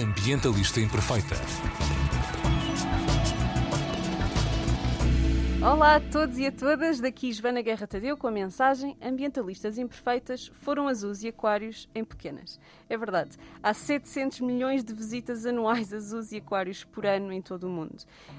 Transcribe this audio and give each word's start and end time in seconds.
Ambientalista 0.00 0.80
Imperfeita. 0.80 1.36
Olá 5.64 5.94
a 5.94 6.00
todos 6.00 6.38
e 6.38 6.46
a 6.46 6.50
todas, 6.50 6.98
daqui 6.98 7.32
Joana 7.32 7.62
Guerra 7.62 7.86
Tadeu 7.86 8.16
com 8.16 8.26
a 8.26 8.32
mensagem 8.32 8.96
Ambientalistas 9.00 9.78
imperfeitas 9.78 10.50
foram 10.54 10.88
azuis 10.88 11.22
e 11.22 11.28
aquários 11.28 11.88
em 11.94 12.04
pequenas. 12.04 12.58
É 12.90 12.98
verdade, 12.98 13.38
há 13.62 13.72
700 13.72 14.40
milhões 14.40 14.82
de 14.82 14.92
visitas 14.92 15.46
anuais 15.46 15.94
a 15.94 16.00
zoos 16.00 16.32
e 16.32 16.38
aquários 16.38 16.82
por 16.82 17.06
ano 17.06 17.32
em 17.32 17.40
todo 17.40 17.68
o 17.68 17.70
mundo. 17.70 17.94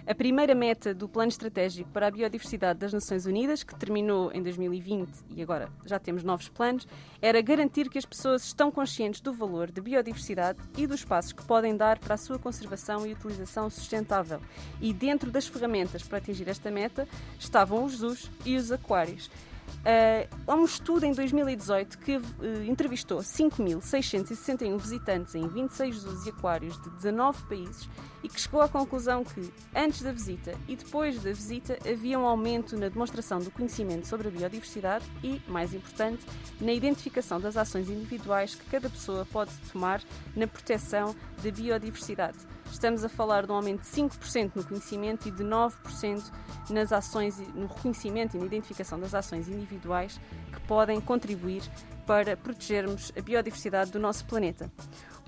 A 0.05 0.13
primeira 0.13 0.53
meta 0.53 0.93
do 0.93 1.07
Plano 1.07 1.29
Estratégico 1.29 1.89
para 1.91 2.07
a 2.07 2.11
Biodiversidade 2.11 2.79
das 2.79 2.91
Nações 2.91 3.25
Unidas, 3.25 3.63
que 3.63 3.73
terminou 3.73 4.29
em 4.33 4.43
2020 4.43 5.09
e 5.29 5.41
agora 5.41 5.69
já 5.85 5.97
temos 5.97 6.25
novos 6.25 6.49
planos, 6.49 6.85
era 7.21 7.41
garantir 7.41 7.89
que 7.89 7.97
as 7.97 8.05
pessoas 8.05 8.43
estão 8.43 8.69
conscientes 8.69 9.21
do 9.21 9.31
valor 9.31 9.71
da 9.71 9.81
biodiversidade 9.81 10.59
e 10.77 10.85
dos 10.85 11.05
passos 11.05 11.31
que 11.31 11.45
podem 11.45 11.77
dar 11.77 11.99
para 11.99 12.15
a 12.15 12.17
sua 12.17 12.37
conservação 12.37 13.07
e 13.07 13.13
utilização 13.13 13.69
sustentável. 13.69 14.41
E 14.81 14.91
dentro 14.91 15.31
das 15.31 15.47
ferramentas 15.47 16.03
para 16.03 16.17
atingir 16.17 16.49
esta 16.49 16.69
meta, 16.69 17.07
estavam 17.39 17.83
os 17.83 17.97
zoos 17.97 18.29
e 18.45 18.55
os 18.55 18.71
aquários. 18.71 19.29
Uh, 19.83 20.27
há 20.47 20.55
um 20.55 20.63
estudo 20.63 21.05
em 21.05 21.11
2018 21.11 21.97
que 21.97 22.15
uh, 22.15 22.23
entrevistou 22.65 23.19
5.661 23.19 24.77
visitantes 24.77 25.35
em 25.35 25.45
26 25.45 25.95
zoos 25.97 26.25
e 26.25 26.29
aquários 26.29 26.81
de 26.81 26.89
19 26.91 27.43
países 27.43 27.89
e 28.23 28.29
que 28.29 28.39
chegou 28.39 28.61
à 28.61 28.69
conclusão 28.69 29.25
que, 29.25 29.51
antes 29.75 30.01
da 30.01 30.13
visita 30.13 30.53
e 30.69 30.77
depois 30.77 31.21
da 31.21 31.33
visita, 31.33 31.77
havia 31.85 32.17
um 32.17 32.25
aumento 32.25 32.77
na 32.77 32.87
demonstração 32.87 33.39
do 33.39 33.51
conhecimento 33.51 34.07
sobre 34.07 34.29
a 34.29 34.31
biodiversidade 34.31 35.05
e, 35.21 35.41
mais 35.49 35.73
importante, 35.73 36.25
na 36.61 36.71
identificação 36.71 37.41
das 37.41 37.57
ações 37.57 37.89
individuais 37.89 38.55
que 38.55 38.63
cada 38.69 38.89
pessoa 38.89 39.27
pode 39.29 39.51
tomar 39.69 40.01
na 40.33 40.47
proteção 40.47 41.13
da 41.43 41.51
biodiversidade. 41.51 42.37
Estamos 42.73 43.05
a 43.05 43.07
falar 43.07 43.45
de 43.45 43.51
um 43.51 43.55
aumento 43.55 43.81
de 43.81 43.87
5% 43.87 44.55
no 44.55 44.63
conhecimento 44.63 45.27
e 45.27 45.31
de 45.31 45.43
9% 45.43 46.23
nas 46.71 46.91
ações, 46.91 47.37
no 47.53 47.67
reconhecimento 47.67 48.35
e 48.35 48.39
na 48.39 48.47
identificação 48.47 48.99
das 48.99 49.13
ações 49.13 49.47
individuais 49.47 50.19
que 50.51 50.59
podem 50.61 50.99
contribuir 50.99 51.61
para 52.05 52.35
protegermos 52.35 53.13
a 53.17 53.21
biodiversidade 53.21 53.91
do 53.91 53.99
nosso 53.99 54.25
planeta. 54.25 54.69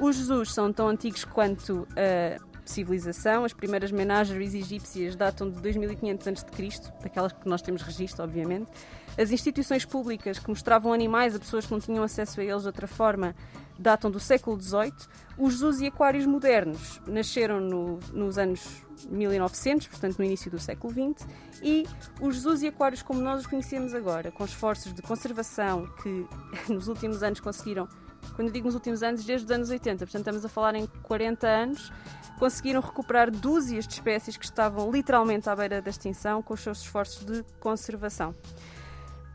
Os 0.02 0.18
Jesus 0.18 0.54
são 0.54 0.74
tão 0.74 0.90
antigos 0.90 1.24
quanto 1.24 1.88
a 1.96 2.44
civilização. 2.66 3.46
As 3.46 3.54
primeiras 3.54 3.92
menageries 3.92 4.56
egípcias 4.56 5.16
datam 5.16 5.50
de 5.50 5.62
2500 5.62 6.28
a.C., 6.28 6.92
daquelas 7.02 7.32
que 7.32 7.48
nós 7.48 7.62
temos 7.62 7.84
registro, 7.84 8.24
obviamente. 8.24 8.70
As 9.18 9.32
instituições 9.32 9.86
públicas 9.86 10.40
que 10.40 10.50
mostravam 10.50 10.92
animais 10.92 11.36
a 11.36 11.40
pessoas 11.40 11.66
que 11.66 11.72
não 11.72 11.80
tinham 11.80 12.04
acesso 12.04 12.42
a 12.42 12.44
eles 12.44 12.62
de 12.62 12.68
outra 12.68 12.88
forma 12.88 13.36
datam 13.78 14.10
do 14.12 14.20
século 14.20 14.60
XVIII. 14.62 14.94
Os 15.38 15.56
zoos 15.56 15.80
e 15.80 15.88
aquários 15.88 16.26
modernos 16.26 17.02
nasceram 17.08 17.60
no, 17.60 18.00
nos 18.14 18.38
anos 18.38 18.84
1900, 19.10 19.88
portanto 19.88 20.18
no 20.18 20.26
início 20.26 20.50
do 20.50 20.60
século 20.60 20.94
XX, 20.94 21.28
e 21.62 21.86
os 22.22 22.40
zoos 22.40 22.62
e 22.62 22.68
aquários 22.68 23.02
como 23.02 23.22
nós 23.22 23.42
os 23.42 23.48
conhecemos 23.48 23.94
agora, 23.94 24.32
com 24.32 24.46
esforços 24.46 24.94
de 24.94 25.02
conservação 25.02 25.88
que 26.02 26.26
nos 26.72 26.88
últimos 26.88 27.22
anos 27.22 27.40
conseguiram, 27.40 27.88
quando 28.36 28.52
digo 28.52 28.66
nos 28.66 28.76
últimos 28.76 29.04
anos, 29.04 29.26
desde 29.26 29.46
os 29.46 29.52
anos 29.52 29.70
80, 29.70 30.06
portanto 30.06 30.22
estamos 30.22 30.46
a 30.46 30.50
falar 30.50 30.76
em 30.76 30.88
40 31.04 31.48
anos, 31.48 31.92
conseguiram 32.40 32.82
recuperar 32.82 33.30
dúzias 33.30 33.88
de 33.88 33.94
espécies 33.94 34.38
que 34.38 34.46
estavam 34.46 34.92
literalmente 34.92 35.50
à 35.50 35.56
beira 35.56 35.82
da 35.82 35.90
extinção 35.90 36.42
com 36.42 36.54
os 36.54 36.62
seus 36.62 36.80
esforços 36.80 37.26
de 37.26 37.44
conservação. 37.60 38.34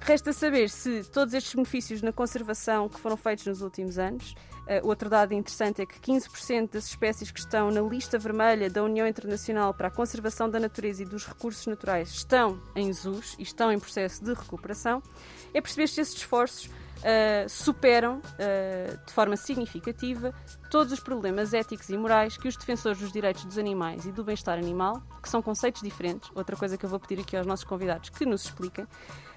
Resta 0.00 0.32
saber 0.32 0.70
se 0.70 1.04
todos 1.04 1.34
estes 1.34 1.54
benefícios 1.54 2.00
na 2.00 2.10
conservação 2.10 2.88
que 2.88 2.98
foram 2.98 3.16
feitos 3.16 3.46
nos 3.46 3.60
últimos 3.60 3.98
anos, 3.98 4.34
uh, 4.62 4.86
outro 4.86 5.10
dado 5.10 5.34
interessante 5.34 5.82
é 5.82 5.86
que 5.86 6.00
15% 6.00 6.72
das 6.72 6.86
espécies 6.86 7.30
que 7.30 7.38
estão 7.38 7.70
na 7.70 7.82
lista 7.82 8.18
vermelha 8.18 8.70
da 8.70 8.82
União 8.82 9.06
Internacional 9.06 9.74
para 9.74 9.88
a 9.88 9.90
Conservação 9.90 10.48
da 10.48 10.58
Natureza 10.58 11.02
e 11.02 11.06
dos 11.06 11.26
Recursos 11.26 11.66
Naturais 11.66 12.08
estão 12.08 12.60
em 12.74 12.90
zoos 12.92 13.36
e 13.38 13.42
estão 13.42 13.70
em 13.70 13.78
processo 13.78 14.24
de 14.24 14.32
recuperação, 14.32 15.02
é 15.52 15.60
perceber 15.60 15.86
se 15.86 16.00
esses 16.00 16.16
esforços 16.16 16.66
uh, 16.66 17.48
superam 17.48 18.18
uh, 18.18 19.06
de 19.06 19.12
forma 19.12 19.36
significativa 19.36 20.34
todos 20.70 20.92
os 20.92 21.00
problemas 21.00 21.52
éticos 21.52 21.88
e 21.90 21.96
morais 21.96 22.36
que 22.36 22.48
os 22.48 22.56
defensores 22.56 22.98
dos 22.98 23.12
direitos 23.12 23.44
dos 23.44 23.58
animais 23.58 24.06
e 24.06 24.12
do 24.12 24.24
bem-estar 24.24 24.58
animal, 24.58 25.02
que 25.22 25.28
são 25.28 25.42
conceitos 25.42 25.82
diferentes, 25.82 26.30
outra 26.34 26.56
coisa 26.56 26.76
que 26.76 26.84
eu 26.84 26.90
vou 26.90 26.98
pedir 26.98 27.20
aqui 27.20 27.36
aos 27.36 27.46
nossos 27.46 27.64
convidados 27.64 28.08
que 28.10 28.24
nos 28.24 28.44
expliquem, 28.44 28.86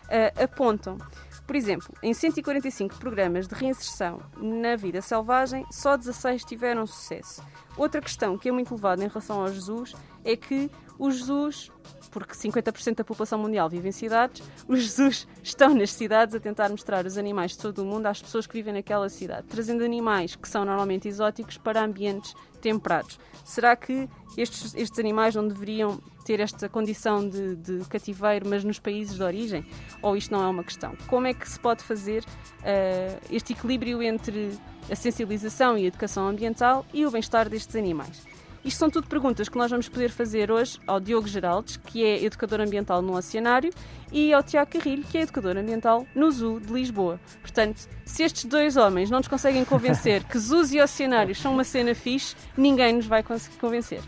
uh, 0.06 0.44
apontam. 0.44 0.98
Por 1.46 1.56
exemplo, 1.56 1.94
em 2.02 2.14
145 2.14 2.96
programas 2.96 3.48
de 3.48 3.56
reinserção 3.56 4.20
na 4.38 4.76
vida 4.76 5.02
selvagem, 5.02 5.66
só 5.72 5.98
16 5.98 6.46
tiveram 6.46 6.88
sucesso. 6.88 7.44
Outra 7.76 8.02
questão 8.02 8.38
que 8.38 8.48
é 8.48 8.52
muito 8.52 8.74
elevada 8.74 9.04
em 9.04 9.08
relação 9.08 9.42
aos 9.42 9.54
Jesus 9.54 9.94
é 10.24 10.38
que 10.38 10.72
os 10.98 11.18
Jesus, 11.18 11.70
porque 12.12 12.34
50% 12.34 12.98
da 12.98 13.04
população 13.04 13.40
mundial 13.40 13.70
vive 13.70 13.90
em 13.90 13.92
cidades, 13.92 14.42
os 14.68 14.84
Jesus 14.84 15.28
estão 15.42 15.74
nas 15.74 15.92
cidades 15.92 16.34
a 16.34 16.40
tentar 16.40 16.70
mostrar 16.70 17.06
os 17.06 17.18
animais 17.18 17.52
de 17.52 17.58
todo 17.58 17.80
o 17.80 17.86
mundo 17.86 18.06
às 18.06 18.22
pessoas 18.22 18.48
que 18.48 18.54
vivem 18.54 18.74
naquela 18.74 19.10
cidade, 19.10 19.48
trazendo 19.48 19.84
animais 19.84 20.36
que 20.36 20.48
são 20.48 20.64
normalmente 20.64 21.08
exóticos 21.08 21.58
para 21.58 21.84
ambientes 21.84 22.34
temperados. 22.62 23.20
Será 23.44 23.76
que 23.76 24.08
estes, 24.38 24.74
estes 24.76 25.00
animais 25.00 25.36
não 25.36 25.48
deveriam 25.48 26.00
ter 26.24 26.40
esta 26.40 26.70
condição 26.70 27.28
de, 27.28 27.56
de, 27.56 27.86
cativeiro, 27.86 28.48
mas 28.48 28.64
nos 28.64 28.80
países 28.80 29.16
de 29.16 29.24
origem? 29.24 29.66
Ou 30.02 30.16
isto 30.16 30.32
não 30.32 30.44
é 30.44 30.48
uma 30.48 30.64
questão? 30.64 30.96
Como 31.08 31.28
é 31.28 31.34
que 31.34 31.48
se 31.48 31.60
pode 31.60 31.84
fazer 31.84 32.24
uh, 32.24 33.22
este 33.30 33.54
equilíbrio 33.54 34.02
entre 34.02 34.58
a 34.90 34.96
sensibilização 34.96 35.78
e 35.78 35.86
a 35.86 35.88
educação 35.88 36.28
ambiental 36.28 36.86
e 36.94 37.06
o 37.06 37.12
bem-estar 37.12 37.50
destes 37.50 37.76
animais? 37.76 38.34
Isto 38.66 38.78
são 38.78 38.90
tudo 38.90 39.08
perguntas 39.08 39.50
que 39.50 39.58
nós 39.58 39.70
vamos 39.70 39.90
poder 39.90 40.10
fazer 40.10 40.50
hoje 40.50 40.80
ao 40.88 40.98
Diogo 40.98 41.28
Geraldes, 41.28 41.76
que 41.76 42.02
é 42.06 42.24
educador 42.24 42.62
ambiental 42.62 43.02
no 43.02 43.14
Oceanário, 43.18 43.74
e 44.10 44.34
ao 44.34 44.42
Tiago 44.42 44.72
Carrilho, 44.72 45.04
que 45.04 45.18
é 45.18 45.22
educador 45.22 45.58
ambiental 45.58 46.08
no 46.16 46.32
Zoo 46.32 46.62
de 46.62 46.72
Lisboa. 46.72 47.20
Portanto, 47.42 47.90
se 48.06 48.24
estes 48.24 48.46
dois 48.46 48.78
homens 48.78 49.10
não 49.10 49.18
nos 49.18 49.28
conseguem 49.28 49.66
convencer 49.66 50.24
que 50.24 50.40
zoos 50.40 50.72
e 50.72 50.80
oceanários 50.80 51.40
são 51.40 51.52
uma 51.52 51.66
cena 51.66 51.94
fixe, 51.94 52.38
ninguém 52.56 52.94
nos 52.94 53.06
vai 53.06 53.22
conseguir 53.22 53.58
convencer. 53.58 54.02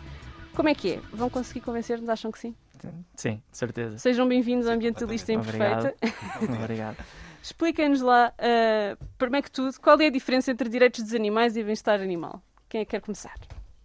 Como 0.56 0.70
é 0.70 0.74
que 0.74 0.94
é? 0.94 1.00
Vão 1.12 1.28
conseguir 1.28 1.60
convencer-nos? 1.60 2.08
Acham 2.08 2.32
que 2.32 2.38
sim? 2.38 2.56
Sim, 3.14 3.42
de 3.50 3.58
certeza. 3.58 3.98
Sejam 3.98 4.26
bem-vindos 4.26 4.66
ao 4.66 4.72
Ambientalista 4.72 5.30
Imperfeita. 5.30 5.94
Obrigado. 6.02 6.54
Obrigado. 6.64 6.96
Expliquem-nos 7.42 8.00
lá, 8.00 8.32
uh, 8.32 9.04
primeiro 9.18 9.44
que 9.44 9.50
tudo, 9.50 9.78
qual 9.78 10.00
é 10.00 10.06
a 10.06 10.10
diferença 10.10 10.50
entre 10.50 10.70
direitos 10.70 11.02
dos 11.04 11.12
animais 11.12 11.58
e 11.58 11.62
bem-estar 11.62 12.00
animal? 12.00 12.42
Quem 12.70 12.80
é 12.80 12.84
que 12.86 12.92
quer 12.92 13.02
começar? 13.02 13.38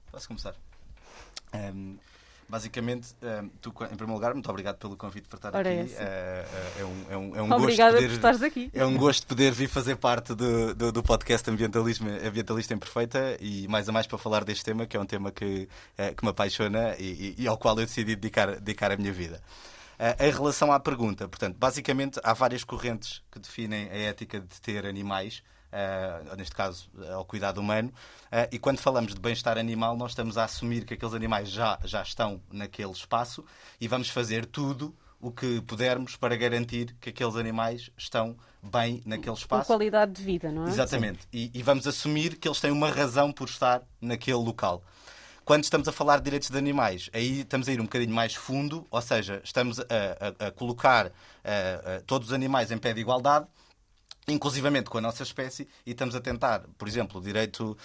Posso 0.10 0.30
começar? 0.30 0.56
Um, 1.54 1.98
basicamente, 2.52 3.16
um, 3.24 3.48
tu, 3.62 3.70
em 3.70 3.96
primeiro 3.96 4.12
lugar, 4.12 4.34
muito 4.34 4.50
obrigado 4.50 4.76
pelo 4.76 4.98
convite 4.98 5.26
para 5.30 5.38
estar 5.38 5.56
Ora 5.56 5.70
aqui. 5.70 5.94
É, 5.98 6.46
é, 6.80 6.84
um, 6.84 7.06
é 7.10 7.18
um, 7.18 7.36
é 7.38 7.42
um 7.42 7.52
Obrigada 7.54 7.94
gosto 7.94 8.02
poder, 8.02 8.08
por 8.08 8.16
estares 8.16 8.42
aqui. 8.44 8.70
É 8.74 8.86
um 8.86 8.98
gosto 8.98 9.26
poder 9.26 9.52
vir 9.54 9.70
fazer 9.70 9.96
parte 9.96 10.36
do, 10.36 10.76
do, 10.76 10.92
do, 10.92 11.02
podcast 11.02 11.50
Ambientalismo, 11.50 12.10
Ambientalista 12.10 12.74
Imperfeita 12.74 13.38
e 13.40 13.70
mais 13.70 13.88
a 13.88 13.94
mais 13.94 14.06
para 14.06 14.18
falar 14.18 14.44
deste 14.44 14.66
tema, 14.66 14.86
que 14.86 14.98
é 14.98 15.00
um 15.00 15.06
tema 15.06 15.32
que, 15.32 15.70
que 16.18 16.24
me 16.26 16.30
apaixona 16.30 16.94
e, 17.00 17.36
e, 17.38 17.44
e, 17.44 17.48
ao 17.48 17.58
qual 17.58 17.80
eu 17.80 17.86
decidi 17.86 18.18
dedicar, 18.18 18.60
dedicar 18.60 18.92
a 18.92 18.98
minha 18.98 19.14
vida. 19.14 19.42
Em 20.20 20.32
relação 20.32 20.74
à 20.74 20.80
pergunta, 20.80 21.30
portanto, 21.30 21.56
basicamente 21.58 22.20
há 22.22 22.34
várias 22.34 22.66
correntes 22.66 23.22
que 23.32 23.40
definem 23.40 23.88
a 23.90 23.98
ética 23.98 24.42
de 24.42 24.60
ter 24.60 24.86
animais 24.86 25.42
uh, 25.72 26.36
neste 26.36 26.56
caso 26.56 26.90
ao 27.14 27.26
cuidado 27.26 27.60
humano, 27.60 27.90
uh, 27.90 28.48
e 28.52 28.60
quando 28.60 28.80
falamos 28.80 29.14
de 29.14 29.20
bem-estar 29.20 29.58
animal, 29.58 29.96
nós 29.96 30.12
estamos 30.12 30.38
a 30.38 30.44
assumir 30.44 30.86
que 30.86 30.94
aqueles 30.94 31.14
animais 31.14 31.50
já, 31.50 31.80
já 31.84 32.02
estão 32.02 32.42
naquele 32.52 32.92
espaço 32.92 33.44
e 33.80 33.88
vamos 33.88 34.10
fazer 34.10 34.46
tudo 34.46 34.96
o 35.22 35.32
que 35.32 35.62
pudermos 35.62 36.16
para 36.16 36.36
garantir 36.36 36.96
que 37.00 37.10
aqueles 37.10 37.36
animais 37.36 37.92
estão 37.96 38.36
bem 38.62 39.04
naquele 39.06 39.36
espaço. 39.36 39.68
Com 39.68 39.74
qualidade 39.76 40.14
de 40.14 40.24
vida, 40.24 40.52
não 40.52 40.66
é? 40.66 40.70
Exatamente. 40.70 41.20
E, 41.32 41.52
e, 41.54 41.62
vamos 41.62 41.86
assumir 41.86 42.38
que 42.38 42.48
eles 42.48 42.60
têm 42.60 42.72
uma 42.72 42.90
razão 42.90 43.32
por 43.32 43.48
estar 43.48 43.84
naquele 44.02 44.38
local. 44.38 44.84
Quando 45.46 45.64
estamos 45.64 45.88
a 45.88 45.92
falar 45.92 46.18
de 46.18 46.24
direitos 46.24 46.50
de 46.50 46.58
animais, 46.58 47.10
aí 47.14 47.42
estamos 47.42 47.68
a 47.68 47.74
ir 47.74 47.80
um 47.80 47.84
bocadinho 47.84 48.14
mais 48.14 48.34
fundo, 48.34 48.86
ou 48.90 49.02
seja, 49.02 49.42
estamos 49.44 49.80
a, 49.80 49.84
a, 50.44 50.48
a 50.48 50.52
colocar 50.52 51.08
a, 51.08 52.02
todos 52.06 52.30
os 52.30 52.34
animais 52.34 52.72
em 52.72 52.78
pé 52.78 52.94
de 52.94 53.02
igualdade 53.02 53.48
inclusivamente 54.32 54.90
com 54.90 54.98
a 54.98 55.02
nossa 55.02 55.24
espécie, 55.24 55.68
e 55.86 55.92
estamos 55.92 56.16
a 56.16 56.22
tentar, 56.22 56.64
por 56.78 56.88
exemplo, 56.88 57.20
o 57.20 57.24
direito 57.24 57.78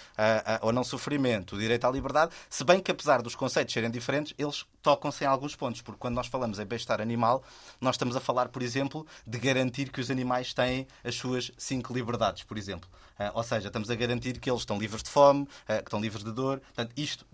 ao 0.61 0.73
não 0.73 0.85
sofrimento, 0.85 1.57
o 1.57 1.59
direito 1.59 1.87
à 1.87 1.91
liberdade, 1.91 2.33
se 2.49 2.65
bem 2.65 2.81
que 2.81 2.91
apesar 2.91 3.23
dos 3.23 3.35
conceitos 3.35 3.73
serem 3.73 3.91
diferentes, 3.91 4.35
eles 4.39 4.65
tocam-se 4.83 5.25
em 5.25 5.27
alguns 5.27 5.57
pontos, 5.57 5.83
porque 5.83 5.99
quando 5.99 6.15
nós 6.15 6.27
falamos 6.27 6.59
em 6.59 6.65
bem-estar 6.65 7.01
animal, 7.01 7.43
nós 7.81 7.95
estamos 7.97 8.17
a 8.17 8.21
falar, 8.21 8.49
por 8.49 8.63
exemplo, 8.63 9.07
de 9.27 9.39
garantir 9.39 9.91
que 9.91 10.01
os 10.01 10.11
animais 10.11 10.55
têm 10.55 10.87
as 11.05 11.15
suas 11.15 11.51
cinco 11.59 11.93
liberdades, 11.93 12.45
por 12.45 12.57
exemplo. 12.57 12.89
Uh, 13.19 13.31
ou 13.35 13.43
seja, 13.43 13.69
estamos 13.69 13.91
a 13.91 13.95
garantir 13.95 14.39
que 14.39 14.51
eles 14.51 14.61
estão 14.61 14.79
livres 14.79 15.03
de 15.03 15.09
fome, 15.09 15.43
uh, 15.43 15.49
que 15.67 15.83
estão 15.85 16.01
livres 16.01 16.23
de 16.23 16.33
dor, 16.33 16.61
portanto, 16.61 16.93
isto 16.97 17.27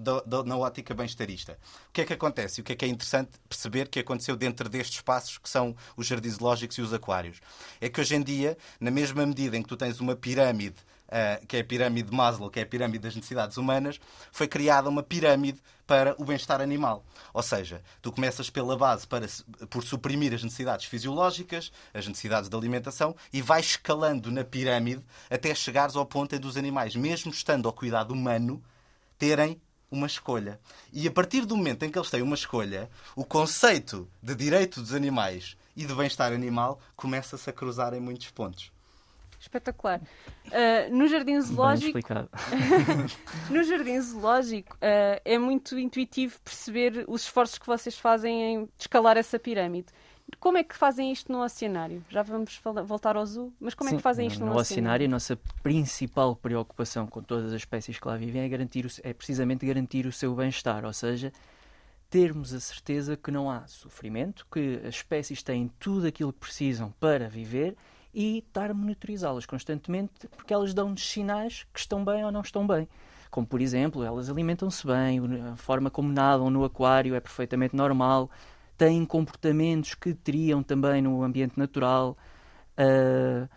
na 0.46 0.56
ótica 0.56 0.94
bem-estarista. 0.94 1.58
O 1.88 1.92
que 1.92 2.02
é 2.02 2.04
que 2.04 2.12
acontece? 2.12 2.60
O 2.60 2.64
que 2.64 2.72
é 2.72 2.76
que 2.76 2.84
é 2.84 2.88
interessante 2.88 3.30
perceber 3.48 3.88
que 3.88 3.98
aconteceu 3.98 4.36
dentro 4.36 4.68
destes 4.68 4.96
espaços 4.96 5.38
que 5.38 5.48
são 5.48 5.74
os 5.96 6.06
jardins 6.06 6.34
zoológicos 6.34 6.78
e 6.78 6.82
os 6.82 6.92
aquários? 6.92 7.40
É 7.80 7.88
que 7.88 8.00
hoje 8.00 8.14
em 8.14 8.22
dia, 8.22 8.56
na 8.80 8.90
mesma 8.90 9.26
medida 9.26 9.56
em 9.56 9.62
que 9.62 9.68
tu 9.68 9.76
tens 9.76 9.98
uma 9.98 10.14
pirâmide 10.14 10.76
que 11.46 11.56
é 11.56 11.60
a 11.60 11.64
pirâmide 11.64 12.10
de 12.10 12.16
Maslow, 12.16 12.50
que 12.50 12.60
é 12.60 12.62
a 12.62 12.66
pirâmide 12.66 13.00
das 13.00 13.14
necessidades 13.14 13.56
humanas, 13.56 14.00
foi 14.30 14.48
criada 14.48 14.88
uma 14.88 15.02
pirâmide 15.02 15.60
para 15.86 16.14
o 16.18 16.24
bem-estar 16.24 16.60
animal. 16.60 17.04
Ou 17.34 17.42
seja, 17.42 17.82
tu 18.00 18.10
começas 18.10 18.48
pela 18.48 18.76
base 18.76 19.06
para, 19.06 19.26
por 19.68 19.82
suprimir 19.82 20.32
as 20.32 20.42
necessidades 20.42 20.86
fisiológicas, 20.86 21.70
as 21.92 22.06
necessidades 22.06 22.48
de 22.48 22.56
alimentação, 22.56 23.14
e 23.32 23.42
vais 23.42 23.66
escalando 23.66 24.30
na 24.30 24.44
pirâmide 24.44 25.04
até 25.30 25.54
chegares 25.54 25.96
ao 25.96 26.06
ponto 26.06 26.34
em 26.34 26.38
dos 26.38 26.56
animais, 26.56 26.96
mesmo 26.96 27.30
estando 27.30 27.66
ao 27.66 27.72
cuidado 27.72 28.12
humano, 28.12 28.62
terem 29.18 29.60
uma 29.90 30.06
escolha. 30.06 30.58
E 30.92 31.06
a 31.06 31.10
partir 31.10 31.44
do 31.44 31.56
momento 31.56 31.84
em 31.84 31.90
que 31.90 31.98
eles 31.98 32.10
têm 32.10 32.22
uma 32.22 32.34
escolha, 32.34 32.88
o 33.14 33.24
conceito 33.24 34.08
de 34.22 34.34
direito 34.34 34.80
dos 34.80 34.94
animais 34.94 35.56
e 35.76 35.84
de 35.84 35.94
bem-estar 35.94 36.32
animal 36.32 36.80
começa-se 36.96 37.48
a 37.50 37.52
cruzar 37.52 37.92
em 37.92 38.00
muitos 38.00 38.30
pontos. 38.30 38.72
Espetacular. 39.42 40.00
Uh, 40.46 40.88
no 40.94 41.08
jardim 41.08 41.40
zoológico. 41.40 41.98
no 43.50 43.62
jardim 43.64 44.00
zoológico 44.00 44.76
uh, 44.76 45.20
é 45.24 45.36
muito 45.36 45.76
intuitivo 45.76 46.40
perceber 46.40 47.04
os 47.08 47.22
esforços 47.22 47.58
que 47.58 47.66
vocês 47.66 47.98
fazem 47.98 48.42
em 48.42 48.68
escalar 48.78 49.16
essa 49.16 49.38
pirâmide. 49.38 49.88
Como 50.38 50.56
é 50.56 50.64
que 50.64 50.76
fazem 50.76 51.12
isto 51.12 51.30
no 51.30 51.42
oceanário? 51.42 52.04
Já 52.08 52.22
vamos 52.22 52.56
falar, 52.56 52.82
voltar 52.82 53.16
ao 53.16 53.26
zoo, 53.26 53.52
mas 53.60 53.74
como 53.74 53.90
Sim, 53.90 53.96
é 53.96 53.98
que 53.98 54.02
fazem 54.02 54.26
isto 54.28 54.40
no, 54.40 54.46
no 54.46 54.52
oceanário? 54.52 54.70
oceanário? 54.70 55.06
A 55.06 55.10
nossa 55.10 55.36
principal 55.62 56.36
preocupação 56.36 57.06
com 57.06 57.20
todas 57.20 57.52
as 57.52 57.60
espécies 57.60 57.98
que 57.98 58.08
lá 58.08 58.16
vivem 58.16 58.42
é, 58.42 58.48
garantir 58.48 58.86
o, 58.86 58.88
é 59.02 59.12
precisamente 59.12 59.66
garantir 59.66 60.06
o 60.06 60.12
seu 60.12 60.34
bem-estar, 60.34 60.84
ou 60.84 60.92
seja, 60.92 61.32
termos 62.08 62.54
a 62.54 62.60
certeza 62.60 63.16
que 63.16 63.30
não 63.30 63.50
há 63.50 63.66
sofrimento, 63.66 64.46
que 64.50 64.80
as 64.86 64.96
espécies 64.96 65.42
têm 65.42 65.70
tudo 65.78 66.06
aquilo 66.06 66.32
que 66.32 66.40
precisam 66.40 66.92
para 67.00 67.28
viver 67.28 67.76
e 68.12 68.38
estar 68.38 68.70
a 68.70 68.74
monitorizá-las 68.74 69.46
constantemente 69.46 70.28
porque 70.36 70.52
elas 70.52 70.74
dão-nos 70.74 71.08
sinais 71.08 71.66
que 71.72 71.80
estão 71.80 72.04
bem 72.04 72.24
ou 72.24 72.32
não 72.32 72.42
estão 72.42 72.66
bem. 72.66 72.88
Como, 73.30 73.46
por 73.46 73.60
exemplo, 73.60 74.04
elas 74.04 74.28
alimentam-se 74.28 74.86
bem, 74.86 75.20
a 75.52 75.56
forma 75.56 75.90
como 75.90 76.12
nadam 76.12 76.50
no 76.50 76.64
aquário 76.64 77.14
é 77.14 77.20
perfeitamente 77.20 77.74
normal, 77.74 78.30
têm 78.76 79.04
comportamentos 79.06 79.94
que 79.94 80.12
teriam 80.12 80.62
também 80.62 81.00
no 81.00 81.22
ambiente 81.22 81.58
natural. 81.58 82.16
Uh, 82.76 83.48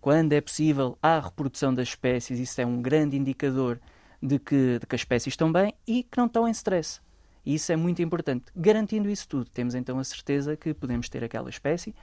quando 0.00 0.32
é 0.32 0.40
possível, 0.40 0.96
há 1.02 1.18
reprodução 1.18 1.74
das 1.74 1.88
espécies, 1.88 2.38
isso 2.38 2.60
é 2.60 2.66
um 2.66 2.80
grande 2.80 3.16
indicador 3.16 3.80
de 4.22 4.38
que, 4.38 4.78
de 4.78 4.86
que 4.86 4.94
as 4.94 5.00
espécies 5.00 5.32
estão 5.32 5.52
bem 5.52 5.74
e 5.86 6.02
que 6.02 6.16
não 6.16 6.26
estão 6.26 6.48
em 6.48 6.50
stress. 6.50 7.00
E 7.44 7.54
isso 7.54 7.70
é 7.72 7.76
muito 7.76 8.02
importante. 8.02 8.46
Garantindo 8.56 9.08
isso 9.08 9.28
tudo, 9.28 9.50
temos 9.50 9.74
então 9.74 9.98
a 9.98 10.04
certeza 10.04 10.56
que 10.56 10.72
podemos 10.72 11.08
ter 11.08 11.22
aquela 11.22 11.50
espécie 11.50 11.94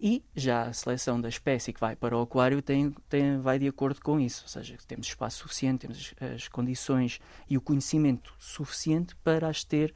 e 0.00 0.24
já 0.34 0.62
a 0.62 0.72
seleção 0.72 1.20
da 1.20 1.28
espécie 1.28 1.74
que 1.74 1.80
vai 1.80 1.94
para 1.94 2.16
o 2.16 2.22
aquário 2.22 2.62
tem, 2.62 2.94
tem, 3.08 3.38
vai 3.38 3.58
de 3.58 3.68
acordo 3.68 4.00
com 4.00 4.18
isso. 4.18 4.42
Ou 4.44 4.48
seja, 4.48 4.76
temos 4.88 5.06
espaço 5.06 5.38
suficiente, 5.38 5.80
temos 5.80 6.14
as, 6.34 6.48
condições 6.48 7.20
e 7.48 7.58
o 7.58 7.60
conhecimento 7.60 8.34
suficiente 8.38 9.14
para 9.16 9.48
as 9.48 9.62
ter 9.62 9.94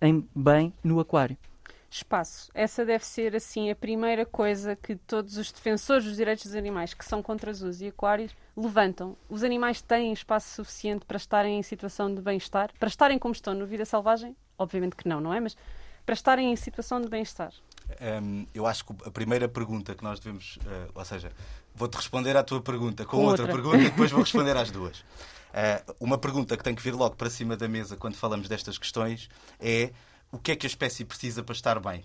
em, 0.00 0.28
bem 0.34 0.74
no 0.82 0.98
aquário. 0.98 1.36
Espaço. 1.96 2.50
Essa 2.52 2.84
deve 2.84 3.04
ser, 3.04 3.34
assim, 3.34 3.70
a 3.70 3.74
primeira 3.74 4.26
coisa 4.26 4.76
que 4.76 4.96
todos 4.96 5.36
os 5.38 5.50
defensores 5.50 6.04
dos 6.04 6.16
direitos 6.16 6.44
dos 6.44 6.54
animais 6.54 6.92
que 6.92 7.04
são 7.04 7.22
contra 7.22 7.52
zoos 7.54 7.80
e 7.80 7.86
aquários 7.86 8.36
levantam. 8.54 9.16
Os 9.30 9.42
animais 9.42 9.80
têm 9.80 10.12
espaço 10.12 10.56
suficiente 10.56 11.06
para 11.06 11.16
estarem 11.16 11.58
em 11.58 11.62
situação 11.62 12.14
de 12.14 12.20
bem-estar? 12.20 12.70
Para 12.78 12.88
estarem 12.88 13.18
como 13.18 13.32
estão 13.32 13.54
no 13.54 13.66
vida 13.66 13.84
selvagem? 13.84 14.36
Obviamente 14.58 14.94
que 14.94 15.08
não, 15.08 15.20
não 15.20 15.32
é? 15.32 15.40
Mas 15.40 15.56
para 16.04 16.14
estarem 16.14 16.52
em 16.52 16.56
situação 16.56 17.00
de 17.00 17.08
bem-estar? 17.08 17.52
Um, 18.22 18.46
eu 18.54 18.66
acho 18.66 18.84
que 18.84 18.94
a 19.04 19.10
primeira 19.10 19.48
pergunta 19.48 19.94
que 19.94 20.04
nós 20.04 20.20
devemos. 20.20 20.56
Uh, 20.58 20.90
ou 20.94 21.04
seja, 21.04 21.32
vou-te 21.74 21.96
responder 21.96 22.36
à 22.36 22.42
tua 22.42 22.60
pergunta 22.60 23.04
com, 23.04 23.16
com 23.16 23.24
outra. 23.24 23.44
outra 23.44 23.56
pergunta 23.56 23.78
e 23.78 23.90
depois 23.90 24.10
vou 24.10 24.20
responder 24.22 24.56
às 24.56 24.70
duas. 24.70 24.98
Uh, 24.98 25.94
uma 26.00 26.18
pergunta 26.18 26.56
que 26.56 26.62
tem 26.62 26.74
que 26.74 26.82
vir 26.82 26.94
logo 26.94 27.16
para 27.16 27.30
cima 27.30 27.56
da 27.56 27.66
mesa 27.66 27.96
quando 27.96 28.16
falamos 28.16 28.48
destas 28.48 28.76
questões 28.76 29.30
é 29.58 29.92
o 30.30 30.38
que 30.38 30.52
é 30.52 30.56
que 30.56 30.66
a 30.66 30.68
espécie 30.68 31.04
precisa 31.04 31.42
para 31.42 31.54
estar 31.54 31.78
bem. 31.80 32.04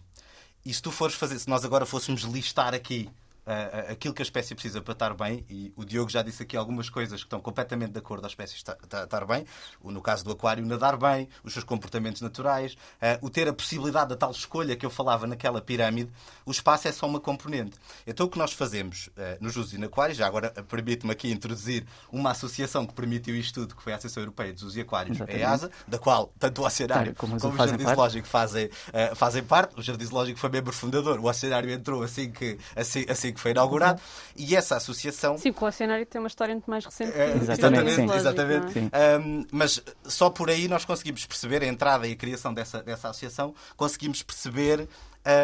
E 0.66 0.74
se 0.74 0.82
tu 0.82 0.92
fores 0.92 1.16
fazer, 1.16 1.40
se 1.40 1.50
nós 1.50 1.66
agora 1.66 1.86
fôssemos 1.86 2.22
listar 2.22 2.74
aqui 2.74 3.10
uh, 3.46 3.92
aquilo 3.92 4.14
que 4.14 4.22
a 4.22 4.24
espécie 4.24 4.54
precisa 4.54 4.82
para 4.82 4.94
estar 4.94 5.14
bem, 5.14 5.46
e 5.50 5.74
o 5.76 5.86
Diogo 5.86 6.10
já 6.10 6.22
disse 6.22 6.44
aqui 6.44 6.56
algumas 6.56 6.90
coisas 6.90 7.22
que 7.22 7.26
estão 7.26 7.40
completamente 7.40 7.92
de 7.92 8.00
acordo 8.00 8.26
a 8.26 8.28
espécie 8.28 8.56
estar, 8.56 8.78
estar 8.84 9.26
bem, 9.26 9.46
no 9.84 10.02
caso 10.02 10.24
do 10.24 10.32
aquário, 10.32 10.66
nadar 10.66 10.98
bem, 10.98 11.28
os 11.44 11.54
seus 11.54 11.66
comportamentos 11.66 12.22
naturais, 12.22 12.74
uh, 12.74 13.26
o 13.26 13.30
ter 13.30 13.48
a 13.48 13.54
possibilidade 13.54 14.10
da 14.10 14.16
tal 14.16 14.32
escolha 14.32 14.76
que 14.76 14.86
eu 14.86 14.90
falava 14.90 15.28
naquela 15.28 15.62
pirâmide, 15.62 16.12
o 16.46 16.52
espaço 16.52 16.88
é 16.88 16.92
só 16.92 17.08
uma 17.08 17.20
componente. 17.20 17.78
Então 18.06 18.26
o 18.26 18.30
que 18.30 18.38
nós 18.38 18.54
fazemos 18.54 19.08
uh, 19.08 19.12
nos 19.40 19.56
usos 19.56 19.74
e 19.74 19.78
no 19.78 19.86
aquário, 19.86 20.16
já 20.16 20.28
agora 20.28 20.52
permite-me 20.68 21.12
aqui 21.12 21.32
introduzir 21.32 21.86
uma 22.12 22.32
associação 22.32 22.86
que 22.86 22.94
permitiu 22.94 23.36
isto 23.36 23.62
tudo, 23.62 23.76
que 23.76 23.84
foi 23.84 23.94
a 23.94 23.96
Associação 23.96 24.24
Europeia 24.24 24.54
dos 24.54 24.64
Usos 24.64 24.78
e 24.78 24.82
Aquários, 24.82 25.18
Exatamente. 25.18 25.44
a 25.44 25.48
EASA, 25.48 25.72
da 25.88 26.00
qual 26.00 26.34
tanto 26.40 26.62
o 26.62 26.66
Oceanário 26.66 27.16
como, 27.16 27.40
como 27.40 27.54
o 27.54 27.58
Jardim 27.58 27.84
Zoológico 27.84 28.28
fazem, 28.28 28.66
uh, 28.68 29.16
fazem 29.16 29.44
parte. 29.44 29.80
O 29.80 29.82
Jardim 29.82 30.06
Zoológico 30.06 30.40
foi 30.40 30.50
membro 30.50 30.74
fundador, 30.74 31.20
o 31.20 31.26
Oceanário 31.26 31.70
entrou 31.70 32.04
assim 32.04 32.32
que, 32.32 32.58
assim, 32.76 33.06
assim 33.10 33.31
que 33.34 33.40
foi 33.40 33.52
inaugurado. 33.52 34.00
Uhum. 34.00 34.46
E 34.48 34.56
essa 34.56 34.78
associação. 34.78 35.38
Sim, 35.38 35.54
o 35.60 35.66
Oceanário 35.66 36.06
tem 36.06 36.20
uma 36.20 36.28
história 36.28 36.54
muito 36.54 36.70
mais 36.70 36.86
recente. 36.86 37.12
É, 37.18 37.36
exatamente, 37.36 38.02
exatamente. 38.16 38.80
Um, 38.80 39.46
mas 39.52 39.82
só 40.06 40.30
por 40.30 40.50
aí 40.50 40.68
nós 40.68 40.86
conseguimos 40.86 41.26
perceber 41.26 41.64
a 41.64 41.68
entrada 41.68 42.08
e 42.08 42.14
a 42.14 42.16
criação 42.16 42.54
dessa, 42.54 42.82
dessa 42.82 43.10
associação, 43.10 43.54
conseguimos 43.76 44.22
perceber 44.24 44.88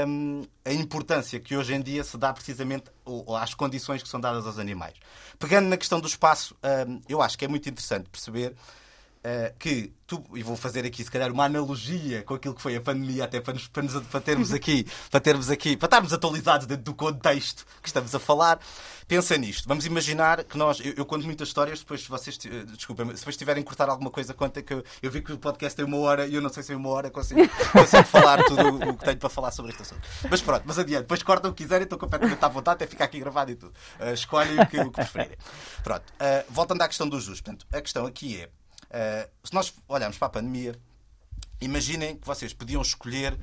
um, 0.08 0.44
a 0.66 0.74
importância 0.74 1.40
que 1.40 1.56
hoje 1.56 1.74
em 1.74 1.82
dia 1.82 2.04
se 2.04 2.18
dá 2.18 2.34
precisamente 2.34 2.86
às 3.40 3.54
condições 3.54 4.02
que 4.02 4.10
são 4.10 4.20
dadas 4.20 4.46
aos 4.46 4.60
animais. 4.60 4.94
Pegando 5.38 5.68
na 5.68 5.78
questão 5.78 6.00
do 6.00 6.08
espaço, 6.08 6.56
um, 6.88 7.02
eu 7.08 7.22
acho 7.22 7.38
que 7.38 7.46
é 7.46 7.48
muito 7.48 7.70
interessante 7.70 8.10
perceber 8.10 8.56
uh, 9.28 9.54
que 9.60 9.92
tu, 10.06 10.24
e 10.34 10.42
vou 10.42 10.56
fazer 10.56 10.86
aqui 10.86 11.04
se 11.04 11.12
calhar 11.12 11.32
uma 11.32 11.44
analogia 11.44 12.24
com 12.24 12.34
aquilo 12.34 12.56
que 12.56 12.62
foi 12.62 12.76
a 12.78 12.82
pandemia, 12.82 13.26
até 13.26 13.42
para, 13.42 13.54
nos, 13.54 13.68
para, 13.68 13.84
nos, 13.84 14.04
para 14.08 14.22
termos 14.22 14.54
aqui, 14.54 14.88
para 15.12 15.20
termos 15.20 15.52
aqui, 15.52 15.76
para 15.76 15.88
estarmos 15.88 16.14
atualizados 16.14 16.66
dentro 16.66 16.86
do 16.86 16.94
contexto 16.94 17.66
que 17.82 17.90
estamos 17.90 18.16
a 18.16 18.20
falar. 18.20 18.60
Pensa 19.08 19.38
nisto. 19.38 19.68
Vamos 19.68 19.86
imaginar 19.86 20.44
que 20.44 20.58
nós, 20.58 20.82
eu, 20.82 20.94
eu 20.98 21.06
conto 21.06 21.26
muitas 21.26 21.48
histórias, 21.48 21.80
depois 21.80 22.06
vocês, 22.08 22.38
eh, 22.46 22.66
desculpem, 22.66 23.08
se 23.12 23.20
depois 23.20 23.38
tiverem 23.38 23.64
que 23.64 23.68
cortar 23.68 23.88
alguma 23.88 24.12
coisa, 24.12 24.34
conta 24.34 24.62
que 24.62 24.74
eu, 24.74 24.84
eu, 25.02 25.10
vi 25.10 25.22
que 25.22 25.32
o 25.32 25.38
podcast 25.38 25.78
tem 25.78 25.86
uma 25.86 25.98
hora 25.98 26.28
e 26.28 26.36
eu 26.36 26.42
não 26.42 26.50
sei 26.50 26.62
se 26.62 26.74
em 26.74 26.76
uma 26.76 26.90
hora 26.90 27.10
consigo, 27.10 27.40
consigo 27.72 28.04
falar 28.04 28.44
tudo 28.44 28.68
o 28.90 28.98
que 28.98 29.06
tenho 29.06 29.18
para 29.18 29.30
falar 29.30 29.52
sobre 29.52 29.72
este 29.72 29.84
assunto. 29.84 30.02
Mas 30.30 30.42
pronto, 30.42 30.64
mas 30.66 30.78
adiante, 30.78 31.04
depois 31.04 31.24
cortam 31.24 31.52
o 31.52 31.54
que 31.54 31.64
quiserem, 31.64 31.84
estou 31.84 31.98
completamente 31.98 32.44
à 32.44 32.50
vontade, 32.50 32.76
até 32.76 32.88
ficar 32.88 33.06
aqui 33.06 33.18
gravado 33.18 33.52
e 33.52 33.56
tudo. 33.56 33.74
Uh, 33.98 34.14
escolhem 34.14 34.60
o 34.60 34.68
que, 34.68 34.78
o 34.78 34.92
que 34.92 34.98
preferirem. 34.98 35.38
Pronto, 35.84 36.04
uh, 36.14 36.46
voltando 36.50 36.82
à 36.82 36.88
questão 36.88 37.08
dos 37.08 37.24
justos. 37.24 37.42
Portanto, 37.42 37.66
a 37.72 37.82
questão 37.82 38.06
aqui 38.06 38.42
é 38.42 38.50
Uh, 38.90 39.30
se 39.44 39.54
nós 39.54 39.74
olharmos 39.88 40.18
para 40.18 40.28
a 40.28 40.32
pandemia, 40.32 40.76
imaginem 41.60 42.18
que 42.18 42.26
vocês 42.26 42.54
podiam 42.54 42.82
escolher 42.82 43.38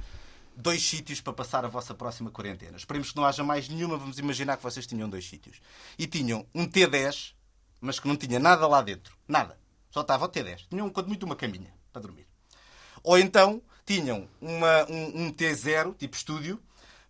dois 0.57 0.83
sítios 0.83 1.21
para 1.21 1.33
passar 1.33 1.65
a 1.65 1.69
vossa 1.69 1.95
próxima 1.95 2.31
quarentena. 2.31 2.77
Esperemos 2.77 3.11
que 3.11 3.17
não 3.17 3.25
haja 3.25 3.43
mais 3.43 3.69
nenhuma, 3.69 3.97
vamos 3.97 4.19
imaginar 4.19 4.57
que 4.57 4.63
vocês 4.63 4.87
tinham 4.87 5.09
dois 5.09 5.29
sítios. 5.29 5.61
E 5.99 6.07
tinham 6.07 6.47
um 6.55 6.67
T10, 6.67 7.33
mas 7.81 7.99
que 7.99 8.09
não 8.09 8.17
tinha 8.17 8.39
nada 8.39 8.67
lá 8.67 8.81
dentro. 8.81 9.17
Nada. 9.27 9.59
Só 9.91 10.01
estava 10.01 10.25
o 10.25 10.29
T10. 10.29 10.67
Tinham, 10.69 10.89
quanto 10.91 11.09
muito, 11.09 11.25
uma 11.25 11.37
caminha 11.37 11.73
para 11.93 12.03
dormir. 12.03 12.27
Ou 13.03 13.19
então 13.19 13.63
tinham 13.85 14.29
uma, 14.41 14.91
um, 14.91 15.27
um 15.27 15.33
T0, 15.33 15.95
tipo 15.97 16.17
estúdio, 16.17 16.61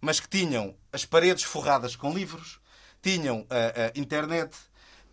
mas 0.01 0.21
que 0.21 0.29
tinham 0.29 0.75
as 0.93 1.05
paredes 1.05 1.45
forradas 1.45 1.97
com 1.97 2.13
livros, 2.13 2.61
tinham 3.01 3.47
a, 3.49 3.97
a 3.97 3.99
internet, 3.99 4.55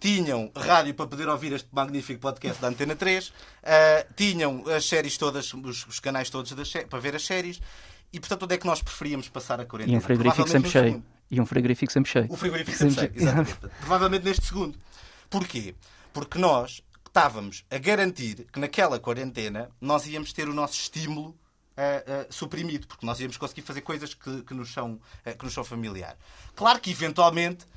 tinham 0.01 0.51
rádio 0.55 0.95
para 0.95 1.05
poder 1.05 1.29
ouvir 1.29 1.53
este 1.53 1.69
magnífico 1.71 2.19
podcast 2.19 2.59
da 2.59 2.69
Antena 2.69 2.95
3, 2.95 3.27
uh, 3.27 3.33
eh, 3.61 4.07
tinham 4.15 4.63
as 4.67 4.83
séries 4.83 5.15
todas, 5.15 5.53
os, 5.53 5.85
os 5.85 5.99
canais 5.99 6.27
todos 6.27 6.51
para 6.89 6.99
ver 6.99 7.15
as 7.15 7.23
séries. 7.23 7.61
E 8.11 8.19
portanto, 8.19 8.43
onde 8.43 8.55
é 8.55 8.57
que 8.57 8.65
nós 8.65 8.81
preferíamos 8.81 9.29
passar 9.29 9.61
a 9.61 9.65
quarentena? 9.65 9.95
E 9.95 9.99
um 9.99 10.01
frigorífico 10.01 10.49
sempre 10.49 10.71
cheio. 10.71 11.03
E 11.29 11.39
um 11.39 11.45
frigorífico 11.45 11.93
sempre 11.93 12.11
cheio. 12.11 12.25
O 12.29 12.35
frigorífico 12.35 12.75
sempre, 12.75 12.95
sempre 12.95 13.19
cheio, 13.19 13.29
exatamente. 13.29 13.59
Provavelmente 13.79 14.25
neste 14.25 14.45
segundo. 14.47 14.77
Porquê? 15.29 15.75
Porque 16.11 16.39
nós 16.39 16.83
estávamos 17.05 17.63
a 17.69 17.77
garantir 17.77 18.47
que 18.51 18.59
naquela 18.59 18.99
quarentena 18.99 19.69
nós 19.79 20.07
íamos 20.07 20.33
ter 20.33 20.49
o 20.49 20.53
nosso 20.53 20.73
estímulo 20.73 21.29
uh, 21.29 22.27
uh, 22.27 22.33
suprimido, 22.33 22.87
porque 22.87 23.05
nós 23.05 23.19
íamos 23.19 23.37
conseguir 23.37 23.61
fazer 23.61 23.81
coisas 23.81 24.15
que, 24.15 24.41
que, 24.41 24.53
nos, 24.55 24.73
são, 24.73 24.93
uh, 24.93 25.37
que 25.37 25.45
nos 25.45 25.53
são 25.53 25.63
familiares. 25.63 26.17
Claro 26.55 26.79
que 26.79 26.89
eventualmente 26.89 27.67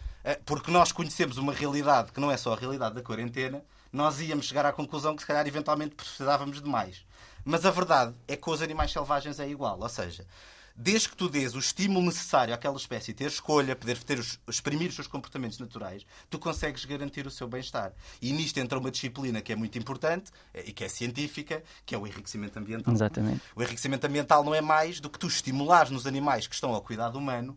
porque 0.47 0.71
nós 0.71 0.91
conhecemos 0.91 1.37
uma 1.37 1.53
realidade 1.53 2.13
que 2.13 2.21
não 2.21 2.31
é 2.31 2.37
só 2.37 2.55
a 2.55 2.57
realidade 2.57 2.95
da 2.95 3.03
quarentena, 3.03 3.63
nós 3.93 4.21
íamos 4.21 4.47
chegar 4.47 4.67
à 4.67 4.73
conclusão 4.73 5.15
que 5.15 5.23
se 5.23 5.27
calhar 5.27 5.47
eventualmente 5.47 5.95
precisávamos 5.95 6.61
de 6.61 6.69
mais. 6.69 7.05
Mas 7.45 7.65
a 7.67 7.71
verdade 7.71 8.15
é 8.27 8.35
que 8.35 8.43
com 8.43 8.51
os 8.51 8.63
animais 8.63 8.91
selvagens 8.91 9.39
é 9.39 9.49
igual, 9.49 9.79
ou 9.79 9.89
seja, 9.89 10.27
desde 10.75 11.09
que 11.09 11.17
tu 11.17 11.29
dês 11.29 11.55
o 11.55 11.59
estímulo 11.59 12.07
necessário 12.07 12.53
àquela 12.53 12.77
espécie 12.77 13.13
ter 13.13 13.27
escolha, 13.27 13.77
poder 13.77 13.99
ter 13.99 14.19
os, 14.19 14.41
exprimir 14.49 14.89
os 14.89 14.97
seus 14.97 15.07
comportamentos 15.07 15.59
naturais, 15.59 16.05
tu 16.29 16.39
consegues 16.39 16.85
garantir 16.85 17.27
o 17.27 17.31
seu 17.31 17.47
bem-estar. 17.47 17.93
E 18.21 18.33
nisto 18.33 18.59
entra 18.59 18.79
uma 18.79 18.91
disciplina 18.91 19.41
que 19.41 19.53
é 19.53 19.57
muito 19.57 19.79
importante 19.79 20.33
eh, 20.53 20.65
e 20.67 20.73
que 20.73 20.83
é 20.83 20.89
científica, 20.89 21.63
que 21.87 21.95
é 21.95 21.99
o 21.99 22.07
enriquecimento 22.07 22.59
ambiental. 22.59 22.93
Exatamente. 22.93 23.43
O 23.55 23.63
enriquecimento 23.63 24.07
ambiental 24.07 24.43
não 24.43 24.55
é 24.55 24.61
mais 24.61 24.99
do 24.99 25.09
que 25.09 25.19
tu 25.19 25.29
estimulares 25.29 25.91
nos 25.91 26.07
animais 26.07 26.47
que 26.47 26.55
estão 26.55 26.75
ao 26.75 26.83
cuidado 26.83 27.17
humano 27.17 27.57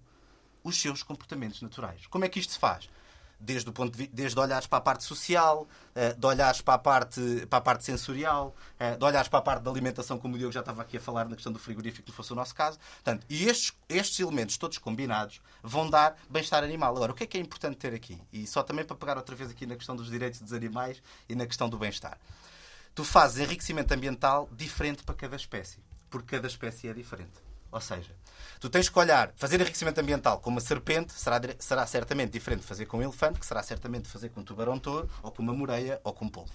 os 0.68 0.80
seus 0.80 1.04
comportamentos 1.04 1.62
naturais. 1.62 2.06
Como 2.08 2.26
é 2.26 2.30
que 2.30 2.40
isto 2.40 2.54
se 2.54 2.60
faz? 2.60 2.90
desde, 3.40 3.70
o 3.70 3.74
ponto 3.74 3.96
de, 3.96 4.08
desde 4.08 4.40
olhares 4.40 4.68
para 4.68 4.80
a 4.80 4.82
parte 4.82 5.04
social, 5.04 5.68
eh, 5.96 6.14
de 6.14 6.26
olhares 6.26 6.62
para 6.62 6.76
a 6.76 6.78
parte, 6.78 7.46
para 7.50 7.60
a 7.60 7.62
parte 7.62 7.84
sensorial, 7.84 8.56
eh, 8.80 8.96
de 8.96 9.04
olhares 9.04 9.28
para 9.28 9.40
a 9.40 9.42
parte 9.42 9.64
da 9.64 9.72
alimentação, 9.72 10.18
como 10.18 10.36
o 10.36 10.38
Diogo 10.38 10.52
já 10.52 10.62
estava 10.62 10.82
aqui 10.82 10.98
a 10.98 11.00
falar 11.00 11.28
na 11.28 11.36
questão 11.36 11.52
do 11.52 11.60
frigorífico, 11.60 12.06
que 12.06 12.12
fosse 12.12 12.34
o 12.34 12.36
nosso 12.36 12.56
caso. 12.56 12.80
Portanto, 13.04 13.26
e 13.30 13.48
estes, 13.48 13.74
estes 13.88 14.20
elementos 14.20 14.58
todos 14.58 14.78
combinados 14.78 15.42
vão 15.62 15.90
dar 15.90 16.18
bem-estar 16.30 16.64
animal. 16.64 16.96
Agora, 16.96 17.12
o 17.12 17.16
que 17.16 17.24
é 17.24 17.28
que 17.28 17.38
é 17.38 17.42
importante 17.42 17.78
ter 17.78 17.94
aqui? 17.94 18.20
E 18.34 18.48
só 18.48 18.64
também 18.64 18.86
para 18.86 18.96
pegar 18.96 19.18
outra 19.18 19.36
vez 19.36 19.52
aqui 19.52 19.66
na 19.66 19.76
questão 19.76 19.96
dos 19.96 20.10
direitos 20.10 20.42
dos 20.42 20.54
animais 20.54 21.02
e 21.30 21.36
na 21.36 21.46
questão 21.46 21.70
do 21.70 21.78
bem-estar. 21.78 22.18
Tu 22.96 23.04
fazes 23.04 23.38
enriquecimento 23.38 23.94
ambiental 23.94 24.50
diferente 24.52 25.04
para 25.04 25.14
cada 25.14 25.36
espécie, 25.36 25.78
porque 26.10 26.36
cada 26.36 26.48
espécie 26.48 26.88
é 26.88 26.94
diferente. 26.94 27.47
Ou 27.72 27.82
seja, 27.82 28.16
tu 28.60 28.70
tens 28.70 28.90
que 28.90 28.98
olhar, 28.98 29.32
fazer 29.36 29.60
enriquecimento 29.60 30.00
ambiental 30.00 30.40
com 30.40 30.50
uma 30.50 30.62
serpente 30.62 31.14
será, 31.14 31.40
será 31.60 31.86
certamente 31.86 32.32
diferente 32.32 32.62
de 32.62 32.68
fazer 32.68 32.86
com 32.86 32.98
um 32.98 33.02
elefante, 33.02 33.40
que 33.40 33.46
será 33.46 33.62
certamente 33.62 34.04
de 34.04 34.10
fazer 34.10 34.30
com 34.30 34.42
um 34.42 34.44
tubarão-touro, 34.44 35.10
ou 35.22 35.32
com 35.32 35.42
uma 35.44 35.54
moreia, 35.54 36.00
ou 36.04 36.14
com 36.14 36.26
um 36.26 36.30
polvo. 36.30 36.54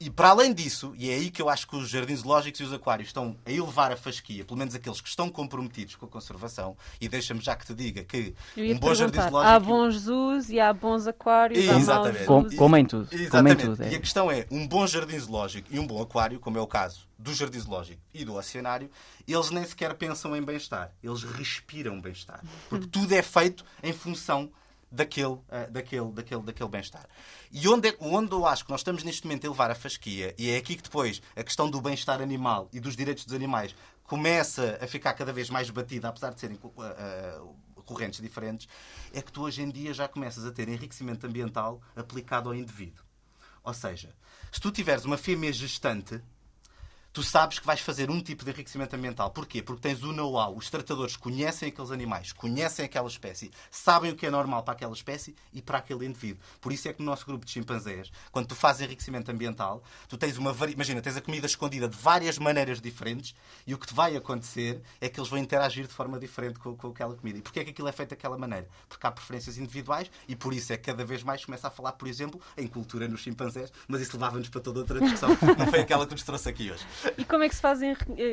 E 0.00 0.08
para 0.08 0.28
além 0.28 0.54
disso, 0.54 0.94
e 0.96 1.10
é 1.10 1.14
aí 1.14 1.30
que 1.30 1.42
eu 1.42 1.48
acho 1.48 1.66
que 1.66 1.74
os 1.74 1.88
jardins 1.88 2.20
zoológicos 2.20 2.60
e 2.60 2.62
os 2.62 2.72
aquários 2.72 3.08
estão 3.08 3.36
a 3.44 3.50
elevar 3.50 3.90
a 3.90 3.96
fasquia, 3.96 4.44
pelo 4.44 4.56
menos 4.56 4.74
aqueles 4.74 5.00
que 5.00 5.08
estão 5.08 5.28
comprometidos 5.28 5.96
com 5.96 6.06
a 6.06 6.08
conservação, 6.08 6.76
e 7.00 7.08
deixa-me 7.08 7.40
já 7.40 7.56
que 7.56 7.66
te 7.66 7.74
diga 7.74 8.04
que 8.04 8.32
um 8.56 8.78
bom 8.78 8.94
jardim 8.94 9.20
zoológico. 9.20 9.54
Há 9.54 9.58
bons 9.58 9.94
zoos 9.96 10.50
e 10.50 10.60
há 10.60 10.72
bons 10.72 11.08
aquários. 11.08 11.64
Exatamente. 11.64 12.24
Com, 12.26 12.48
como 12.56 12.76
em 12.76 12.86
tudo. 12.86 13.08
Exatamente. 13.10 13.62
Como 13.62 13.72
em 13.72 13.76
tudo, 13.76 13.82
é. 13.82 13.92
E 13.92 13.96
a 13.96 14.00
questão 14.00 14.30
é: 14.30 14.46
um 14.50 14.68
bom 14.68 14.86
jardim 14.86 15.18
zoológico 15.18 15.68
e 15.70 15.80
um 15.80 15.86
bom 15.86 16.00
aquário, 16.00 16.38
como 16.38 16.56
é 16.58 16.60
o 16.60 16.66
caso 16.66 17.08
do 17.18 17.34
jardim 17.34 17.58
zoológico 17.58 18.00
e 18.14 18.24
do 18.24 18.36
oceanário, 18.36 18.88
eles 19.26 19.50
nem 19.50 19.64
sequer 19.64 19.94
pensam 19.94 20.36
em 20.36 20.42
bem-estar, 20.42 20.92
eles 21.02 21.24
respiram 21.24 22.00
bem-estar. 22.00 22.40
Porque 22.68 22.86
tudo 22.86 23.12
é 23.12 23.22
feito 23.22 23.64
em 23.82 23.92
função 23.92 24.48
daquele, 24.90 25.34
uh, 25.34 25.44
daquele, 25.70 26.12
daquele, 26.12 26.42
daquele 26.42 26.68
bem-estar. 26.68 27.06
E 27.52 27.68
onde, 27.68 27.88
é, 27.88 27.96
onde 28.00 28.32
eu 28.32 28.46
acho 28.46 28.64
que 28.64 28.70
nós 28.70 28.80
estamos 28.80 29.04
neste 29.04 29.24
momento 29.26 29.44
a 29.44 29.48
elevar 29.48 29.70
a 29.70 29.74
fasquia, 29.74 30.34
e 30.38 30.50
é 30.50 30.56
aqui 30.56 30.76
que 30.76 30.82
depois 30.82 31.22
a 31.36 31.42
questão 31.42 31.70
do 31.70 31.80
bem-estar 31.80 32.20
animal 32.20 32.68
e 32.72 32.80
dos 32.80 32.96
direitos 32.96 33.24
dos 33.24 33.34
animais 33.34 33.74
começa 34.04 34.78
a 34.80 34.86
ficar 34.86 35.12
cada 35.14 35.32
vez 35.32 35.50
mais 35.50 35.68
batida, 35.68 36.08
apesar 36.08 36.32
de 36.32 36.40
serem 36.40 36.56
uh, 36.56 37.56
correntes 37.84 38.20
diferentes, 38.20 38.68
é 39.12 39.22
que 39.22 39.32
tu 39.32 39.42
hoje 39.42 39.62
em 39.62 39.70
dia 39.70 39.92
já 39.94 40.06
começas 40.06 40.44
a 40.44 40.52
ter 40.52 40.68
enriquecimento 40.68 41.26
ambiental 41.26 41.80
aplicado 41.96 42.48
ao 42.48 42.54
indivíduo. 42.54 43.04
Ou 43.64 43.74
seja, 43.74 44.14
se 44.52 44.60
tu 44.60 44.70
tiveres 44.70 45.04
uma 45.04 45.18
fêmea 45.18 45.52
gestante, 45.52 46.22
tu 47.12 47.22
sabes 47.22 47.58
que 47.58 47.66
vais 47.66 47.80
fazer 47.80 48.10
um 48.10 48.20
tipo 48.20 48.44
de 48.44 48.50
enriquecimento 48.50 48.94
ambiental. 48.94 49.30
Porquê? 49.30 49.62
Porque 49.62 49.82
tens 49.82 50.02
o 50.02 50.12
know-how. 50.12 50.56
Os 50.56 50.70
tratadores 50.70 51.16
conhecem 51.16 51.68
aqueles 51.68 51.90
animais, 51.90 52.32
conhecem 52.32 52.84
aquela 52.84 53.08
espécie, 53.08 53.50
sabem 53.70 54.12
o 54.12 54.16
que 54.16 54.26
é 54.26 54.30
normal 54.30 54.62
para 54.62 54.74
aquela 54.74 54.92
espécie 54.92 55.34
e 55.52 55.60
para 55.60 55.78
aquele 55.78 56.06
indivíduo. 56.06 56.42
Por 56.60 56.72
isso 56.72 56.88
é 56.88 56.92
que 56.92 57.00
no 57.00 57.06
nosso 57.06 57.26
grupo 57.26 57.44
de 57.44 57.50
chimpanzés, 57.50 58.10
quando 58.30 58.46
tu 58.46 58.54
fazes 58.54 58.82
enriquecimento 58.82 59.30
ambiental, 59.30 59.82
tu 60.08 60.16
tens 60.16 60.36
uma 60.36 60.52
vari... 60.52 60.72
imagina, 60.72 61.00
tens 61.00 61.16
a 61.16 61.20
comida 61.20 61.46
escondida 61.46 61.88
de 61.88 61.96
várias 61.96 62.38
maneiras 62.38 62.80
diferentes 62.80 63.34
e 63.66 63.74
o 63.74 63.78
que 63.78 63.86
te 63.86 63.94
vai 63.94 64.16
acontecer 64.16 64.80
é 65.00 65.08
que 65.08 65.18
eles 65.18 65.28
vão 65.28 65.38
interagir 65.38 65.86
de 65.86 65.92
forma 65.92 66.18
diferente 66.18 66.58
com, 66.58 66.76
com 66.76 66.88
aquela 66.88 67.14
comida. 67.14 67.38
E 67.38 67.42
porquê 67.42 67.60
é 67.60 67.64
que 67.64 67.70
aquilo 67.70 67.88
é 67.88 67.92
feito 67.92 68.10
daquela 68.10 68.38
maneira? 68.38 68.68
Porque 68.88 69.06
há 69.06 69.10
preferências 69.10 69.58
individuais 69.58 70.10
e 70.28 70.36
por 70.36 70.52
isso 70.52 70.72
é 70.72 70.76
que 70.76 70.84
cada 70.84 71.04
vez 71.04 71.22
mais 71.22 71.44
começa 71.44 71.68
a 71.68 71.70
falar, 71.70 71.92
por 71.92 72.06
exemplo, 72.08 72.40
em 72.56 72.66
cultura 72.66 73.08
nos 73.08 73.20
chimpanzés, 73.20 73.72
mas 73.86 74.00
isso 74.00 74.12
levava-nos 74.16 74.48
para 74.48 74.60
toda 74.60 74.80
outra 74.80 75.00
discussão. 75.00 75.30
Não 75.58 75.66
foi 75.66 75.80
aquela 75.80 76.06
que 76.06 76.12
nos 76.12 76.22
trouxe 76.22 76.48
aqui 76.48 76.70
hoje. 76.70 76.84
E 77.16 77.24
como 77.24 77.44
é 77.44 77.48
que 77.48 77.54
se 77.54 77.60
fazem. 77.60 77.96
Eh, 78.16 78.32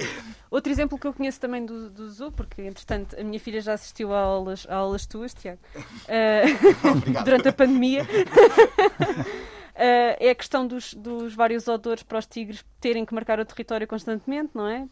outro 0.49 0.71
exemplo 0.71 0.97
que 0.97 1.07
eu 1.07 1.13
conheço 1.13 1.39
também 1.39 1.65
do, 1.65 1.89
do 1.89 2.09
Zoo, 2.09 2.31
porque 2.31 2.61
entretanto 2.61 3.19
a 3.19 3.23
minha 3.23 3.39
filha 3.39 3.61
já 3.61 3.73
assistiu 3.73 4.13
a 4.13 4.19
aulas, 4.19 4.65
a 4.69 4.75
aulas 4.75 5.05
tuas, 5.05 5.33
Tiago, 5.33 5.59
uh, 5.75 7.23
durante 7.23 7.47
a 7.47 7.53
pandemia. 7.53 8.05
Uh, 9.75 10.15
é 10.21 10.29
a 10.29 10.35
questão 10.35 10.65
dos, 10.65 10.93
dos, 10.93 11.35
vários 11.35 11.67
odores 11.67 12.01
para 12.01 12.17
os 12.17 12.25
tigres 12.25 12.63
terem 12.79 13.05
que 13.05 13.13
marcar 13.13 13.41
o 13.41 13.45
território 13.45 13.85
constantemente, 13.85 14.51
não 14.53 14.65
é? 14.67 14.83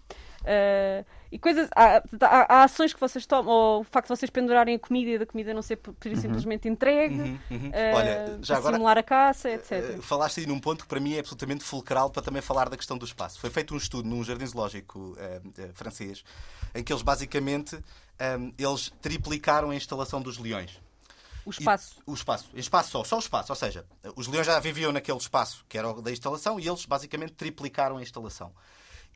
Uh, 0.42 1.06
e 1.32 1.40
coisas. 1.40 1.70
Há, 1.74 2.04
há, 2.20 2.56
há, 2.56 2.64
ações 2.64 2.94
que 2.94 3.00
vocês 3.00 3.26
tomam, 3.26 3.50
ou 3.50 3.80
o 3.80 3.84
facto 3.86 4.10
de 4.10 4.18
vocês 4.18 4.30
pendurarem 4.30 4.76
a 4.76 4.80
comida 4.80 5.12
e 5.12 5.18
da 5.18 5.26
comida 5.26 5.54
não 5.54 5.62
ser 5.62 5.78
por, 5.78 5.94
por 5.94 6.12
uhum. 6.12 6.18
simplesmente 6.18 6.68
entregue, 6.68 7.16
uhum, 7.16 7.40
uhum. 7.50 7.70
Uh, 7.70 7.96
Olha, 7.96 8.40
já 8.42 8.58
agora, 8.58 8.76
simular 8.76 8.98
a 8.98 9.04
caça, 9.04 9.50
etc. 9.52 10.00
Uh, 10.00 10.02
falaste 10.02 10.42
aí 10.42 10.48
num 10.48 10.60
ponto 10.60 10.84
que 10.84 10.90
para 10.90 11.00
mim 11.00 11.16
é 11.16 11.20
absolutamente 11.20 11.64
fulcral 11.64 12.10
para 12.10 12.22
também 12.22 12.42
falar 12.42 12.68
da 12.68 12.76
questão 12.76 12.98
do 12.98 13.06
espaço. 13.06 13.40
Foi 13.40 13.50
feito 13.50 13.74
um 13.74 13.78
estudo 13.78 14.10
num 14.10 14.22
jardim 14.22 14.46
zoológico 14.46 15.18
francês 15.76 16.26
em 16.76 16.84
que 16.84 16.92
eles 16.92 17.02
basicamente 17.02 17.76
um, 17.76 18.52
eles 18.58 18.92
triplicaram 19.02 19.70
a 19.70 19.76
instalação 19.76 20.22
dos 20.22 20.38
leões. 20.38 20.83
O 21.46 21.50
espaço. 21.50 21.96
E, 22.00 22.12
o 22.12 22.14
espaço. 22.14 22.50
Espaço 22.54 22.92
só, 22.92 23.04
só 23.04 23.16
o 23.18 23.20
espaço. 23.20 23.52
Ou 23.52 23.56
seja, 23.56 23.86
os 24.16 24.28
leões 24.28 24.48
já 24.48 24.60
viviam 24.60 24.92
naquele 24.92 25.18
espaço 25.18 25.66
que 25.68 25.78
era 25.78 25.90
o 25.90 26.02
da 26.02 26.12
instalação 26.12 26.60
e 26.60 26.68
eles 26.68 26.86
basicamente 26.86 27.34
triplicaram 27.34 27.98
a 27.98 28.02
instalação. 28.02 28.54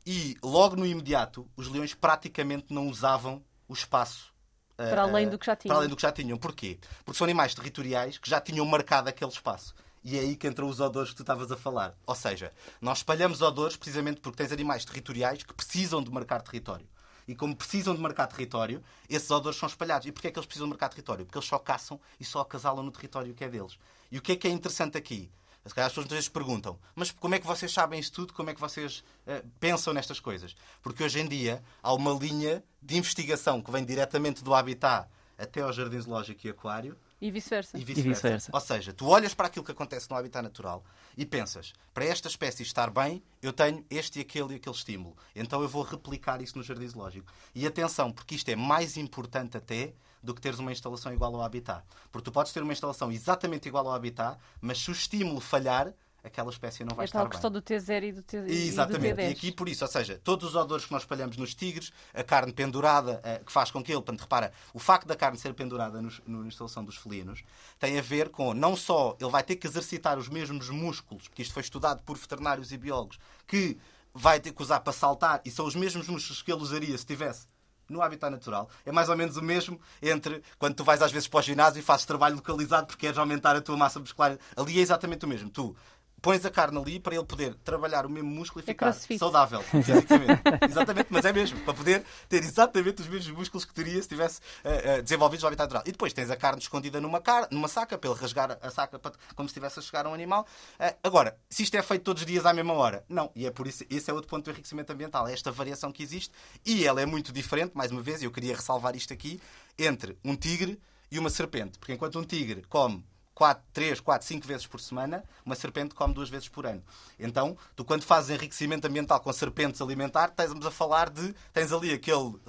E 0.06 0.36
logo 0.42 0.76
no 0.76 0.86
imediato, 0.86 1.48
os 1.56 1.68
leões 1.68 1.94
praticamente 1.94 2.72
não 2.72 2.88
usavam 2.88 3.42
o 3.68 3.74
espaço. 3.74 4.32
Eh, 4.78 4.90
para 4.90 5.02
além 5.02 5.28
do 5.28 5.38
que 5.38 5.46
já 5.46 5.56
tinham. 5.56 5.72
Para 5.72 5.78
além 5.80 5.88
do 5.88 5.96
que 5.96 6.02
já 6.02 6.12
tinham. 6.12 6.38
Porquê? 6.38 6.78
Porque 7.04 7.18
são 7.18 7.24
animais 7.24 7.54
territoriais 7.54 8.16
que 8.16 8.30
já 8.30 8.40
tinham 8.40 8.64
marcado 8.64 9.08
aquele 9.08 9.30
espaço. 9.30 9.74
E 10.04 10.16
é 10.16 10.20
aí 10.20 10.36
que 10.36 10.46
entram 10.46 10.68
os 10.68 10.80
odores 10.80 11.10
que 11.10 11.16
tu 11.16 11.22
estavas 11.22 11.50
a 11.50 11.56
falar. 11.56 11.94
Ou 12.06 12.14
seja, 12.14 12.52
nós 12.80 12.98
espalhamos 12.98 13.42
odores 13.42 13.76
precisamente 13.76 14.20
porque 14.20 14.38
tens 14.38 14.52
animais 14.52 14.84
territoriais 14.84 15.42
que 15.42 15.52
precisam 15.52 16.02
de 16.02 16.10
marcar 16.10 16.40
território. 16.40 16.86
E 17.28 17.34
como 17.34 17.54
precisam 17.54 17.94
de 17.94 18.00
marcar 18.00 18.26
território, 18.26 18.82
esses 19.08 19.30
odores 19.30 19.58
são 19.58 19.68
espalhados. 19.68 20.06
E 20.06 20.12
porquê 20.12 20.28
é 20.28 20.30
que 20.30 20.38
eles 20.38 20.46
precisam 20.46 20.66
de 20.66 20.70
marcar 20.70 20.88
território? 20.88 21.26
Porque 21.26 21.38
eles 21.38 21.46
só 21.46 21.58
caçam 21.58 22.00
e 22.18 22.24
só 22.24 22.40
acasalam 22.40 22.82
no 22.82 22.90
território 22.90 23.34
que 23.34 23.44
é 23.44 23.48
deles. 23.48 23.78
E 24.10 24.16
o 24.16 24.22
que 24.22 24.32
é 24.32 24.36
que 24.36 24.48
é 24.48 24.50
interessante 24.50 24.96
aqui? 24.96 25.30
Se 25.66 25.74
calhar 25.74 25.86
as 25.86 25.92
pessoas 25.92 26.04
muitas 26.04 26.16
vezes 26.16 26.28
perguntam, 26.30 26.78
mas 26.94 27.10
como 27.10 27.34
é 27.34 27.38
que 27.38 27.46
vocês 27.46 27.70
sabem 27.70 28.00
isto 28.00 28.14
tudo? 28.14 28.32
Como 28.32 28.48
é 28.48 28.54
que 28.54 28.60
vocês 28.60 29.04
uh, 29.26 29.46
pensam 29.60 29.92
nestas 29.92 30.18
coisas? 30.18 30.56
Porque 30.82 31.04
hoje 31.04 31.20
em 31.20 31.28
dia 31.28 31.62
há 31.82 31.92
uma 31.92 32.12
linha 32.12 32.64
de 32.80 32.96
investigação 32.96 33.60
que 33.60 33.70
vem 33.70 33.84
diretamente 33.84 34.42
do 34.42 34.54
habitat 34.54 35.06
até 35.36 35.60
ao 35.60 35.72
jardim 35.72 36.00
zoológico 36.00 36.46
e 36.46 36.50
aquário 36.50 36.96
e 37.20 37.30
vice-versa. 37.30 37.76
E 37.76 37.84
vice-versa. 37.84 38.30
Vice 38.32 38.50
Ou 38.52 38.60
seja, 38.60 38.92
tu 38.92 39.06
olhas 39.06 39.34
para 39.34 39.48
aquilo 39.48 39.64
que 39.64 39.72
acontece 39.72 40.08
no 40.08 40.16
habitat 40.16 40.42
natural 40.42 40.84
e 41.16 41.26
pensas, 41.26 41.72
para 41.92 42.04
esta 42.04 42.28
espécie 42.28 42.62
estar 42.62 42.90
bem, 42.90 43.22
eu 43.42 43.52
tenho 43.52 43.84
este 43.90 44.18
e 44.18 44.22
aquele 44.22 44.54
e 44.54 44.56
aquele 44.56 44.74
estímulo. 44.74 45.16
Então 45.34 45.60
eu 45.60 45.68
vou 45.68 45.82
replicar 45.82 46.40
isso 46.40 46.56
no 46.56 46.62
jardim 46.62 46.86
zoológico. 46.86 47.32
E 47.54 47.66
atenção, 47.66 48.12
porque 48.12 48.34
isto 48.36 48.48
é 48.48 48.56
mais 48.56 48.96
importante 48.96 49.56
até 49.56 49.94
do 50.22 50.34
que 50.34 50.40
teres 50.40 50.58
uma 50.58 50.72
instalação 50.72 51.12
igual 51.12 51.34
ao 51.34 51.42
habitat. 51.42 51.84
Porque 52.10 52.24
tu 52.24 52.32
podes 52.32 52.52
ter 52.52 52.62
uma 52.62 52.72
instalação 52.72 53.10
exatamente 53.10 53.68
igual 53.68 53.86
ao 53.86 53.94
habitat, 53.94 54.38
mas 54.60 54.78
se 54.78 54.90
o 54.90 54.92
estímulo 54.92 55.40
falhar, 55.40 55.92
aquela 56.22 56.50
espécie 56.50 56.84
não 56.84 56.94
vai 56.94 57.04
é 57.04 57.06
estar 57.06 57.18
bem. 57.18 57.24
É 57.24 57.28
a 57.28 57.30
questão 57.30 57.50
do 57.50 57.62
T0 57.62 58.02
e 58.02 58.12
do, 58.12 58.22
T, 58.22 58.36
Exatamente. 58.36 59.06
E, 59.06 59.14
do 59.14 59.20
T10. 59.20 59.28
e 59.28 59.32
aqui 59.32 59.52
por 59.52 59.68
isso, 59.68 59.84
ou 59.84 59.90
seja, 59.90 60.20
todos 60.22 60.50
os 60.50 60.54
odores 60.54 60.86
que 60.86 60.92
nós 60.92 61.02
espalhamos 61.02 61.36
nos 61.36 61.54
tigres, 61.54 61.92
a 62.12 62.22
carne 62.22 62.52
pendurada, 62.52 63.20
uh, 63.24 63.44
que 63.44 63.52
faz 63.52 63.70
com 63.70 63.82
que 63.82 63.92
ele, 63.92 64.00
portanto, 64.00 64.20
repara, 64.20 64.52
o 64.74 64.78
facto 64.78 65.06
da 65.06 65.16
carne 65.16 65.38
ser 65.38 65.54
pendurada 65.54 66.00
nos, 66.02 66.20
na 66.26 66.46
instalação 66.46 66.84
dos 66.84 66.96
felinos 66.96 67.42
tem 67.78 67.98
a 67.98 68.02
ver 68.02 68.28
com, 68.28 68.52
não 68.54 68.76
só 68.76 69.16
ele 69.20 69.30
vai 69.30 69.42
ter 69.42 69.56
que 69.56 69.66
exercitar 69.66 70.18
os 70.18 70.28
mesmos 70.28 70.68
músculos, 70.70 71.28
porque 71.28 71.42
isto 71.42 71.54
foi 71.54 71.62
estudado 71.62 72.02
por 72.02 72.16
veterinários 72.16 72.72
e 72.72 72.76
biólogos, 72.76 73.18
que 73.46 73.78
vai 74.12 74.40
ter 74.40 74.52
que 74.52 74.62
usar 74.62 74.80
para 74.80 74.92
saltar, 74.92 75.40
e 75.44 75.50
são 75.50 75.66
os 75.66 75.74
mesmos 75.74 76.08
músculos 76.08 76.42
que 76.42 76.52
ele 76.52 76.62
usaria 76.62 76.96
se 76.98 77.06
tivesse 77.06 77.46
no 77.88 78.02
habitat 78.02 78.30
natural. 78.30 78.68
É 78.84 78.92
mais 78.92 79.08
ou 79.08 79.16
menos 79.16 79.36
o 79.36 79.42
mesmo 79.42 79.80
entre 80.02 80.42
quando 80.58 80.74
tu 80.74 80.84
vais 80.84 81.00
às 81.00 81.10
vezes 81.10 81.26
para 81.26 81.38
o 81.38 81.42
ginásio 81.42 81.80
e 81.80 81.82
fazes 81.82 82.04
trabalho 82.04 82.36
localizado 82.36 82.86
porque 82.86 83.06
queres 83.06 83.18
aumentar 83.18 83.56
a 83.56 83.60
tua 83.60 83.76
massa 83.76 83.98
muscular. 83.98 84.38
Ali 84.56 84.78
é 84.78 84.82
exatamente 84.82 85.24
o 85.24 85.28
mesmo. 85.28 85.48
Tu 85.48 85.74
pões 86.20 86.44
a 86.44 86.50
carne 86.50 86.78
ali 86.78 87.00
para 87.00 87.14
ele 87.14 87.24
poder 87.24 87.54
trabalhar 87.64 88.06
o 88.06 88.10
mesmo 88.10 88.30
músculo 88.30 88.62
e 88.62 88.64
é 88.64 88.72
ficar 88.72 88.88
é 88.88 89.18
saudável, 89.18 89.62
fisicamente. 89.70 90.42
exatamente, 90.68 91.06
mas 91.10 91.24
é 91.24 91.32
mesmo, 91.32 91.60
para 91.60 91.74
poder 91.74 92.04
ter 92.28 92.42
exatamente 92.42 93.02
os 93.02 93.08
mesmos 93.08 93.36
músculos 93.36 93.64
que 93.64 93.72
teria 93.72 94.00
se 94.02 94.08
tivesse 94.08 94.40
uh, 94.64 94.98
uh, 94.98 95.02
desenvolvido 95.02 95.42
no 95.42 95.46
habitat 95.48 95.64
natural. 95.64 95.82
E 95.86 95.92
depois 95.92 96.12
tens 96.12 96.30
a 96.30 96.36
carne 96.36 96.60
escondida 96.60 97.00
numa, 97.00 97.20
car 97.20 97.48
numa 97.50 97.68
saca, 97.68 97.96
para 97.96 98.10
ele 98.10 98.18
rasgar 98.18 98.58
a 98.60 98.70
saca 98.70 98.98
para, 98.98 99.12
como 99.34 99.48
se 99.48 99.52
estivesse 99.52 99.78
a 99.78 99.82
chegar 99.82 100.06
a 100.06 100.10
um 100.10 100.14
animal. 100.14 100.46
Uh, 100.78 100.96
agora, 101.02 101.36
se 101.48 101.62
isto 101.62 101.76
é 101.76 101.82
feito 101.82 102.02
todos 102.02 102.22
os 102.22 102.26
dias 102.26 102.46
à 102.46 102.52
mesma 102.52 102.74
hora, 102.74 103.04
não. 103.08 103.30
E 103.34 103.46
é 103.46 103.50
por 103.50 103.66
isso, 103.66 103.84
esse 103.90 104.10
é 104.10 104.14
outro 104.14 104.28
ponto 104.28 104.44
do 104.44 104.50
enriquecimento 104.50 104.92
ambiental, 104.92 105.28
é 105.28 105.32
esta 105.32 105.50
variação 105.50 105.92
que 105.92 106.02
existe 106.02 106.32
e 106.64 106.84
ela 106.84 107.00
é 107.00 107.06
muito 107.06 107.32
diferente, 107.32 107.76
mais 107.76 107.90
uma 107.90 108.02
vez, 108.02 108.22
e 108.22 108.24
eu 108.24 108.30
queria 108.30 108.54
ressalvar 108.54 108.96
isto 108.96 109.12
aqui, 109.12 109.40
entre 109.78 110.18
um 110.24 110.34
tigre 110.34 110.80
e 111.10 111.18
uma 111.18 111.30
serpente. 111.30 111.78
Porque 111.78 111.92
enquanto 111.92 112.18
um 112.18 112.24
tigre 112.24 112.62
come 112.68 113.04
4, 113.38 113.62
3, 113.72 114.00
4, 114.00 114.26
5 114.26 114.46
vezes 114.48 114.66
por 114.66 114.80
semana, 114.80 115.22
uma 115.46 115.54
serpente 115.54 115.94
come 115.94 116.12
duas 116.12 116.28
vezes 116.28 116.48
por 116.48 116.66
ano. 116.66 116.82
Então, 117.20 117.56
tu 117.76 117.84
quando 117.84 118.02
fazes 118.02 118.30
enriquecimento 118.30 118.84
ambiental 118.88 119.20
com 119.20 119.32
serpentes 119.32 119.80
alimentar, 119.80 120.30
estamos 120.30 120.66
a 120.66 120.72
falar 120.72 121.08
de. 121.08 121.32
tens 121.52 121.72
ali 121.72 121.92
aquele, 121.92 122.16
uh, 122.16 122.40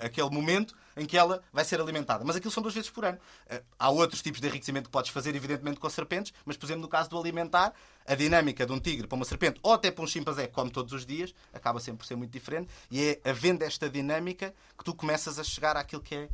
aquele 0.00 0.30
momento 0.30 0.74
em 0.96 1.04
que 1.04 1.18
ela 1.18 1.42
vai 1.52 1.62
ser 1.62 1.78
alimentada. 1.78 2.24
Mas 2.24 2.36
aquilo 2.36 2.50
são 2.50 2.62
duas 2.62 2.74
vezes 2.74 2.88
por 2.88 3.04
ano. 3.04 3.18
Uh, 3.52 3.62
há 3.78 3.90
outros 3.90 4.22
tipos 4.22 4.40
de 4.40 4.46
enriquecimento 4.46 4.86
que 4.86 4.90
podes 4.90 5.10
fazer, 5.10 5.36
evidentemente, 5.36 5.78
com 5.78 5.90
serpentes, 5.90 6.32
mas, 6.46 6.56
por 6.56 6.64
exemplo, 6.64 6.80
no 6.80 6.88
caso 6.88 7.10
do 7.10 7.18
alimentar, 7.18 7.74
a 8.06 8.14
dinâmica 8.14 8.64
de 8.64 8.72
um 8.72 8.80
tigre 8.80 9.06
para 9.06 9.16
uma 9.16 9.26
serpente 9.26 9.60
ou 9.62 9.74
até 9.74 9.90
para 9.90 10.02
um 10.02 10.06
chimpanzé 10.06 10.46
que 10.46 10.54
come 10.54 10.70
todos 10.70 10.94
os 10.94 11.04
dias 11.04 11.34
acaba 11.52 11.78
sempre 11.78 11.98
por 11.98 12.06
ser 12.06 12.16
muito 12.16 12.32
diferente 12.32 12.68
e 12.90 13.04
é 13.04 13.30
havendo 13.30 13.62
esta 13.62 13.90
dinâmica 13.90 14.54
que 14.76 14.82
tu 14.82 14.94
começas 14.94 15.38
a 15.38 15.44
chegar 15.44 15.76
àquilo 15.76 16.02
que 16.02 16.14
é 16.14 16.28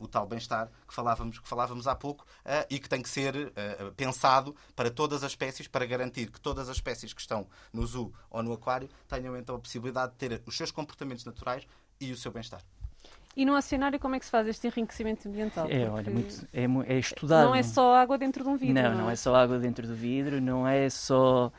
o 0.00 0.06
tal 0.06 0.26
bem-estar 0.26 0.68
que 0.86 0.94
falávamos, 0.94 1.38
que 1.38 1.48
falávamos 1.48 1.86
há 1.86 1.94
pouco 1.94 2.26
e 2.68 2.78
que 2.78 2.88
tem 2.88 3.02
que 3.02 3.08
ser 3.08 3.52
pensado 3.96 4.54
para 4.74 4.90
todas 4.90 5.22
as 5.24 5.32
espécies, 5.32 5.68
para 5.68 5.86
garantir 5.86 6.30
que 6.30 6.40
todas 6.40 6.68
as 6.68 6.76
espécies 6.76 7.12
que 7.12 7.20
estão 7.20 7.46
no 7.72 7.86
zoo 7.86 8.12
ou 8.30 8.42
no 8.42 8.52
aquário 8.52 8.88
tenham 9.08 9.36
então 9.36 9.56
a 9.56 9.58
possibilidade 9.58 10.12
de 10.12 10.18
ter 10.18 10.42
os 10.46 10.56
seus 10.56 10.70
comportamentos 10.70 11.24
naturais 11.24 11.66
e 12.00 12.12
o 12.12 12.16
seu 12.16 12.30
bem-estar. 12.32 12.62
E 13.36 13.44
no 13.44 13.56
oceanário, 13.56 13.98
como 13.98 14.16
é 14.16 14.18
que 14.18 14.24
se 14.24 14.30
faz 14.30 14.46
este 14.48 14.66
enriquecimento 14.66 15.28
ambiental? 15.28 15.66
É, 15.70 15.88
olha, 15.88 16.10
muito, 16.10 16.46
é, 16.52 16.64
é 16.92 16.98
estudado. 16.98 17.46
Não 17.46 17.54
é 17.54 17.62
só 17.62 17.94
água 17.94 18.18
dentro 18.18 18.42
de 18.42 18.50
um 18.50 18.56
vidro. 18.56 18.74
Não, 18.74 18.90
não, 18.90 18.98
não 19.02 19.10
é? 19.10 19.12
é 19.12 19.16
só 19.16 19.34
água 19.34 19.58
dentro 19.58 19.86
do 19.86 19.94
vidro, 19.94 20.40
não 20.40 20.66
é 20.66 20.90
só. 20.90 21.52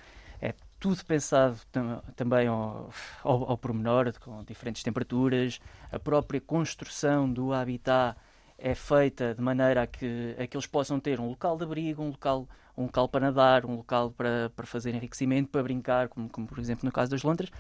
Tudo 0.82 1.06
pensado 1.06 1.58
tam 1.72 2.02
também 2.16 2.48
ao, 2.48 2.90
ao, 3.24 3.52
ao 3.52 3.58
pormenor, 3.58 4.12
com 4.20 4.44
diferentes 4.44 4.82
temperaturas. 4.82 5.60
A 5.92 6.00
própria 6.00 6.42
construção 6.42 7.32
do 7.32 7.54
habitat 7.54 8.18
é 8.58 8.74
feita 8.74 9.36
de 9.36 9.42
maneira 9.42 9.84
a 9.84 9.88
que, 9.88 10.36
a 10.40 10.48
que 10.48 10.58
eles 10.58 10.66
possam 10.66 11.00
ter 11.00 11.20
um 11.20 11.30
local 11.30 11.56
de 11.56 11.64
abrigo, 11.66 12.02
um 12.02 12.10
local, 12.10 12.50
um 12.76 12.86
local 12.86 13.08
para 13.08 13.28
nadar, 13.28 13.64
um 13.64 13.76
local 13.76 14.10
para, 14.10 14.52
para 14.56 14.66
fazer 14.66 14.96
enriquecimento, 14.96 15.50
para 15.50 15.62
brincar, 15.62 16.08
como, 16.10 16.28
como 16.28 16.48
por 16.48 16.58
exemplo 16.58 16.84
no 16.84 16.92
caso 16.92 17.12
das 17.12 17.22
lontras 17.22 17.52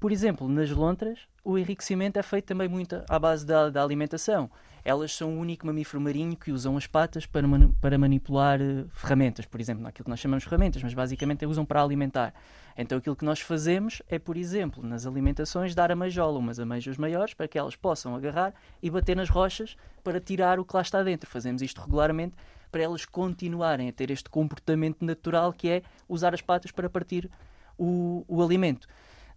por 0.00 0.10
exemplo, 0.10 0.48
nas 0.48 0.70
lontras, 0.70 1.18
o 1.44 1.58
enriquecimento 1.58 2.18
é 2.18 2.22
feito 2.22 2.46
também 2.46 2.66
muito 2.66 3.04
à 3.06 3.18
base 3.18 3.44
da, 3.44 3.68
da 3.68 3.82
alimentação. 3.82 4.50
Elas 4.82 5.14
são 5.14 5.36
o 5.36 5.38
único 5.38 5.66
mamífero 5.66 6.00
marinho 6.00 6.34
que 6.34 6.50
usam 6.50 6.74
as 6.74 6.86
patas 6.86 7.26
para, 7.26 7.46
para 7.82 7.98
manipular 7.98 8.58
uh, 8.62 8.88
ferramentas, 8.94 9.44
por 9.44 9.60
exemplo, 9.60 9.82
naquilo 9.82 10.04
que 10.04 10.10
nós 10.10 10.18
chamamos 10.18 10.42
de 10.42 10.48
ferramentas, 10.48 10.82
mas 10.82 10.94
basicamente 10.94 11.44
usam 11.44 11.66
para 11.66 11.82
alimentar. 11.82 12.32
Então 12.78 12.96
aquilo 12.96 13.14
que 13.14 13.26
nós 13.26 13.40
fazemos 13.40 14.00
é, 14.08 14.18
por 14.18 14.38
exemplo, 14.38 14.82
nas 14.82 15.06
alimentações, 15.06 15.74
dar 15.74 15.92
a 15.92 15.96
meijola, 15.96 16.38
umas 16.38 16.58
ameijas 16.58 16.96
maiores, 16.96 17.34
para 17.34 17.46
que 17.46 17.58
elas 17.58 17.76
possam 17.76 18.16
agarrar 18.16 18.54
e 18.82 18.88
bater 18.88 19.14
nas 19.14 19.28
rochas 19.28 19.76
para 20.02 20.18
tirar 20.18 20.58
o 20.58 20.64
que 20.64 20.74
lá 20.74 20.80
está 20.80 21.02
dentro. 21.02 21.28
Fazemos 21.28 21.60
isto 21.60 21.78
regularmente 21.78 22.34
para 22.72 22.82
elas 22.82 23.04
continuarem 23.04 23.90
a 23.90 23.92
ter 23.92 24.10
este 24.10 24.30
comportamento 24.30 25.04
natural 25.04 25.52
que 25.52 25.68
é 25.68 25.82
usar 26.08 26.32
as 26.32 26.40
patas 26.40 26.70
para 26.70 26.88
partir 26.88 27.30
o, 27.76 28.24
o 28.26 28.42
alimento. 28.42 28.88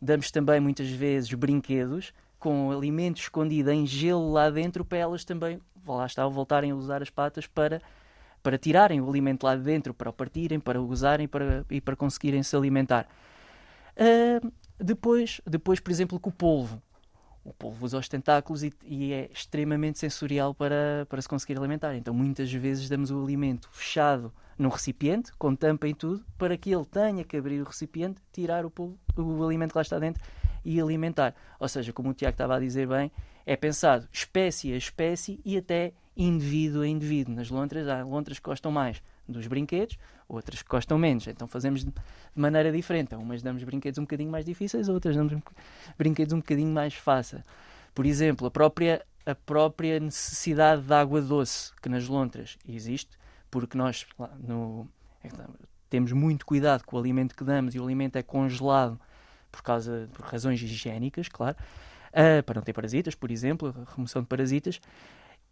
Damos 0.04 0.30
também 0.32 0.60
muitas 0.60 0.90
vezes 0.90 1.34
brinquedos 1.34 2.14
com 2.38 2.70
alimento 2.70 3.22
escondido 3.22 3.72
em 3.72 3.88
gelo 3.88 4.34
lá 4.34 4.50
dentro 4.50 4.84
para 4.84 4.98
elas 4.98 5.24
também, 5.24 5.62
lá 5.88 6.06
está, 6.06 6.28
voltarem 6.28 6.72
a 6.72 6.76
usar 6.76 7.02
as 7.02 7.10
patas 7.10 7.48
para, 7.48 7.82
para 8.44 8.58
tirarem 8.58 9.00
o 9.00 9.08
alimento 9.08 9.46
lá 9.46 9.56
de 9.56 9.62
dentro, 9.62 9.94
para 9.94 10.10
o 10.10 10.14
partirem, 10.14 10.60
para 10.60 10.82
o 10.82 10.86
usarem 10.90 11.26
para, 11.26 11.66
e 11.72 11.80
para 11.80 11.96
conseguirem 11.96 12.44
se 12.44 12.54
alimentar. 12.54 13.08
Uh, 13.96 14.52
depois, 14.78 15.40
depois, 15.48 15.80
por 15.80 15.92
exemplo, 15.92 16.20
com 16.20 16.30
o 16.30 16.34
polvo. 16.34 16.82
O 17.46 17.54
polvo 17.54 17.86
usa 17.86 17.98
os 17.98 18.10
tentáculos 18.10 18.62
e, 18.62 18.74
e, 18.84 19.14
é 19.14 19.30
extremamente 19.32 20.00
sensorial 20.00 20.54
para, 20.54 21.06
para 21.08 21.22
se 21.22 21.30
conseguir 21.30 21.58
alimentar. 21.58 21.96
Então, 21.96 22.14
muitas 22.14 22.52
vezes 22.52 22.90
damos 22.90 23.10
o 23.10 23.24
alimento 23.24 23.70
fechado 23.72 24.34
num 24.58 24.70
recipiente, 24.70 25.32
com 25.38 25.56
tampa 25.56 25.88
e 25.88 25.94
tudo, 25.94 26.24
para 26.38 26.58
que 26.58 26.74
ele 26.74 26.86
tenha 26.86 27.24
que 27.24 27.38
abrir 27.38 27.62
o 27.62 27.66
recipiente, 27.66 28.22
tirar 28.32 28.66
o, 28.66 28.72
o 29.18 29.46
alimento 29.46 29.72
que 29.72 29.78
lá 29.78 29.82
está 29.82 30.00
dentro 30.00 30.24
e 30.64 30.80
alimentar. 30.80 31.36
Ou 31.60 31.68
seja, 31.68 31.92
como 31.92 32.10
o 32.10 32.14
Tiago 32.14 32.34
estava 32.34 32.56
a 32.56 32.60
dizer 32.60 32.88
bem, 32.88 33.12
é 33.46 33.56
pensado 33.56 34.08
espécie 34.12 34.74
a 34.74 34.78
espécie 34.78 35.40
e 35.44 35.58
até 35.58 35.94
indivíduo 36.16 36.82
a 36.82 36.88
indivíduo. 36.88 37.36
Nas 37.36 37.50
lontras, 37.50 37.88
há 37.88 38.04
lontras 38.04 38.40
que 38.40 38.46
gostam 38.46 38.72
mais 38.72 39.02
dos 39.28 39.48
brinquedos, 39.48 39.98
outras 40.28 40.62
que 40.62 40.70
gostam 40.70 40.98
menos. 40.98 41.28
Então 41.28 41.48
fazemos 41.48 41.84
de 41.84 41.92
maneira 42.36 42.72
diferente. 42.72 43.16
umas 43.16 43.42
damos 43.42 43.64
brinquedos 43.64 43.98
um 43.98 44.04
bocadinho 44.04 44.32
mais 44.32 44.46
difíceis, 44.46 44.90
outras 44.90 45.16
damos 45.16 45.34
brinquedos 45.98 46.34
um 46.34 46.38
bocadinho 46.38 46.74
mais 46.74 46.94
fáceis. 46.94 47.44
Por 47.94 48.06
exemplo, 48.06 48.48
a 48.48 48.52
própria, 48.52 49.06
a 49.26 49.36
própria 49.36 50.00
necessidade 50.00 50.82
de 50.82 50.94
água 50.94 51.22
doce 51.22 51.72
que 51.82 51.90
nas 51.90 52.08
lontras 52.08 52.58
existe, 52.68 53.18
porque 53.54 53.78
nós 53.78 54.06
no, 54.40 54.88
é 55.24 55.30
temos 55.88 56.12
muito 56.12 56.44
cuidado 56.44 56.84
com 56.84 56.96
o 56.98 57.00
alimento 57.00 57.36
que 57.36 57.44
damos 57.44 57.76
e 57.76 57.80
o 57.80 57.84
alimento 57.84 58.16
é 58.16 58.24
congelado 58.24 59.00
por 59.52 59.62
causa 59.62 60.10
por 60.12 60.26
razões 60.26 60.60
higiênicas, 60.60 61.28
claro, 61.28 61.56
uh, 62.10 62.42
para 62.42 62.56
não 62.56 62.64
ter 62.64 62.74
parasitas, 62.74 63.14
por 63.14 63.30
exemplo, 63.30 63.72
remoção 63.96 64.24
de 64.24 64.28
parasitas, 64.28 64.82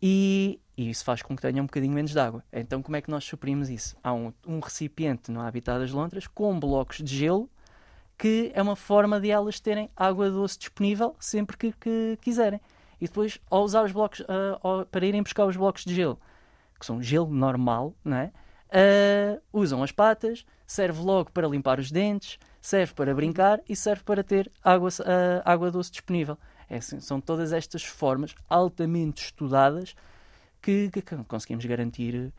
e, 0.02 0.60
e, 0.76 0.90
isso 0.90 1.06
faz 1.06 1.22
com 1.22 1.36
que 1.36 1.44
tenha 1.44 1.62
um 1.62 1.68
bocadinho 1.68 1.94
menos 1.94 2.10
de 2.10 2.20
água. 2.20 2.44
Então, 2.52 2.82
como 2.82 2.96
é 2.96 3.02
que 3.02 3.12
nós 3.12 3.24
suprimos 3.24 3.70
isso? 3.70 3.96
Há 4.04 4.12
um, 4.12 4.34
um 4.48 4.60
recipiente 4.60 5.32
no 5.32 5.40
habitat 5.40 5.78
das 5.78 5.92
lontras 5.92 6.26
com 6.26 6.60
blocos 6.60 6.98
de 6.98 7.16
gelo 7.16 7.48
que 8.18 8.52
é 8.56 8.62
uma 8.62 8.76
forma 8.76 9.20
de 9.20 9.30
elas 9.30 9.60
terem 9.60 9.92
água 9.96 10.30
doce 10.30 10.58
disponível 10.58 11.16
sempre 11.20 11.56
que, 11.56 11.72
que 11.74 12.18
quiserem. 12.22 12.60
E 13.00 13.06
depois, 13.06 13.40
ao 13.50 13.64
usar 13.64 13.84
os 13.84 13.92
blocos, 13.92 14.22
uh, 14.22 14.86
para 14.92 15.06
irem 15.06 15.22
buscar 15.22 15.46
os 15.46 15.56
blocos 15.56 15.84
de 15.84 15.94
gelo, 15.94 16.20
que 16.82 16.86
são 16.88 17.02
gelo 17.02 17.32
normal, 17.32 17.96
não 18.04 18.18
é? 18.18 18.32
Uh, 18.72 19.42
usam 19.54 19.84
as 19.84 19.92
patas, 19.92 20.44
serve 20.66 21.00
logo 21.02 21.32
para 21.32 21.48
limpar 21.48 21.80
os 21.80 21.92
dentes, 21.92 22.40
serve 22.60 22.94
para 22.96 23.14
brincar 23.14 23.62
e 23.70 23.76
serve 23.76 24.04
para 24.04 24.24
ter 24.24 24.52
água, 24.64 24.90
uh, 24.90 25.42
água 25.46 25.70
doce 25.70 25.92
disponível. 25.92 26.38
É 26.68 26.78
assim, 26.78 27.00
são 27.00 27.22
todas 27.22 27.54
estas 27.54 27.84
formas 27.84 28.34
altamente 28.50 29.26
estudadas 29.26 29.96
que, 30.60 30.90
que, 30.90 31.02
conseguimos 31.28 31.66
garantir 31.66 32.34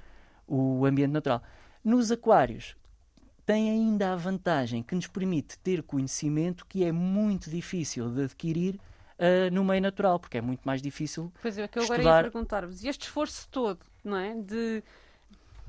o 0.48 0.85
ambiente 0.85 1.12
natural. 1.12 1.40
Nos 1.85 2.11
aquários, 2.11 2.74
tem 3.46 3.70
ainda 3.70 4.12
a 4.12 4.16
vantagem 4.16 4.83
que 4.83 4.94
nos 4.96 5.07
permite 5.07 5.57
ter 5.59 5.83
conhecimento 5.83 6.66
que 6.66 6.85
é 6.85 6.90
muito 6.90 7.48
difícil 7.48 8.11
de 8.11 8.24
adquirir 8.24 8.74
uh, 9.18 9.52
no 9.52 9.64
meio 9.64 9.83
natural, 9.83 10.18
porque 10.18 10.38
é 10.38 10.40
muito 10.40 10.62
mais 10.62 10.83
difícil. 10.83 11.33
Pois 11.40 11.57
é, 11.59 11.68
que 11.68 11.78
eu 11.78 11.83
estudar... 11.83 12.00
agora 12.00 12.26
ia 12.26 12.31
perguntar-vos, 12.31 12.83
e 12.83 12.88
este 12.88 13.02
esforço 13.02 13.48
todo, 13.50 13.81
não 14.04 14.16
é? 14.16 14.34
De 14.34 14.82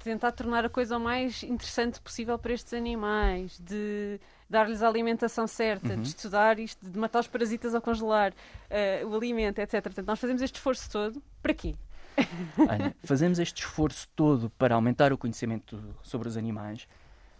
tentar 0.04 0.32
tornar 0.34 0.66
a 0.66 0.70
coisa 0.70 0.98
o 0.98 1.00
mais 1.00 1.44
interessante 1.44 2.00
possível 2.02 2.38
para 2.38 2.54
estes 2.54 2.74
animais, 2.74 3.58
de 3.60 4.20
dar-lhes 4.50 4.84
a 4.84 4.88
alimentação 4.88 5.48
certa, 5.48 5.94
uhum. 5.94 6.02
de 6.02 6.10
estudar 6.10 6.60
isto, 6.60 6.90
de 6.90 7.00
matar 7.00 7.20
os 7.20 7.28
parasitas 7.28 7.74
ao 7.74 7.82
congelar 7.82 8.32
uh, 8.32 9.08
o 9.08 9.16
alimento, 9.16 9.60
etc. 9.60 9.82
Portanto, 9.82 10.06
nós 10.06 10.20
fazemos 10.20 10.42
este 10.42 10.56
esforço 10.56 10.90
todo 10.92 11.24
para 11.42 11.54
quê? 11.54 11.76
Olha, 12.60 12.96
fazemos 13.04 13.40
este 13.40 13.64
esforço 13.64 14.08
todo 14.16 14.50
para 14.52 14.76
aumentar 14.76 15.12
o 15.12 15.18
conhecimento 15.18 15.82
sobre 16.04 16.28
os 16.28 16.38
animais. 16.38 16.88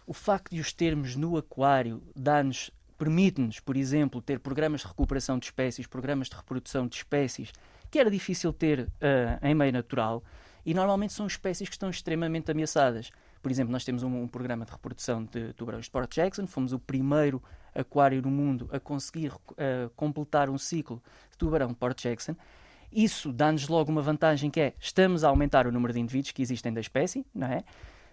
O 0.06 0.12
facto 0.12 0.52
de 0.52 0.60
os 0.60 0.72
termos 0.72 1.14
no 1.14 1.36
aquário 1.36 2.02
dá-nos 2.16 2.70
permite-nos, 2.98 3.60
por 3.60 3.76
exemplo, 3.76 4.22
ter 4.22 4.38
programas 4.38 4.80
de 4.80 4.86
recuperação 4.86 5.38
de 5.38 5.46
espécies, 5.46 5.86
programas 5.86 6.28
de 6.28 6.36
reprodução 6.36 6.86
de 6.86 6.96
espécies, 6.96 7.52
que 7.90 7.98
era 7.98 8.10
difícil 8.10 8.52
ter 8.52 8.80
uh, 8.80 8.88
em 9.46 9.54
meio 9.54 9.72
natural, 9.72 10.22
e 10.64 10.74
normalmente 10.74 11.12
são 11.12 11.26
espécies 11.26 11.68
que 11.68 11.74
estão 11.74 11.90
extremamente 11.90 12.50
ameaçadas. 12.50 13.10
Por 13.42 13.50
exemplo, 13.50 13.72
nós 13.72 13.84
temos 13.84 14.02
um, 14.02 14.22
um 14.22 14.28
programa 14.28 14.64
de 14.64 14.72
reprodução 14.72 15.24
de 15.24 15.52
tubarões 15.52 15.84
de 15.84 15.90
Port 15.90 16.12
Jackson, 16.14 16.46
fomos 16.46 16.72
o 16.72 16.78
primeiro 16.78 17.42
aquário 17.74 18.22
no 18.22 18.30
mundo 18.30 18.68
a 18.72 18.80
conseguir 18.80 19.32
uh, 19.32 19.90
completar 19.96 20.48
um 20.48 20.56
ciclo 20.56 21.02
de 21.30 21.36
tubarão 21.36 21.68
de 21.68 21.74
Port 21.74 22.00
Jackson. 22.00 22.34
Isso 22.92 23.32
dá-nos 23.32 23.68
logo 23.68 23.90
uma 23.90 24.02
vantagem 24.02 24.50
que 24.50 24.60
é, 24.60 24.74
estamos 24.78 25.24
a 25.24 25.28
aumentar 25.28 25.66
o 25.66 25.72
número 25.72 25.92
de 25.92 26.00
indivíduos 26.00 26.32
que 26.32 26.40
existem 26.40 26.72
da 26.72 26.80
espécie, 26.80 27.26
não 27.34 27.48
é? 27.48 27.64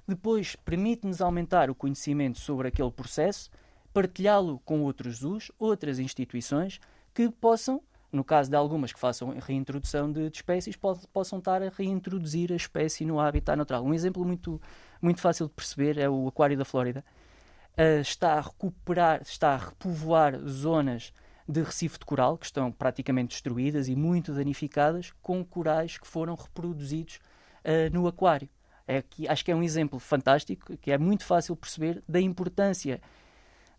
Depois, 0.08 0.56
permite-nos 0.56 1.22
aumentar 1.22 1.70
o 1.70 1.76
conhecimento 1.76 2.40
sobre 2.40 2.68
aquele 2.68 2.92
processo 2.92 3.50
partilhá-lo 3.94 4.60
com 4.66 4.82
outros 4.82 5.18
zoos, 5.18 5.52
outras 5.60 6.00
instituições 6.00 6.80
que 7.14 7.30
possam, 7.30 7.82
no 8.12 8.24
caso 8.24 8.50
de 8.50 8.56
algumas 8.56 8.92
que 8.92 9.00
façam 9.00 9.36
reintrodução 9.40 10.12
de, 10.12 10.30
de 10.30 10.38
espécies, 10.38 10.76
possam 11.14 11.40
estar 11.40 11.62
a 11.62 11.70
reintroduzir 11.70 12.52
a 12.52 12.56
espécie 12.56 13.06
no 13.06 13.20
habitat 13.20 13.58
natural. 13.58 13.84
Um 13.84 13.94
exemplo 13.94 14.26
muito, 14.26 14.62
muito 15.02 15.22
fácil 15.22 15.48
de 15.48 15.54
perceber 15.54 15.98
é 15.98 16.10
o 16.10 16.28
Aquário 16.28 16.58
da 16.58 16.66
Flórida. 16.66 17.04
Uh, 17.78 18.02
está 18.02 18.34
a 18.34 18.42
recuperar, 18.42 19.22
está 19.22 19.54
a 19.54 19.58
repovoar 19.58 20.38
zonas 20.46 21.14
de 21.48 21.62
recife 21.62 22.00
de 22.00 22.06
coral 22.06 22.38
que 22.38 22.46
estão 22.46 22.72
praticamente 22.72 23.30
destruídas 23.30 23.88
e 23.88 23.96
muito 23.96 24.34
danificadas 24.34 25.14
com 25.22 25.44
corais 25.44 25.98
que 25.98 26.08
foram 26.08 26.36
reproduzidos 26.36 27.20
uh, 27.66 27.94
no 27.94 28.08
aquário. 28.08 28.50
É 28.88 29.02
que, 29.02 29.28
acho 29.28 29.46
que 29.46 29.52
é 29.52 29.56
um 29.56 29.64
exemplo 29.64 30.00
fantástico, 30.00 30.76
que 30.78 30.92
é 30.92 30.98
muito 30.98 31.24
fácil 31.24 31.56
perceber 31.56 32.04
da 32.08 32.20
importância 32.20 33.00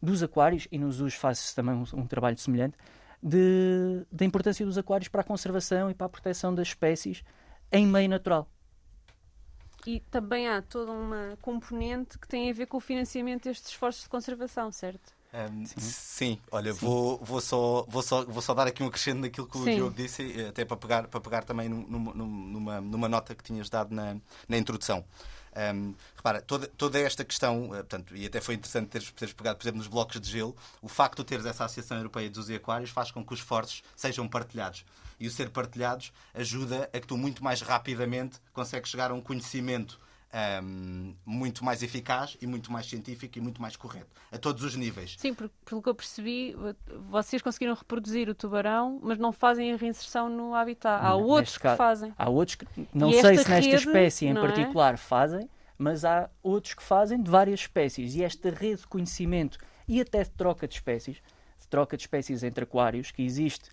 dos 0.01 0.23
aquários, 0.23 0.67
e 0.73 0.79
nos 0.79 0.97
zoos 0.97 1.15
faz-se 1.15 1.55
também 1.55 1.75
um, 1.75 1.85
um, 1.95 2.07
trabalho 2.07 2.37
semelhante, 2.37 2.77
de, 3.23 4.05
da 4.11 4.25
importância 4.25 4.67
dos 4.67 4.77
aquários 4.77 5.09
para 5.09 5.21
a 5.21 5.25
conservação 5.25 5.91
e 5.91 5.95
para 5.95 6.07
a 6.07 6.11
proteção 6.11 6.55
das 6.55 6.69
espécies 6.69 7.23
em 7.71 7.87
meio 7.87 8.09
natural. 8.09 8.49
E 9.87 10.01
também 10.01 10.49
há 10.49 10.63
toda 10.63 10.93
uma 10.93 11.37
componente 11.41 12.19
que 12.19 12.29
tem 12.29 12.51
a 12.51 12.53
ver 12.53 12.67
com 12.67 12.77
o 12.77 12.81
financiamento 12.81 13.45
destes 13.45 13.71
esforços 13.71 14.05
de 14.05 14.09
conservação, 14.09 14.71
certo? 14.71 15.13
Um, 15.33 15.65
sim. 15.67 16.39
olha, 16.51 16.73
sim. 16.73 16.79
Vou, 16.81 17.19
vou, 17.19 17.41
só, 17.41 17.85
vou, 17.89 18.03
só, 18.03 18.25
vou 18.25 18.43
só 18.43 18.53
dar 18.53 18.67
aqui 18.67 18.83
um 18.83 18.91
crescendo 18.91 19.23
naquilo 19.23 19.47
que 19.47 19.57
o 19.57 19.65
sim. 19.65 19.75
Diogo 19.77 19.95
disse, 19.95 20.23
até 20.47 20.65
para 20.65 20.77
pegar, 20.77 21.09
para 21.09 21.21
pegar 21.21 21.43
também 21.43 21.69
numa, 21.69 22.13
numa, 22.15 22.81
numa 22.81 23.09
nota 23.09 23.35
que 23.35 23.43
tinhas 23.43 23.71
dado 23.71 23.95
na, 23.95 24.17
na 24.47 24.59
introdução. 24.59 25.05
Um, 25.55 25.95
repara, 26.17 26.41
toda, 26.41 26.67
toda 26.67 26.99
esta 26.99 27.25
questão, 27.25 27.67
uh, 27.67 27.69
portanto, 27.69 28.17
e 28.17 28.25
até 28.25 28.41
foi 28.41 28.55
interessante 28.55 28.89
teres, 28.89 29.11
teres 29.11 29.35
pegado, 29.35 29.59
por 29.59 29.65
exemplo, 29.65 29.79
nos 29.79 29.87
blocos 29.87 30.21
de 30.21 30.31
gelo, 30.31 30.57
o 30.81 30.89
facto 30.89 31.19
de 31.19 31.25
teres 31.25 31.45
essa 31.45 31.65
Associação 31.65 31.99
Europeia 31.99 32.31
dos 32.31 32.49
Aquários 32.49 32.91
faz 32.91 33.11
com 33.11 33.25
que 33.25 33.35
os 33.35 33.41
esforços 33.41 33.83
sejam 33.95 34.27
partilhados. 34.27 34.85
E 35.21 35.27
o 35.27 35.31
ser 35.31 35.51
partilhados 35.51 36.13
ajuda 36.35 36.89
a 36.93 36.99
que 36.99 37.07
tu 37.07 37.17
muito 37.17 37.45
mais 37.45 37.61
rapidamente 37.61 38.39
consegues 38.53 38.91
chegar 38.91 39.11
a 39.11 39.15
um 39.15 39.21
conhecimento 39.21 40.01
um, 40.63 41.15
muito 41.27 41.65
mais 41.65 41.83
eficaz 41.83 42.37
e 42.41 42.47
muito 42.47 42.73
mais 42.73 42.87
científico 42.87 43.39
e 43.39 43.41
muito 43.41 43.61
mais 43.61 43.77
correto, 43.77 44.09
a 44.31 44.39
todos 44.39 44.65
os 44.65 44.75
níveis. 44.75 45.17
Sim, 45.19 45.35
porque 45.35 45.55
pelo 45.65 45.83
que 45.83 45.89
eu 45.89 45.95
percebi, 45.95 46.57
vocês 47.11 47.43
conseguiram 47.43 47.75
reproduzir 47.75 48.29
o 48.29 48.35
tubarão, 48.35 48.99
mas 49.03 49.19
não 49.19 49.33
fazem 49.33 49.73
a 49.73 49.77
reinserção 49.77 50.29
no 50.29 50.55
habitat. 50.55 51.05
Há 51.05 51.15
outros 51.15 51.59
que 51.59 51.77
fazem. 51.77 52.15
Há 52.17 52.29
outros 52.29 52.57
que, 52.57 52.67
não 52.95 53.11
e 53.11 53.21
sei 53.21 53.37
se 53.39 53.51
nesta 53.51 53.71
rede, 53.71 53.75
espécie 53.75 54.27
em 54.27 54.37
é? 54.37 54.41
particular 54.41 54.95
é? 54.95 54.97
fazem, 54.97 55.49
mas 55.77 56.05
há 56.05 56.31
outros 56.43 56.75
que 56.75 56.83
fazem 56.83 57.23
de 57.23 57.31
várias 57.31 57.61
espécies. 57.61 58.15
E 58.15 58.25
esta 58.25 58.51
rede 58.51 58.81
de 58.83 58.87
conhecimento 58.87 59.59
e 59.87 60.01
até 60.01 60.23
de 60.23 60.31
troca 60.31 60.67
de 60.67 60.75
espécies, 60.75 61.17
de 61.61 61.69
troca 61.69 61.97
de 61.97 62.03
espécies 62.05 62.43
entre 62.43 62.65
aquários, 62.65 63.11
que 63.11 63.23
existe 63.23 63.71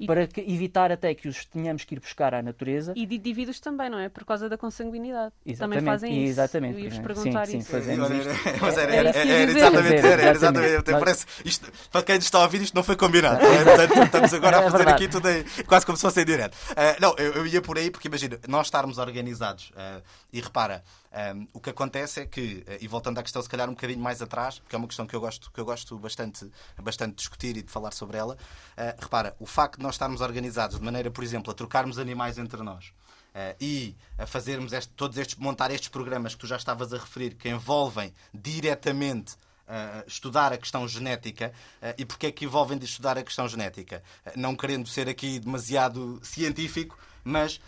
e... 0.00 0.06
para 0.06 0.26
que, 0.26 0.40
evitar 0.40 0.90
até 0.90 1.14
que 1.14 1.28
os 1.28 1.44
tenhamos 1.44 1.84
que 1.84 1.94
ir 1.94 2.00
buscar 2.00 2.34
à 2.34 2.42
natureza. 2.42 2.92
E 2.96 3.04
de 3.04 3.16
indivíduos 3.16 3.60
também, 3.60 3.90
não 3.90 3.98
é? 3.98 4.08
Por 4.08 4.24
causa 4.24 4.48
da 4.48 4.56
consanguinidade. 4.56 5.32
Exatamente. 5.44 5.78
Também 5.78 5.92
fazem 5.92 6.22
isso. 6.22 6.32
Exatamente. 6.32 6.80
Eu 6.80 6.88
ia 6.88 7.02
perguntar 7.02 7.46
sim, 7.46 7.58
isso. 7.58 7.66
Sim, 7.66 7.72
fazemos 7.72 8.10
isto. 8.10 8.30
Mas 8.60 8.78
era, 8.78 8.94
era, 8.94 9.08
era, 9.10 9.28
era 9.28 9.50
exatamente, 9.50 9.94
era, 9.94 10.22
era 10.22 10.30
exatamente. 10.30 10.90
Parece, 10.90 11.26
isto, 11.44 11.72
para 11.90 12.02
quem 12.02 12.16
está 12.16 12.38
a 12.38 12.42
ouvir, 12.42 12.62
isto 12.62 12.74
não 12.74 12.82
foi 12.82 12.96
combinado. 12.96 13.44
É? 13.44 13.64
Portanto, 13.64 14.02
estamos 14.04 14.34
agora 14.34 14.58
a 14.58 14.62
é 14.62 14.70
fazer 14.70 14.88
aqui 14.88 15.08
tudo 15.08 15.28
aí, 15.28 15.44
quase 15.66 15.84
como 15.84 15.96
se 15.96 16.02
fosse 16.02 16.20
em 16.20 16.24
direto. 16.24 16.54
Uh, 16.54 17.00
não, 17.00 17.14
eu, 17.18 17.32
eu, 17.34 17.46
ia 17.46 17.60
por 17.60 17.76
aí 17.76 17.90
porque 17.90 18.08
imagina, 18.08 18.38
nós 18.48 18.66
estarmos 18.66 18.98
organizados 18.98 19.70
uh, 19.70 20.02
e 20.32 20.40
repara, 20.40 20.82
um, 21.12 21.48
o 21.54 21.60
que 21.60 21.70
acontece 21.70 22.20
é 22.20 22.26
que, 22.26 22.64
e 22.80 22.86
voltando 22.86 23.18
à 23.18 23.22
questão 23.22 23.42
se 23.42 23.48
calhar 23.48 23.68
um 23.68 23.72
bocadinho 23.72 24.00
mais 24.00 24.22
atrás, 24.22 24.60
porque 24.60 24.76
é 24.76 24.78
uma 24.78 24.86
questão 24.86 25.06
que 25.06 25.14
eu 25.14 25.20
gosto, 25.20 25.50
que 25.50 25.58
eu 25.58 25.64
gosto 25.64 25.98
bastante, 25.98 26.48
bastante 26.80 27.10
de 27.10 27.16
discutir 27.16 27.56
e 27.56 27.62
de 27.62 27.70
falar 27.70 27.92
sobre 27.92 28.16
ela, 28.16 28.34
uh, 28.34 29.02
repara, 29.02 29.34
o 29.40 29.46
facto 29.46 29.78
de 29.78 29.82
nós 29.82 29.96
estarmos 29.96 30.20
organizados 30.20 30.78
de 30.78 30.84
maneira, 30.84 31.10
por 31.10 31.24
exemplo, 31.24 31.50
a 31.50 31.54
trocarmos 31.54 31.98
animais 31.98 32.38
entre 32.38 32.62
nós, 32.62 32.92
Uh, 33.30 33.54
e 33.60 33.94
a 34.18 34.26
fazermos 34.26 34.72
este, 34.72 34.92
todos 34.94 35.16
estes, 35.16 35.36
montar 35.36 35.70
estes 35.70 35.88
programas 35.88 36.34
que 36.34 36.40
tu 36.40 36.48
já 36.48 36.56
estavas 36.56 36.92
a 36.92 36.98
referir, 36.98 37.36
que 37.36 37.48
envolvem 37.48 38.12
diretamente 38.34 39.34
uh, 39.70 40.04
estudar 40.04 40.52
a 40.52 40.58
questão 40.58 40.88
genética. 40.88 41.52
Uh, 41.80 41.94
e 41.96 42.04
porquê 42.04 42.26
é 42.26 42.32
que 42.32 42.44
envolvem 42.44 42.76
de 42.76 42.86
estudar 42.86 43.16
a 43.16 43.22
questão 43.22 43.48
genética? 43.48 44.02
não 44.34 44.56
querendo 44.56 44.88
ser 44.88 45.08
aqui 45.08 45.38
demasiado 45.38 46.18
científico, 46.24 46.98
mas 47.22 47.60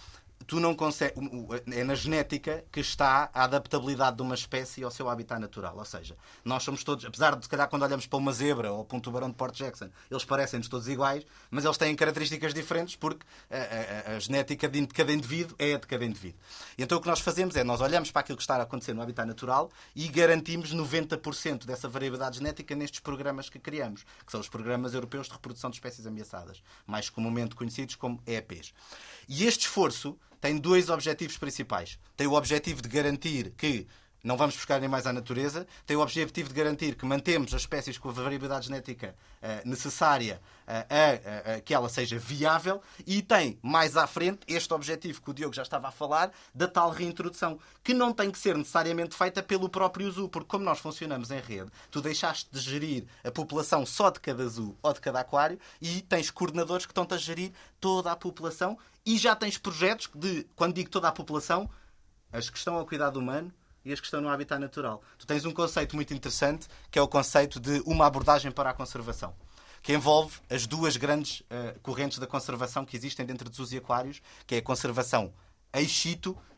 tu 0.47 0.61
não 0.61 0.75
consegues. 0.75 1.17
É 1.73 1.85
na 1.85 1.95
genética 1.95 2.65
que 2.71 2.81
está 2.81 3.31
a 3.33 3.45
adaptabilidade 3.45 4.17
de 4.17 4.23
uma 4.23 4.35
espécie 4.35 4.83
ao 4.83 4.91
seu 4.91 5.09
habitat 5.09 5.41
natural. 5.41 5.77
Ou 5.77 5.85
seja, 5.85 6.17
nós 6.45 6.63
somos 6.63 6.85
todos, 6.85 7.05
apesar 7.05 7.37
de 7.37 7.45
se 7.45 7.49
calhar 7.49 7.69
quando 7.69 7.83
olhamos 7.83 8.07
para 8.07 8.19
uma 8.19 8.33
zebra 8.33 8.73
ou 8.73 8.85
para 8.85 8.97
um 8.97 9.01
tubarão 9.01 9.29
de 9.29 9.37
Port 9.37 9.55
Jackson, 9.55 9.89
eles 10.11 10.25
parecem-nos 10.25 10.69
todos 10.69 10.89
iguais, 10.89 11.25
mas 11.51 11.65
eles 11.65 11.77
têm 11.77 11.95
características 11.95 12.55
diferentes 12.55 12.97
porque 12.97 13.25
a, 13.51 14.13
a, 14.13 14.17
a, 14.17 14.19
genética 14.19 14.69
de 14.69 14.87
cada 14.87 15.13
indivíduo 15.13 15.57
é 15.59 15.75
a 15.75 15.79
de 15.79 15.87
cada 15.87 16.05
indivíduo. 16.05 16.39
E 16.77 16.83
então 16.83 16.99
o 16.99 17.01
que 17.01 17.09
nós 17.09 17.21
fazemos 17.21 17.57
é 17.57 17.65
nós 17.65 17.81
olhamos 17.81 18.11
para 18.11 18.21
aquilo 18.21 18.37
que 18.37 18.43
está 18.43 18.57
a 18.57 18.63
acontecer 18.63 18.95
no 18.95 19.03
habitat 19.03 19.27
natural 19.27 19.71
e 19.95 20.09
garantimos 20.09 20.75
90% 20.75 21.65
dessa 21.65 21.89
variabilidade 21.89 22.39
genética 22.39 22.75
nestes 22.75 23.01
programas 23.01 23.49
que 23.49 23.59
criamos, 23.59 24.05
que 24.25 24.33
são 24.33 24.41
os 24.41 24.49
programas 24.49 24.95
europeus 24.95 25.27
de 25.27 25.33
reprodução 25.33 25.71
de 25.71 25.77
espécies 25.77 26.07
ameaçadas, 26.07 26.63
mais 26.87 27.09
comumente 27.09 27.55
conhecidos 27.55 27.95
como 27.97 28.23
EPs. 28.27 28.73
E 29.29 29.45
este 29.47 29.67
esforço 29.67 30.19
tem 30.43 30.59
dois 30.59 30.91
objetivos 30.91 31.39
principais. 31.39 32.01
Tem 32.17 32.27
o 32.27 32.33
objetivo 32.33 32.83
de 32.83 32.89
garantir 32.89 33.53
que 33.57 33.87
não 34.23 34.37
vamos 34.37 34.55
buscar 34.55 34.77
animais 34.77 35.07
à 35.07 35.13
natureza, 35.13 35.67
tem 35.85 35.97
o 35.97 36.01
objetivo 36.01 36.49
de 36.49 36.55
garantir 36.55 36.95
que 36.95 37.05
mantemos 37.05 37.53
as 37.53 37.63
espécies 37.63 37.99
com 37.99 38.09
a 38.09 38.13
variabilidade 38.13 38.67
genética 38.67 39.17
uh, 39.43 39.69
necessária 39.69 40.41
a, 40.67 40.79
a, 40.79 41.55
a, 41.55 41.61
que 41.61 41.75
ela 41.75 41.89
seja 41.89 42.19
viável. 42.19 42.81
E 43.05 43.21
tem 43.21 43.59
mais 43.61 43.97
à 43.97 44.07
frente 44.07 44.41
este 44.47 44.73
objetivo 44.73 45.21
que 45.21 45.31
o 45.31 45.35
Diogo 45.35 45.55
já 45.55 45.63
estava 45.63 45.89
a 45.89 45.91
falar 45.91 46.31
da 46.55 46.69
tal 46.69 46.91
reintrodução, 46.91 47.59
que 47.83 47.93
não 47.93 48.13
tem 48.13 48.31
que 48.31 48.39
ser 48.39 48.57
necessariamente 48.57 49.17
feita 49.17 49.43
pelo 49.43 49.69
próprio 49.69 50.11
zoo, 50.11 50.29
porque 50.29 50.49
como 50.49 50.65
nós 50.65 50.79
funcionamos 50.79 51.31
em 51.31 51.41
rede, 51.41 51.71
tu 51.91 52.01
deixaste 52.01 52.49
de 52.53 52.61
gerir 52.61 53.05
a 53.25 53.31
população 53.31 53.85
só 53.85 54.09
de 54.09 54.21
cada 54.21 54.47
zoo 54.47 54.77
ou 54.81 54.93
de 54.93 55.01
cada 55.01 55.21
aquário 55.21 55.59
e 55.81 56.01
tens 56.01 56.31
coordenadores 56.31 56.87
que 56.87 56.93
estão-te 56.93 57.15
a 57.15 57.19
gerir 57.19 57.53
toda 57.81 58.13
a 58.13 58.17
população 58.17 58.79
e 59.05 59.19
já 59.19 59.35
tens 59.35 59.59
projetos 59.59 60.09
de, 60.15 60.47
quando 60.55 60.75
digo 60.75 60.89
toda 60.89 61.09
a 61.09 61.13
população, 61.13 61.69
as 62.33 62.49
que 62.49 62.57
estão 62.57 62.77
ao 62.77 62.87
cuidado 62.87 63.19
humano 63.19 63.53
e 63.85 63.93
as 63.93 64.01
que 64.01 64.07
estão 64.07 64.21
no 64.21 64.29
habitat 64.29 64.61
natural. 64.61 65.03
Tu 65.19 65.27
tens 65.27 65.45
um 65.45 65.53
conceito 65.53 65.97
muito 65.97 66.13
interessante 66.15 66.69
que 66.91 66.99
é 66.99 67.03
o 67.03 67.09
conceito 67.09 67.61
de 67.61 67.83
uma 67.87 68.07
abordagem 68.07 68.51
para 68.51 68.71
a 68.71 68.75
conservação. 68.75 69.35
Que 69.83 69.93
envolve 69.93 70.39
as 70.49 70.67
duas 70.67 70.97
grandes 70.97 71.41
uh, 71.41 71.79
correntes 71.81 72.19
da 72.19 72.27
conservação 72.27 72.85
que 72.85 72.97
existem 72.97 73.27
dentro 73.27 73.49
dos 73.49 73.57
zoos 73.57 73.73
e 73.73 73.79
aquários, 73.79 74.23
que 74.47 74.55
é 74.55 74.59
a 74.59 74.63
conservação 74.63 75.33
ex 75.73 76.05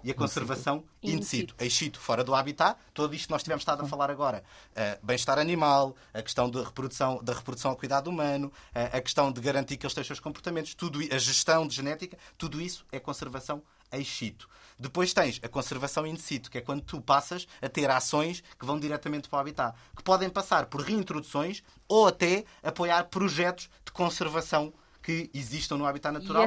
e 0.02 0.10
a 0.10 0.14
conservação 0.14 0.84
in 1.02 1.22
situ. 1.22 1.54
Ex 1.58 1.72
situ, 1.72 1.98
fora 1.98 2.22
do 2.22 2.34
habitat, 2.34 2.78
tudo 2.92 3.14
isto 3.14 3.26
que 3.26 3.32
nós 3.32 3.42
tivemos 3.42 3.62
estado 3.62 3.82
a 3.82 3.86
falar 3.86 4.10
agora. 4.10 4.44
Uh, 4.72 5.06
Bem-estar 5.06 5.38
animal, 5.38 5.96
a 6.12 6.20
questão 6.20 6.50
da 6.50 6.62
reprodução, 6.62 7.22
da 7.22 7.32
reprodução 7.32 7.70
ao 7.70 7.76
cuidado 7.76 8.10
humano, 8.10 8.48
uh, 8.48 8.96
a 8.96 9.00
questão 9.00 9.32
de 9.32 9.40
garantir 9.40 9.76
que 9.76 9.86
eles 9.86 9.94
têm 9.94 10.02
os 10.02 10.06
seus 10.06 10.20
comportamentos, 10.20 10.74
tudo, 10.74 10.98
a 10.98 11.18
gestão 11.18 11.66
de 11.66 11.74
genética, 11.74 12.18
tudo 12.36 12.60
isso 12.60 12.84
é 12.92 12.98
conservação 12.98 13.62
ex 13.96 14.08
situ. 14.08 14.48
Depois 14.78 15.12
tens 15.12 15.40
a 15.42 15.48
conservação 15.48 16.06
in 16.06 16.16
situ, 16.16 16.50
que 16.50 16.58
é 16.58 16.60
quando 16.60 16.82
tu 16.82 17.00
passas 17.00 17.46
a 17.62 17.68
ter 17.68 17.88
ações 17.90 18.42
que 18.58 18.66
vão 18.66 18.78
diretamente 18.78 19.28
para 19.28 19.36
o 19.36 19.40
habitat, 19.40 19.76
que 19.96 20.02
podem 20.02 20.28
passar 20.28 20.66
por 20.66 20.80
reintroduções 20.80 21.62
ou 21.88 22.06
até 22.08 22.44
apoiar 22.62 23.04
projetos 23.04 23.70
de 23.84 23.92
conservação 23.92 24.72
que 25.02 25.30
existam 25.32 25.76
no 25.76 25.86
habitat 25.86 26.12
natural. 26.12 26.44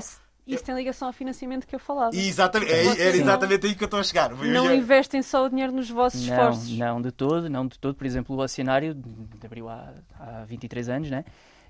Isso 0.48 0.64
tem 0.64 0.74
ligação 0.76 1.10
ao 1.10 1.14
financiamento 1.14 1.68
que 1.68 1.76
eu 1.76 1.80
falava. 1.80 2.16
Exatamente, 2.16 2.72
é, 2.72 3.08
era 3.08 3.18
exatamente 3.18 3.64
não, 3.64 3.70
aí 3.70 3.76
que 3.76 3.84
eu 3.84 3.88
estou 3.88 4.00
a 4.00 4.04
chegar. 4.04 4.32
Não 4.34 4.74
investem 4.74 5.22
só 5.22 5.46
o 5.46 5.50
dinheiro 5.50 5.74
nos 5.74 5.90
vossos 5.90 6.26
não, 6.26 6.34
esforços. 6.34 6.78
Não, 6.78 7.02
de 7.02 7.12
todo, 7.12 7.50
não 7.50 7.68
de 7.68 7.78
todo. 7.78 7.96
Por 7.96 8.08
exemplo, 8.08 8.34
o 8.34 8.40
Oceanário 8.40 8.98
abriu 9.44 9.68
há, 9.68 9.94
há 10.18 10.46
23 10.46 10.88
anos, 10.88 11.12
né? 11.12 11.26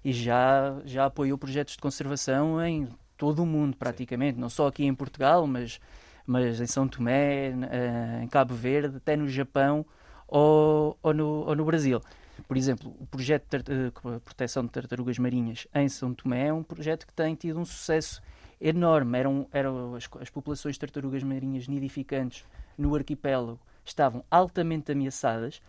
E 0.06 0.14
já, 0.14 0.80
já 0.86 1.06
apoiou 1.06 1.40
projetos 1.40 1.74
de 1.74 1.80
conservação 1.80 2.64
em 2.64 2.88
todo 3.18 3.44
o 3.44 3.46
mundo, 3.46 3.76
praticamente. 3.76 4.36
Sim. 4.36 4.42
Não 4.42 4.50
só 4.50 4.68
aqui 4.68 4.86
em 4.86 4.94
Portugal, 4.94 5.46
mas, 5.48 5.80
mas 6.26 6.62
em 6.62 6.68
São 6.68 6.88
Tomé, 6.88 7.50
eh, 7.50 8.22
em 8.24 8.28
Cabo 8.28 8.54
Verde, 8.54 8.98
até 8.98 9.16
no 9.16 9.28
Japão 9.28 9.86
ou, 10.28 10.98
ou, 11.02 11.14
no, 11.14 11.28
ou 11.48 11.56
no 11.56 11.66
Brasil. 11.66 12.02
Por 12.48 12.56
exemplo, 12.56 12.96
o 13.00 13.06
projeto 13.08 13.64
de 13.64 13.88
eh, 13.88 14.20
proteção 14.24 14.64
de 14.64 14.70
tartarugas 14.70 15.18
marinhas 15.18 15.68
em 15.74 15.90
São 15.90 16.14
Tomé 16.14 16.48
é 16.48 16.54
um 16.54 16.64
projeto 16.64 17.08
que 17.08 17.14
tem 17.14 17.34
tido 17.36 17.60
um 17.60 17.66
sucesso 17.66 18.22
enorme. 18.62 19.18
Eram, 19.18 19.48
eram 19.52 19.96
as, 19.96 20.08
as 20.22 20.30
populações 20.30 20.76
de 20.76 20.80
tartarugas 20.80 21.24
marinhas 21.24 21.68
nidificantes 21.68 22.46
no 22.78 22.96
arquipélago 22.96 23.60
estavam 23.84 24.24
altamente 24.30 24.92
ameaçadas 24.92 25.62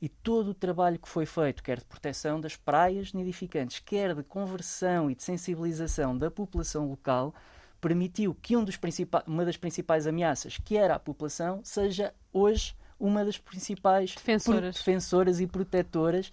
e 0.00 0.08
todo 0.08 0.48
o 0.50 0.54
trabalho 0.54 0.98
que 0.98 1.08
foi 1.08 1.24
feito, 1.24 1.62
quer 1.62 1.78
de 1.78 1.84
proteção 1.84 2.40
das 2.40 2.54
praias 2.54 3.12
nidificantes, 3.12 3.78
quer 3.78 4.14
de 4.14 4.22
conversão 4.22 5.10
e 5.10 5.14
de 5.14 5.22
sensibilização 5.22 6.16
da 6.16 6.30
população 6.30 6.88
local, 6.88 7.34
permitiu 7.80 8.34
que 8.34 8.56
um 8.56 8.64
uma 9.26 9.44
das 9.44 9.56
principais 9.56 10.06
ameaças, 10.06 10.58
que 10.58 10.76
era 10.76 10.94
a 10.94 10.98
população, 10.98 11.60
seja 11.62 12.12
hoje 12.32 12.74
uma 12.98 13.24
das 13.24 13.38
principais 13.38 14.14
defensoras, 14.14 14.76
defensoras 14.76 15.40
e 15.40 15.46
protetoras 15.46 16.30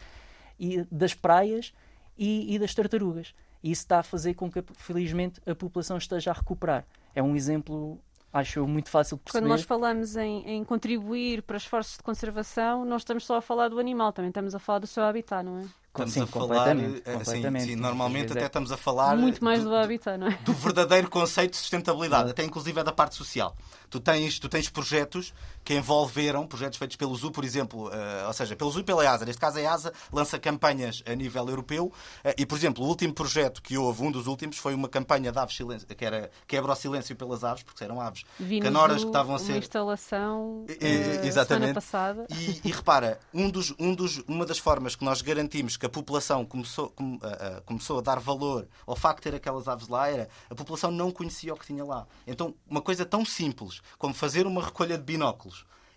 e, 0.60 0.84
das 0.92 1.14
praias 1.14 1.74
e, 2.18 2.54
e 2.54 2.60
das 2.60 2.74
tartarugas. 2.74 3.34
E 3.62 3.72
isso 3.72 3.84
está 3.84 4.00
a 4.00 4.04
fazer 4.04 4.34
com 4.34 4.52
que, 4.52 4.64
felizmente, 4.76 5.42
a 5.46 5.56
população 5.56 5.98
esteja 5.98 6.32
a 6.32 6.34
recuperar. 6.34 6.86
É 7.16 7.24
um 7.24 7.36
exemplo 7.36 8.00
acho 8.34 8.68
muito 8.68 8.90
fácil 8.90 9.18
de 9.18 9.24
perceber. 9.24 9.46
Quando 9.46 9.52
nós 9.52 9.62
falamos 9.62 10.16
em, 10.16 10.44
em, 10.50 10.64
contribuir 10.64 11.44
para 11.44 11.56
esforços 11.56 11.98
de 11.98 12.04
conservação, 12.04 12.84
não 12.84 12.98
estamos 12.98 13.26
só 13.26 13.38
a 13.38 13.42
falar 13.42 13.70
do 13.70 13.80
animal, 13.80 14.12
também 14.12 14.30
estamos 14.30 14.56
a 14.56 14.60
falar 14.60 14.80
do 14.80 14.88
seu 14.88 15.04
habitat, 15.04 15.46
não 15.46 15.60
é? 15.60 15.66
Estamos 15.94 16.14
sim, 16.14 16.22
a 16.22 16.26
falar, 16.26 16.48
completamente, 16.48 17.04
eh, 17.06 17.14
completamente. 17.14 17.64
Sim, 17.66 17.70
sim, 17.70 17.76
normalmente 17.76 18.32
até 18.32 18.48
estamos 18.48 18.72
a 18.72 18.78
falar 18.78 19.16
muito 19.16 19.44
mais 19.44 19.64
do, 19.64 19.70
do 19.70 19.76
habitat, 19.76 20.18
não 20.18 20.26
é? 20.26 20.40
Do 20.44 20.52
verdadeiro 20.52 21.08
conceito 21.08 21.52
de 21.52 21.58
sustentabilidade, 21.58 22.32
até 22.32 22.44
inclusive 22.44 22.80
é 22.80 22.84
da 22.84 22.92
parte 22.92 23.14
social. 23.14 23.56
Tu 23.92 24.00
tens, 24.00 24.40
tu 24.40 24.50
tens 24.50 24.68
projetos 24.68 25.32
que 25.64 25.74
envolveram, 25.74 26.46
projetos 26.46 26.78
feitos 26.78 26.98
pelo 26.98 27.16
ZU, 27.16 27.32
por 27.32 27.44
exemplo, 27.44 27.88
uh, 27.88 28.28
ou 28.28 28.34
seja, 28.34 28.56
pelo 28.56 28.70
ZU 28.70 28.80
e 28.80 28.84
pela 28.84 29.04
EASA. 29.04 29.26
Neste 29.26 29.40
caso, 29.40 29.58
a 29.58 29.62
EASA 29.62 29.94
lança 30.12 30.38
campanhas 30.38 31.04
a 31.06 31.16
nível 31.16 31.48
europeu 31.48 31.86
uh, 31.86 32.34
e, 32.38 32.46
por 32.46 32.58
exemplo, 32.58 32.84
o 32.84 32.88
último 32.88 33.14
projeto 33.14 33.62
que 33.62 33.78
houve, 33.78 34.04
um 34.04 34.12
dos 34.12 34.28
últimos, 34.28 34.58
foi 34.58 34.74
uma 34.74 34.90
campanha 34.90 35.32
de 35.32 35.40
aves 35.40 35.56
silêncio, 35.56 35.88
que 35.88 36.06
era 36.06 36.30
quebra 36.48 36.72
o 36.72 36.76
silêncio 36.76 37.16
pelas 37.16 37.44
aves, 37.44 37.64
porque 37.64 37.84
eram 37.84 38.02
aves 38.02 38.24
canoras 38.62 39.02
que 39.02 39.08
estavam 39.08 39.36
a 39.36 39.40
ser. 39.40 39.54
Uma 39.54 39.58
instalação 39.60 40.66
uh, 40.70 41.26
exatamente. 41.26 41.74
passada. 41.74 42.28
E, 42.30 42.62
e 42.68 42.72
repara, 42.72 43.20
um 43.34 43.50
dos, 43.50 43.74
um 43.80 43.94
dos, 43.94 44.20
uma 44.28 44.46
das 44.46 44.58
formas 44.58 44.96
que 44.96 45.06
nós 45.06 45.22
garantimos 45.22 45.78
que 45.78 45.86
a 45.86 45.90
população 45.90 46.46
começou, 46.46 46.90
come, 46.90 47.18
uh, 47.18 47.62
começou 47.66 48.00
a 48.00 48.02
dar 48.02 48.20
valor 48.20 48.68
ao 48.86 48.96
facto 48.96 49.24
de 49.24 49.32
ter 49.32 49.36
aquelas 49.36 49.68
aves 49.68 49.88
lá 49.88 50.10
era 50.10 50.28
a 50.50 50.56
população 50.56 50.92
não 50.92 51.12
conhecia 51.12 51.54
o 51.54 51.58
que 51.58 51.66
tinha 51.66 51.84
lá. 51.84 52.06
Então, 52.28 52.54
uma 52.70 52.82
coisa 52.82 53.06
tão 53.06 53.24
simples 53.26 53.82
como 53.98 54.14
fazer 54.14 54.46
uma 54.46 54.64
recolha 54.64 54.98
de 54.98 55.04
binóculos 55.04 55.53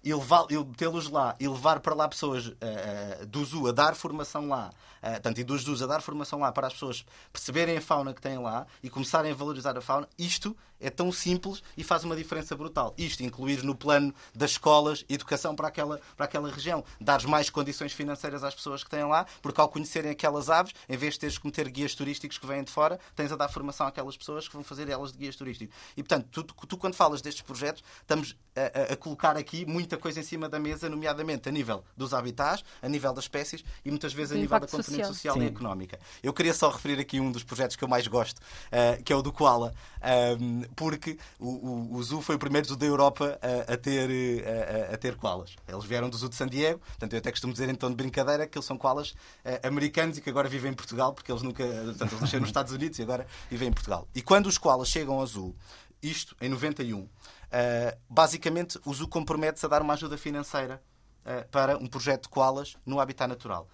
e, 0.06 0.54
e 0.54 0.64
metê-los 0.64 1.08
lá 1.08 1.34
e 1.40 1.48
levar 1.48 1.80
para 1.80 1.92
lá 1.94 2.08
pessoas 2.08 2.46
uh, 2.46 3.26
do 3.26 3.44
zoo 3.44 3.66
a 3.66 3.72
dar 3.72 3.96
formação 3.96 4.48
lá, 4.48 4.70
uh, 5.02 5.40
e 5.40 5.42
dos 5.42 5.62
zoos 5.62 5.82
a 5.82 5.86
dar 5.86 6.00
formação 6.00 6.38
lá 6.38 6.52
para 6.52 6.68
as 6.68 6.74
pessoas 6.74 7.04
perceberem 7.32 7.78
a 7.78 7.80
fauna 7.80 8.14
que 8.14 8.20
têm 8.20 8.38
lá 8.38 8.66
e 8.84 8.88
começarem 8.88 9.32
a 9.32 9.34
valorizar 9.34 9.76
a 9.76 9.80
fauna, 9.80 10.08
isto 10.16 10.56
é 10.80 10.90
tão 10.90 11.10
simples 11.10 11.62
e 11.76 11.84
faz 11.84 12.04
uma 12.04 12.16
diferença 12.16 12.56
brutal. 12.56 12.94
Isto 12.96 13.22
incluir 13.22 13.62
no 13.62 13.74
plano 13.74 14.14
das 14.34 14.52
escolas 14.52 15.04
educação 15.08 15.54
para 15.54 15.68
aquela, 15.68 16.00
para 16.16 16.26
aquela 16.26 16.50
região. 16.50 16.84
Dar 17.00 17.22
mais 17.26 17.50
condições 17.50 17.92
financeiras 17.92 18.44
às 18.44 18.54
pessoas 18.54 18.84
que 18.84 18.90
têm 18.90 19.04
lá, 19.04 19.26
porque 19.42 19.60
ao 19.60 19.68
conhecerem 19.68 20.10
aquelas 20.10 20.50
aves, 20.50 20.72
em 20.88 20.96
vez 20.96 21.14
de 21.14 21.20
teres 21.20 21.38
que 21.38 21.46
meter 21.46 21.68
guias 21.68 21.94
turísticos 21.94 22.38
que 22.38 22.46
vêm 22.46 22.62
de 22.62 22.70
fora, 22.70 22.98
tens 23.14 23.32
a 23.32 23.36
dar 23.36 23.48
formação 23.48 23.86
àquelas 23.86 24.16
pessoas 24.16 24.48
que 24.48 24.54
vão 24.54 24.64
fazer 24.64 24.88
elas 24.88 25.12
de 25.12 25.18
guias 25.18 25.36
turísticos. 25.36 25.76
E 25.96 26.02
portanto, 26.02 26.44
tu, 26.44 26.66
tu 26.66 26.76
quando 26.76 26.94
falas 26.94 27.20
destes 27.22 27.42
projetos, 27.42 27.82
estamos 28.00 28.36
a, 28.54 28.92
a, 28.92 28.96
colocar 28.96 29.36
aqui 29.36 29.64
muita 29.66 29.96
coisa 29.96 30.20
em 30.20 30.22
cima 30.22 30.48
da 30.48 30.58
mesa, 30.58 30.88
nomeadamente 30.88 31.48
a 31.48 31.52
nível 31.52 31.84
dos 31.96 32.14
habitats, 32.14 32.64
a 32.82 32.88
nível 32.88 33.12
das 33.12 33.24
espécies 33.24 33.64
e 33.84 33.90
muitas 33.90 34.12
vezes 34.12 34.32
a 34.32 34.40
nível 34.40 34.58
da 34.58 34.66
componente 34.66 35.06
social, 35.06 35.34
social 35.34 35.42
e 35.42 35.46
económica. 35.46 35.98
Eu 36.22 36.32
queria 36.32 36.54
só 36.54 36.70
referir 36.70 37.00
aqui 37.00 37.20
um 37.20 37.30
dos 37.30 37.42
projetos 37.42 37.76
que 37.76 37.84
eu 37.84 37.88
mais 37.88 38.06
gosto, 38.06 38.38
uh, 38.38 39.02
que 39.02 39.12
é 39.12 39.16
o 39.16 39.22
do 39.22 39.32
Koala, 39.32 39.74
um, 40.40 40.62
porque 40.74 41.18
o, 41.38 41.48
o, 41.48 41.94
o, 41.96 42.02
Zoo 42.02 42.20
foi 42.20 42.36
o 42.36 42.38
primeiro 42.38 42.66
zoo 42.66 42.76
da 42.76 42.86
Europa 42.86 43.38
a, 43.40 43.74
a 43.74 43.76
ter, 43.76 44.44
a, 44.90 44.94
a, 44.94 44.96
ter 44.96 45.16
koalas. 45.16 45.54
Eles 45.68 45.84
vieram 45.84 46.08
do 46.08 46.16
Zoo 46.16 46.28
de 46.28 46.34
San 46.34 46.48
Diego, 46.48 46.80
portanto 46.80 47.12
eu 47.12 47.18
até 47.18 47.30
costumo 47.30 47.52
dizer 47.52 47.68
então 47.68 47.90
de 47.90 47.96
brincadeira 47.96 48.46
que 48.46 48.56
eles 48.56 48.66
são 48.66 48.76
koalas 48.76 49.10
uh, 49.10 49.66
americanos 49.66 50.18
e 50.18 50.20
que 50.20 50.30
agora 50.30 50.48
vivem 50.48 50.72
em 50.72 50.74
Portugal, 50.74 51.12
porque 51.12 51.30
eles 51.30 51.42
nunca, 51.42 51.64
portanto 51.64 52.12
eles 52.12 52.20
nasceram 52.20 52.40
nos 52.40 52.48
Estados 52.48 52.72
Unidos 52.72 52.98
e 52.98 53.02
agora 53.02 53.26
vivem 53.50 53.68
em 53.68 53.72
Portugal. 53.72 54.08
E 54.14 54.22
quando 54.22 54.46
os 54.46 54.58
koalas 54.58 54.88
chegam 54.88 55.18
ao 55.18 55.26
Zoo, 55.26 55.54
isto 56.02 56.36
em 56.40 56.48
91, 56.48 57.00
uh, 57.00 57.08
basicamente 58.08 58.78
o 58.84 58.92
Zoo 58.92 59.08
compromete-se 59.08 59.66
a 59.66 59.68
dar 59.68 59.82
uma 59.82 59.94
ajuda 59.94 60.16
financeira 60.16 60.82
uh, 61.24 61.48
para 61.50 61.76
um 61.78 61.86
projeto 61.86 62.24
de 62.24 62.28
koalas 62.28 62.76
no 62.84 63.00
habitat 63.00 63.28
natural. 63.28 63.68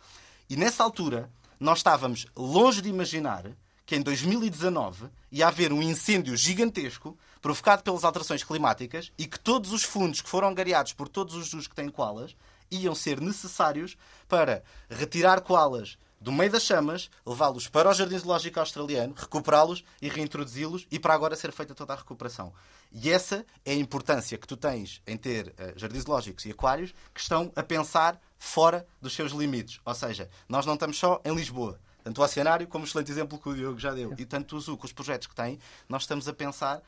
E 0.49 0.57
nessa 0.57 0.83
altura 0.83 1.31
nós 1.59 1.79
estávamos 1.79 2.27
longe 2.37 2.83
de 2.83 2.89
imaginar 2.89 3.45
que 3.85 3.97
em 3.97 4.01
2019 4.01 5.07
ia 5.31 5.49
haver 5.49 5.73
um 5.73 5.83
incêndio 5.83 6.37
gigantesco 6.37 7.19
provocado 7.41 7.83
pelas 7.83 8.05
alterações 8.05 8.45
climáticas 8.45 9.13
e 9.19 9.27
que 9.27 9.39
todos 9.39 9.73
os 9.73 9.83
fundos 9.83 10.21
que 10.21 10.29
foram 10.29 10.49
angariados 10.49 10.93
por 10.93 11.09
todos 11.09 11.35
os 11.35 11.49
jus 11.49 11.67
que 11.67 11.75
têm 11.75 11.89
koalas 11.89 12.37
iam 12.71 12.95
ser 12.95 13.21
necessários 13.21 13.97
para 14.29 14.63
retirar 14.89 15.41
koalas 15.41 15.99
do 16.23 16.31
meio 16.31 16.53
das 16.53 16.63
chamas, 16.63 17.11
levá-los 17.27 17.67
para 17.67 17.91
o 17.91 17.93
Jardim 17.93 18.17
Zoológico 18.17 18.61
Australiano, 18.61 19.13
recuperá-los 19.17 19.83
e 20.01 20.09
reintroduzi-los 20.09 20.87
e 20.89 20.97
para 20.97 21.15
agora 21.15 21.35
ser 21.35 21.51
feita 21.51 21.75
toda 21.75 21.95
a 21.95 21.97
recuperação. 21.97 22.53
E 22.93 23.11
essa 23.11 23.45
é 23.65 23.73
a 23.73 23.77
importância 23.77 24.39
que 24.39 24.47
tu 24.47 24.57
tens 24.57 25.03
em 25.05 25.17
ter 25.17 25.49
uh, 25.49 25.77
jardins 25.77 26.05
zoológicos 26.05 26.45
e 26.45 26.53
aquários 26.53 26.95
que 27.13 27.21
estão 27.21 27.51
a 27.57 27.63
pensar 27.63 28.21
fora 28.39 28.87
dos 29.01 29.15
seus 29.15 29.33
limites. 29.33 29.81
Ou 29.85 29.95
seja, 29.97 30.31
nós 30.49 30.65
não 30.65 30.75
estamos 30.75 30.97
só 30.97 31.21
em 31.25 31.35
Lisboa. 31.35 31.81
Tanto 32.03 32.21
o 32.21 32.25
Oceanário 32.25 32.67
como 32.67 32.85
o 32.85 32.87
excelente 32.87 33.11
exemplo 33.11 33.39
que 33.39 33.49
o 33.49 33.55
Diogo 33.55 33.79
já 33.79 33.93
deu. 33.93 34.15
E 34.19 34.25
tanto 34.25 34.57
o 34.57 34.61
Zoo, 34.61 34.77
com 34.77 34.87
os 34.87 34.93
projetos 34.93 35.27
que 35.27 35.35
tem, 35.35 35.59
nós 35.89 36.03
estamos 36.03 36.29
a 36.29 36.33
pensar 36.33 36.83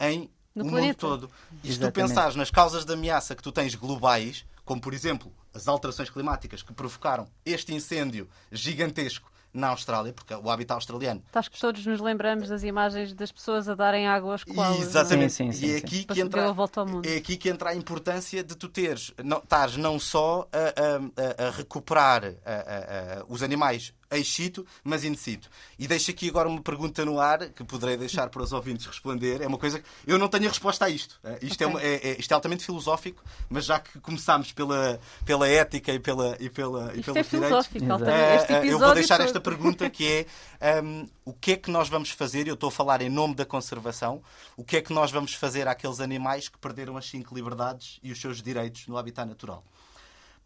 em 0.00 0.30
no 0.54 0.64
o 0.64 0.68
planeta. 0.68 1.06
mundo 1.06 1.20
todo. 1.20 1.30
E 1.62 1.72
se 1.72 1.78
tu 1.78 1.90
pensares 1.92 2.36
nas 2.36 2.50
causas 2.50 2.84
de 2.84 2.92
ameaça 2.92 3.34
que 3.34 3.42
tu 3.42 3.52
tens 3.52 3.74
globais, 3.74 4.44
como 4.64 4.80
por 4.80 4.92
exemplo 4.92 5.32
as 5.54 5.66
alterações 5.66 6.10
climáticas 6.10 6.62
que 6.62 6.72
provocaram 6.72 7.26
este 7.44 7.74
incêndio 7.74 8.28
gigantesco 8.52 9.30
na 9.52 9.68
Austrália, 9.68 10.12
porque 10.12 10.34
o 10.34 10.50
habitat 10.50 10.74
australiano. 10.74 11.22
Acho 11.32 11.50
que 11.50 11.58
todos 11.58 11.84
nos 11.86 12.00
lembramos 12.00 12.48
das 12.48 12.62
imagens 12.62 13.14
das 13.14 13.32
pessoas 13.32 13.68
a 13.68 13.74
darem 13.74 14.06
água 14.06 14.32
aos 14.32 14.44
koalas. 14.44 14.80
Exatamente. 14.80 15.32
Sim, 15.32 15.52
sim, 15.52 15.60
sim, 15.60 15.66
e 15.66 15.74
é 15.74 15.76
aqui, 15.78 16.04
que 16.04 16.20
entra, 16.20 16.54
é 17.04 17.16
aqui 17.16 17.36
que 17.36 17.48
entra 17.48 17.70
a 17.70 17.74
importância 17.74 18.44
de 18.44 18.54
tu 18.54 18.68
teres, 18.68 19.12
não, 19.24 19.38
estares 19.38 19.76
não 19.76 19.98
só 19.98 20.46
a, 20.52 21.44
a, 21.44 21.48
a 21.48 21.50
recuperar 21.50 22.24
a, 22.44 23.24
os 23.26 23.42
animais 23.42 23.94
ex 24.10 24.28
situ, 24.28 24.66
mas 24.82 25.04
in 25.04 25.14
situ. 25.14 25.48
E 25.78 25.86
deixo 25.86 26.10
aqui 26.10 26.28
agora 26.28 26.48
uma 26.48 26.60
pergunta 26.62 27.04
no 27.04 27.20
ar 27.20 27.50
que 27.50 27.64
poderei 27.64 27.96
deixar 27.96 28.28
para 28.28 28.42
os 28.42 28.52
ouvintes 28.52 28.86
responder. 28.86 29.40
É 29.40 29.46
uma 29.46 29.58
coisa 29.58 29.78
que 29.78 29.86
eu 30.06 30.18
não 30.18 30.28
tenho 30.28 30.46
a 30.46 30.48
resposta 30.48 30.84
a 30.84 30.90
isto. 30.90 31.18
Eh, 31.22 31.38
isto, 31.42 31.62
é 31.62 31.66
okay. 31.66 31.86
é, 31.86 32.08
é, 32.08 32.16
isto 32.18 32.30
é 32.30 32.34
altamente 32.34 32.64
filosófico, 32.64 33.22
mas 33.48 33.64
já 33.64 33.78
que 33.78 34.00
começámos 34.00 34.52
pela, 34.52 34.98
pela 35.24 35.48
ética 35.48 35.92
e, 35.92 35.98
pela, 35.98 36.36
e, 36.40 36.48
pela, 36.48 36.92
e 36.94 37.00
isto 37.00 37.12
pelos 37.12 37.16
é 37.16 37.22
filosófico, 37.24 37.78
direitos, 37.78 38.48
uh, 38.48 38.64
eu 38.64 38.78
vou 38.78 38.94
deixar 38.94 39.20
esta 39.20 39.40
pergunta 39.40 39.88
que 39.90 40.26
é 40.60 40.82
um, 40.82 41.06
o 41.24 41.32
que 41.32 41.52
é 41.52 41.56
que 41.56 41.70
nós 41.70 41.88
vamos 41.88 42.10
fazer, 42.10 42.48
eu 42.48 42.54
estou 42.54 42.68
a 42.68 42.72
falar 42.72 43.02
em 43.02 43.08
nome 43.08 43.34
da 43.34 43.44
conservação, 43.44 44.22
o 44.56 44.64
que 44.64 44.78
é 44.78 44.82
que 44.82 44.92
nós 44.92 45.10
vamos 45.10 45.34
fazer 45.34 45.68
àqueles 45.68 46.00
animais 46.00 46.48
que 46.48 46.58
perderam 46.58 46.96
as 46.96 47.06
cinco 47.06 47.34
liberdades 47.34 47.98
e 48.02 48.10
os 48.10 48.20
seus 48.20 48.42
direitos 48.42 48.86
no 48.86 48.96
habitat 48.96 49.28
natural? 49.28 49.64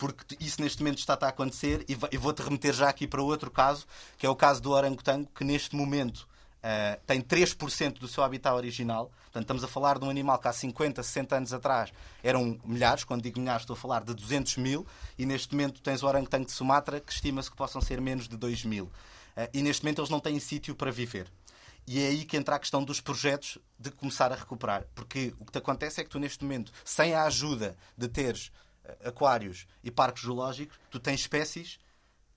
Porque 0.03 0.37
isso 0.41 0.61
neste 0.61 0.83
momento 0.83 0.99
está 0.99 1.17
a 1.21 1.29
acontecer 1.29 1.85
e 1.87 2.17
vou-te 2.19 2.43
remeter 2.43 2.73
já 2.75 2.89
aqui 2.89 3.07
para 3.07 3.23
outro 3.23 3.49
caso, 3.53 3.87
que 4.19 4.27
é 4.27 4.29
o 4.29 4.35
caso 4.35 4.61
do 4.61 4.73
orangotango, 4.73 5.29
que 5.33 5.45
neste 5.45 5.77
momento 5.77 6.27
uh, 6.59 7.01
tem 7.07 7.21
3% 7.21 8.01
do 8.01 8.09
seu 8.09 8.25
habitat 8.25 8.53
original. 8.53 9.13
Portanto, 9.27 9.43
estamos 9.43 9.63
a 9.63 9.69
falar 9.69 10.01
de 10.01 10.05
um 10.05 10.11
animal 10.11 10.41
que 10.41 10.49
há 10.49 10.53
50, 10.53 11.05
60 11.05 11.37
anos 11.37 11.53
atrás 11.53 11.93
eram 12.21 12.59
milhares, 12.65 13.05
quando 13.05 13.23
digo 13.23 13.39
milhares 13.39 13.63
estou 13.63 13.75
a 13.75 13.77
falar 13.77 14.03
de 14.03 14.13
200 14.13 14.57
mil, 14.57 14.85
e 15.17 15.25
neste 15.25 15.55
momento 15.55 15.81
tens 15.81 16.03
o 16.03 16.07
orangotango 16.09 16.47
de 16.47 16.53
Sumatra, 16.53 16.99
que 16.99 17.13
estima-se 17.13 17.49
que 17.49 17.57
possam 17.57 17.81
ser 17.81 18.01
menos 18.01 18.27
de 18.27 18.37
2 18.37 18.65
mil. 18.65 18.87
Uh, 18.87 19.47
e 19.55 19.63
neste 19.63 19.85
momento 19.85 20.01
eles 20.01 20.11
não 20.11 20.19
têm 20.19 20.41
sítio 20.41 20.75
para 20.75 20.91
viver. 20.91 21.31
E 21.87 22.01
é 22.01 22.09
aí 22.09 22.25
que 22.25 22.37
entra 22.37 22.57
a 22.57 22.59
questão 22.59 22.83
dos 22.83 23.01
projetos 23.01 23.57
de 23.79 23.93
começar 23.93 24.33
a 24.33 24.35
recuperar. 24.35 24.85
Porque 24.97 25.33
o 25.39 25.45
que 25.45 25.53
te 25.53 25.59
acontece 25.59 26.01
é 26.01 26.05
que 26.05 26.11
tu, 26.11 26.19
neste 26.19 26.43
momento, 26.43 26.73
sem 26.85 27.15
a 27.15 27.23
ajuda 27.23 27.77
de 27.97 28.09
teres 28.09 28.51
aquários 29.05 29.67
e 29.83 29.91
parques 29.91 30.25
zoológicos, 30.25 30.79
tu 30.91 30.99
tens 30.99 31.21
espécies 31.21 31.79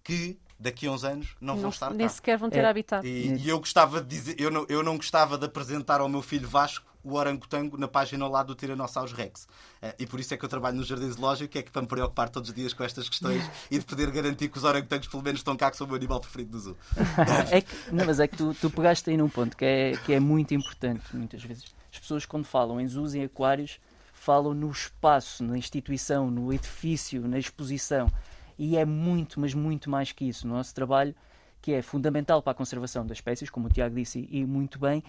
que 0.03 0.39
daqui 0.60 0.88
a 0.88 0.91
uns 0.91 1.03
anos 1.03 1.36
não, 1.41 1.55
não 1.55 1.62
vão 1.63 1.69
estar 1.69 1.91
nem 1.91 2.08
cá. 2.08 2.13
sequer 2.13 2.38
vão 2.38 2.49
ter 2.49 2.60
é. 2.60 2.65
habitat. 2.65 3.05
E, 3.05 3.36
e, 3.36 3.49
eu 3.49 3.60
gostava 3.60 4.01
de 4.01 4.08
dizer, 4.08 4.39
eu 4.39 4.49
não, 4.49 4.65
eu 4.69 4.84
não 4.84 4.95
gostava 4.95 5.38
de 5.38 5.45
apresentar 5.45 5.99
ao 5.99 6.08
meu 6.08 6.21
filho 6.21 6.47
Vasco 6.47 6.86
o 7.03 7.13
orangotango 7.13 7.77
na 7.77 7.88
página 7.88 8.25
ao 8.25 8.31
lado 8.31 8.47
do 8.47 8.55
Tyrannosaurus 8.55 9.13
Rex. 9.13 9.47
Eh, 9.79 9.95
e 9.99 10.08
por 10.08 10.19
isso 10.19 10.34
é 10.34 10.38
que 10.38 10.43
eu 10.43 10.49
trabalho 10.49 10.77
no 10.77 10.84
Jardim 10.84 11.12
Zoológico, 11.12 11.55
é 11.55 11.62
que 11.62 11.69
para 11.69 11.84
me 11.84 11.88
preocupar 11.88 12.29
todos 12.29 12.49
os 12.49 12.55
dias 12.55 12.73
com 12.73 12.84
estas 12.84 13.08
questões 13.08 13.43
e 13.69 13.77
de 13.77 13.86
poder 13.86 14.10
garantir 14.10 14.49
que 14.49 14.58
os 14.58 14.63
orangotangos 14.63 15.08
pelo 15.08 15.21
menos 15.21 15.41
estão 15.41 15.55
cá, 15.55 15.69
que 15.69 15.77
são 15.77 15.86
o 15.86 15.88
meu 15.88 15.97
animal 15.97 16.19
preferido 16.19 16.51
do 16.51 16.60
zoo. 16.60 16.77
é 17.51 17.62
que, 17.62 17.75
não, 17.91 18.05
mas 18.05 18.19
é 18.19 18.27
que 18.27 18.36
tu, 18.36 18.55
tu 18.60 18.71
pegaste 18.71 19.08
aí 19.08 19.17
num 19.17 19.29
ponto 19.29 19.55
que 19.55 19.63
é, 19.63 19.97
que 19.97 20.13
é 20.13 20.19
muito 20.19 20.55
importante, 20.55 21.15
muitas 21.15 21.43
vezes. 21.43 21.65
As 21.93 21.99
pessoas 21.99 22.25
quando 22.25 22.45
falam 22.45 22.81
em 22.81 22.88
zoos 22.88 23.13
e 23.13 23.21
aquários 23.21 23.79
falam 24.25 24.55
no 24.55 24.71
espaço, 24.71 25.43
na 25.43 25.55
instituição, 25.55 26.31
no 26.31 26.51
edifício, 26.51 27.27
na 27.27 27.38
exposição. 27.38 28.11
E 28.57 28.75
é 28.75 28.83
muito, 28.83 29.39
mas 29.39 29.53
muito 29.53 29.88
mais 29.88 30.11
que 30.11 30.25
isso. 30.25 30.47
O 30.47 30.49
nosso 30.49 30.73
trabalho, 30.73 31.13
que 31.61 31.71
é 31.71 31.81
fundamental 31.83 32.41
para 32.41 32.51
a 32.51 32.55
conservação 32.55 33.05
das 33.05 33.19
espécies, 33.19 33.51
como 33.51 33.67
o 33.67 33.69
Tiago 33.69 33.95
disse 33.95 34.27
e 34.31 34.43
muito 34.43 34.79
bem, 34.79 35.03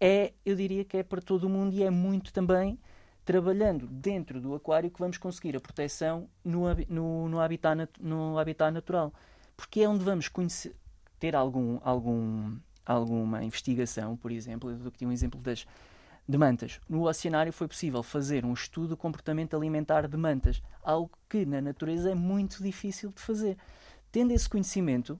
é, 0.00 0.32
eu 0.44 0.56
diria 0.56 0.84
que 0.84 0.96
é 0.96 1.02
para 1.04 1.20
todo 1.20 1.44
o 1.44 1.48
mundo 1.48 1.72
e 1.74 1.84
é 1.84 1.90
muito 1.90 2.32
também 2.32 2.76
trabalhando 3.24 3.86
dentro 3.86 4.40
do 4.40 4.54
aquário 4.54 4.90
que 4.90 4.98
vamos 4.98 5.18
conseguir 5.18 5.56
a 5.56 5.60
proteção 5.60 6.28
no, 6.44 6.62
no, 6.88 7.28
no, 7.28 7.40
habitat, 7.40 7.88
no 8.00 8.38
habitat 8.38 8.72
natural. 8.72 9.12
Porque 9.56 9.82
é 9.82 9.88
onde 9.88 10.02
vamos 10.02 10.26
conhecer, 10.26 10.74
ter 11.20 11.36
algum, 11.36 11.78
algum, 11.82 12.56
alguma 12.84 13.44
investigação, 13.44 14.16
por 14.16 14.32
exemplo, 14.32 14.70
eu 14.70 14.78
dou 14.78 14.88
aqui 14.88 15.06
um 15.06 15.12
exemplo 15.12 15.40
das, 15.40 15.64
de 16.28 16.36
mantas. 16.36 16.78
No 16.88 17.08
oceanário 17.08 17.52
foi 17.52 17.66
possível 17.66 18.02
fazer 18.02 18.44
um 18.44 18.52
estudo 18.52 18.88
do 18.88 18.96
comportamento 18.96 19.56
alimentar 19.56 20.06
de 20.06 20.16
mantas, 20.16 20.62
algo 20.82 21.10
que 21.28 21.46
na 21.46 21.60
natureza 21.60 22.10
é 22.10 22.14
muito 22.14 22.62
difícil 22.62 23.10
de 23.10 23.20
fazer. 23.20 23.56
Tendo 24.12 24.32
esse 24.32 24.48
conhecimento 24.48 25.18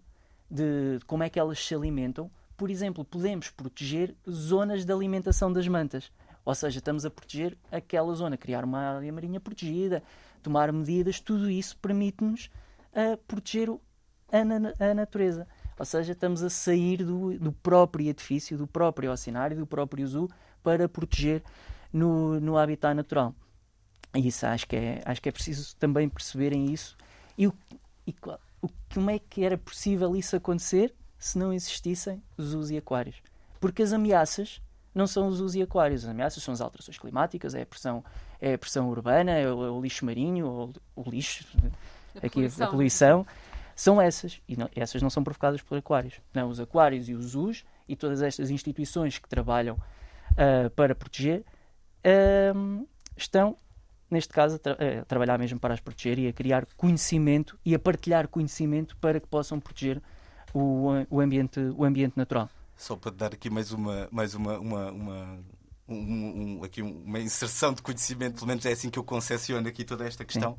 de 0.51 0.99
como 1.07 1.23
é 1.23 1.31
que 1.31 1.39
elas 1.39 1.65
se 1.65 1.75
alimentam, 1.75 2.31
por 2.57 2.71
exemplo, 2.71 3.05
podemos 3.05 3.49
proteger 3.51 4.15
zonas 4.29 4.85
de 4.85 4.93
alimentação 4.93 5.51
das 5.51 5.67
mantas. 5.67 6.13
Ou 6.45 6.55
seja, 6.55 6.79
estamos 6.79 7.05
a 7.07 7.11
proteger 7.11 7.57
aquela 7.71 8.13
zona, 8.15 8.37
criar 8.37 8.65
uma 8.65 8.97
área 8.97 9.13
marinha 9.13 9.41
protegida, 9.41 10.03
tomar 10.43 10.73
medidas, 10.73 11.21
tudo 11.21 11.49
isso 11.51 11.77
permite-nos 11.79 12.51
a 12.93 13.17
proteger 13.27 13.71
a, 13.71 14.91
a, 14.91 14.95
natureza. 14.95 15.47
Ou 15.79 15.85
seja, 15.85 16.13
estamos 16.13 16.43
a 16.43 16.51
sair 16.51 17.05
do, 17.05 17.39
do 17.39 17.53
próprio 17.53 18.09
edifício, 18.09 18.59
do 18.59 18.67
próprio 18.67 19.13
oceanário, 19.13 19.57
do 19.57 19.67
próprio 19.67 20.07
zoo, 20.07 20.29
para 20.69 20.87
proteger 20.87 21.43
no, 21.91 22.39
no 22.41 22.59
habitat 22.59 22.95
natural. 22.95 23.35
E 24.15 24.29
isso 24.29 24.45
acho 24.45 24.69
que 24.69 24.77
é, 24.77 25.03
acho 25.03 25.23
que 25.23 25.31
é 25.31 25.33
preciso 25.33 25.75
também 25.77 26.07
perceberem 26.11 26.71
isso. 26.71 26.95
E, 27.39 27.47
o, 27.47 27.55
e 28.07 28.15
o, 28.61 28.69
como 28.93 29.09
é 29.09 29.19
que 29.19 29.43
era 29.43 29.57
possível 29.57 30.15
isso 30.15 30.37
acontecer 30.37 30.95
se 31.19 31.39
não 31.39 31.55
existissem 31.55 32.23
zoos 32.39 32.71
e 32.71 32.77
aquários? 32.77 33.17
Porque 33.59 33.83
as 33.83 33.95
ameaças 33.95 34.61
não 34.95 35.07
são 35.07 35.29
os 35.29 35.37
zoos 35.37 35.55
e 35.55 35.63
aquários. 35.63 36.05
As 36.05 36.11
ameaças 36.11 36.43
são 36.43 36.53
as 36.53 36.61
alterações 36.61 36.99
climáticas, 36.99 37.55
é 37.55 37.63
a 37.63 37.67
pressão, 37.67 38.05
é 38.39 38.53
a 38.53 38.59
pressão 38.59 38.91
urbana, 38.91 39.31
é 39.33 39.51
o, 39.51 39.65
é 39.65 39.71
o 39.71 39.81
lixo 39.81 40.05
marinho, 40.05 40.47
o, 40.47 41.01
o 41.03 41.11
lixo, 41.11 41.47
a 42.15 42.27
aqui 42.27 42.29
poluição. 42.29 42.67
a 42.67 42.71
poluição. 42.71 43.27
são 43.75 44.03
essas, 44.03 44.43
e 44.47 44.55
não, 44.55 44.69
essas 44.77 45.01
não 45.01 45.09
são 45.09 45.25
provocadas 45.25 45.63
por 45.63 45.79
aquários. 45.79 46.21
Não, 46.35 46.51
os 46.51 46.61
aquários 46.61 47.09
e 47.09 47.15
os 47.15 47.31
zoos 47.31 47.65
e 47.89 47.97
todas 47.97 48.21
estas 48.21 48.51
instituições 48.51 49.17
que 49.17 49.27
trabalham 49.27 49.79
uh, 50.39 50.71
para 50.71 50.95
proteger 50.95 51.45
uh, 52.05 52.89
estão, 53.17 53.57
neste 54.11 54.33
caso, 54.33 54.57
a, 54.57 54.59
tra 54.59 54.73
a, 54.73 55.05
trabalhar 55.05 55.39
mesmo 55.39 55.59
para 55.59 55.75
as 55.75 55.81
proteger 55.81 56.19
e 56.19 56.29
a 56.29 56.33
criar 56.33 56.67
conhecimento 56.77 57.59
e 57.65 57.75
a 57.75 57.79
partilhar 57.79 58.29
conhecimento 58.29 58.97
para 58.97 59.21
que 59.21 59.27
possam 59.27 59.59
proteger 59.59 60.01
o, 60.55 60.89
o, 61.11 61.21
ambiente, 61.21 61.61
o 61.77 61.85
ambiente 61.85 62.17
natural. 62.17 62.49
Só 62.77 62.97
para 62.97 63.11
dar 63.11 63.35
aqui 63.35 63.51
mais 63.51 63.73
uma, 63.73 64.09
mais 64.11 64.35
uma, 64.35 64.59
uma, 64.59 64.93
uma 64.93 65.39
um, 65.89 66.59
um, 66.59 66.65
aqui 66.65 66.83
uma 66.83 67.19
inserção 67.19 67.73
de 67.73 67.83
conhecimento, 67.83 68.35
pelo 68.35 68.47
menos 68.47 68.65
é 68.67 68.73
assim 68.73 68.91
que 68.91 68.99
eu 68.99 69.05
concepciono 69.05 69.67
aqui 69.67 69.85
toda 69.85 70.07
esta 70.07 70.25
questão. 70.25 70.57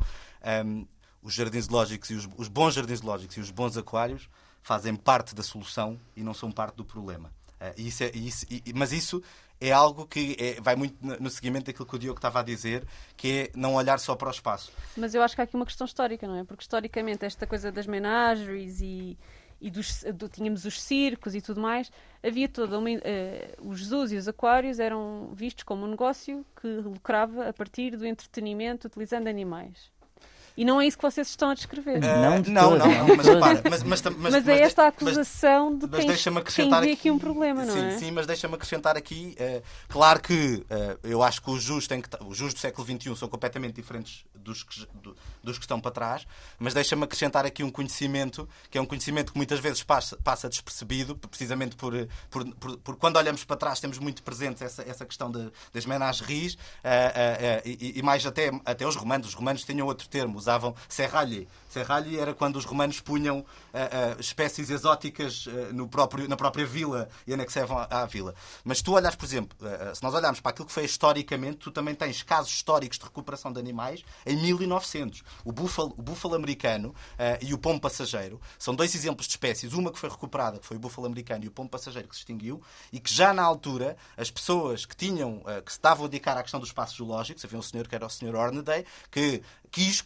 Um, 0.65 0.85
os 1.21 1.33
jardins 1.33 1.67
lógicos 1.67 2.09
e 2.09 2.15
os, 2.15 2.27
os, 2.37 2.47
bons 2.47 2.73
jardins 2.73 3.01
lógicos 3.01 3.37
e 3.37 3.39
os 3.39 3.51
bons 3.51 3.77
aquários 3.77 4.29
fazem 4.61 4.95
parte 4.95 5.35
da 5.35 5.43
solução 5.43 5.99
e 6.15 6.23
não 6.23 6.33
são 6.33 6.51
parte 6.51 6.75
do 6.75 6.85
problema. 6.85 7.31
Uh, 7.59 7.73
isso 7.77 8.03
é, 8.03 8.11
isso, 8.15 8.45
e, 8.49 8.63
mas 8.73 8.91
isso 8.91 9.21
é 9.61 9.71
algo 9.71 10.07
que 10.07 10.35
é, 10.39 10.61
vai 10.61 10.75
muito 10.75 10.95
no 11.01 11.29
seguimento 11.29 11.65
daquilo 11.65 11.85
que 11.85 11.95
o 11.95 11.99
Diogo 11.99 12.17
estava 12.17 12.39
a 12.39 12.43
dizer, 12.43 12.85
que 13.17 13.51
é 13.53 13.57
não 13.57 13.75
olhar 13.75 13.99
só 13.99 14.15
para 14.15 14.29
o 14.29 14.31
espaço. 14.31 14.71
Mas 14.95 15.13
eu 15.13 15.21
acho 15.21 15.35
que 15.35 15.41
há 15.41 15.43
aqui 15.43 15.55
uma 15.55 15.65
questão 15.65 15.85
histórica, 15.85 16.27
não 16.27 16.35
é? 16.35 16.43
Porque 16.43 16.63
historicamente 16.63 17.25
esta 17.25 17.45
coisa 17.45 17.71
das 17.71 17.85
menageries 17.85 18.79
e, 18.81 19.17
e 19.59 19.69
dos, 19.69 20.03
do, 20.15 20.29
tínhamos 20.29 20.65
os 20.65 20.81
circos 20.81 21.35
e 21.35 21.41
tudo 21.41 21.59
mais, 21.59 21.91
havia 22.23 22.47
toda 22.47 22.79
uma. 22.79 22.89
Uh, 22.89 23.69
os 23.69 23.85
zoos 23.85 24.11
e 24.11 24.15
os 24.15 24.27
aquários 24.27 24.79
eram 24.79 25.31
vistos 25.33 25.63
como 25.63 25.85
um 25.85 25.89
negócio 25.89 26.45
que 26.61 26.67
lucrava 26.67 27.49
a 27.49 27.53
partir 27.53 27.97
do 27.97 28.05
entretenimento 28.05 28.87
utilizando 28.87 29.27
animais. 29.27 29.91
E 30.59 30.65
não 30.65 30.81
é 30.81 30.85
isso 30.85 30.97
que 30.97 31.03
vocês 31.03 31.29
estão 31.29 31.51
a 31.51 31.53
descrever. 31.53 31.99
Uh, 31.99 32.21
não, 32.21 32.41
de 32.41 32.51
não, 32.51 32.77
não, 32.77 32.85
não, 32.85 33.15
mas 33.15 33.25
repara. 33.25 33.61
Mas, 33.69 33.81
mas, 33.81 34.01
mas, 34.01 34.33
mas 34.33 34.45
é 34.49 34.59
esta 34.59 34.87
acusação 34.87 35.73
de 35.73 35.87
quem, 35.87 36.13
quem 36.43 36.69
vê 36.69 36.75
aqui, 36.75 36.91
aqui, 36.91 37.11
um 37.11 37.17
problema, 37.17 37.65
não 37.65 37.73
sim, 37.73 37.85
é? 37.85 37.97
Sim, 37.97 38.11
mas 38.11 38.27
deixa-me 38.27 38.55
acrescentar 38.55 38.97
aqui. 38.97 39.37
Uh, 39.39 39.63
claro 39.87 40.19
que 40.19 40.55
uh, 40.69 40.99
eu 41.01 41.23
acho 41.23 41.41
que 41.41 41.49
os 41.49 41.63
jus, 41.63 41.87
têm 41.87 42.01
que, 42.01 42.09
os 42.25 42.35
jus 42.35 42.53
do 42.53 42.59
século 42.59 42.85
XXI 42.85 43.15
são 43.15 43.29
completamente 43.29 43.75
diferentes 43.75 44.25
dos 44.35 44.63
que, 44.63 44.85
do, 44.95 45.15
dos 45.41 45.57
que 45.57 45.63
estão 45.63 45.79
para 45.79 45.91
trás, 45.91 46.27
mas 46.59 46.73
deixa-me 46.73 47.05
acrescentar 47.05 47.45
aqui 47.45 47.63
um 47.63 47.71
conhecimento, 47.71 48.45
que 48.69 48.77
é 48.77 48.81
um 48.81 48.85
conhecimento 48.85 49.31
que 49.31 49.37
muitas 49.37 49.61
vezes 49.61 49.81
passa, 49.81 50.17
passa 50.17 50.49
despercebido, 50.49 51.15
precisamente 51.15 51.77
por, 51.77 51.93
por, 52.29 52.45
por, 52.55 52.77
por, 52.79 52.95
quando 52.97 53.15
olhamos 53.15 53.45
para 53.45 53.55
trás 53.55 53.79
temos 53.79 53.97
muito 53.97 54.21
presente 54.23 54.61
essa, 54.61 54.81
essa 54.81 55.05
questão 55.05 55.31
de, 55.31 55.49
das 55.71 55.85
menageries 55.85 56.57
e, 57.63 57.97
e, 57.97 58.01
mais 58.01 58.25
até, 58.25 58.51
até 58.65 58.85
os 58.85 58.97
romanos. 58.97 59.29
Os 59.29 59.33
romanos 59.33 59.63
tinham 59.63 59.87
outro 59.87 60.09
termo, 60.09 60.37
usavam 60.49 60.73
serralhe. 60.89 61.45
Serralhe 61.69 62.17
era 62.17 62.33
quando 62.33 62.55
os 62.55 62.65
romanos 62.65 62.99
punham 62.99 63.39
uh, 63.39 63.41
uh, 63.41 64.19
espécies 64.19 64.71
exóticas 64.71 65.45
uh, 65.45 65.71
no 65.71 65.87
próprio, 65.87 66.27
na 66.27 66.35
própria 66.35 66.65
vila 66.65 67.07
e 67.27 67.33
anexavam 67.33 67.77
à, 67.77 68.01
à 68.01 68.05
vila. 68.07 68.33
Mas 68.63 68.81
tu 68.81 68.93
olhas, 68.93 69.15
por 69.15 69.25
exemplo, 69.25 69.57
se 69.93 70.01
nós 70.01 70.13
olharmos 70.13 70.39
para 70.39 70.49
aquilo 70.49 70.65
que 70.65 70.73
foi 70.73 70.83
historicamente, 70.83 71.57
tu 71.57 71.71
também 71.71 71.93
tens 71.93 72.23
casos 72.23 72.51
históricos 72.51 72.97
de 72.97 73.05
recuperação 73.05 73.53
de 73.53 73.59
animais 73.59 74.03
em 74.25 74.35
1900. 74.35 75.23
O 75.45 75.51
búfalo, 75.51 75.93
o 75.97 76.01
búfalo 76.01 76.35
americano 76.35 76.93
e 77.41 77.53
o 77.53 77.57
pombo 77.57 77.79
passageiro 77.79 78.41
são 78.57 78.75
dois 78.75 78.95
exemplos 78.95 79.27
de 79.27 79.33
espécies. 79.33 79.73
Uma 79.73 79.91
que 79.91 79.99
foi 79.99 80.09
recuperada, 80.09 80.59
que 80.59 80.65
foi 80.65 80.77
o 80.77 80.79
búfalo 80.79 81.07
americano, 81.07 81.45
e 81.45 81.47
o 81.47 81.51
pombo 81.51 81.69
passageiro 81.69 82.07
que 82.07 82.15
se 82.15 82.21
extinguiu, 82.21 82.61
e 82.91 82.99
que 82.99 83.13
já 83.13 83.33
na 83.33 83.43
altura 83.43 83.95
as 84.17 84.31
pessoas 84.31 84.85
que 84.85 84.95
tinham, 84.95 85.43
que 85.65 85.71
se 85.71 85.77
estavam 85.77 86.05
a 86.05 86.07
dedicar 86.07 86.37
à 86.37 86.41
questão 86.41 86.59
dos 86.59 86.69
espaços 86.69 86.97
zoológicos, 86.97 87.43
havia 87.45 87.59
um 87.59 87.61
senhor 87.61 87.87
que 87.87 87.95
era 87.95 88.05
o 88.05 88.09
senhor 88.09 88.35
Hornaday, 88.35 88.85
que 89.11 89.41
quis, 89.71 90.03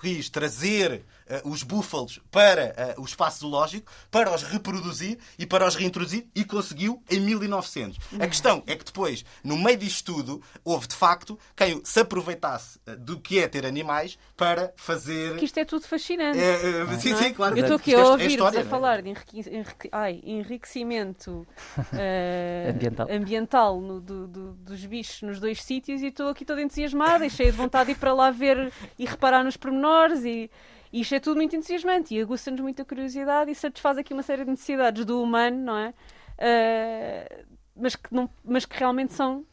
quis 0.00 0.28
trazer 0.28 1.03
uh, 1.04 1.48
os 1.48 1.62
búfalos 1.62 2.20
para 2.30 2.94
uh, 2.96 3.02
o 3.02 3.04
espaço 3.04 3.40
zoológico, 3.40 3.90
para 4.10 4.34
os 4.34 4.42
reproduzir 4.42 5.18
e 5.38 5.46
para 5.46 5.66
os 5.66 5.74
reintroduzir 5.74 6.26
e 6.34 6.44
conseguiu 6.44 7.02
em 7.10 7.20
1900. 7.20 7.98
A 8.18 8.26
questão 8.26 8.62
é 8.66 8.76
que 8.76 8.84
depois, 8.84 9.24
no 9.42 9.56
meio 9.56 9.76
disto 9.76 10.14
tudo, 10.14 10.42
houve 10.64 10.86
de 10.88 10.94
facto 10.94 11.38
quem 11.56 11.80
se 11.84 12.00
aproveitasse 12.00 12.78
uh, 12.86 12.96
do 12.96 13.18
que 13.18 13.38
é 13.38 13.48
ter 13.48 13.64
animais 13.66 14.18
para 14.36 14.72
fazer. 14.76 15.36
Que 15.36 15.44
isto 15.44 15.58
é 15.58 15.64
tudo 15.64 15.86
fascinante. 15.86 16.38
É, 16.38 16.58
sim, 16.98 17.12
é? 17.12 17.16
sim, 17.16 17.32
claro. 17.32 17.56
Eu 17.56 17.62
estou 17.62 17.76
aqui 17.76 17.94
a 17.94 17.98
é 17.98 18.02
ouvir-vos 18.02 18.56
a 18.56 18.60
é? 18.60 18.64
falar 18.64 19.02
de 19.02 19.10
enrique... 19.10 19.88
Ai, 19.92 20.20
enriquecimento 20.24 21.46
ambiental, 22.70 23.06
ambiental 23.10 23.80
no, 23.80 24.00
do, 24.00 24.26
do, 24.26 24.52
dos 24.52 24.84
bichos 24.84 25.22
nos 25.22 25.40
dois 25.40 25.62
sítios 25.62 26.02
e 26.02 26.06
estou 26.06 26.28
aqui 26.28 26.44
toda 26.44 26.62
entusiasmada 26.62 27.26
e 27.26 27.30
cheia 27.30 27.50
de 27.50 27.56
vontade 27.56 27.86
de 27.86 27.92
ir 27.92 27.96
para 27.96 28.12
lá 28.12 28.30
ver 28.30 28.72
e 28.98 29.04
reparar 29.04 29.44
nos 29.44 29.56
pormenores 29.56 30.24
e, 30.24 30.50
e 30.94 31.00
isto 31.00 31.12
é 31.12 31.18
tudo 31.18 31.38
muito 31.38 31.56
entusiasmante 31.56 32.14
e 32.14 32.20
aguça-nos 32.20 32.60
muita 32.60 32.84
curiosidade 32.84 33.50
e 33.50 33.54
satisfaz 33.56 33.98
aqui 33.98 34.14
uma 34.14 34.22
série 34.22 34.44
de 34.44 34.50
necessidades 34.52 35.04
do 35.04 35.20
humano, 35.20 35.56
não 35.56 35.76
é? 35.76 35.92
Uh, 36.38 37.44
mas, 37.74 37.96
que 37.96 38.14
não, 38.14 38.30
mas 38.44 38.64
que 38.64 38.78
realmente 38.78 39.12
são 39.12 39.44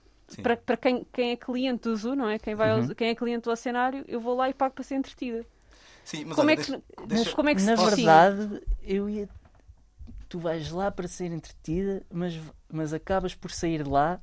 para, 0.44 0.56
para 0.56 0.78
quem, 0.78 1.04
quem 1.12 1.32
é 1.32 1.36
cliente 1.36 1.90
do 1.90 1.96
zoo, 1.96 2.16
não 2.16 2.30
é? 2.30 2.38
Quem, 2.38 2.54
vai 2.54 2.72
uhum. 2.72 2.90
ao, 2.90 2.96
quem 2.96 3.10
é 3.10 3.16
cliente 3.16 3.50
do 3.50 3.56
cenário, 3.56 4.06
eu 4.08 4.20
vou 4.20 4.36
lá 4.36 4.52
e 4.52 4.54
pago 4.54 4.76
para 4.76 4.84
ser 4.84 4.94
entretida. 4.94 5.44
Sim, 6.06 6.26
mas 6.26 6.36
como, 6.36 6.48
olha, 6.48 6.60
é 6.60 6.64
que, 6.64 6.72
deixa, 7.08 7.24
mas 7.26 7.34
como 7.34 7.50
é 7.50 7.56
que 7.56 7.62
Na 7.64 7.76
se 7.76 7.86
verdade, 7.86 8.62
eu 8.84 9.10
ia. 9.10 9.28
Tu 10.30 10.38
vais 10.38 10.70
lá 10.70 10.92
para 10.92 11.08
ser 11.08 11.32
entretida, 11.32 12.06
mas, 12.14 12.40
mas 12.72 12.94
acabas 12.94 13.34
por 13.34 13.50
sair 13.50 13.82
de 13.82 13.90
lá 13.90 14.22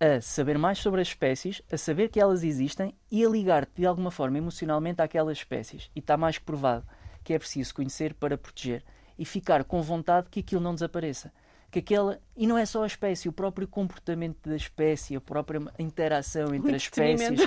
a 0.00 0.20
saber 0.20 0.58
mais 0.58 0.78
sobre 0.78 1.00
as 1.00 1.08
espécies, 1.08 1.62
a 1.70 1.76
saber 1.76 2.08
que 2.08 2.20
elas 2.20 2.42
existem 2.42 2.94
e 3.10 3.24
a 3.24 3.28
ligar-te 3.28 3.72
de 3.76 3.86
alguma 3.86 4.10
forma 4.10 4.38
emocionalmente 4.38 5.00
àquelas 5.00 5.38
espécies. 5.38 5.90
E 5.94 6.00
está 6.00 6.16
mais 6.16 6.38
que 6.38 6.44
provado 6.44 6.84
que 7.22 7.32
é 7.32 7.38
preciso 7.38 7.74
conhecer 7.74 8.12
para 8.14 8.36
proteger 8.36 8.84
e 9.18 9.24
ficar 9.24 9.64
com 9.64 9.80
vontade 9.80 10.28
que 10.30 10.40
aquilo 10.40 10.60
não 10.60 10.74
desapareça. 10.74 11.32
Que 11.70 11.78
aquela, 11.78 12.20
e 12.36 12.46
não 12.46 12.58
é 12.58 12.66
só 12.66 12.84
a 12.84 12.86
espécie, 12.86 13.28
o 13.28 13.32
próprio 13.32 13.66
comportamento 13.66 14.48
da 14.48 14.54
espécie, 14.54 15.16
a 15.16 15.20
própria 15.20 15.60
interação 15.78 16.54
entre 16.54 16.76
as 16.76 16.82
espécies. 16.82 17.40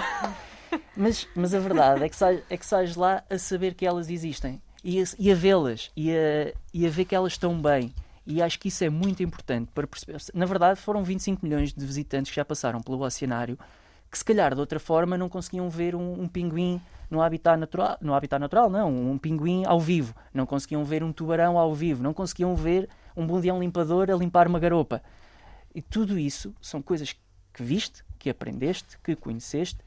mas, 0.98 1.28
mas 1.36 1.54
a 1.54 1.60
verdade 1.60 2.04
é 2.04 2.10
que, 2.10 2.16
sais, 2.16 2.44
é 2.50 2.58
que 2.58 2.66
sais 2.66 2.96
lá 2.96 3.24
a 3.30 3.38
saber 3.38 3.76
que 3.76 3.86
elas 3.86 4.10
existem 4.10 4.62
e 4.84 5.02
a, 5.02 5.04
a 5.04 5.36
vê-las 5.36 5.92
e 5.96 6.12
a, 6.12 6.54
e 6.74 6.86
a 6.86 6.90
ver 6.90 7.06
que 7.06 7.16
elas 7.16 7.34
estão 7.34 7.60
bem 7.62 7.94
e 8.28 8.42
acho 8.42 8.60
que 8.60 8.68
isso 8.68 8.84
é 8.84 8.90
muito 8.90 9.24
importante 9.24 9.72
para 9.74 9.88
perceber. 9.88 10.18
Na 10.34 10.46
verdade, 10.46 10.82
foram 10.82 11.02
25 11.02 11.46
milhões 11.46 11.74
de 11.74 11.86
visitantes 11.86 12.30
que 12.30 12.36
já 12.36 12.44
passaram 12.44 12.82
pelo 12.82 13.02
oceanário 13.02 13.58
que, 14.12 14.18
se 14.18 14.26
calhar, 14.26 14.54
de 14.54 14.60
outra 14.60 14.80
forma, 14.80 15.18
não 15.18 15.30
conseguiam 15.30 15.70
ver 15.70 15.96
um, 15.96 16.22
um 16.22 16.28
pinguim 16.28 16.82
no 17.10 17.22
habitat 17.22 17.58
natural, 17.58 17.98
no 18.02 18.14
habitat 18.14 18.40
natural, 18.40 18.70
não, 18.70 18.90
um 19.12 19.18
pinguim 19.18 19.64
ao 19.66 19.80
vivo, 19.80 20.14
não 20.34 20.46
conseguiam 20.46 20.84
ver 20.84 21.04
um 21.04 21.14
tubarão 21.14 21.58
ao 21.58 21.74
vivo, 21.74 22.04
não 22.04 22.14
conseguiam 22.14 22.54
ver 22.54 22.90
um 23.16 23.26
bundião 23.26 23.60
limpador 23.60 24.12
a 24.12 24.16
limpar 24.16 24.46
uma 24.48 24.60
garopa. 24.60 25.02
E 25.74 25.82
tudo 25.82 26.20
isso 26.20 26.54
são 26.62 26.82
coisas 26.82 27.14
que 27.54 27.64
viste, 27.64 28.04
que 28.20 28.30
aprendeste, 28.30 28.98
que 29.00 29.16
conheceste 29.16 29.80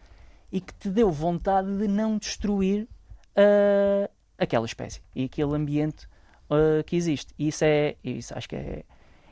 e 0.50 0.60
que 0.60 0.72
te 0.74 0.88
deu 0.88 1.10
vontade 1.10 1.76
de 1.76 1.86
não 1.86 2.16
destruir 2.16 2.88
uh, 3.36 4.10
aquela 4.38 4.64
espécie 4.64 5.02
e 5.14 5.24
aquele 5.24 5.54
ambiente 5.54 6.08
uh, 6.50 6.84
que 6.84 6.96
existe. 6.96 7.32
E 7.38 7.48
isso 7.48 7.64
é, 7.64 7.96
isso 8.02 8.36
acho 8.36 8.48
que 8.48 8.56
é, 8.56 8.82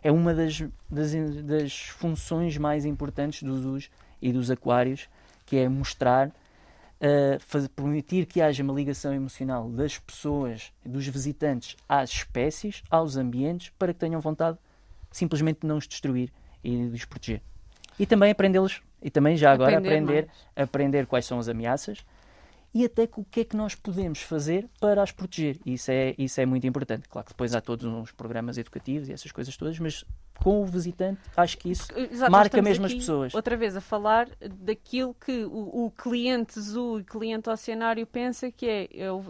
é 0.03 0.13
uma 0.13 0.33
das, 0.33 0.63
das, 0.89 1.13
das 1.45 1.79
funções 1.89 2.57
mais 2.57 2.85
importantes 2.85 3.43
dos 3.43 3.61
zoos 3.61 3.91
e 4.23 4.33
dos 4.33 4.51
aquários, 4.51 5.09
que 5.45 5.57
é 5.57 5.69
mostrar, 5.69 6.29
uh, 6.29 7.39
fazer, 7.41 7.69
permitir 7.71 8.27
que 8.27 8.41
haja 8.41 8.63
uma 8.63 8.73
ligação 8.73 9.13
emocional 9.13 9.69
das 9.69 9.99
pessoas, 9.99 10.73
dos 10.85 11.07
visitantes 11.07 11.77
às 11.89 12.11
espécies, 12.11 12.83
aos 12.91 13.17
ambientes, 13.17 13.71
para 13.79 13.93
que 13.93 13.99
tenham 13.99 14.21
vontade 14.21 14.59
simplesmente 15.11 15.61
de 15.63 15.67
não 15.67 15.79
os 15.79 15.89
destruir 15.89 16.31
e 16.63 16.89
de 16.89 16.95
os 16.95 17.05
proteger. 17.05 17.43
E 17.99 18.07
também 18.07 18.31
aprendê-los, 18.31 18.81
e 19.03 19.11
também 19.11 19.37
já 19.37 19.53
agora 19.53 19.79
aprender, 19.79 20.03
aprender, 20.03 20.29
aprender 20.55 21.07
quais 21.07 21.27
são 21.27 21.39
as 21.39 21.49
ameaças, 21.49 22.05
e 22.75 22.85
até 22.85 23.09
o 23.17 23.25
que 23.25 23.41
é 23.41 23.45
que 23.45 23.57
nós 23.57 23.75
podemos 23.75 24.21
fazer 24.21 24.69
para 24.81 25.03
as 25.03 25.11
proteger. 25.11 25.59
Isso 25.65 25.91
é, 25.91 26.15
isso 26.19 26.41
é 26.41 26.47
muito 26.47 26.67
importante. 26.67 27.09
Claro 27.09 27.27
que 27.27 27.33
depois 27.33 27.55
há 27.55 27.61
todos 27.61 27.87
uns 27.87 28.13
programas 28.13 28.59
educativos 28.59 29.09
e 29.09 29.13
essas 29.13 29.33
coisas 29.33 29.57
todas, 29.57 29.79
mas 29.79 30.05
com 30.39 30.63
o 30.63 30.67
visitante 30.67 31.21
acho 31.37 31.59
que 31.59 31.71
isso 31.71 31.89
Exato, 31.97 32.31
marca 32.31 32.63
mesmo 32.63 32.87
as 32.87 32.95
pessoas. 32.95 33.35
Outra 33.35 33.57
vez 33.57 33.77
a 33.77 33.81
falar 33.81 34.29
daquilo 34.61 35.15
que 35.15 35.45
o, 35.45 35.87
o 35.87 35.91
cliente 35.91 36.61
zoo 36.61 37.01
e 37.01 37.05
cliente 37.05 37.49
oceanário 37.51 38.07
pensa 38.07 38.51
que 38.51 38.67
é. 38.67 38.89
Eu, 38.93 39.25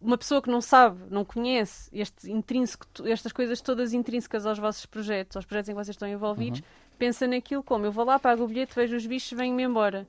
uma 0.00 0.16
pessoa 0.16 0.40
que 0.40 0.48
não 0.48 0.60
sabe, 0.60 0.98
não 1.10 1.24
conhece 1.24 1.90
este 1.92 2.30
intrínseco, 2.30 2.86
estas 3.04 3.32
coisas 3.32 3.60
todas 3.60 3.92
intrínsecas 3.92 4.46
aos 4.46 4.56
vossos 4.56 4.86
projetos, 4.86 5.36
aos 5.36 5.44
projetos 5.44 5.70
em 5.70 5.72
que 5.72 5.84
vocês 5.84 5.94
estão 5.94 6.08
envolvidos, 6.08 6.60
uhum. 6.60 6.66
pensa 6.96 7.26
naquilo 7.26 7.64
como 7.64 7.84
eu 7.84 7.90
vou 7.90 8.04
lá, 8.04 8.16
pago 8.16 8.44
o 8.44 8.48
bilhete, 8.48 8.76
vejo 8.76 8.96
os 8.96 9.04
bichos, 9.04 9.36
venho-me 9.36 9.64
embora. 9.64 10.06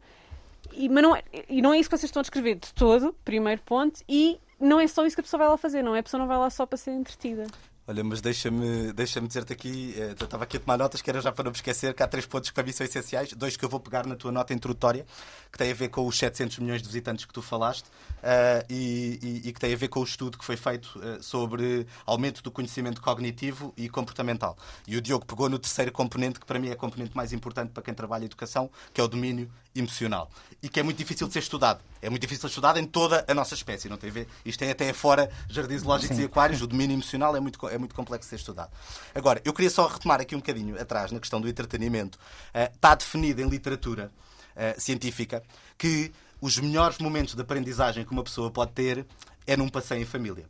E, 0.73 0.89
mas 0.89 1.03
não 1.03 1.15
é, 1.15 1.23
e 1.47 1.61
não 1.61 1.73
é 1.73 1.79
isso 1.79 1.89
que 1.89 1.97
vocês 1.97 2.09
estão 2.09 2.21
a 2.21 2.23
descrever 2.23 2.55
de 2.55 2.73
todo, 2.73 3.13
primeiro 3.25 3.61
ponto, 3.63 4.01
e 4.07 4.39
não 4.59 4.79
é 4.79 4.87
só 4.87 5.05
isso 5.05 5.15
que 5.15 5.21
a 5.21 5.23
pessoa 5.23 5.39
vai 5.39 5.49
lá 5.49 5.57
fazer, 5.57 5.81
não 5.81 5.95
é? 5.95 5.99
A 5.99 6.03
pessoa 6.03 6.19
não 6.19 6.27
vai 6.27 6.37
lá 6.37 6.49
só 6.49 6.65
para 6.65 6.77
ser 6.77 6.91
entretida. 6.91 7.47
Olha, 7.89 8.03
mas 8.03 8.21
deixa-me 8.21 8.93
deixa 8.93 9.19
dizer-te 9.19 9.51
aqui, 9.51 9.95
eh, 9.97 10.13
eu 10.19 10.25
estava 10.25 10.43
aqui 10.43 10.57
a 10.57 10.59
tomar 10.59 10.77
notas, 10.77 11.01
que 11.01 11.09
era 11.09 11.19
já 11.21 11.31
para 11.31 11.45
não 11.45 11.49
me 11.49 11.57
esquecer, 11.57 11.91
que 11.95 12.03
há 12.03 12.07
três 12.07 12.23
pontos 12.23 12.51
que 12.51 12.53
para 12.53 12.63
mim 12.63 12.71
são 12.71 12.85
essenciais, 12.85 13.33
dois 13.33 13.57
que 13.57 13.65
eu 13.65 13.69
vou 13.69 13.79
pegar 13.79 14.05
na 14.05 14.15
tua 14.15 14.31
nota 14.31 14.53
introdutória, 14.53 15.07
que 15.51 15.57
tem 15.57 15.71
a 15.71 15.73
ver 15.73 15.89
com 15.89 16.05
os 16.05 16.15
700 16.15 16.59
milhões 16.59 16.83
de 16.83 16.87
visitantes 16.87 17.25
que 17.25 17.33
tu 17.33 17.41
falaste 17.41 17.87
uh, 17.87 18.63
e, 18.69 19.19
e, 19.23 19.49
e, 19.49 19.51
que 19.51 19.59
tem 19.59 19.73
a 19.73 19.75
ver 19.75 19.87
com 19.87 20.01
o 20.01 20.03
estudo 20.03 20.37
que 20.37 20.45
foi 20.45 20.55
feito 20.55 20.99
uh, 20.99 21.23
sobre 21.23 21.87
aumento 22.05 22.43
do 22.43 22.51
conhecimento 22.51 23.01
cognitivo 23.01 23.73
e 23.75 23.89
comportamental. 23.89 24.55
E 24.87 24.95
o 24.95 25.01
Diogo 25.01 25.25
pegou 25.25 25.49
no 25.49 25.57
terceiro 25.57 25.91
componente, 25.91 26.39
que 26.39 26.45
para 26.45 26.59
mim 26.59 26.69
é 26.69 26.73
a 26.73 26.75
componente 26.75 27.17
mais 27.17 27.33
importante 27.33 27.71
para 27.71 27.81
quem 27.81 27.95
trabalha 27.95 28.21
em 28.21 28.25
educação, 28.25 28.69
que 28.93 29.01
é 29.01 29.03
o 29.03 29.07
domínio 29.07 29.49
emocional. 29.75 30.29
E 30.61 30.69
que 30.69 30.79
é 30.79 30.83
muito 30.83 30.97
difícil 30.97 31.27
de 31.27 31.33
ser 31.33 31.39
estudado. 31.39 31.81
É 32.01 32.09
muito 32.09 32.21
difícil 32.21 32.41
de 32.41 32.41
ser 32.41 32.47
estudado 32.47 32.79
em 32.79 32.85
toda 32.85 33.23
a 33.27 33.33
nossa 33.33 33.53
espécie, 33.53 33.87
não 33.87 33.97
tem 33.97 34.09
a 34.09 34.13
ver? 34.13 34.27
Isto 34.45 34.59
tem 34.59 34.71
até 34.71 34.91
fora 34.93 35.29
jardins 35.49 35.81
zoológicos 35.81 36.17
Sim. 36.17 36.23
e 36.23 36.25
aquários, 36.25 36.61
o 36.61 36.67
domínio 36.67 36.95
emocional 36.95 37.35
é 37.35 37.39
muito, 37.39 37.67
é 37.67 37.77
muito 37.77 37.95
complexo 37.95 38.27
de 38.27 38.29
ser 38.29 38.35
estudado. 38.37 38.71
Agora, 39.13 39.41
eu 39.45 39.53
queria 39.53 39.69
só 39.69 39.87
retomar 39.87 40.21
aqui 40.21 40.35
um 40.35 40.39
bocadinho 40.39 40.79
atrás 40.79 41.11
na 41.11 41.19
questão 41.19 41.39
do 41.39 41.47
entretenimento. 41.47 42.17
Uh, 42.53 42.73
está 42.73 42.95
definido 42.95 43.41
em 43.41 43.49
literatura 43.49 44.11
uh, 44.55 44.79
científica 44.79 45.43
que 45.77 46.11
os 46.41 46.57
melhores 46.57 46.97
momentos 46.97 47.35
de 47.35 47.41
aprendizagem 47.41 48.05
que 48.05 48.11
uma 48.11 48.23
pessoa 48.23 48.49
pode 48.49 48.71
ter 48.71 49.05
é 49.45 49.57
num 49.57 49.69
passeio 49.69 50.01
em 50.01 50.05
família. 50.05 50.45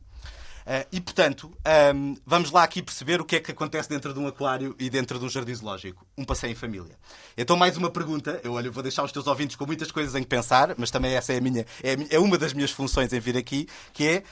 Uh, 0.70 0.86
e, 0.91 1.01
portanto, 1.01 1.51
um, 1.95 2.15
vamos 2.24 2.51
lá 2.51 2.61
aqui 2.61 2.84
perceber 2.84 3.20
o 3.20 3.26
que 3.26 3.38
é 3.38 3.39
que 3.39 3.49
acontece 3.49 3.89
dentro 3.89 4.13
de 4.13 4.20
um 4.20 4.28
aquário 4.28 4.76
e 4.78 4.88
dentro 4.88 5.17
de 5.17 5.26
um 5.26 5.30
jardim 5.30 5.55
zoológico. 5.55 6.05
Um 6.15 6.24
passeio 6.24 6.51
em 6.51 6.55
família. 6.55 6.95
Então, 7.36 7.57
mais 7.57 7.76
uma 7.76 7.89
pergunta. 7.89 8.39
Eu, 8.43 8.53
olha, 8.53 8.70
vou 8.70 8.84
deixar 8.84 9.03
os 9.03 9.11
teus 9.11 9.26
ouvintes 9.26 9.55
com 9.55 9.65
muitas 9.65 9.91
coisas 9.91 10.13
em 10.13 10.22
que 10.22 10.30
pensar, 10.30 10.76
mas 10.78 10.91
também 10.91 11.15
essa 11.15 11.34
é, 11.34 11.38
a 11.38 11.41
minha, 11.41 11.65
é, 11.82 12.15
é 12.15 12.20
uma 12.20 12.38
das 12.38 12.53
minhas 12.53 12.70
funções 12.70 13.11
em 13.11 13.20
vir 13.20 13.36
aqui, 13.36 13.67
que 13.91 14.07
é 14.07 14.24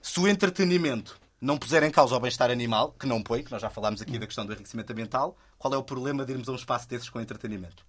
se 0.00 0.20
o 0.20 0.28
entretenimento 0.28 1.18
não 1.40 1.58
puser 1.58 1.82
em 1.82 1.90
causa 1.90 2.14
o 2.14 2.20
bem-estar 2.20 2.52
animal, 2.52 2.94
que 2.96 3.04
não 3.04 3.20
põe, 3.20 3.42
que 3.42 3.50
nós 3.50 3.60
já 3.60 3.68
falámos 3.68 4.00
aqui 4.00 4.16
da 4.16 4.26
questão 4.26 4.46
do 4.46 4.52
enriquecimento 4.52 4.92
ambiental, 4.92 5.36
qual 5.58 5.74
é 5.74 5.76
o 5.76 5.82
problema 5.82 6.24
de 6.24 6.30
irmos 6.30 6.48
a 6.48 6.52
um 6.52 6.56
espaço 6.56 6.88
desses 6.88 7.10
com 7.10 7.20
entretenimento? 7.20 7.84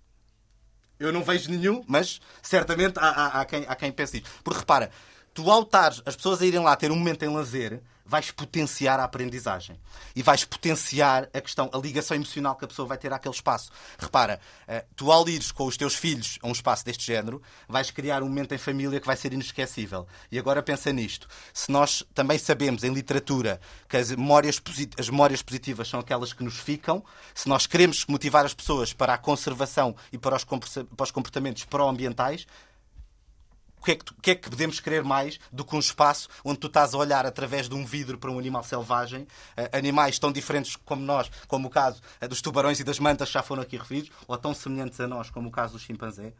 Eu 0.99 1.13
não 1.13 1.23
vejo 1.23 1.51
nenhum, 1.51 1.83
mas 1.87 2.19
certamente 2.41 2.97
há, 2.97 3.09
há, 3.09 3.41
há 3.41 3.45
quem, 3.45 3.65
há 3.67 3.75
quem 3.75 3.91
pense 3.91 4.17
isso. 4.17 4.27
Porque 4.43 4.59
repara, 4.59 4.89
tu 5.33 5.49
ao 5.49 5.63
estar 5.63 5.93
as 6.05 6.15
pessoas 6.15 6.41
a 6.41 6.45
irem 6.45 6.59
lá 6.59 6.75
ter 6.75 6.91
um 6.91 6.95
momento 6.95 7.23
em 7.23 7.29
lazer, 7.29 7.81
vais 8.11 8.29
potenciar 8.29 8.99
a 8.99 9.05
aprendizagem 9.05 9.79
e 10.13 10.21
vais 10.21 10.43
potenciar 10.43 11.29
a 11.33 11.39
questão, 11.39 11.69
a 11.71 11.77
ligação 11.77 12.15
emocional 12.15 12.57
que 12.57 12.65
a 12.65 12.67
pessoa 12.67 12.85
vai 12.85 12.97
ter 12.97 13.13
àquele 13.13 13.33
espaço. 13.33 13.71
Repara, 13.97 14.37
eh, 14.67 14.83
tu 14.97 15.13
ao 15.13 15.27
ires 15.29 15.49
com 15.49 15.65
os 15.65 15.77
teus 15.77 15.95
filhos 15.95 16.37
a 16.41 16.47
um 16.47 16.51
espaço 16.51 16.83
deste 16.83 17.05
género, 17.05 17.41
vais 17.69 17.89
criar 17.89 18.21
um 18.21 18.27
momento 18.27 18.53
em 18.53 18.57
família 18.57 18.99
que 18.99 19.07
vai 19.07 19.15
ser 19.15 19.31
inesquecível. 19.31 20.05
E 20.29 20.37
agora 20.37 20.61
pensa 20.61 20.91
nisto. 20.91 21.25
Se 21.53 21.71
nós 21.71 22.03
também 22.13 22.37
sabemos 22.37 22.83
em 22.83 22.93
literatura 22.93 23.61
que 23.87 23.95
as 23.95 24.11
memórias, 24.11 24.61
as 24.99 25.09
memórias 25.09 25.41
positivas 25.41 25.87
são 25.87 26.01
aquelas 26.01 26.33
que 26.33 26.43
nos 26.43 26.57
ficam, 26.57 27.01
se 27.33 27.47
nós 27.47 27.65
queremos 27.65 28.05
motivar 28.07 28.45
as 28.45 28.53
pessoas 28.53 28.91
para 28.91 29.13
a 29.13 29.17
conservação 29.17 29.95
e 30.11 30.17
para 30.17 30.35
os 30.35 31.11
comportamentos 31.11 31.63
pró-ambientais, 31.63 32.45
o 33.81 33.83
que, 33.83 33.91
é 33.91 33.95
que, 33.95 34.11
o 34.11 34.15
que, 34.21 34.31
é 34.31 34.35
que 34.35 34.47
podemos 34.47 34.79
querer 34.79 35.03
mais 35.03 35.39
do 35.51 35.65
que 35.65 35.75
um 35.75 35.79
espaço 35.79 36.29
onde 36.45 36.59
tu 36.59 36.67
estás 36.67 36.93
a 36.93 36.97
olhar 36.97 37.25
através 37.25 37.67
de 37.67 37.73
um 37.73 37.83
vidro 37.83 38.15
para 38.15 38.29
um 38.29 38.37
animal 38.37 38.63
selvagem, 38.63 39.23
uh, 39.23 39.75
animais 39.75 40.19
tão 40.19 40.31
diferentes 40.31 40.75
como 40.75 41.01
nós, 41.01 41.31
como 41.47 41.67
o 41.67 41.71
caso 41.71 41.99
uh, 42.21 42.27
dos 42.27 42.43
tubarões 42.43 42.79
e 42.79 42.83
das 42.83 42.99
mantas 42.99 43.29
que 43.29 43.33
já 43.33 43.41
foram 43.41 43.63
aqui 43.63 43.77
referidos, 43.77 44.11
ou 44.27 44.37
tão 44.37 44.53
semelhantes 44.53 44.99
a 44.99 45.07
nós, 45.07 45.31
como 45.31 45.49
o 45.49 45.51
caso 45.51 45.73
do 45.73 45.79
chimpanzé. 45.79 46.31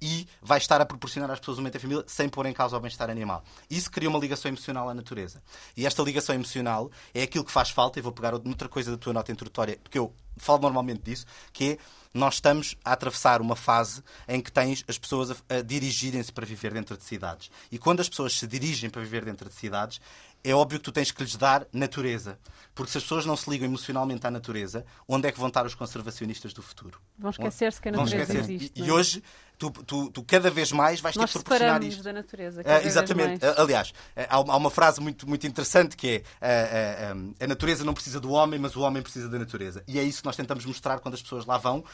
E 0.00 0.26
vai 0.42 0.58
estar 0.58 0.80
a 0.80 0.86
proporcionar 0.86 1.30
às 1.30 1.38
pessoas 1.38 1.58
um 1.58 1.60
momento 1.60 1.76
em 1.76 1.80
família 1.80 2.04
sem 2.06 2.28
pôr 2.28 2.46
em 2.46 2.52
causa 2.52 2.76
o 2.76 2.80
bem-estar 2.80 3.10
animal. 3.10 3.42
Isso 3.70 3.90
cria 3.90 4.08
uma 4.08 4.18
ligação 4.18 4.48
emocional 4.48 4.88
à 4.88 4.94
natureza. 4.94 5.42
E 5.76 5.86
esta 5.86 6.02
ligação 6.02 6.34
emocional 6.34 6.90
é 7.14 7.22
aquilo 7.22 7.44
que 7.44 7.52
faz 7.52 7.70
falta, 7.70 7.98
e 7.98 8.02
vou 8.02 8.12
pegar 8.12 8.34
outra 8.34 8.68
coisa 8.68 8.90
da 8.90 8.98
tua 8.98 9.12
nota 9.12 9.32
introdutória, 9.32 9.78
porque 9.82 9.98
eu 9.98 10.14
falo 10.36 10.60
normalmente 10.60 11.02
disso, 11.02 11.26
que 11.52 11.72
é 11.72 11.78
nós 12.16 12.34
estamos 12.34 12.76
a 12.82 12.92
atravessar 12.92 13.42
uma 13.42 13.54
fase 13.54 14.02
em 14.26 14.40
que 14.40 14.50
tens 14.50 14.82
as 14.88 14.96
pessoas 14.96 15.30
a, 15.30 15.36
a 15.50 15.62
dirigirem-se 15.62 16.32
para 16.32 16.46
viver 16.46 16.72
dentro 16.72 16.96
de 16.96 17.04
cidades. 17.04 17.50
E 17.70 17.78
quando 17.78 18.00
as 18.00 18.08
pessoas 18.08 18.38
se 18.38 18.46
dirigem 18.46 18.88
para 18.88 19.02
viver 19.02 19.22
dentro 19.22 19.48
de 19.48 19.54
cidades, 19.54 20.00
é 20.42 20.54
óbvio 20.54 20.78
que 20.78 20.84
tu 20.84 20.92
tens 20.92 21.10
que 21.10 21.22
lhes 21.22 21.36
dar 21.36 21.66
natureza. 21.72 22.38
Porque 22.74 22.90
se 22.90 22.98
as 22.98 23.04
pessoas 23.04 23.26
não 23.26 23.36
se 23.36 23.50
ligam 23.50 23.66
emocionalmente 23.66 24.26
à 24.26 24.30
natureza, 24.30 24.86
onde 25.06 25.28
é 25.28 25.32
que 25.32 25.38
vão 25.38 25.48
estar 25.48 25.66
os 25.66 25.74
conservacionistas 25.74 26.54
do 26.54 26.62
futuro? 26.62 27.00
Vão 27.18 27.30
esquecer-se 27.30 27.80
que 27.80 27.88
a 27.88 27.92
natureza 27.92 28.38
existe. 28.38 28.72
E, 28.74 28.84
e, 28.84 28.88
é? 28.88 28.92
hoje, 28.92 29.22
tu, 29.58 29.70
tu, 29.70 30.10
tu, 30.10 30.22
cada 30.22 30.50
vez 30.50 30.72
mais 30.72 31.00
vais 31.00 31.16
Nós 31.16 31.32
ter 31.32 31.38
que 31.38 31.44
proporcionar 31.44 31.82
isto. 31.82 32.02
da 32.02 32.12
natureza. 32.12 32.60
Uh, 32.62 32.86
exatamente. 32.86 33.44
Uh, 33.44 33.60
aliás, 33.60 33.90
uh, 33.90 34.26
há, 34.28 34.56
uma 34.56 34.70
frase 34.70 35.00
muito, 35.00 35.28
muito 35.28 35.46
interessante 35.46 35.96
que 35.96 36.22
é 36.40 37.14
a 37.40 37.46
natureza 37.46 37.84
não 37.84 37.94
precisa 37.94 38.20
do 38.20 38.30
homem, 38.30 38.58
mas 38.58 38.76
o 38.76 38.80
homem 38.80 39.02
precisa 39.02 39.28
da 39.28 39.38
natureza. 39.38 39.82
E 39.86 39.98
é 39.98 40.02
isso 40.02 40.20
que 40.20 40.26
nós 40.26 40.36
tentamos 40.36 40.64
mostrar 40.64 41.00
quando 41.00 41.14
as 41.14 41.22
pessoas 41.22 41.46
lá 41.46 41.58
vão, 41.58 41.84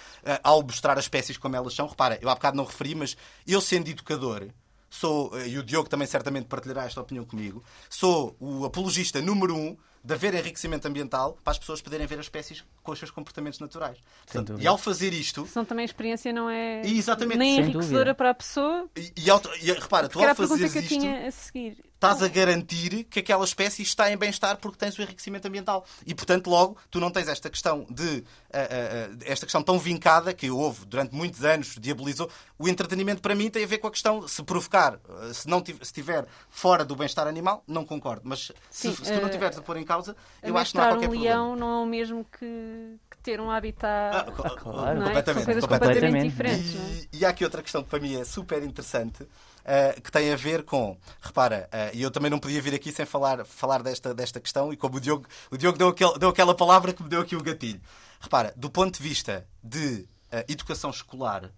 ao 0.43 0.63
mostrar 0.63 0.99
as 0.99 1.05
espécies 1.05 1.37
como 1.37 1.57
elas 1.57 1.75
são. 1.75 1.87
Repara, 1.87 2.19
eu 2.21 2.29
há 2.29 2.35
bocado 2.35 2.57
não 2.57 2.65
referi, 2.65 2.95
mas 2.95 3.17
eu 3.47 3.61
sendo 3.61 3.89
educador, 3.89 4.49
sou, 4.91 5.39
e 5.47 5.59
o 5.59 5.63
Diogo 5.63 5.89
também 5.89 6.07
certamente 6.07 6.47
partilhará 6.47 6.85
esta 6.85 7.01
opinião 7.01 7.25
comigo, 7.25 7.63
sou 7.89 8.37
o 8.41 8.65
apologista 8.65 9.21
número 9.21 9.55
um 9.57 9.77
de 10.05 10.15
haver 10.15 10.35
enriquecimento 10.35 10.87
ambiental 10.89 11.39
para 11.45 11.53
as 11.53 11.59
pessoas 11.59 11.81
poderem 11.81 12.07
ver 12.07 12.19
as 12.19 12.27
espécies 12.27 12.65
com 12.83 12.93
os 12.93 12.99
seus 12.99 13.11
comportamentos 13.11 13.61
naturais. 13.61 13.99
Portanto, 14.27 14.61
e 14.61 14.67
ao 14.67 14.77
fazer 14.77 15.13
isto. 15.13 15.47
Senão 15.47 15.65
também 15.65 15.83
a 15.83 15.87
experiência 15.87 16.33
não 16.33 16.51
é 16.51 16.83
exatamente, 16.85 17.39
nem 17.39 17.61
enriquecedora 17.61 18.15
para 18.15 18.31
a 18.31 18.35
pessoa. 18.35 18.89
E, 18.97 19.13
e, 19.17 19.69
e 19.69 19.73
repara, 19.73 20.09
tu 20.09 20.21
ao 20.21 20.35
fazer 20.35 20.65
isto. 20.65 20.79
Que 20.79 20.85
eu 20.85 20.89
tinha 20.89 21.27
a 21.27 21.31
seguir 21.31 21.92
estás 22.03 22.21
a 22.21 22.27
garantir 22.27 23.05
que 23.05 23.21
aquela 23.21 23.45
espécie 23.45 23.83
está 23.83 24.11
em 24.11 24.17
bem-estar 24.17 24.57
porque 24.57 24.77
tens 24.77 24.99
o 24.99 25.03
enriquecimento 25.03 25.47
ambiental. 25.47 25.85
E, 26.05 26.13
portanto, 26.13 26.51
logo, 26.51 26.77
tu 26.91 26.99
não 26.99 27.13
tens 27.13 27.29
esta 27.29 27.49
questão 27.49 27.87
de 27.89 28.05
uh, 28.05 28.17
uh, 28.19 29.19
esta 29.25 29.47
questão 29.47 29.63
tão 29.63 29.79
vincada 29.79 30.35
que 30.35 30.51
houve 30.51 30.85
durante 30.85 31.15
muitos 31.15 31.45
anos, 31.45 31.77
diabolizou. 31.79 32.29
O 32.59 32.69
entretenimento, 32.69 33.23
para 33.23 33.37
mim, 33.37 33.49
tem 33.49 33.63
a 33.63 33.67
ver 33.67 33.79
com 33.79 33.87
a 33.87 33.91
questão 33.91 34.27
se 34.27 34.43
provocar, 34.43 34.99
se 35.33 35.49
não 35.49 35.65
se 35.65 35.77
estiver 35.81 36.27
fora 36.51 36.85
do 36.85 36.97
bem-estar 36.97 37.27
animal, 37.29 37.63
não 37.69 37.85
concordo. 37.85 38.23
Mas 38.25 38.51
se, 38.71 38.93
Sim, 38.93 38.95
se 38.95 39.13
tu 39.13 39.21
não 39.21 39.29
tiveres 39.29 39.57
a 39.57 39.63
pôr 39.63 39.77
em 39.77 39.85
causa, 39.85 40.17
eu 40.43 40.57
acho 40.57 40.73
que 40.73 40.79
não 40.79 40.85
há 40.85 40.89
qualquer 40.89 41.07
um 41.07 41.11
problema. 41.11 41.37
leão 41.37 41.57
não 41.57 41.81
é 41.81 41.85
o 41.85 41.87
mesmo 41.87 42.25
que, 42.25 42.97
ter 43.23 43.41
um 43.41 43.51
habitat. 43.51 44.17
Ah, 44.17 44.51
claro. 44.57 44.99
Não 44.99 45.07
é? 45.07 45.07
completamente, 45.07 45.25
São 45.25 45.45
coisas 45.45 45.65
completamente, 45.65 46.01
completamente 46.01 46.31
diferentes. 46.31 46.75
E, 46.75 47.17
é? 47.17 47.19
e 47.19 47.25
há 47.25 47.29
aqui 47.29 47.45
outra 47.45 47.63
questão 47.63 47.83
que 47.83 47.89
para 47.89 48.01
mim 48.01 48.21
é 48.21 48.25
super 48.25 48.63
interessante 48.63 49.27
uh, 49.63 50.01
que 50.01 50.11
tem 50.11 50.33
a 50.33 50.37
ver 50.37 50.63
com. 50.65 50.97
Repara, 51.21 51.69
uh, 51.73 51.97
e 51.97 52.03
eu 52.03 52.11
também 52.11 52.31
não 52.31 52.39
podia 52.39 52.61
vir 52.61 52.75
aqui 52.75 52.93
sem 52.93 53.07
falar, 53.07 53.45
falar 53.45 53.83
desta, 53.83 54.15
desta 54.15 54.41
questão, 54.41 54.73
e 54.73 54.77
como 54.77 54.97
o 54.97 55.01
Diogo, 55.01 55.27
o 55.51 55.57
Diogo 55.57 55.79
deu, 55.79 55.89
aquele, 55.89 56.19
deu 56.19 56.29
aquela 56.29 56.55
palavra 56.55 56.93
que 56.93 57.03
me 57.03 57.09
deu 57.09 57.21
aqui 57.21 57.37
o 57.37 57.43
gatilho. 57.43 57.81
Repara, 58.21 58.53
do 58.57 58.71
ponto 58.71 58.97
de 58.97 59.03
vista 59.03 59.47
de 59.63 60.07
uh, 60.33 60.45
educação 60.49 60.91
escolar, 60.91 61.51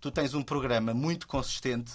tu 0.00 0.10
tens 0.10 0.34
um 0.34 0.42
programa 0.42 0.94
muito 0.94 1.26
consistente 1.26 1.94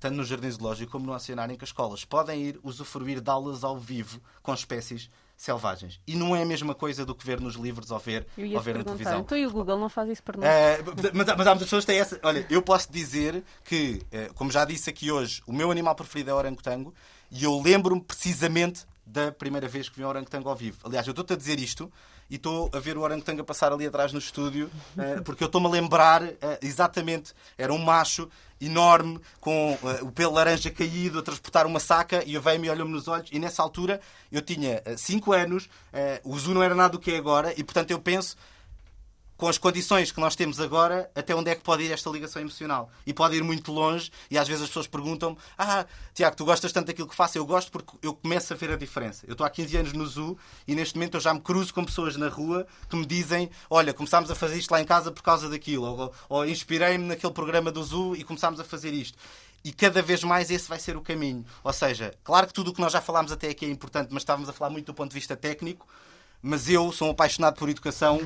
tanto 0.00 0.14
no 0.14 0.24
Jardim 0.24 0.50
Zoológico 0.50 0.92
como 0.92 1.06
no 1.06 1.12
Oceanário, 1.12 1.54
em 1.54 1.56
que 1.58 1.64
as 1.64 1.70
escolas 1.70 2.04
podem 2.04 2.42
ir 2.42 2.60
usufruir 2.62 3.20
de 3.20 3.30
aulas 3.30 3.64
ao 3.64 3.76
vivo 3.76 4.20
com 4.42 4.54
espécies 4.54 5.10
selvagens. 5.38 6.00
E 6.04 6.16
não 6.16 6.34
é 6.34 6.42
a 6.42 6.44
mesma 6.44 6.74
coisa 6.74 7.06
do 7.06 7.14
que 7.14 7.24
ver 7.24 7.40
nos 7.40 7.54
livros 7.54 7.92
ou 7.92 7.98
ver, 7.98 8.26
ou 8.36 8.60
ver 8.60 8.76
na 8.76 8.84
televisão. 8.84 9.20
Então 9.20 9.38
e 9.38 9.46
o 9.46 9.50
Google 9.50 9.78
não 9.78 9.88
faz 9.88 10.10
isso 10.10 10.22
por 10.22 10.36
nós? 10.36 10.44
Uh, 10.44 11.14
mas, 11.14 11.26
mas 11.28 11.46
há 11.46 11.50
muitas 11.50 11.66
pessoas 11.68 11.84
que 11.84 11.92
têm 11.92 12.00
essa. 12.00 12.18
Olha, 12.24 12.44
eu 12.50 12.60
posso 12.60 12.92
dizer 12.92 13.44
que, 13.64 14.02
uh, 14.12 14.34
como 14.34 14.50
já 14.50 14.64
disse 14.64 14.90
aqui 14.90 15.12
hoje, 15.12 15.40
o 15.46 15.52
meu 15.52 15.70
animal 15.70 15.94
preferido 15.94 16.30
é 16.30 16.34
o 16.34 16.36
orangotango 16.36 16.92
e 17.30 17.44
eu 17.44 17.62
lembro-me 17.62 18.02
precisamente 18.02 18.84
da 19.06 19.30
primeira 19.30 19.68
vez 19.68 19.88
que 19.88 19.96
vi 19.96 20.04
um 20.04 20.08
orangotango 20.08 20.48
ao 20.48 20.56
vivo. 20.56 20.78
Aliás, 20.84 21.06
eu 21.06 21.12
estou-te 21.12 21.32
a 21.32 21.36
dizer 21.36 21.60
isto 21.60 21.90
e 22.30 22.36
estou 22.36 22.70
a 22.72 22.78
ver 22.78 22.96
o 22.96 23.00
orangotango 23.00 23.40
a 23.40 23.44
passar 23.44 23.72
ali 23.72 23.86
atrás 23.86 24.12
no 24.12 24.18
estúdio, 24.18 24.70
uh, 24.96 25.22
porque 25.22 25.42
eu 25.42 25.46
estou-me 25.46 25.66
a 25.66 25.70
lembrar 25.70 26.22
uh, 26.22 26.36
exatamente, 26.62 27.32
era 27.56 27.72
um 27.72 27.78
macho 27.78 28.28
enorme, 28.60 29.20
com 29.40 29.72
uh, 29.74 30.04
o 30.04 30.12
pelo 30.12 30.34
laranja 30.34 30.70
caído, 30.70 31.18
a 31.18 31.22
transportar 31.22 31.66
uma 31.66 31.80
saca, 31.80 32.22
e 32.24 32.34
eu 32.34 32.42
veio-me 32.42 32.66
e 32.66 32.70
olhou-me 32.70 32.92
nos 32.92 33.08
olhos, 33.08 33.28
e 33.32 33.38
nessa 33.38 33.62
altura 33.62 34.00
eu 34.30 34.42
tinha 34.42 34.82
5 34.96 35.32
anos, 35.32 35.68
o 36.24 36.38
Zu 36.38 36.54
não 36.54 36.62
era 36.62 36.74
nada 36.74 36.90
do 36.90 36.98
que 36.98 37.12
é 37.12 37.16
agora, 37.16 37.52
e 37.56 37.64
portanto 37.64 37.90
eu 37.90 37.98
penso 37.98 38.36
com 39.38 39.46
as 39.46 39.56
condições 39.56 40.10
que 40.10 40.18
nós 40.20 40.34
temos 40.34 40.60
agora, 40.60 41.08
até 41.14 41.32
onde 41.32 41.48
é 41.48 41.54
que 41.54 41.62
pode 41.62 41.84
ir 41.84 41.92
esta 41.92 42.10
ligação 42.10 42.42
emocional? 42.42 42.90
E 43.06 43.14
pode 43.14 43.36
ir 43.36 43.44
muito 43.44 43.70
longe, 43.72 44.10
e 44.28 44.36
às 44.36 44.48
vezes 44.48 44.64
as 44.64 44.68
pessoas 44.68 44.88
perguntam-me: 44.88 45.38
Ah, 45.56 45.86
Tiago, 46.12 46.36
tu 46.36 46.44
gostas 46.44 46.72
tanto 46.72 46.88
daquilo 46.88 47.08
que 47.08 47.14
faço? 47.14 47.38
Eu 47.38 47.46
gosto 47.46 47.70
porque 47.70 47.96
eu 48.02 48.12
começo 48.12 48.52
a 48.52 48.56
ver 48.56 48.72
a 48.72 48.76
diferença. 48.76 49.24
Eu 49.26 49.32
estou 49.32 49.46
há 49.46 49.50
15 49.50 49.76
anos 49.76 49.92
no 49.92 50.04
Zoo 50.04 50.36
e 50.66 50.74
neste 50.74 50.96
momento 50.96 51.14
eu 51.14 51.20
já 51.20 51.32
me 51.32 51.40
cruzo 51.40 51.72
com 51.72 51.84
pessoas 51.84 52.16
na 52.16 52.28
rua 52.28 52.66
que 52.90 52.96
me 52.96 53.06
dizem: 53.06 53.48
Olha, 53.70 53.94
começámos 53.94 54.28
a 54.28 54.34
fazer 54.34 54.58
isto 54.58 54.72
lá 54.72 54.82
em 54.82 54.84
casa 54.84 55.12
por 55.12 55.22
causa 55.22 55.48
daquilo, 55.48 55.84
ou, 55.84 56.12
ou 56.28 56.44
inspirei-me 56.44 57.04
naquele 57.04 57.32
programa 57.32 57.70
do 57.70 57.82
Zoo 57.84 58.16
e 58.16 58.24
começámos 58.24 58.58
a 58.58 58.64
fazer 58.64 58.92
isto. 58.92 59.16
E 59.64 59.72
cada 59.72 60.02
vez 60.02 60.24
mais 60.24 60.50
esse 60.50 60.68
vai 60.68 60.80
ser 60.80 60.96
o 60.96 61.00
caminho. 61.00 61.44
Ou 61.62 61.72
seja, 61.72 62.12
claro 62.24 62.46
que 62.48 62.52
tudo 62.52 62.70
o 62.70 62.74
que 62.74 62.80
nós 62.80 62.92
já 62.92 63.00
falámos 63.00 63.30
até 63.30 63.50
aqui 63.50 63.64
é 63.64 63.68
importante, 63.68 64.08
mas 64.10 64.22
estávamos 64.22 64.48
a 64.48 64.52
falar 64.52 64.70
muito 64.70 64.86
do 64.86 64.94
ponto 64.94 65.10
de 65.10 65.14
vista 65.14 65.36
técnico 65.36 65.86
mas 66.42 66.68
eu 66.68 66.92
sou 66.92 67.10
apaixonado 67.10 67.56
por 67.56 67.68
educação 67.68 68.20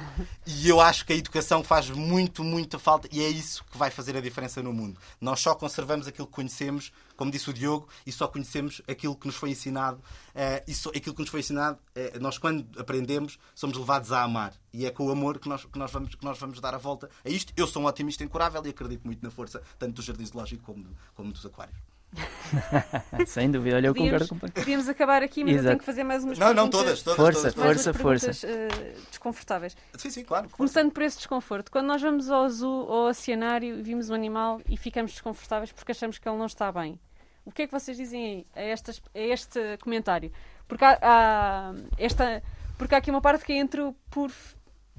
e 0.47 0.69
eu 0.69 0.81
acho 0.81 1.05
que 1.07 1.13
a 1.13 1.17
educação 1.17 1.65
faz 1.65 1.89
muito, 1.91 2.45
muita 2.45 2.79
falta 2.79 3.09
e 3.11 3.23
é 3.23 3.29
isso 3.29 3.65
que 3.71 3.79
vai 3.79 3.91
fazer 3.91 4.17
a 4.17 4.21
diferença 4.21 4.63
no 4.63 4.73
mundo. 4.73 5.01
Nós 5.21 5.41
só 5.41 5.55
conservamos 5.55 6.07
aquilo 6.07 6.27
que 6.27 6.33
conhecemos, 6.33 6.93
como 7.17 7.31
disse 7.31 7.49
o 7.49 7.53
Diogo, 7.53 7.89
e 8.07 8.13
só 8.13 8.29
conhecemos 8.29 8.83
aquilo 8.87 9.17
que 9.17 9.27
nos 9.27 9.37
foi 9.37 9.51
ensinado. 9.51 9.99
Uh, 9.99 10.63
e 10.67 10.75
só, 10.75 10.91
aquilo 10.91 11.15
que 11.15 11.23
nos 11.23 11.31
foi 11.31 11.41
ensinado, 11.41 11.79
uh, 11.97 12.21
nós 12.21 12.39
quando 12.39 12.67
aprendemos, 12.79 13.39
somos 13.55 13.77
levados 13.77 14.13
a 14.13 14.23
amar. 14.23 14.53
E 14.73 14.87
é 14.87 14.91
com 14.91 15.07
o 15.07 15.11
amor 15.11 15.39
que 15.39 15.49
nós, 15.49 15.65
que, 15.65 15.79
nós 15.79 15.91
vamos, 15.91 16.15
que 16.15 16.25
nós 16.25 16.39
vamos 16.39 16.61
dar 16.61 16.75
a 16.75 16.79
volta 16.79 17.09
a 17.25 17.29
isto. 17.29 17.53
Eu 17.57 17.67
sou 17.67 17.83
um 17.83 17.87
otimista 17.87 18.25
incurável 18.25 18.63
e 18.67 18.71
acredito 18.71 19.05
muito 19.05 19.23
na 19.23 19.31
força, 19.31 19.63
tanto 19.79 19.95
do 19.95 20.03
Jardim 20.03 20.25
Zoológico 20.25 20.63
como, 20.65 20.87
como 21.15 21.33
dos 21.33 21.45
aquários. 21.45 21.92
Sem 23.27 23.51
dúvida, 23.51 23.77
olha, 23.77 23.87
eu 23.87 23.95
concordo 23.95 24.29
com 24.29 24.39
Podíamos 24.39 24.89
acabar 24.89 25.23
aqui, 25.23 25.43
mas 25.43 25.55
Exato. 25.55 25.65
eu 25.65 25.71
tenho 25.71 25.79
que 25.79 25.85
fazer 25.85 26.05
mais 26.05 26.25
umas 26.25 26.39
não, 26.39 26.47
perguntas. 26.49 26.79
Não, 26.79 26.85
todas, 26.85 27.03
todas. 27.03 27.17
Força, 27.17 27.53
todas, 27.53 27.85
força, 27.85 27.95
força. 27.95 28.47
Uh, 28.47 29.09
desconfortáveis. 29.09 29.77
Sim, 29.97 30.11
sim, 30.11 30.25
claro. 30.25 30.45
Força. 30.45 30.57
Começando 30.57 30.93
por 30.93 31.03
esse 31.03 31.17
desconforto. 31.17 31.71
Quando 31.71 31.87
nós 31.87 32.03
vamos 32.03 32.31
ao 32.31 32.49
zoo 32.49 32.87
ou 32.87 33.05
ao 33.05 33.11
oceanário 33.11 33.79
e 33.79 33.83
vimos 33.83 34.11
um 34.11 34.15
animal 34.15 34.61
e 34.69 34.77
ficamos 34.77 35.13
desconfortáveis 35.13 35.73
porque 35.73 35.93
achamos 35.93 36.19
que 36.19 36.29
ele 36.29 36.37
não 36.37 36.47
está 36.47 36.71
bem. 36.71 37.01
O 37.45 37.51
que 37.51 37.63
é 37.63 37.67
que 37.67 37.73
vocês 37.73 37.97
dizem 37.97 38.47
a, 38.55 38.61
estas, 38.61 39.03
a 39.15 39.19
este 39.19 39.79
comentário? 39.79 40.31
Porque 40.69 40.85
há, 40.85 40.99
há, 41.03 41.75
esta, 41.99 42.43
porque 42.79 42.95
há 42.95 42.99
aqui 42.99 43.11
uma 43.11 43.21
parte 43.21 43.45
que 43.45 43.53
é 43.53 43.57
entre 43.57 43.81
o 43.81 43.95
por 44.11 44.31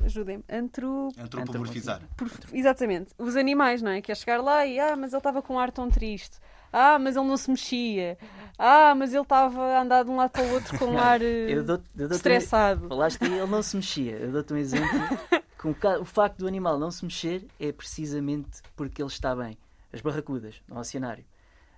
ajudem-me, 0.03 0.43
antro... 0.49 1.09
antropomorfizar. 1.17 2.01
Por... 2.17 2.29
Exatamente. 2.51 3.13
Os 3.17 3.35
animais, 3.35 3.81
não 3.81 3.91
é? 3.91 4.01
Que 4.01 4.11
é 4.11 4.15
chegar 4.15 4.41
lá 4.41 4.65
e, 4.65 4.79
ah, 4.79 4.95
mas 4.95 5.13
ele 5.13 5.19
estava 5.19 5.41
com 5.41 5.55
um 5.55 5.59
ar 5.59 5.71
tão 5.71 5.89
triste. 5.89 6.37
Ah, 6.73 6.97
mas 6.97 7.15
ele 7.15 7.27
não 7.27 7.37
se 7.37 7.49
mexia. 7.49 8.17
Ah, 8.57 8.93
mas 8.95 9.13
ele 9.13 9.21
estava 9.21 9.61
a 9.61 9.81
andar 9.81 10.03
de 10.03 10.09
um 10.09 10.17
lado 10.17 10.31
para 10.31 10.43
o 10.43 10.53
outro 10.53 10.77
com 10.77 10.85
um 10.85 10.97
ar 10.97 11.21
eu 11.23 11.63
dou, 11.63 11.81
eu 11.97 12.07
dou 12.07 12.17
estressado. 12.17 12.85
Um, 12.85 12.89
falaste 12.89 13.23
ele 13.23 13.45
não 13.45 13.61
se 13.61 13.75
mexia. 13.75 14.17
Eu 14.17 14.31
dou-te 14.31 14.53
um 14.53 14.57
exemplo. 14.57 14.89
com 15.57 15.69
o, 16.01 16.05
facto 16.05 16.39
do 16.39 16.47
animal 16.47 16.77
não 16.77 16.91
se 16.91 17.05
mexer 17.05 17.47
é 17.59 17.71
precisamente 17.71 18.61
porque 18.75 19.01
ele 19.01 19.09
está 19.09 19.35
bem. 19.35 19.57
As 19.93 20.01
barracudas, 20.01 20.61
no 20.67 20.79
oceanário. 20.79 21.23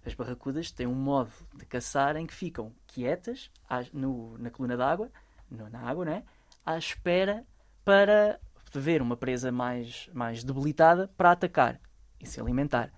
As 0.05 0.13
barracudas 0.13 0.71
têm 0.71 0.87
um 0.87 0.95
modo 0.95 1.31
de 1.53 1.65
caçar 1.65 2.15
em 2.15 2.25
que 2.25 2.33
ficam 2.33 2.71
quietas 2.87 3.51
no, 3.91 4.37
na 4.37 4.49
coluna 4.49 4.77
d'água, 4.77 5.11
na 5.51 5.79
água, 5.81 6.05
né? 6.05 6.23
à 6.65 6.77
espera 6.77 7.45
para 7.83 8.39
ver 8.73 9.01
uma 9.01 9.15
presa 9.15 9.51
mais, 9.51 10.09
mais 10.11 10.43
debilitada 10.43 11.09
para 11.15 11.31
atacar 11.31 11.79
e 12.19 12.25
se 12.25 12.41
alimentar. 12.41 12.91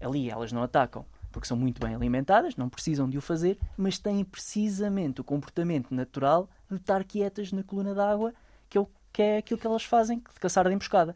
Ali 0.00 0.30
elas 0.30 0.52
não 0.52 0.62
atacam 0.62 1.06
porque 1.36 1.46
são 1.46 1.56
muito 1.56 1.78
bem 1.78 1.94
alimentadas, 1.94 2.56
não 2.56 2.66
precisam 2.66 3.06
de 3.06 3.18
o 3.18 3.20
fazer, 3.20 3.58
mas 3.76 3.98
têm 3.98 4.24
precisamente 4.24 5.20
o 5.20 5.24
comportamento 5.24 5.94
natural 5.94 6.48
de 6.70 6.76
estar 6.76 7.04
quietas 7.04 7.52
na 7.52 7.62
coluna 7.62 7.94
d'água, 7.94 8.32
que, 8.70 8.78
é 8.78 8.86
que 9.12 9.22
é 9.22 9.36
aquilo 9.36 9.60
que 9.60 9.66
elas 9.66 9.84
fazem, 9.84 10.18
de 10.18 10.40
caçar 10.40 10.66
de 10.66 10.72
emboscada. 10.72 11.14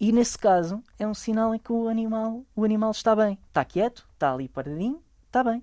E 0.00 0.10
nesse 0.10 0.36
caso 0.36 0.82
é 0.98 1.06
um 1.06 1.14
sinal 1.14 1.54
em 1.54 1.58
que 1.60 1.70
o 1.70 1.86
animal, 1.86 2.42
o 2.56 2.64
animal 2.64 2.90
está 2.90 3.14
bem. 3.14 3.38
Está 3.46 3.64
quieto, 3.64 4.04
está 4.12 4.32
ali 4.32 4.48
paradinho, 4.48 5.00
está 5.28 5.44
bem. 5.44 5.62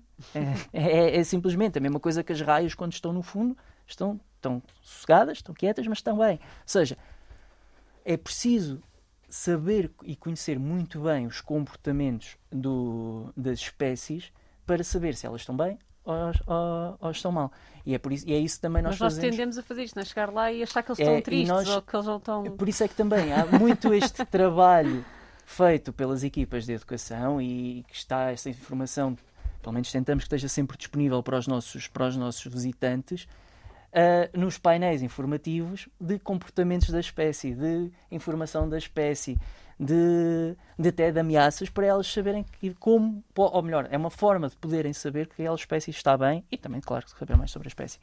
É, 0.72 0.80
é, 0.80 1.16
é, 1.18 1.24
simplesmente 1.24 1.76
a 1.76 1.82
mesma 1.82 2.00
coisa 2.00 2.24
que 2.24 2.32
as 2.32 2.40
raias 2.40 2.72
quando 2.72 2.94
estão 2.94 3.12
no 3.12 3.22
fundo, 3.22 3.54
estão, 3.86 4.18
estão 4.36 4.62
sossegadas, 4.82 5.36
estão 5.36 5.54
quietas, 5.54 5.86
mas 5.86 5.98
estão 5.98 6.16
bem. 6.16 6.36
Ou 6.40 6.62
seja, 6.64 6.96
é 8.06 8.16
preciso 8.16 8.82
saber 9.30 9.90
e 10.02 10.16
conhecer 10.16 10.58
muito 10.58 11.00
bem 11.00 11.26
os 11.26 11.40
comportamentos 11.40 12.36
do, 12.50 13.32
das 13.36 13.60
espécies 13.60 14.32
para 14.66 14.82
saber 14.84 15.14
se 15.14 15.26
elas 15.26 15.42
estão 15.42 15.56
bem 15.56 15.78
ou, 16.04 16.14
ou, 16.46 16.98
ou, 17.00 17.10
estão 17.10 17.30
mal. 17.30 17.52
E 17.86 17.94
é, 17.94 17.98
por 17.98 18.12
isso, 18.12 18.28
e 18.28 18.32
é 18.32 18.38
isso 18.38 18.60
também 18.60 18.82
nós 18.82 18.92
Mas 18.92 19.00
nós 19.00 19.14
fazemos. 19.14 19.36
tendemos 19.36 19.58
a 19.58 19.62
fazer 19.62 19.84
isto, 19.84 19.96
não 19.96 20.02
é? 20.02 20.04
chegar 20.04 20.32
lá 20.32 20.52
e 20.52 20.62
achar 20.62 20.82
que 20.82 20.90
eles 20.90 20.98
estão 20.98 21.14
é, 21.14 21.20
tristes 21.20 21.48
nós, 21.48 21.68
ou 21.68 21.82
que 21.82 21.96
eles 21.96 22.06
não 22.06 22.16
estão. 22.16 22.44
Por 22.44 22.68
isso 22.68 22.84
é 22.84 22.88
que 22.88 22.94
também 22.94 23.32
há 23.32 23.46
muito 23.46 23.94
este 23.94 24.24
trabalho 24.26 25.04
feito 25.46 25.92
pelas 25.92 26.24
equipas 26.24 26.66
de 26.66 26.72
educação 26.72 27.40
e 27.40 27.84
que 27.88 27.94
está 27.94 28.30
essa 28.30 28.50
informação, 28.50 29.16
pelo 29.62 29.72
menos 29.72 29.90
tentamos 29.90 30.24
que 30.24 30.26
esteja 30.26 30.48
sempre 30.48 30.76
disponível 30.76 31.22
para 31.22 31.38
os 31.38 31.46
nossos, 31.46 31.86
para 31.86 32.06
os 32.06 32.16
nossos 32.16 32.44
visitantes 32.52 33.26
uh, 33.92 34.38
nos 34.38 34.58
painéis 34.58 35.02
informativos 35.02 35.88
de 36.00 36.18
comportamentos 36.18 36.90
da 36.90 37.00
espécie, 37.00 37.54
de 37.54 37.90
informação 38.10 38.68
da 38.68 38.78
espécie, 38.78 39.38
de, 39.78 40.56
de 40.78 40.88
até 40.90 41.10
de 41.10 41.18
ameaças, 41.18 41.70
para 41.70 41.86
elas 41.86 42.06
saberem 42.06 42.44
que 42.44 42.74
como, 42.74 43.24
ou 43.34 43.62
melhor, 43.62 43.88
é 43.90 43.96
uma 43.96 44.10
forma 44.10 44.48
de 44.48 44.56
poderem 44.56 44.92
saber 44.92 45.26
que 45.26 45.42
aquela 45.42 45.54
espécie 45.54 45.90
está 45.90 46.16
bem 46.16 46.44
e 46.50 46.56
também, 46.56 46.80
claro, 46.80 47.08
saber 47.08 47.36
mais 47.36 47.50
sobre 47.50 47.68
a 47.68 47.70
espécie. 47.70 47.98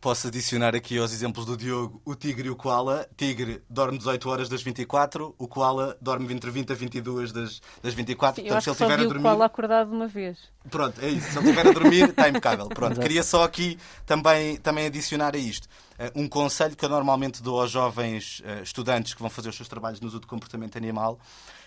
Posso 0.00 0.28
adicionar 0.28 0.74
aqui 0.74 0.96
aos 0.96 1.12
exemplos 1.12 1.44
do 1.44 1.54
Diogo 1.54 2.00
o 2.06 2.14
tigre 2.14 2.48
e 2.48 2.50
o 2.50 2.56
koala. 2.56 3.06
Tigre 3.18 3.62
dorme 3.68 3.98
18 3.98 4.30
horas 4.30 4.48
das 4.48 4.62
24, 4.62 5.34
o 5.36 5.46
koala 5.46 5.94
dorme 6.00 6.32
entre 6.32 6.50
20 6.50 6.72
a 6.72 6.74
22 6.74 7.32
das, 7.32 7.60
das 7.82 7.92
24. 7.92 8.40
Sim, 8.40 8.48
Portanto, 8.48 8.62
se 8.62 8.70
ele 8.70 8.74
estiver 8.74 8.94
a 8.94 8.96
dormir. 8.96 9.18
o 9.18 9.22
koala 9.22 9.44
acordado 9.44 9.92
uma 9.92 10.08
vez. 10.08 10.38
Pronto, 10.70 10.98
é 11.02 11.08
isso. 11.10 11.30
Se 11.30 11.38
ele 11.38 11.50
estiver 11.50 11.68
a 11.68 11.72
dormir, 11.72 12.08
está 12.08 12.28
impecável. 12.30 12.66
Pronto, 12.70 12.98
queria 12.98 13.22
só 13.22 13.44
aqui 13.44 13.78
também, 14.06 14.56
também 14.56 14.86
adicionar 14.86 15.34
a 15.34 15.38
isto. 15.38 15.68
Uh, 15.98 16.22
um 16.22 16.26
conselho 16.26 16.74
que 16.74 16.82
eu 16.82 16.88
normalmente 16.88 17.42
dou 17.42 17.60
aos 17.60 17.70
jovens 17.70 18.40
uh, 18.40 18.62
estudantes 18.62 19.12
que 19.12 19.20
vão 19.20 19.28
fazer 19.28 19.50
os 19.50 19.56
seus 19.56 19.68
trabalhos 19.68 20.00
no 20.00 20.08
uso 20.08 20.18
de 20.18 20.26
comportamento 20.26 20.78
animal 20.78 21.18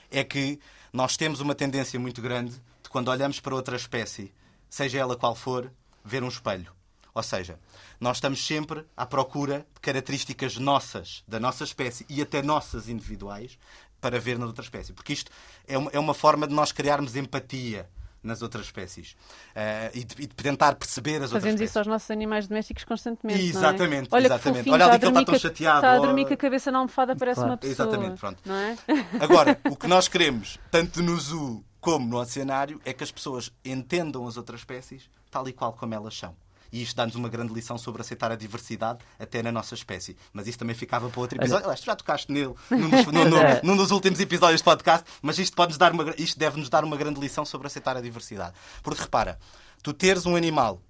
é 0.09 0.23
que 0.23 0.59
nós 0.91 1.15
temos 1.15 1.39
uma 1.39 1.53
tendência 1.53 1.99
muito 1.99 2.19
grande 2.19 2.53
de 2.81 2.89
quando 2.89 3.09
olhamos 3.09 3.39
para 3.39 3.53
outra 3.53 3.75
espécie, 3.75 4.33
seja 4.67 4.97
ela 4.97 5.15
qual 5.15 5.35
for, 5.35 5.71
ver 6.03 6.23
um 6.23 6.27
espelho. 6.27 6.71
Ou 7.15 7.21
seja, 7.23 7.59
nós 7.99 8.17
estamos 8.17 8.45
sempre 8.45 8.85
à 8.97 9.05
procura 9.05 9.65
de 9.73 9.79
características 9.81 10.57
nossas, 10.57 11.23
da 11.27 11.39
nossa 11.39 11.63
espécie 11.63 12.05
e 12.09 12.21
até 12.21 12.41
nossas 12.41 12.89
individuais, 12.89 13.57
para 14.01 14.19
ver 14.19 14.37
na 14.37 14.45
outra 14.45 14.63
espécie. 14.63 14.91
Porque 14.93 15.13
isto 15.13 15.31
é 15.67 15.77
uma, 15.77 15.91
é 15.91 15.99
uma 15.99 16.13
forma 16.13 16.47
de 16.47 16.53
nós 16.53 16.71
criarmos 16.71 17.15
empatia 17.15 17.87
nas 18.23 18.41
outras 18.41 18.65
espécies 18.65 19.11
uh, 19.51 19.91
e, 19.93 20.03
de, 20.03 20.23
e, 20.23 20.27
de, 20.27 20.35
tentar 20.35 20.75
perceber 20.75 21.21
as 21.21 21.29
Fazemos 21.29 21.33
outras 21.33 21.45
espécies. 21.45 21.59
Fazemos 21.59 21.69
isso 21.69 21.79
aos 21.79 21.87
nossos 21.87 22.09
animais 22.09 22.47
domésticos 22.47 22.83
constantemente. 22.85 23.41
Exatamente, 23.41 24.07
é? 24.11 24.15
Olha 24.15 24.25
exatamente. 24.25 24.69
Olha 24.69 24.85
ali 24.85 24.99
que 24.99 25.05
ele 25.05 25.11
está 25.11 25.25
tão 25.25 25.39
chateado. 25.39 25.77
Está 25.79 25.93
a 25.93 25.99
dormir 25.99 26.25
com 26.25 26.33
a 26.33 26.37
cabeça 26.37 26.71
na 26.71 26.79
almofada, 26.79 27.15
parece 27.15 27.35
claro. 27.35 27.51
uma 27.51 27.57
pessoa. 27.57 27.89
Exatamente, 27.89 28.19
pronto. 28.19 28.41
É? 28.49 28.77
Agora, 29.23 29.59
o 29.69 29.75
que 29.75 29.87
nós 29.87 30.07
queremos, 30.07 30.57
tanto 30.71 31.03
no 31.03 31.19
zoo 31.19 31.63
como 31.81 32.07
no 32.07 32.17
oceanário, 32.17 32.81
é 32.85 32.93
que 32.93 33.03
as 33.03 33.11
pessoas 33.11 33.51
entendam 33.63 34.25
as 34.25 34.37
outras 34.37 34.61
espécies 34.61 35.09
tal 35.29 35.47
e 35.49 35.53
qual 35.53 35.73
como 35.73 35.93
elas 35.93 36.17
são 36.17 36.33
e 36.73 36.81
isto 36.81 36.95
dá-nos 36.95 37.13
uma 37.13 37.29
grande 37.29 37.53
lição 37.53 37.77
sobre 37.77 38.01
aceitar 38.01 38.31
a 38.31 38.35
diversidade 38.35 38.97
até 39.19 39.43
na 39.43 39.51
nossa 39.51 39.75
espécie. 39.75 40.17
Mas 40.33 40.47
isso 40.47 40.57
também 40.57 40.75
ficava 40.75 41.07
para 41.07 41.21
outro 41.21 41.37
episódio. 41.37 41.65
Aliás, 41.65 41.79
tu 41.79 41.85
já 41.85 41.95
tocaste 41.95 42.31
nele 42.31 42.55
num 42.71 42.89
dos, 42.89 43.05
no, 43.05 43.25
no, 43.25 43.37
é. 43.37 43.61
num 43.63 43.77
dos 43.77 43.91
últimos 43.91 44.19
episódios 44.19 44.59
do 44.59 44.65
podcast, 44.65 45.05
mas 45.21 45.37
isto, 45.37 45.55
pode 45.55 45.73
-nos 45.73 45.77
dar 45.77 45.91
uma, 45.91 46.15
isto 46.17 46.39
deve-nos 46.39 46.69
dar 46.69 46.83
uma 46.83 46.97
grande 46.97 47.19
lição 47.19 47.45
sobre 47.45 47.67
aceitar 47.67 47.95
a 47.95 48.01
diversidade. 48.01 48.55
Porque 48.81 49.03
repara, 49.03 49.37
tu 49.83 49.93
teres 49.93 50.25
um 50.25 50.35
animal 50.35 50.81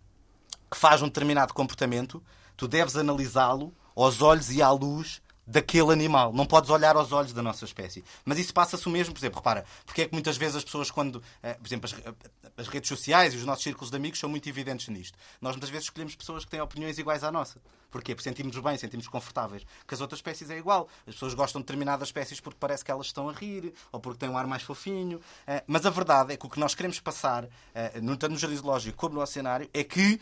que 0.71 0.77
faz 0.77 1.01
um 1.01 1.07
determinado 1.07 1.53
comportamento, 1.53 2.23
tu 2.55 2.65
deves 2.65 2.95
analisá-lo 2.95 3.75
aos 3.93 4.21
olhos 4.21 4.49
e 4.51 4.61
à 4.61 4.71
luz 4.71 5.21
daquele 5.45 5.91
animal. 5.91 6.33
Não 6.33 6.45
podes 6.45 6.69
olhar 6.69 6.95
aos 6.95 7.11
olhos 7.11 7.33
da 7.33 7.41
nossa 7.41 7.65
espécie. 7.65 8.03
Mas 8.25 8.39
isso 8.39 8.53
passa-se 8.53 8.87
o 8.87 8.89
mesmo, 8.89 9.13
por 9.13 9.19
exemplo, 9.19 9.39
repara, 9.39 9.65
porque 9.85 10.03
é 10.03 10.07
que 10.07 10.13
muitas 10.13 10.37
vezes 10.37 10.57
as 10.57 10.63
pessoas, 10.63 10.89
quando, 10.89 11.21
eh, 11.41 11.53
por 11.55 11.67
exemplo, 11.67 11.89
as, 11.89 11.93
eh, 11.93 12.13
as, 12.57 12.67
redes 12.67 12.87
sociais 12.87 13.33
e 13.33 13.37
os 13.37 13.45
nossos 13.45 13.63
círculos 13.63 13.89
de 13.89 13.97
amigos 13.97 14.19
são 14.19 14.29
muito 14.29 14.47
evidentes 14.47 14.87
nisto. 14.87 15.17
Nós 15.41 15.53
muitas 15.55 15.69
vezes 15.69 15.85
escolhemos 15.85 16.15
pessoas 16.15 16.45
que 16.45 16.51
têm 16.51 16.61
opiniões 16.61 16.97
iguais 16.97 17.23
à 17.23 17.31
nossa. 17.31 17.61
Porquê? 17.91 18.15
Porque 18.15 18.27
sentimos 18.27 18.57
bem, 18.57 18.77
sentimos 18.77 19.07
confortáveis. 19.07 19.63
Que 19.87 19.93
as 19.93 20.01
outras 20.01 20.19
espécies 20.19 20.49
é 20.49 20.57
igual. 20.57 20.87
As 21.05 21.13
pessoas 21.13 21.33
gostam 21.33 21.61
de 21.61 21.65
determinadas 21.65 22.07
espécies 22.07 22.39
porque 22.39 22.57
parece 22.59 22.83
que 22.83 22.89
elas 22.89 23.07
estão 23.07 23.29
a 23.29 23.33
rir 23.33 23.73
ou 23.91 23.99
porque 23.99 24.19
têm 24.19 24.29
um 24.29 24.37
ar 24.37 24.47
mais 24.47 24.63
fofinho. 24.63 25.21
Eh, 25.45 25.63
mas 25.67 25.85
a 25.85 25.89
verdade 25.89 26.33
é 26.33 26.37
que 26.37 26.45
o 26.45 26.49
que 26.49 26.59
nós 26.59 26.73
queremos 26.73 26.99
passar, 26.99 27.47
tanto 27.73 28.29
no 28.29 28.37
jardim 28.37 28.55
zoológico 28.55 28.97
como 28.97 29.19
no 29.19 29.25
cenário, 29.27 29.69
é 29.73 29.83
que 29.83 30.19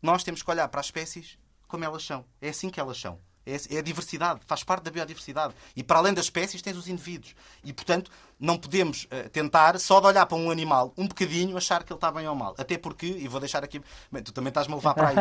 nós 0.00 0.24
temos 0.24 0.42
que 0.42 0.50
olhar 0.50 0.68
para 0.68 0.80
as 0.80 0.86
espécies 0.86 1.38
como 1.68 1.84
elas 1.84 2.04
são. 2.04 2.24
É 2.40 2.48
assim 2.48 2.70
que 2.70 2.80
elas 2.80 2.98
são. 2.98 3.18
É, 3.44 3.74
é 3.74 3.78
a 3.78 3.82
diversidade, 3.82 4.40
faz 4.46 4.62
parte 4.62 4.84
da 4.84 4.90
biodiversidade. 4.90 5.54
E 5.74 5.82
para 5.82 5.98
além 5.98 6.14
das 6.14 6.26
espécies, 6.26 6.62
tens 6.62 6.76
os 6.76 6.88
indivíduos. 6.88 7.34
E, 7.64 7.72
portanto, 7.72 8.10
não 8.38 8.56
podemos 8.56 9.04
uh, 9.04 9.28
tentar 9.30 9.78
só 9.78 10.00
de 10.00 10.06
olhar 10.06 10.26
para 10.26 10.36
um 10.36 10.50
animal 10.50 10.92
um 10.96 11.06
bocadinho 11.06 11.56
achar 11.56 11.82
que 11.82 11.92
ele 11.92 11.96
está 11.96 12.10
bem 12.10 12.26
ou 12.28 12.34
mal. 12.34 12.54
Até 12.58 12.78
porque, 12.78 13.06
e 13.06 13.28
vou 13.28 13.40
deixar 13.40 13.64
aqui. 13.64 13.80
Bem, 14.10 14.22
tu 14.22 14.32
também 14.32 14.48
estás-me 14.48 14.72
a 14.72 14.76
levar 14.76 14.94
para 14.94 15.08
aí. 15.08 15.16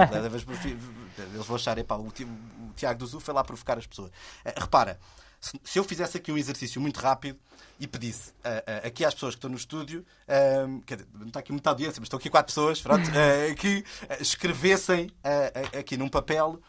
Eles 1.33 1.45
vão 1.45 1.55
achar, 1.55 1.77
epá, 1.77 1.95
o, 1.95 2.07
o 2.07 2.73
Tiago 2.75 2.99
do 2.99 3.07
Zul 3.07 3.19
foi 3.19 3.33
lá 3.33 3.43
provocar 3.43 3.77
as 3.77 3.87
pessoas. 3.87 4.09
Uh, 4.09 4.59
repara, 4.59 4.99
se, 5.39 5.59
se, 5.63 5.79
eu 5.79 5.83
fizesse 5.83 6.17
aqui 6.17 6.31
um 6.31 6.37
exercício 6.37 6.79
muito 6.79 6.99
rápido 6.99 7.39
e 7.79 7.87
pedisse 7.87 8.29
uh, 8.29 8.87
aqui 8.87 9.03
às 9.03 9.15
pessoas 9.15 9.33
que 9.33 9.39
estão 9.39 9.49
no 9.49 9.57
estúdio, 9.57 10.05
dizer, 10.85 11.07
não 11.15 11.27
está 11.27 11.39
aqui 11.39 11.51
muita 11.51 11.71
audiência, 11.71 11.99
mas 11.99 12.05
estão 12.05 12.19
aqui 12.19 12.29
quatro 12.29 12.53
pessoas, 12.53 12.79
pronto, 12.79 13.09
que 13.57 13.83
escrevessem 14.19 15.11
aqui 15.77 15.97
num 15.97 16.07
papel 16.07 16.61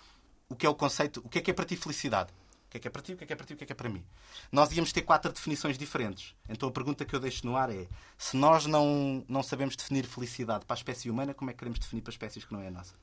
o 0.52 0.56
que 0.56 0.66
é 0.66 0.68
o 0.68 0.74
conceito, 0.74 1.22
o 1.24 1.28
que 1.28 1.38
é 1.38 1.42
que 1.42 1.50
é 1.50 1.54
para 1.54 1.64
ti 1.64 1.76
felicidade. 1.76 2.30
O 2.66 2.70
que 2.72 2.78
é 2.78 2.80
que 2.80 2.88
é 2.88 2.90
para 2.90 3.02
ti, 3.02 3.12
o 3.12 3.16
que 3.16 3.24
é 3.24 3.26
que 3.26 3.32
é 3.32 3.36
para 3.36 3.46
ti, 3.46 3.52
o 3.52 3.56
que 3.56 3.64
é 3.64 3.66
que 3.66 3.72
é 3.72 3.76
para 3.76 3.88
mim. 3.88 4.02
Nós 4.50 4.72
íamos 4.72 4.92
ter 4.92 5.02
quatro 5.02 5.30
definições 5.32 5.76
diferentes. 5.76 6.34
Então 6.48 6.68
a 6.68 6.72
pergunta 6.72 7.04
que 7.04 7.14
eu 7.14 7.20
deixo 7.20 7.46
no 7.46 7.56
ar 7.56 7.70
é: 7.70 7.86
se 8.16 8.36
nós 8.36 8.66
não, 8.66 9.24
não 9.28 9.42
sabemos 9.42 9.76
definir 9.76 10.06
felicidade 10.06 10.64
para 10.64 10.74
a 10.74 10.78
espécie 10.78 11.10
humana, 11.10 11.34
como 11.34 11.50
é 11.50 11.52
que 11.52 11.58
queremos 11.58 11.78
definir 11.78 12.02
para 12.02 12.10
espécies 12.10 12.44
que 12.44 12.52
não 12.52 12.60
é 12.60 12.68
a 12.68 12.70
nossa? 12.70 12.94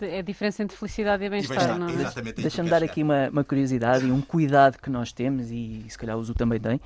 É 0.00 0.18
a 0.18 0.22
diferença 0.22 0.62
entre 0.62 0.76
felicidade 0.76 1.22
e 1.22 1.30
bem-estar, 1.30 1.78
não 1.78 1.88
é? 1.88 1.92
eu 1.92 2.32
Deixa-me 2.34 2.68
dar 2.68 2.80
chegar. 2.80 2.90
aqui 2.90 3.02
uma, 3.02 3.28
uma 3.28 3.44
curiosidade 3.44 4.06
e 4.06 4.10
um 4.10 4.20
cuidado 4.20 4.78
que 4.78 4.90
nós 4.90 5.12
temos, 5.12 5.50
e 5.50 5.84
se 5.88 5.96
calhar 5.96 6.16
o 6.16 6.24
Zu 6.24 6.34
também 6.34 6.58
tem, 6.58 6.80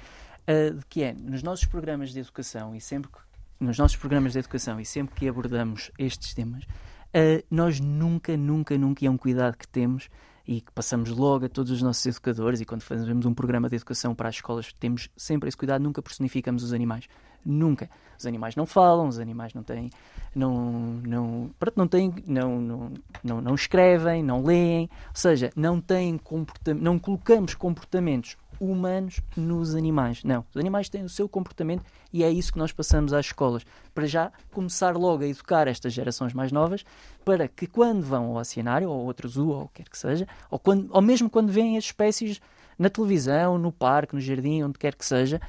de 0.76 0.84
que 0.88 1.03
é, 1.03 1.14
nos 1.14 1.42
nossos 1.42 1.64
programas 1.64 2.12
de 2.12 2.20
educação 2.20 2.74
e 2.74 2.80
sempre 2.80 3.11
que, 3.11 3.18
nos 3.61 3.78
nossos 3.78 3.96
programas 3.96 4.32
de 4.32 4.40
educação 4.40 4.78
e 4.78 4.84
sempre 4.84 5.14
que 5.14 5.26
abordamos 5.26 5.90
estes 5.99 6.34
temas, 6.34 6.64
eh, 7.12 7.44
nós 7.50 7.80
nunca, 7.80 8.36
nunca, 8.36 8.76
nunca, 8.76 9.04
e 9.04 9.06
é 9.06 9.11
um 9.11 9.16
cuidado 9.16 9.56
que 9.56 9.66
temos 9.66 10.09
e 10.46 10.62
que 10.62 10.72
passamos 10.72 11.11
logo 11.11 11.44
a 11.44 11.48
todos 11.48 11.70
os 11.70 11.82
nossos 11.82 12.04
educadores 12.06 12.61
e 12.61 12.64
quando 12.64 12.82
fazemos 12.82 13.26
um 13.26 13.34
programa 13.34 13.68
de 13.68 13.76
educação 13.76 14.14
para 14.14 14.30
as 14.30 14.36
escolas 14.36 14.72
temos 14.72 15.11
sempre 15.14 15.48
esse 15.48 15.56
cuidado, 15.56 15.82
nunca 15.82 16.00
personificamos 16.00 16.62
os 16.62 16.72
animais. 16.72 17.06
Nunca. 17.44 17.88
Os 18.18 18.26
animais 18.26 18.56
não 18.56 18.66
falam, 18.66 19.06
os 19.09 19.18
animais 19.18 19.54
não 19.54 19.62
têm, 19.62 19.90
não, 20.34 20.72
não, 21.04 21.50
pronto, 21.59 21.76
não 21.76 21.86
têm, 21.86 22.12
não, 22.26 22.61
não, 22.61 22.92
não, 23.22 23.40
não 23.40 23.54
escrevem, 23.54 24.24
não 24.24 24.42
leem, 24.42 24.90
ou 25.09 25.14
seja, 25.14 25.50
não 25.54 25.80
têm 25.80 26.18
comportamento, 26.18 26.82
não 26.82 26.98
colocamos 26.98 27.54
comportamentos 27.54 28.36
humanos 28.61 29.20
nos 29.36 29.74
animais. 29.74 30.22
Não, 30.24 30.44
os 30.50 30.56
animais 30.56 30.88
têm 30.88 31.04
o 31.04 31.09
seu 31.09 31.28
comportamento 31.28 31.84
e 32.12 32.24
é 32.24 32.30
isso 32.30 32.52
que 32.52 32.59
nós 32.59 32.72
passamos 32.72 33.12
às 33.12 33.26
escolas, 33.26 33.64
para 33.94 34.06
já 34.06 34.32
começar 34.52 34.96
logo 34.96 35.22
a 35.22 35.26
educar 35.26 35.68
estas 35.68 35.92
gerações 35.92 36.32
mais 36.32 36.52
novas, 36.52 36.84
para 37.24 37.48
que 37.48 37.66
quando 37.66 38.02
vão 38.02 38.26
ao 38.26 38.36
oceanário, 38.36 38.88
ou 38.88 39.04
outro 39.04 39.28
zoo, 39.28 39.50
ou 39.50 39.62
o 39.64 39.68
que 39.68 39.82
quer 39.82 39.88
que 39.88 39.98
seja, 39.98 40.26
ou, 40.50 40.59
quando, 40.59 40.88
ou 40.90 41.02
mesmo 41.02 41.28
quando 41.28 41.50
veem 41.50 41.76
as 41.76 41.84
espécies 41.84 42.40
na 42.78 42.88
televisão, 42.88 43.59
no 43.59 43.72
parque, 43.72 44.14
no 44.14 44.20
jardim, 44.20 44.62
onde 44.62 44.78
quer 44.78 44.94
que 44.94 45.04
seja, 45.04 45.40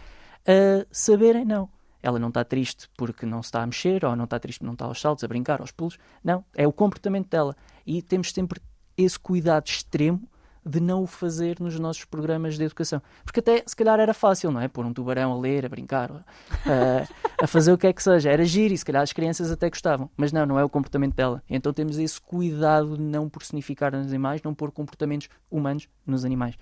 a 0.45 0.85
saberem, 0.91 1.45
não, 1.45 1.69
ela 2.01 2.17
não 2.17 2.29
está 2.29 2.43
triste 2.43 2.89
porque 2.97 3.25
não 3.25 3.43
se 3.43 3.47
está 3.47 3.61
a 3.61 3.65
mexer, 3.65 4.05
ou 4.05 4.15
não 4.15 4.23
está 4.23 4.39
triste 4.39 4.59
porque 4.59 4.67
não 4.67 4.73
está 4.73 4.85
aos 4.85 4.99
saltos, 4.99 5.23
a 5.23 5.27
brincar, 5.27 5.61
aos 5.61 5.71
pulos. 5.71 5.97
Não, 6.23 6.43
é 6.55 6.67
o 6.67 6.71
comportamento 6.71 7.29
dela. 7.29 7.55
E 7.85 8.01
temos 8.01 8.31
sempre 8.31 8.61
esse 8.97 9.19
cuidado 9.19 9.67
extremo 9.67 10.21
de 10.69 10.79
não 10.79 11.03
o 11.03 11.07
fazer 11.07 11.59
nos 11.59 11.79
nossos 11.79 12.05
programas 12.05 12.57
de 12.57 12.63
educação. 12.63 13.01
Porque 13.23 13.39
até, 13.39 13.63
se 13.65 13.75
calhar, 13.75 13.99
era 13.99 14.13
fácil, 14.13 14.51
não 14.51 14.61
é? 14.61 14.67
Pôr 14.67 14.85
um 14.85 14.93
tubarão 14.93 15.31
a 15.31 15.39
ler, 15.39 15.65
a 15.65 15.69
brincar, 15.69 16.11
a, 16.11 17.43
a 17.43 17.47
fazer 17.47 17.73
o 17.73 17.77
que 17.77 17.87
é 17.87 17.93
que 17.93 18.03
seja. 18.03 18.29
Era 18.29 18.45
giro 18.45 18.73
e, 18.73 18.77
se 18.77 18.85
calhar, 18.85 19.01
as 19.01 19.11
crianças 19.11 19.51
até 19.51 19.69
gostavam. 19.69 20.09
Mas 20.15 20.31
não, 20.31 20.45
não 20.45 20.59
é 20.59 20.63
o 20.63 20.69
comportamento 20.69 21.15
dela. 21.15 21.41
Então 21.49 21.73
temos 21.73 21.97
esse 21.97 22.21
cuidado 22.21 22.97
de 22.97 23.03
não 23.03 23.27
personificar 23.27 23.95
os 23.95 24.07
animais, 24.07 24.41
não 24.43 24.53
pôr 24.53 24.71
comportamentos 24.71 25.27
humanos 25.49 25.89
nos 26.05 26.23
animais. 26.23 26.55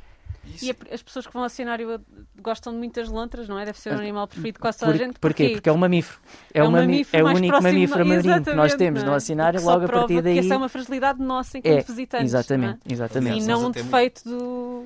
Isso- 0.45 0.65
E 0.65 0.71
a- 0.71 0.93
as 0.95 1.03
pessoas 1.03 1.27
que 1.27 1.33
vão 1.33 1.43
ao 1.43 1.49
cenário 1.49 1.95
uh, 1.95 2.01
gostam 2.41 2.71
de 2.73 2.79
muitas 2.79 3.09
lontras, 3.09 3.47
não 3.49 3.59
é? 3.59 3.65
Deve 3.65 3.77
ser 3.79 3.93
o 3.93 3.97
animal 3.99 4.27
preferido 4.27 4.55
de 4.55 4.61
quase 4.61 4.79
toda 4.79 4.91
a 4.91 4.95
Por, 4.95 5.03
gente. 5.05 5.19
porquê? 5.19 5.49
Porque 5.49 5.69
é 5.69 5.71
um 5.73 5.77
mamífero. 5.77 6.19
É, 6.53 6.59
É 6.59 6.63
o 6.63 6.67
um 6.67 6.71
mamífero 6.71 7.17
é 7.17 7.23
o 7.23 7.35
único 7.35 7.47
próximo- 7.47 7.73
mamífero 7.73 8.05
marinho 8.07 8.43
que 8.43 8.53
nós 8.53 8.73
temos 8.75 9.03
não 9.03 9.09
no 9.09 9.13
é? 9.13 9.17
O 9.17 9.19
que 9.19 9.59
só 9.59 9.71
Logo 9.73 9.85
a 9.85 9.87
partir 9.89 10.21
daí. 10.21 10.33
Que 10.35 10.39
essa 10.39 10.53
é 10.53 10.57
uma 10.57 10.69
fragilidade 10.69 11.21
nossa 11.21 11.57
enquanto 11.57 11.73
É, 11.75 11.81
visitantes. 11.83 12.25
exatamente, 12.27 12.79
não 12.85 12.91
é? 12.91 12.93
exatamente. 12.93 13.37
E 13.43 13.47
não 13.47 13.67
um 13.67 13.71
defeito 13.71 14.23
do, 14.23 14.85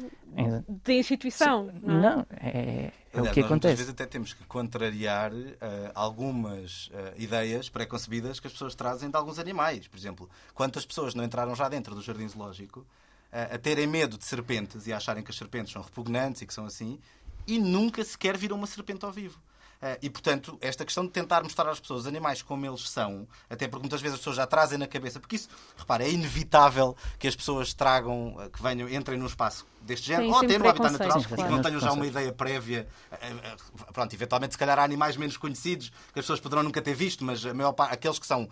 da 0.83 0.93
instituição. 0.93 1.69
Não, 1.81 1.95
é? 1.95 2.01
Não, 2.01 2.25
é, 2.41 2.91
é 3.13 3.17
o 3.17 3.19
Aliás, 3.19 3.33
que 3.33 3.41
nós 3.41 3.49
muitas 3.49 3.71
acontece. 3.71 3.75
vezes 3.75 3.89
até 3.91 4.05
temos 4.05 4.33
que 4.33 4.43
contrariar 4.45 5.31
eh, 5.33 5.91
algumas 5.93 6.89
eh, 6.93 7.13
ideias 7.17 7.69
pré-concebidas 7.69 8.39
que 8.39 8.47
as 8.47 8.53
pessoas 8.53 8.73
trazem 8.73 9.09
de 9.09 9.15
alguns 9.17 9.37
animais. 9.37 9.87
Por 9.87 9.97
exemplo, 9.97 10.29
quantas 10.53 10.85
pessoas 10.85 11.13
não 11.13 11.23
entraram 11.23 11.53
já 11.55 11.69
dentro 11.69 11.93
do 11.93 12.01
jardim 12.01 12.27
zoológico 12.27 12.85
a 13.31 13.57
terem 13.57 13.87
medo 13.87 14.17
de 14.17 14.25
serpentes 14.25 14.87
e 14.87 14.93
a 14.93 14.97
acharem 14.97 15.23
que 15.23 15.31
as 15.31 15.37
serpentes 15.37 15.71
são 15.71 15.81
repugnantes 15.81 16.41
e 16.41 16.45
que 16.45 16.53
são 16.53 16.65
assim 16.65 16.99
e 17.47 17.57
nunca 17.57 18.03
sequer 18.03 18.37
viram 18.37 18.57
uma 18.57 18.67
serpente 18.67 19.05
ao 19.05 19.11
vivo. 19.11 19.39
Eh, 19.81 19.97
e, 20.03 20.09
portanto, 20.09 20.57
esta 20.61 20.85
questão 20.85 21.05
de 21.05 21.11
tentar 21.11 21.41
mostrar 21.43 21.69
às 21.69 21.79
pessoas 21.79 22.01
os 22.01 22.07
animais 22.07 22.41
como 22.41 22.65
eles 22.65 22.87
são, 22.89 23.27
até 23.49 23.67
porque 23.67 23.81
muitas 23.81 24.01
vezes 24.01 24.15
as 24.15 24.19
pessoas 24.19 24.35
já 24.35 24.45
trazem 24.45 24.77
na 24.77 24.87
cabeça, 24.87 25.19
porque 25.19 25.35
isso, 25.35 25.49
repara, 25.75 26.03
é 26.03 26.11
inevitável 26.11 26.95
que 27.17 27.27
as 27.27 27.35
pessoas 27.35 27.73
tragam, 27.73 28.35
eh, 28.39 28.49
que 28.49 28.61
venham, 28.61 28.87
entrem 28.87 29.17
num 29.17 29.25
espaço 29.25 29.65
deste 29.81 30.05
género, 30.07 30.25
Tem 30.25 30.33
ou 30.33 30.37
até 30.37 30.57
no 30.59 30.69
habitat 30.69 30.91
natural, 30.91 30.97
preconceitos, 30.97 31.25
e 31.25 31.29
que 31.29 31.35
claro. 31.35 31.51
não 31.55 31.61
tenham 31.63 31.79
já 31.79 31.91
uma 31.91 32.05
ideia 32.05 32.31
prévia. 32.31 32.87
eh, 33.11 33.55
Pronto, 33.91 34.13
eventualmente, 34.13 34.53
se 34.53 34.57
calhar 34.57 34.77
há 34.77 34.83
animais 34.83 35.17
menos 35.17 35.35
conhecidos 35.37 35.89
que 36.13 36.19
as 36.19 36.23
pessoas 36.25 36.39
poderão 36.39 36.61
nunca 36.61 36.81
ter 36.81 36.93
visto, 36.93 37.23
mas 37.25 37.43
a 37.43 37.53
maior 37.53 37.73
parte, 37.73 37.93
aqueles 37.93 38.19
que 38.19 38.27
são, 38.27 38.47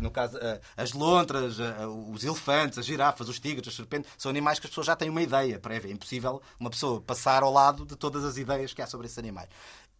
no 0.00 0.10
caso, 0.10 0.38
as 0.76 0.92
lontras, 0.92 1.56
os 2.12 2.24
elefantes, 2.24 2.78
as 2.78 2.84
girafas, 2.84 3.28
os 3.28 3.38
tigres, 3.38 3.68
as 3.68 3.74
serpentes, 3.74 4.10
são 4.18 4.30
animais 4.30 4.58
que 4.58 4.66
as 4.66 4.70
pessoas 4.70 4.86
já 4.88 4.96
têm 4.96 5.08
uma 5.08 5.22
ideia 5.22 5.58
prévia. 5.58 5.88
É 5.90 5.92
impossível 5.92 6.42
uma 6.58 6.70
pessoa 6.70 7.00
passar 7.00 7.42
ao 7.42 7.52
lado 7.52 7.86
de 7.86 7.96
todas 7.96 8.24
as 8.24 8.36
ideias 8.36 8.74
que 8.74 8.82
há 8.82 8.86
sobre 8.86 9.06
esses 9.06 9.18
animais. 9.18 9.48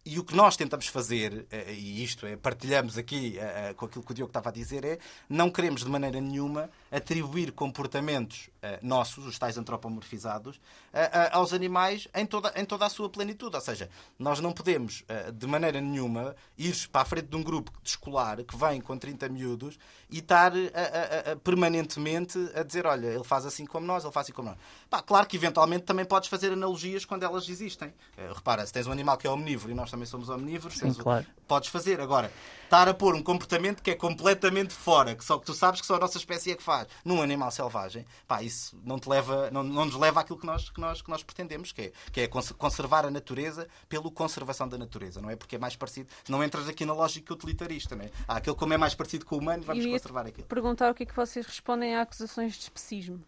E 0.05 0.19
o 0.19 0.23
que 0.23 0.35
nós 0.35 0.57
tentamos 0.57 0.87
fazer, 0.87 1.45
eh, 1.49 1.73
e 1.73 2.03
isto 2.03 2.25
é, 2.25 2.35
partilhamos 2.35 2.97
aqui 2.97 3.39
eh, 3.39 3.69
eh, 3.69 3.73
com 3.73 3.85
aquilo 3.85 4.03
que 4.03 4.11
o 4.11 4.13
Diogo 4.13 4.29
estava 4.29 4.49
a 4.49 4.51
dizer, 4.51 4.83
é 4.83 4.99
não 5.29 5.49
queremos 5.49 5.81
de 5.81 5.89
maneira 5.89 6.19
nenhuma 6.19 6.69
atribuir 6.91 7.53
comportamentos 7.53 8.49
nossos, 8.81 9.25
os 9.25 9.37
tais 9.39 9.57
antropomorfizados, 9.57 10.59
eh, 10.93 11.09
eh, 11.13 11.29
aos 11.31 11.53
animais 11.53 12.07
em 12.15 12.25
toda, 12.25 12.51
em 12.55 12.65
toda 12.65 12.85
a 12.85 12.89
sua 12.89 13.09
plenitude. 13.09 13.55
Ou 13.55 13.61
seja, 13.61 13.89
nós 14.17 14.39
não 14.39 14.51
podemos 14.51 15.03
eh, 15.07 15.31
de 15.31 15.45
maneira 15.47 15.79
nenhuma 15.81 16.35
ir 16.57 16.73
para 16.89 17.01
a 17.01 17.05
frente 17.05 17.27
de 17.27 17.35
um 17.35 17.43
grupo 17.43 17.71
de 17.83 17.89
escolar 17.89 18.43
que 18.43 18.55
vem 18.55 18.79
com 18.81 18.97
30 18.97 19.27
miúdos 19.29 19.77
e 20.09 20.19
estar 20.19 20.55
eh, 20.55 20.71
a- 20.73 21.29
a- 21.29 21.31
a- 21.33 21.35
permanentemente 21.37 22.37
a 22.55 22.63
dizer: 22.63 22.85
olha, 22.85 23.07
ele 23.07 23.23
faz 23.23 23.45
assim 23.45 23.65
como 23.65 23.85
nós, 23.85 24.03
ele 24.03 24.13
faz 24.13 24.25
assim 24.25 24.33
como 24.33 24.49
nós. 24.49 24.57
Pá, 24.89 25.01
claro 25.01 25.27
que 25.27 25.35
eventualmente 25.35 25.83
também 25.83 26.05
podes 26.05 26.29
fazer 26.29 26.51
analogias 26.53 27.05
quando 27.05 27.23
elas 27.23 27.47
existem. 27.49 27.93
Eh, 28.17 28.31
repara, 28.33 28.65
se 28.65 28.71
tens 28.73 28.87
um 28.87 28.91
animal 28.91 29.17
que 29.17 29.27
é 29.27 29.29
omnívoro 29.29 29.71
e 29.71 29.75
nós 29.75 29.89
também 29.91 30.05
somos 30.05 30.29
omnívoros, 30.29 30.81
o- 30.81 31.03
claro. 31.03 31.25
podes 31.47 31.69
fazer. 31.69 31.99
Agora, 31.99 32.31
estar 32.63 32.87
a 32.87 32.93
pôr 32.93 33.15
um 33.15 33.21
comportamento 33.23 33.81
que 33.81 33.91
é 33.91 33.95
completamente 33.95 34.73
fora, 34.73 35.15
que 35.15 35.23
só 35.23 35.37
que 35.37 35.45
tu 35.45 35.53
sabes 35.53 35.81
que 35.81 35.87
só 35.87 35.95
a 35.95 35.99
nossa 35.99 36.17
espécie 36.17 36.51
é 36.51 36.55
que 36.55 36.63
faz, 36.63 36.87
num 37.03 37.21
animal 37.21 37.51
selvagem, 37.51 38.05
pá, 38.27 38.41
isso 38.43 38.52
não 38.83 38.97
te 38.99 39.07
leva, 39.09 39.49
não, 39.51 39.63
não 39.63 39.85
nos 39.85 39.95
leva 39.95 40.21
àquilo 40.21 40.39
que 40.39 40.45
nós, 40.45 40.69
que 40.69 40.79
nós, 40.81 41.01
que 41.01 41.09
nós 41.09 41.23
pretendemos, 41.23 41.71
que 41.71 41.81
é, 41.81 41.91
que 42.11 42.21
é 42.21 42.27
cons- 42.27 42.51
conservar 42.51 43.05
a 43.05 43.11
natureza 43.11 43.67
pelo 43.89 44.09
conservação 44.11 44.67
da 44.67 44.77
natureza, 44.77 45.21
não 45.21 45.29
é? 45.29 45.35
Porque 45.35 45.55
é 45.55 45.59
mais 45.59 45.75
parecido, 45.75 46.09
não 46.29 46.43
entras 46.43 46.67
aqui 46.67 46.85
na 46.85 46.93
lógica 46.93 47.33
utilitarista, 47.33 47.95
não 47.95 48.05
é? 48.05 48.11
Ah, 48.27 48.37
aquele 48.37 48.55
como 48.55 48.73
é 48.73 48.77
mais 48.77 48.93
parecido 48.95 49.25
com 49.25 49.35
o 49.35 49.39
humano, 49.39 49.63
vamos 49.63 49.83
conservar 49.85 50.25
aquilo. 50.27 50.47
perguntar 50.47 50.91
o 50.91 50.93
que 50.95 51.03
é 51.03 51.05
que 51.05 51.15
vocês 51.15 51.45
respondem 51.45 51.95
a 51.95 52.01
acusações 52.01 52.53
de 52.53 52.59
especismo. 52.61 53.23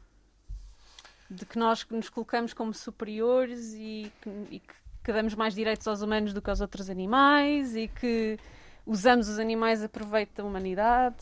De 1.29 1.45
que 1.45 1.57
nós 1.57 1.85
nos 1.89 2.09
colocamos 2.09 2.53
como 2.53 2.73
superiores 2.73 3.73
e 3.73 4.11
que, 4.21 4.29
e 4.51 4.59
que- 4.59 4.75
que 5.03 5.13
damos 5.13 5.33
mais 5.35 5.53
direitos 5.53 5.87
aos 5.87 6.01
humanos 6.01 6.33
do 6.33 6.41
que 6.41 6.49
aos 6.49 6.61
outros 6.61 6.89
animais 6.89 7.75
e 7.75 7.87
que 7.87 8.37
usamos 8.85 9.27
os 9.27 9.37
animais 9.39 9.83
a 9.83 9.89
proveito 9.89 10.35
da 10.35 10.43
humanidade. 10.43 11.15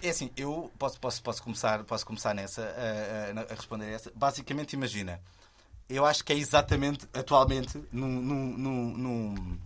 É 0.00 0.10
assim, 0.10 0.30
eu 0.36 0.70
posso, 0.78 1.00
posso, 1.00 1.20
posso, 1.22 1.42
começar, 1.42 1.82
posso 1.84 2.06
começar 2.06 2.32
nessa, 2.34 2.62
a, 2.62 3.40
a- 3.40 3.54
responder 3.54 3.86
a 3.86 3.90
essa. 3.90 4.12
Basicamente, 4.14 4.74
imagina, 4.74 5.20
eu 5.88 6.06
acho 6.06 6.24
que 6.24 6.32
é 6.32 6.36
exatamente, 6.36 7.08
atualmente, 7.12 7.82
num, 7.90 8.06
num, 8.08 8.56
num, 8.58 8.96
num, 8.96 9.58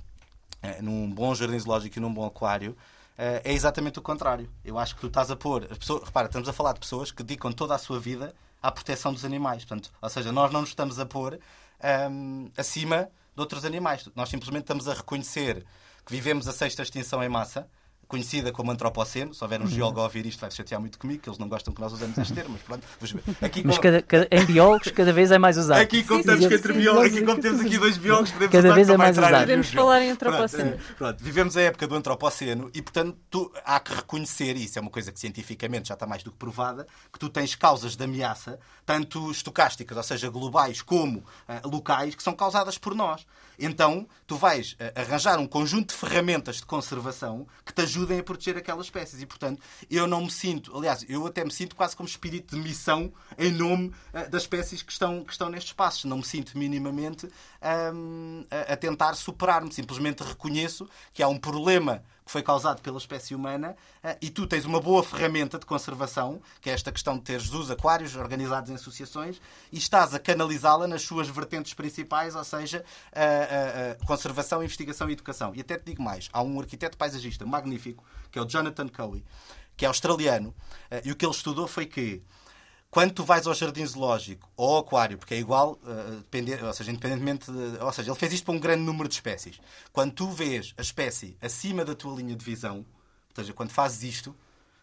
eh, 0.63 0.81
bom 1.13 1.35
jardim 1.35 1.59
zoológico 1.59 1.99
e 1.99 2.01
num 2.01 2.13
bom 2.13 2.25
aquário, 2.25 2.75
eh, 3.19 3.43
é 3.45 3.53
exatamente 3.53 3.99
o 3.99 4.03
contrário. 4.03 4.49
Eu 4.65 4.79
acho 4.79 4.95
que 4.95 5.03
tu 5.03 5.09
estás 5.09 5.31
a 5.31 5.37
pôr. 5.37 5.69
As 5.71 5.77
pessoas, 5.77 6.03
repara, 6.05 6.29
estamos 6.29 6.49
a 6.49 6.53
falar 6.53 6.73
de 6.73 6.81
pessoas 6.81 7.11
que 7.13 7.23
dedicam 7.23 7.53
toda 7.53 7.75
a 7.75 7.79
sua 7.79 8.01
vida 8.01 8.35
à 8.63 8.73
proteção 8.73 9.13
dos 9.13 9.27
animais. 9.27 9.65
Portanto, 9.67 9.93
ou 10.01 10.09
seja, 10.09 10.33
nós 10.33 10.51
não 10.51 10.61
nos 10.63 10.71
estamos 10.71 10.99
a 10.99 11.05
pôr 11.05 11.39
ahm, 11.83 12.49
acima 12.57 13.11
de 13.35 13.41
outros 13.41 13.67
animais. 13.67 14.09
Nós 14.17 14.31
simplesmente 14.31 14.63
estamos 14.63 14.89
a 14.89 14.95
reconhecer 14.95 15.63
que 16.07 16.13
vivemos 16.13 16.49
a 16.49 16.53
sexta 16.53 16.83
extinção 16.83 17.23
em 17.23 17.29
massa. 17.29 17.69
Conhecida 18.09 18.53
como 18.53 18.71
antropoceno, 18.71 19.33
se 19.33 19.43
houver 19.43 19.63
um 19.63 19.67
geólogo 19.67 20.01
a 20.01 20.03
ouvir 20.03 20.27
isto 20.27 20.39
vai 20.39 20.51
se 20.51 20.59
chatear 20.59 20.79
muito 20.79 20.99
comigo, 20.99 21.23
que 21.23 21.31
eles 21.31 21.39
não 21.39 21.49
gostam 21.49 21.73
que 21.73 21.81
nós 21.81 21.95
usemos 21.95 22.19
este 22.19 22.35
termo, 22.35 22.51
mas 22.53 22.61
pronto, 22.61 22.85
vamos 23.01 23.13
ver. 23.25 23.47
Aqui, 23.47 23.63
Mas 23.65 23.77
com- 23.77 23.83
cada, 23.83 24.03
cada- 24.03 24.29
em 24.31 24.45
biólogos, 24.45 24.91
cada 24.93 25.13
vez 25.15 25.31
é 25.31 25.39
mais 25.39 25.57
usado. 25.57 25.81
Aqui, 25.81 26.03
como 26.03 26.17
Sim, 26.17 26.21
estamos 26.21 26.43
sim, 26.43 26.49
que 26.51 26.55
entre 26.57 26.73
sim. 26.75 26.79
biólogos, 26.81 27.07
aqui 27.17 27.25
como 27.25 27.41
temos 27.41 27.61
aqui 27.63 27.79
dois 27.79 27.97
biólogos, 27.97 28.31
podemos 28.33 28.53
Cada 28.53 28.69
usar 28.69 28.75
vez 28.75 28.87
que 28.87 28.93
é 28.93 28.97
mais 28.99 29.17
usado. 29.17 29.35
em 29.35 29.41
Podemos 29.41 29.71
falar 29.71 30.03
em 30.03 30.11
antropoceno. 30.11 30.71
Pronto, 30.73 30.83
eh, 30.91 30.95
pronto, 30.99 31.25
vivemos 31.25 31.57
a 31.57 31.61
época 31.63 31.87
do 31.87 31.95
antropoceno 31.95 32.71
e, 32.75 32.83
portanto, 32.83 33.17
tu- 33.31 33.51
há 33.65 33.81
que 33.81 33.95
reconhecer, 33.95 34.59
e 34.59 34.65
isso 34.65 34.79
é 34.79 34.83
uma 34.83 34.91
coisa 34.91 35.11
que 35.11 35.19
cientificamente 35.19 35.89
já 35.89 35.95
está 35.95 36.07
mais 36.07 36.23
do 36.23 36.31
que 36.31 36.37
provada, 36.37 36.87
que 37.11 37.19
tu 37.19 37.31
tens 37.31 37.55
causas 37.55 37.97
de 37.97 38.05
ameaça, 38.05 38.59
tanto 38.93 39.31
estocásticas, 39.31 39.97
ou 39.97 40.03
seja, 40.03 40.29
globais, 40.29 40.83
como 40.83 41.25
ah, 41.49 41.63
locais, 41.65 42.15
que 42.15 42.23
são 42.23 42.35
causadas 42.35 42.77
por 42.77 42.95
nós. 42.95 43.27
Então, 43.59 44.07
tu 44.27 44.37
vais 44.37 44.77
ah, 44.79 45.01
arranjar 45.01 45.39
um 45.39 45.47
conjunto 45.47 45.95
de 45.95 45.95
ferramentas 45.95 46.57
de 46.57 46.67
conservação 46.67 47.47
que 47.65 47.73
te 47.73 47.81
ajudem 47.81 48.19
a 48.19 48.23
proteger 48.23 48.59
aquelas 48.59 48.85
espécies. 48.85 49.23
E, 49.23 49.25
portanto, 49.25 49.63
eu 49.91 50.07
não 50.07 50.25
me 50.25 50.31
sinto, 50.31 50.77
aliás, 50.77 51.07
eu 51.09 51.27
até 51.27 51.43
me 51.43 51.51
sinto 51.51 51.75
quase 51.75 51.97
como 51.97 52.07
espírito 52.07 52.55
de 52.55 52.61
missão 52.61 53.11
em 53.39 53.51
nome 53.51 53.95
ah, 54.13 54.25
das 54.25 54.43
espécies 54.43 54.83
que 54.83 54.93
estão, 54.93 55.25
que 55.25 55.33
estão 55.33 55.49
nestes 55.49 55.71
espaços. 55.71 56.05
Não 56.05 56.19
me 56.19 56.25
sinto 56.25 56.59
minimamente 56.59 57.27
a, 57.63 58.73
a 58.75 58.77
tentar 58.77 59.15
superar-me. 59.15 59.73
Simplesmente 59.73 60.23
reconheço 60.23 60.87
que 61.15 61.23
há 61.23 61.29
um 61.29 61.39
problema 61.39 62.03
que 62.25 62.31
foi 62.31 62.43
causado 62.43 62.81
pela 62.83 62.99
espécie 62.99 63.35
humana 63.35 63.77
ah, 64.03 64.17
e 64.21 64.31
tu 64.31 64.47
tens 64.47 64.65
uma 64.65 64.81
boa 64.81 65.03
ferramenta 65.03 65.59
de 65.59 65.67
conservação, 65.67 66.41
que 66.61 66.71
é 66.71 66.73
esta 66.73 66.93
questão 66.93 67.17
de 67.17 67.23
teres 67.25 67.51
os 67.53 67.71
aquários 67.71 68.15
organizados 68.17 68.71
em 68.71 68.75
associações 68.75 69.41
e 69.73 69.79
estás 69.79 70.15
a 70.15 70.19
canalizá-la 70.19 70.87
nas 70.87 71.03
suas 71.03 71.29
vertentes 71.29 71.75
principais, 71.75 72.35
ou 72.37 72.45
seja, 72.45 72.85
a, 73.13 73.21
a- 73.21 73.93
a 74.03 74.07
conservação, 74.07 74.63
investigação 74.63 75.09
e 75.11 75.13
educação. 75.13 75.53
E 75.55 75.61
até 75.61 75.77
te 75.77 75.85
digo 75.87 76.03
mais, 76.03 76.29
há 76.33 76.43
um 76.43 76.61
arquiteto 76.61 76.97
paisagista 76.97 77.45
magnífico, 77.45 78.05
que 78.31 78.39
é 78.39 78.43
o 78.43 78.47
Jonathan 78.47 78.89
Cowie, 78.89 79.25
que 79.77 79.85
é 79.85 79.89
australiano, 79.89 80.55
eh, 80.91 81.03
e 81.05 81.11
o 81.13 81.17
que 81.17 81.25
ele 81.25 81.33
estudou 81.35 81.67
foi 81.67 81.87
que 81.87 82.23
quando 82.93 83.15
tu 83.15 83.25
vais 83.25 83.47
ao 83.47 83.55
jardim 83.55 83.87
zoológico 83.87 84.47
ou 84.55 84.75
ao 84.75 84.81
aquário, 84.81 85.17
porque 85.17 85.33
é 85.33 85.39
igual, 85.39 85.79
uh, 85.83 86.17
depende, 86.17 86.63
ou 86.63 86.75
seja, 86.75 86.91
independentemente 86.91 87.51
de, 87.51 87.83
Ou 87.83 87.91
seja, 87.91 88.11
ele 88.11 88.19
fez 88.19 88.35
isto 88.35 88.45
para 88.45 88.55
um 88.55 88.61
grande 88.61 88.83
número 88.83 89.09
de 89.09 89.15
espécies. 89.15 89.59
Quando 89.91 90.13
tu 90.13 90.29
vês 90.29 90.75
a 90.77 90.83
espécie 90.83 91.35
acima 91.41 91.87
da 91.87 91.95
tua 91.95 92.15
linha 92.15 92.37
de 92.37 92.45
visão, 92.45 92.81
ou 92.81 93.35
seja, 93.35 93.55
quando 93.55 93.71
fazes 93.71 94.03
isto, 94.03 94.37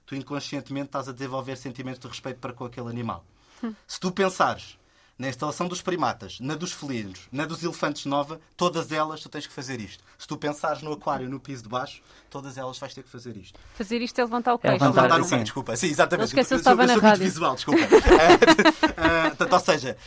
tu 0.08 0.16
inconscientemente 0.16 0.88
estás 0.88 1.08
a 1.08 1.12
desenvolver 1.12 1.56
sentimentos 1.56 2.00
de 2.00 2.08
respeito 2.08 2.40
para 2.40 2.52
com 2.52 2.66
aquele 2.66 2.90
animal. 2.90 3.24
Hum. 3.64 3.76
Se 3.86 4.00
tu 4.00 4.12
pensares 4.12 4.79
na 5.20 5.28
instalação 5.28 5.68
dos 5.68 5.82
primatas, 5.82 6.40
na 6.40 6.56
dos 6.56 6.72
felinos, 6.72 7.28
na 7.30 7.46
dos 7.46 7.62
elefantes 7.62 8.06
nova, 8.06 8.40
todas 8.56 8.90
elas 8.90 9.20
tu 9.20 9.28
tens 9.28 9.46
que 9.46 9.52
fazer 9.52 9.82
isto. 9.82 10.02
Se 10.18 10.26
tu 10.26 10.38
pensares 10.38 10.82
no 10.82 10.94
aquário, 10.94 11.30
no 11.30 11.42
piso 11.42 11.64
de 11.64 11.70
baixo, 11.70 12.02
todas 12.30 12.58
elas 12.58 12.80
vais 12.80 12.94
ter 12.94 13.04
que 13.04 13.10
fazer 13.10 13.36
isto. 13.36 13.60
Fazer 13.76 14.02
isto 14.02 14.18
é 14.18 14.24
levantar 14.24 14.54
o 14.54 14.58
queixo. 14.58 14.76
É 14.76 14.80
levantar, 14.80 15.02
levantar 15.02 15.22
o 15.22 15.28
queixo, 15.28 15.44
desculpa. 15.44 15.76
Sim, 15.76 15.88
exatamente. 15.88 16.32
Ele 16.32 16.42
esqueceu 16.42 16.58
estava 16.58 16.88
na 16.88 16.96
rádio. 16.96 17.26
visual, 17.26 17.56
desculpa. 17.56 17.82
uh, 17.84 19.54
ou 19.54 19.60
seja, 19.60 19.98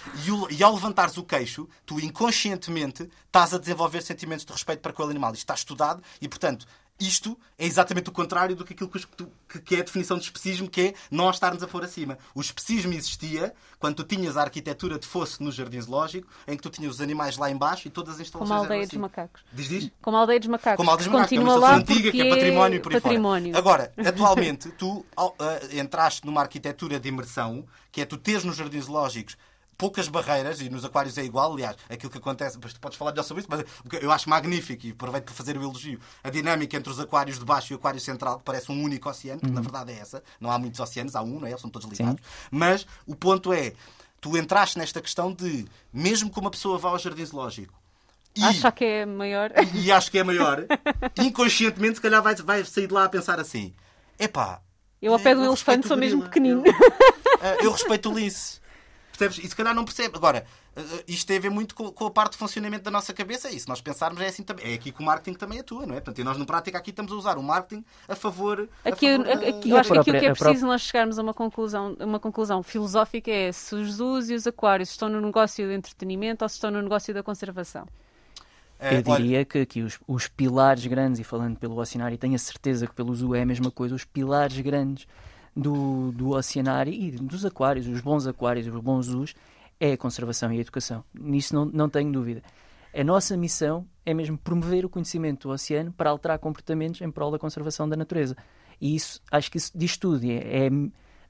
e, 0.50 0.56
e 0.56 0.62
ao 0.62 0.72
levantares 0.72 1.18
o 1.18 1.22
queixo, 1.22 1.68
tu 1.84 2.00
inconscientemente 2.00 3.10
estás 3.26 3.52
a 3.52 3.58
desenvolver 3.58 4.00
sentimentos 4.00 4.46
de 4.46 4.52
respeito 4.52 4.80
para 4.80 4.92
aquele 4.92 5.10
animal. 5.10 5.32
Isto 5.32 5.42
está 5.42 5.54
estudado 5.54 6.02
e, 6.22 6.28
portanto, 6.28 6.66
isto 7.06 7.38
é 7.58 7.66
exatamente 7.66 8.08
o 8.08 8.12
contrário 8.12 8.54
do 8.54 8.64
que 8.64 8.72
aquilo 8.72 8.90
que, 9.64 9.74
é 9.74 9.80
a 9.80 9.82
definição 9.82 10.16
de 10.16 10.24
especismo, 10.24 10.68
que 10.68 10.80
é 10.80 10.94
nós 11.10 11.36
estarmos 11.36 11.62
a 11.62 11.66
pôr 11.66 11.84
acima. 11.84 12.18
O 12.34 12.40
especismo 12.40 12.92
existia 12.92 13.52
quando 13.78 13.96
tu 13.96 14.04
tinhas 14.04 14.36
a 14.36 14.42
arquitetura 14.42 14.98
de 14.98 15.06
fosse 15.06 15.42
no 15.42 15.50
jardim 15.50 15.80
zoológico, 15.80 16.28
em 16.46 16.56
que 16.56 16.62
tu 16.62 16.70
tinhas 16.70 16.94
os 16.94 17.00
animais 17.00 17.36
lá 17.36 17.50
embaixo 17.50 17.88
e 17.88 17.90
todas 17.90 18.14
as 18.14 18.20
instalações 18.20 18.48
Como 18.48 18.60
a 18.60 18.64
aldeia 18.64 18.82
assim. 18.82 18.90
dos 18.90 19.00
macacos. 19.00 19.44
Diz, 19.52 19.68
diz? 19.68 19.90
Como 20.00 20.16
a 20.16 20.20
aldeia 20.20 20.40
dos 20.40 20.48
macacos. 20.48 20.76
Como 20.76 20.90
a 20.90 20.92
aldeia 20.92 21.08
dos 21.08 21.12
macacos, 21.12 21.30
Continua 21.30 21.54
é 21.54 21.58
uma 21.58 21.68
lá 21.68 21.76
antiga, 21.76 22.10
que 22.12 22.20
é 22.20 22.30
património 22.30 22.76
e 22.76 22.80
por 22.80 22.94
aí 22.94 23.00
património. 23.00 23.52
fora. 23.52 23.58
Agora, 23.58 23.92
atualmente, 24.08 24.70
tu 24.70 25.04
uh, 25.18 25.36
entraste 25.72 26.24
numa 26.24 26.40
arquitetura 26.40 27.00
de 27.00 27.08
imersão, 27.08 27.64
que 27.90 28.00
é 28.00 28.04
tu 28.04 28.16
teres 28.16 28.44
nos 28.44 28.56
jardins 28.56 28.84
zoológicos 28.84 29.36
poucas 29.76 30.08
barreiras, 30.08 30.60
e 30.60 30.68
nos 30.68 30.84
aquários 30.84 31.18
é 31.18 31.24
igual, 31.24 31.52
aliás, 31.52 31.76
aquilo 31.88 32.10
que 32.10 32.18
acontece, 32.18 32.56
depois 32.56 32.72
tu 32.72 32.80
podes 32.80 32.96
falar 32.96 33.12
melhor 33.12 33.24
sobre 33.24 33.42
isso, 33.42 33.50
mas 33.50 33.64
eu 34.02 34.12
acho 34.12 34.28
magnífico, 34.28 34.86
e 34.86 34.90
aproveito 34.90 35.24
para 35.24 35.34
fazer 35.34 35.56
o 35.56 35.62
elogio, 35.62 35.98
a 36.22 36.30
dinâmica 36.30 36.76
entre 36.76 36.90
os 36.90 37.00
aquários 37.00 37.38
de 37.38 37.44
baixo 37.44 37.72
e 37.72 37.74
o 37.74 37.78
aquário 37.78 38.00
central, 38.00 38.38
que 38.38 38.44
parece 38.44 38.70
um 38.70 38.82
único 38.82 39.08
oceano, 39.08 39.40
que 39.40 39.46
uhum. 39.46 39.52
na 39.52 39.60
verdade 39.60 39.92
é 39.92 39.98
essa, 39.98 40.22
não 40.40 40.50
há 40.50 40.58
muitos 40.58 40.78
oceanos, 40.80 41.16
há 41.16 41.22
um, 41.22 41.40
não 41.40 41.46
é? 41.46 41.50
Eles 41.50 41.60
são 41.60 41.70
todos 41.70 41.88
ligados. 41.88 42.20
Sim. 42.20 42.48
Mas 42.50 42.86
o 43.06 43.16
ponto 43.16 43.52
é, 43.52 43.72
tu 44.20 44.36
entraste 44.36 44.78
nesta 44.78 45.00
questão 45.00 45.32
de, 45.32 45.66
mesmo 45.92 46.30
que 46.30 46.38
uma 46.38 46.50
pessoa 46.50 46.78
vá 46.78 46.90
ao 46.90 46.98
jardim 46.98 47.24
zoológico, 47.24 47.82
e, 48.34 48.42
Acha 48.42 48.72
que 48.72 48.84
é 48.84 49.04
maior. 49.04 49.52
E, 49.74 49.86
e 49.86 49.92
acho 49.92 50.10
que 50.10 50.18
é 50.18 50.24
maior. 50.24 50.64
inconscientemente, 51.20 51.96
se 51.96 52.00
calhar 52.00 52.22
vai, 52.22 52.34
vai 52.36 52.64
sair 52.64 52.86
de 52.86 52.94
lá 52.94 53.04
a 53.04 53.08
pensar 53.08 53.38
assim: 53.38 53.74
epá. 54.18 54.60
Eu 55.00 55.12
ao 55.12 55.18
pé 55.18 55.34
do 55.34 55.44
elefante 55.44 55.86
sou 55.86 55.96
mesmo 55.96 56.22
pequenino. 56.22 56.62
Eu, 56.64 56.72
eh, 57.42 57.58
eu 57.60 57.72
respeito 57.72 58.08
o 58.08 58.14
lince. 58.18 58.61
Percebes? 59.12 59.44
E 59.44 59.48
se 59.48 59.54
calhar 59.54 59.74
não 59.74 59.84
percebe. 59.84 60.16
Agora, 60.16 60.44
eh, 60.74 61.04
isto 61.06 61.26
tem 61.26 61.36
a 61.36 61.40
ver 61.40 61.50
muito 61.50 61.74
com, 61.74 62.06
a 62.06 62.10
parte 62.10 62.32
de 62.32 62.38
funcionamento 62.38 62.82
da 62.82 62.90
nossa 62.90 63.12
cabeça. 63.12 63.50
E 63.50 63.60
se 63.60 63.68
nós 63.68 63.80
pensarmos, 63.80 64.20
é 64.20 64.26
assim 64.26 64.42
também. 64.42 64.72
É 64.72 64.74
aqui 64.74 64.90
que 64.90 65.00
o 65.00 65.04
marketing 65.04 65.36
também 65.36 65.60
atua, 65.60 65.86
não 65.86 65.94
é? 65.94 66.00
Portanto, 66.00 66.18
e 66.18 66.24
nós, 66.24 66.38
na 66.38 66.46
prática, 66.46 66.78
aqui 66.78 66.90
estamos 66.90 67.12
a 67.12 67.14
usar 67.14 67.38
o 67.38 67.42
marketing 67.42 67.84
a 68.08 68.16
favor. 68.16 68.68
Aqui, 68.84 69.08
a 69.08 69.18
favor 69.18 69.48
aqui, 69.48 69.70
eu 69.70 69.76
acho 69.76 69.92
que 69.92 69.98
aqui 69.98 70.10
o 70.10 70.20
que 70.20 70.26
é 70.26 70.34
preciso 70.34 70.66
nós 70.66 70.80
chegarmos 70.80 71.18
a 71.18 71.22
uma 71.22 71.34
conclusão, 71.34 71.96
uma 72.00 72.18
conclusão 72.18 72.62
filosófica 72.62 73.30
é 73.30 73.52
se 73.52 73.74
os 73.74 73.94
zoos 73.94 74.30
e 74.30 74.34
os 74.34 74.46
aquários 74.46 74.90
estão 74.90 75.08
no 75.08 75.20
negócio 75.20 75.66
do 75.66 75.72
entretenimento 75.72 76.44
ou 76.44 76.48
se 76.48 76.54
estão 76.54 76.70
no 76.70 76.80
negócio 76.80 77.12
da 77.12 77.22
conservação. 77.22 77.86
É, 78.80 78.96
eu 78.96 79.02
diria 79.02 79.44
que 79.44 79.58
aqui 79.60 79.80
os, 79.80 80.00
os, 80.08 80.26
pilares 80.26 80.84
grandes, 80.86 81.20
e 81.20 81.24
falando 81.24 81.56
pelo 81.56 81.78
oceanário, 81.78 82.18
tenho 82.18 82.34
a 82.34 82.38
certeza 82.38 82.84
que 82.84 82.92
pelo 82.92 83.14
zoo 83.14 83.32
é 83.32 83.42
a 83.42 83.46
mesma 83.46 83.70
coisa, 83.70 83.94
os 83.94 84.04
pilares 84.04 84.58
grandes 84.58 85.06
do, 85.54 86.12
do 86.12 86.30
oceanário 86.30 86.92
e 86.92 87.10
dos 87.10 87.44
aquários, 87.44 87.86
os 87.86 88.00
bons 88.00 88.26
aquários, 88.26 88.66
os 88.66 88.80
bons 88.80 89.06
zoos, 89.06 89.34
é 89.78 89.92
a 89.92 89.96
conservação 89.96 90.52
e 90.52 90.58
a 90.58 90.60
educação. 90.60 91.04
Nisso 91.12 91.54
não, 91.54 91.64
não 91.64 91.88
tenho 91.88 92.10
dúvida. 92.12 92.42
A 92.94 93.02
nossa 93.02 93.36
missão 93.36 93.86
é 94.04 94.12
mesmo 94.12 94.36
promover 94.36 94.84
o 94.84 94.88
conhecimento 94.88 95.48
do 95.48 95.52
oceano 95.52 95.92
para 95.92 96.10
alterar 96.10 96.38
comportamentos 96.38 97.00
em 97.00 97.10
prol 97.10 97.30
da 97.30 97.38
conservação 97.38 97.88
da 97.88 97.96
natureza. 97.96 98.36
E 98.80 98.94
isso, 98.94 99.20
acho 99.30 99.50
que 99.50 99.56
isso 99.56 99.72
diz 99.74 99.96
tudo. 99.96 100.24
É, 100.24 100.66
é 100.66 100.70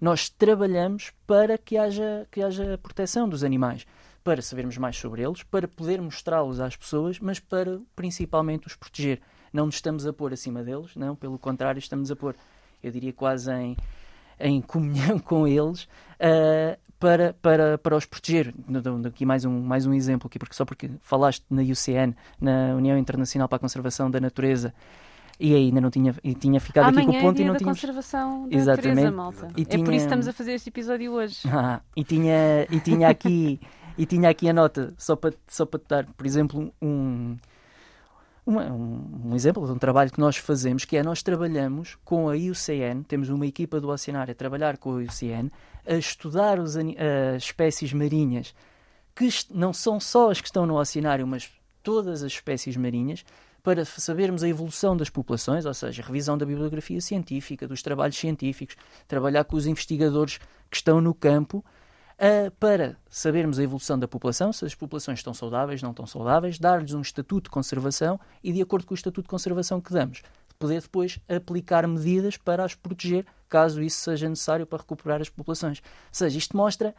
nós 0.00 0.28
trabalhamos 0.28 1.12
para 1.28 1.56
que 1.56 1.78
haja, 1.78 2.26
que 2.30 2.42
haja 2.42 2.76
proteção 2.78 3.28
dos 3.28 3.44
animais, 3.44 3.86
para 4.24 4.42
sabermos 4.42 4.76
mais 4.76 4.96
sobre 4.96 5.22
eles, 5.22 5.44
para 5.44 5.68
poder 5.68 6.02
mostrá-los 6.02 6.58
às 6.58 6.74
pessoas, 6.74 7.20
mas 7.20 7.38
para 7.38 7.80
principalmente 7.94 8.66
os 8.66 8.74
proteger. 8.74 9.20
Não 9.52 9.66
nos 9.66 9.76
estamos 9.76 10.04
a 10.04 10.12
pôr 10.12 10.32
acima 10.32 10.64
deles, 10.64 10.96
não, 10.96 11.14
pelo 11.14 11.38
contrário, 11.38 11.78
estamos 11.78 12.10
a 12.10 12.16
pôr, 12.16 12.34
eu 12.82 12.90
diria 12.90 13.12
quase 13.12 13.52
em, 13.52 13.76
em 14.42 14.60
comunhão 14.60 15.18
com 15.20 15.46
eles 15.46 15.84
uh, 15.84 16.76
para, 16.98 17.34
para, 17.40 17.78
para 17.78 17.96
os 17.96 18.04
proteger. 18.04 18.54
Aqui 19.06 19.24
mais 19.24 19.44
um, 19.44 19.60
mais 19.60 19.86
um 19.86 19.94
exemplo, 19.94 20.26
aqui, 20.26 20.38
porque 20.38 20.54
só 20.54 20.64
porque 20.64 20.90
falaste 21.00 21.44
na 21.50 21.62
UCN, 21.62 22.14
na 22.40 22.74
União 22.76 22.98
Internacional 22.98 23.48
para 23.48 23.56
a 23.56 23.60
Conservação 23.60 24.10
da 24.10 24.20
Natureza, 24.20 24.74
e 25.40 25.54
ainda 25.54 25.80
não 25.80 25.90
tinha, 25.90 26.14
e 26.22 26.34
tinha 26.34 26.60
ficado 26.60 26.88
Amanhã 26.88 27.08
aqui 27.08 27.12
com 27.12 27.18
o 27.18 27.20
ponto 27.20 27.40
é 27.40 27.42
e 27.42 27.48
não 27.48 27.56
tinha. 27.56 27.68
conservação 27.68 28.48
da 28.48 28.56
Exatamente. 28.56 28.88
natureza, 28.88 29.10
malta. 29.10 29.48
E 29.56 29.62
é 29.62 29.64
tinha... 29.64 29.84
por 29.84 29.92
isso 29.92 30.04
que 30.04 30.06
estamos 30.06 30.28
a 30.28 30.32
fazer 30.32 30.52
este 30.52 30.68
episódio 30.68 31.12
hoje. 31.12 31.40
Ah, 31.52 31.80
e, 31.96 32.04
tinha, 32.04 32.66
e 32.70 32.80
tinha 32.80 33.08
aqui. 33.08 33.60
e 33.98 34.06
tinha 34.06 34.30
aqui 34.30 34.48
a 34.48 34.52
nota, 34.52 34.94
só 34.96 35.16
para, 35.16 35.34
só 35.48 35.66
para 35.66 35.80
te 35.80 35.86
dar, 35.88 36.06
por 36.06 36.24
exemplo, 36.24 36.72
um, 36.80 37.36
um, 38.46 39.30
um, 39.30 39.34
exemplo 39.34 39.64
de 39.66 39.72
um 39.72 39.78
trabalho 39.78 40.10
que 40.10 40.18
nós 40.18 40.36
fazemos, 40.36 40.84
que 40.84 40.96
é 40.96 41.02
nós 41.02 41.22
trabalhamos 41.22 41.96
com 42.04 42.28
a 42.28 42.36
IUCN, 42.36 43.02
temos 43.06 43.28
uma 43.28 43.46
equipa 43.46 43.80
do 43.80 43.88
Oceanário 43.88 44.32
a 44.32 44.34
trabalhar 44.34 44.78
com 44.78 44.96
a 44.96 45.02
IUCN, 45.02 45.50
a 45.86 45.94
estudar 45.94 46.58
as 46.58 46.76
espécies 47.38 47.92
marinhas, 47.92 48.54
que 49.14 49.28
não 49.50 49.72
são 49.72 50.00
só 50.00 50.30
as 50.30 50.40
que 50.40 50.48
estão 50.48 50.66
no 50.66 50.78
oceanário, 50.78 51.26
mas 51.26 51.50
todas 51.82 52.22
as 52.22 52.32
espécies 52.32 52.76
marinhas, 52.76 53.24
para 53.62 53.84
sabermos 53.84 54.42
a 54.42 54.48
evolução 54.48 54.96
das 54.96 55.08
populações, 55.08 55.64
ou 55.64 55.74
seja, 55.74 56.02
revisão 56.02 56.36
da 56.36 56.44
bibliografia 56.44 57.00
científica, 57.00 57.68
dos 57.68 57.82
trabalhos 57.82 58.16
científicos, 58.16 58.76
trabalhar 59.06 59.44
com 59.44 59.56
os 59.56 59.66
investigadores 59.66 60.38
que 60.68 60.76
estão 60.76 61.00
no 61.00 61.14
campo 61.14 61.64
uh, 62.22 62.50
para 62.52 62.96
sabermos 63.10 63.58
a 63.58 63.62
evolução 63.64 63.98
da 63.98 64.06
população, 64.06 64.52
se 64.52 64.64
as 64.64 64.74
populações 64.74 65.18
estão 65.18 65.34
saudáveis, 65.34 65.82
não 65.82 65.90
estão 65.90 66.06
saudáveis, 66.06 66.58
dar-lhes 66.58 66.94
um 66.94 67.00
estatuto 67.00 67.44
de 67.44 67.50
conservação 67.50 68.18
e, 68.42 68.52
de 68.52 68.62
acordo 68.62 68.86
com 68.86 68.94
o 68.94 68.96
estatuto 68.96 69.22
de 69.22 69.28
conservação 69.28 69.80
que 69.80 69.92
damos, 69.92 70.22
poder 70.58 70.80
depois 70.80 71.18
aplicar 71.28 71.86
medidas 71.88 72.36
para 72.36 72.64
as 72.64 72.74
proteger, 72.74 73.26
caso 73.48 73.82
isso 73.82 74.00
seja 74.00 74.28
necessário 74.28 74.66
para 74.66 74.78
recuperar 74.78 75.20
as 75.20 75.28
populações. 75.28 75.78
Ou 75.80 75.84
seja, 76.12 76.38
isto 76.38 76.56
mostra 76.56 76.94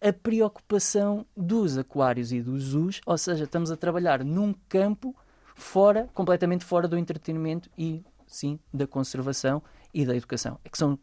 a 0.00 0.12
preocupação 0.12 1.24
dos 1.34 1.78
aquários 1.78 2.30
e 2.30 2.42
dos 2.42 2.62
zoos, 2.64 3.00
ou 3.06 3.16
seja, 3.16 3.44
estamos 3.44 3.70
a 3.70 3.76
trabalhar 3.76 4.22
num 4.22 4.54
campo 4.68 5.16
fora, 5.54 6.08
completamente 6.12 6.64
fora 6.64 6.86
do 6.86 6.98
entretenimento 6.98 7.70
e 7.78 8.04
sim 8.26 8.58
da 8.72 8.86
conservação 8.86 9.62
e 9.94 10.04
da 10.04 10.14
educação. 10.14 10.60
É 10.62 10.68
que 10.68 10.76
são 10.76 10.98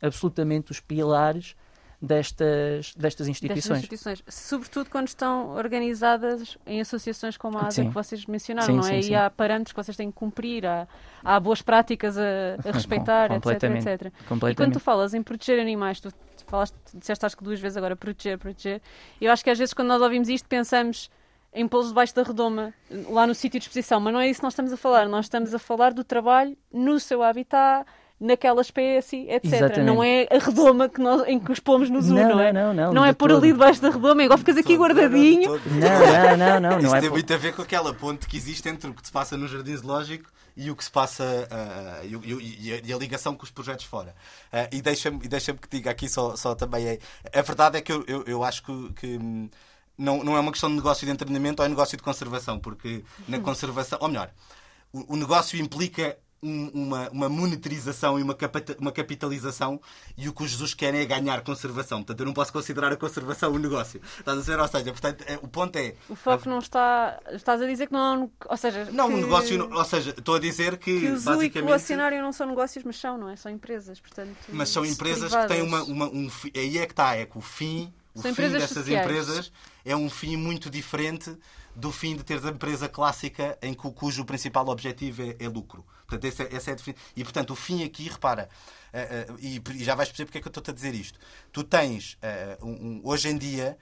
absolutamente 0.00 0.72
os 0.72 0.80
pilares 0.80 1.54
destas, 2.02 2.92
destas 2.96 3.28
instituições. 3.28 3.80
Destas 3.80 3.94
instituições. 3.94 4.22
Sobretudo 4.26 4.90
quando 4.90 5.06
estão 5.06 5.50
organizadas 5.54 6.58
em 6.66 6.80
associações 6.80 7.36
como 7.36 7.56
a 7.56 7.68
ASA 7.68 7.84
que 7.84 7.90
vocês 7.90 8.26
mencionaram, 8.26 8.66
sim, 8.66 8.90
não 8.90 8.96
é? 8.96 9.00
Sim. 9.00 9.12
E 9.12 9.14
há 9.14 9.30
parâmetros 9.30 9.72
que 9.72 9.82
vocês 9.82 9.96
têm 9.96 10.10
que 10.10 10.16
cumprir, 10.16 10.66
há, 10.66 10.88
há 11.22 11.38
boas 11.38 11.62
práticas 11.62 12.18
a, 12.18 12.22
a 12.68 12.72
respeitar, 12.74 13.30
etc, 13.30 13.62
etc. 13.62 14.12
E 14.50 14.54
quando 14.56 14.72
tu 14.72 14.80
falas 14.80 15.14
em 15.14 15.22
proteger 15.22 15.60
animais, 15.60 16.00
tu 16.00 16.12
falaste, 16.48 16.74
disseste 16.92 17.24
acho 17.24 17.36
que 17.36 17.44
duas 17.44 17.60
vezes 17.60 17.76
agora, 17.76 17.94
proteger, 17.94 18.36
proteger. 18.36 18.82
Eu 19.20 19.30
acho 19.30 19.44
que 19.44 19.50
às 19.50 19.58
vezes 19.58 19.72
quando 19.72 19.88
nós 19.88 20.02
ouvimos 20.02 20.28
isto 20.28 20.48
pensamos 20.48 21.08
em 21.54 21.68
pô-los 21.68 21.88
debaixo 21.88 22.14
da 22.14 22.22
redoma, 22.22 22.74
lá 23.10 23.26
no 23.26 23.34
sítio 23.34 23.60
de 23.60 23.66
exposição, 23.66 24.00
mas 24.00 24.12
não 24.12 24.20
é 24.20 24.28
isso 24.28 24.40
que 24.40 24.44
nós 24.44 24.54
estamos 24.54 24.72
a 24.72 24.76
falar. 24.76 25.06
Nós 25.06 25.26
estamos 25.26 25.54
a 25.54 25.58
falar 25.58 25.92
do 25.92 26.02
trabalho 26.02 26.56
no 26.72 26.98
seu 26.98 27.22
habitat, 27.22 27.86
naquela 28.22 28.62
espécie, 28.62 29.28
etc. 29.28 29.52
Exatamente. 29.52 29.80
Não 29.80 30.02
é 30.02 30.26
a 30.30 30.38
redoma 30.38 30.88
que 30.88 31.00
nós, 31.00 31.26
em 31.26 31.38
que 31.38 31.50
os 31.50 31.60
pomos 31.60 31.90
no 31.90 32.00
zoo, 32.00 32.16
não, 32.16 32.28
não 32.30 32.40
é? 32.40 32.52
Não, 32.52 32.72
não, 32.72 32.86
não. 32.86 32.92
Não 32.94 33.04
é 33.04 33.12
pôr 33.12 33.32
ali 33.32 33.52
debaixo 33.52 33.82
da 33.82 33.90
redoma, 33.90 34.22
é 34.22 34.24
igual 34.24 34.38
ficas 34.38 34.56
aqui 34.56 34.76
guardadinho. 34.76 35.50
Não, 35.50 36.36
não, 36.36 36.60
não, 36.60 36.60
não. 36.60 36.78
Isso 36.78 36.88
não 36.88 36.96
é 36.96 37.00
tem 37.00 37.10
muito 37.10 37.34
a 37.34 37.36
ver 37.36 37.54
com 37.54 37.62
aquela 37.62 37.92
ponte 37.92 38.26
que 38.26 38.36
existe 38.36 38.68
entre 38.68 38.88
o 38.88 38.94
que 38.94 39.04
se 39.04 39.12
passa 39.12 39.36
no 39.36 39.48
jardim 39.48 39.76
zoológico 39.76 40.30
e 40.56 40.70
o 40.70 40.76
que 40.76 40.84
se 40.84 40.90
passa 40.90 41.24
uh, 41.24 42.06
e, 42.06 42.68
e, 42.68 42.72
a, 42.72 42.80
e, 42.84 42.92
a, 42.92 42.96
ligação 42.98 43.34
com 43.34 43.44
os 43.44 43.50
projetos 43.50 43.86
fora. 43.86 44.14
Uh, 44.52 44.68
e 44.70 44.82
deixa-me 44.82 45.18
deixa 45.26 45.52
que 45.54 45.68
diga 45.68 45.90
aqui 45.90 46.08
só, 46.08 46.36
só 46.36 46.54
também 46.54 46.86
é. 46.86 46.98
A 47.32 47.42
verdade 47.42 47.78
é 47.78 47.80
que 47.80 47.90
eu, 47.90 48.04
eu, 48.06 48.24
eu 48.26 48.44
acho 48.44 48.62
que, 48.62 48.92
que 48.94 49.18
não, 49.96 50.22
não 50.22 50.36
é 50.36 50.40
uma 50.40 50.52
questão 50.52 50.68
de 50.68 50.76
negócio 50.76 51.06
de 51.06 51.12
entretenimento 51.12 51.62
ou 51.62 51.66
é 51.66 51.68
negócio 51.68 51.96
de 51.96 52.02
conservação, 52.02 52.58
porque 52.58 53.04
na 53.26 53.40
conservação, 53.40 53.98
ou 54.00 54.08
melhor, 54.08 54.30
o, 54.92 55.14
o 55.14 55.16
negócio 55.16 55.58
implica 55.58 56.18
um- 56.42 56.68
uma, 56.74 57.08
uma 57.10 57.28
monetarização 57.28 58.18
e 58.18 58.22
uma, 58.22 58.36
uma 58.80 58.90
capitalização 58.92 59.80
e 60.16 60.28
o 60.28 60.32
que 60.32 60.42
os 60.42 60.50
Jesus 60.50 60.74
querem 60.74 61.00
é 61.00 61.04
ganhar 61.06 61.40
conservação. 61.42 61.98
Portanto, 61.98 62.20
eu 62.20 62.26
não 62.26 62.32
posso 62.34 62.52
considerar 62.52 62.92
a 62.92 62.96
conservação 62.96 63.52
um 63.52 63.58
negócio. 63.58 64.00
Estás 64.18 64.36
a 64.36 64.40
dizer? 64.40 64.58
Ou 64.58 64.66
seja, 64.68 64.84
portanto, 64.92 65.24
é- 65.26 65.38
o 65.40 65.46
ponto 65.46 65.76
é. 65.76 65.94
O 66.08 66.16
foco 66.16 66.48
não 66.48 66.58
está. 66.58 67.20
Estás 67.30 67.62
a 67.62 67.66
dizer 67.66 67.86
que 67.86 67.92
não. 67.92 68.30
Ou 68.48 68.56
seja. 68.56 68.86
Não, 68.90 69.08
que, 69.08 69.14
um 69.14 69.18
negócio. 69.18 69.72
Ou 69.72 69.84
seja, 69.84 70.10
estou 70.10 70.34
a 70.34 70.40
dizer 70.40 70.76
que. 70.78 70.98
Que 71.00 71.06
o 71.06 71.18
Zoo 71.18 71.42
e 71.44 71.48
que 71.50 71.58
o 71.60 71.62
basicamente, 71.62 71.74
Oceanário 71.84 72.22
não 72.22 72.32
são 72.32 72.46
negócios, 72.48 72.84
mas 72.84 72.96
são, 72.98 73.16
não 73.16 73.28
é? 73.30 73.36
São 73.36 73.50
empresas, 73.52 74.00
portanto. 74.00 74.36
Mas 74.48 74.68
são 74.68 74.84
empresas 74.84 75.32
que 75.34 75.46
têm 75.46 75.62
uma, 75.62 75.84
privadas. 75.84 75.88
uma- 75.88 76.08
um 76.10 76.28
fi- 76.28 76.52
Aí 76.56 76.78
é 76.78 76.86
que 76.86 76.92
está, 76.92 77.14
é 77.14 77.24
que 77.24 77.38
o 77.38 77.40
fim, 77.40 77.92
o 78.14 78.20
São 78.20 78.22
fim 78.22 78.30
empresas 78.30 78.60
dessas 78.62 78.78
sociais. 78.78 79.04
empresas 79.06 79.52
é 79.84 79.94
um 79.94 80.10
fim 80.10 80.36
muito 80.36 80.68
diferente 80.68 81.36
do 81.74 81.90
fim 81.90 82.14
de 82.16 82.22
teres 82.22 82.44
a 82.44 82.50
empresa 82.50 82.86
clássica 82.88 83.56
em 83.62 83.72
que, 83.72 83.86
o- 83.86 83.92
cujo 83.92 84.24
principal 84.24 84.68
objetivo 84.68 85.22
é, 85.22 85.36
é 85.38 85.48
lucro. 85.48 85.84
Portanto, 86.18 86.24
esse 86.52 86.70
é, 86.70 86.70
é 86.70 86.94
E 87.16 87.24
portanto, 87.24 87.50
o 87.50 87.56
fim 87.56 87.82
aqui, 87.84 88.08
repara, 88.08 88.48
eh, 88.92 89.26
eh, 89.28 89.34
e, 89.40 89.62
e 89.74 89.84
já 89.84 89.94
vais 89.94 90.08
perceber 90.08 90.26
porque 90.26 90.38
é 90.38 90.40
que 90.40 90.48
eu 90.48 90.50
estou 90.50 90.70
a 90.72 90.74
dizer 90.74 90.94
isto. 90.94 91.18
Tu 91.50 91.64
tens, 91.64 92.16
eh, 92.20 92.58
um- 92.62 92.70
um- 92.70 93.00
hoje 93.04 93.28
em 93.28 93.38
dia, 93.38 93.76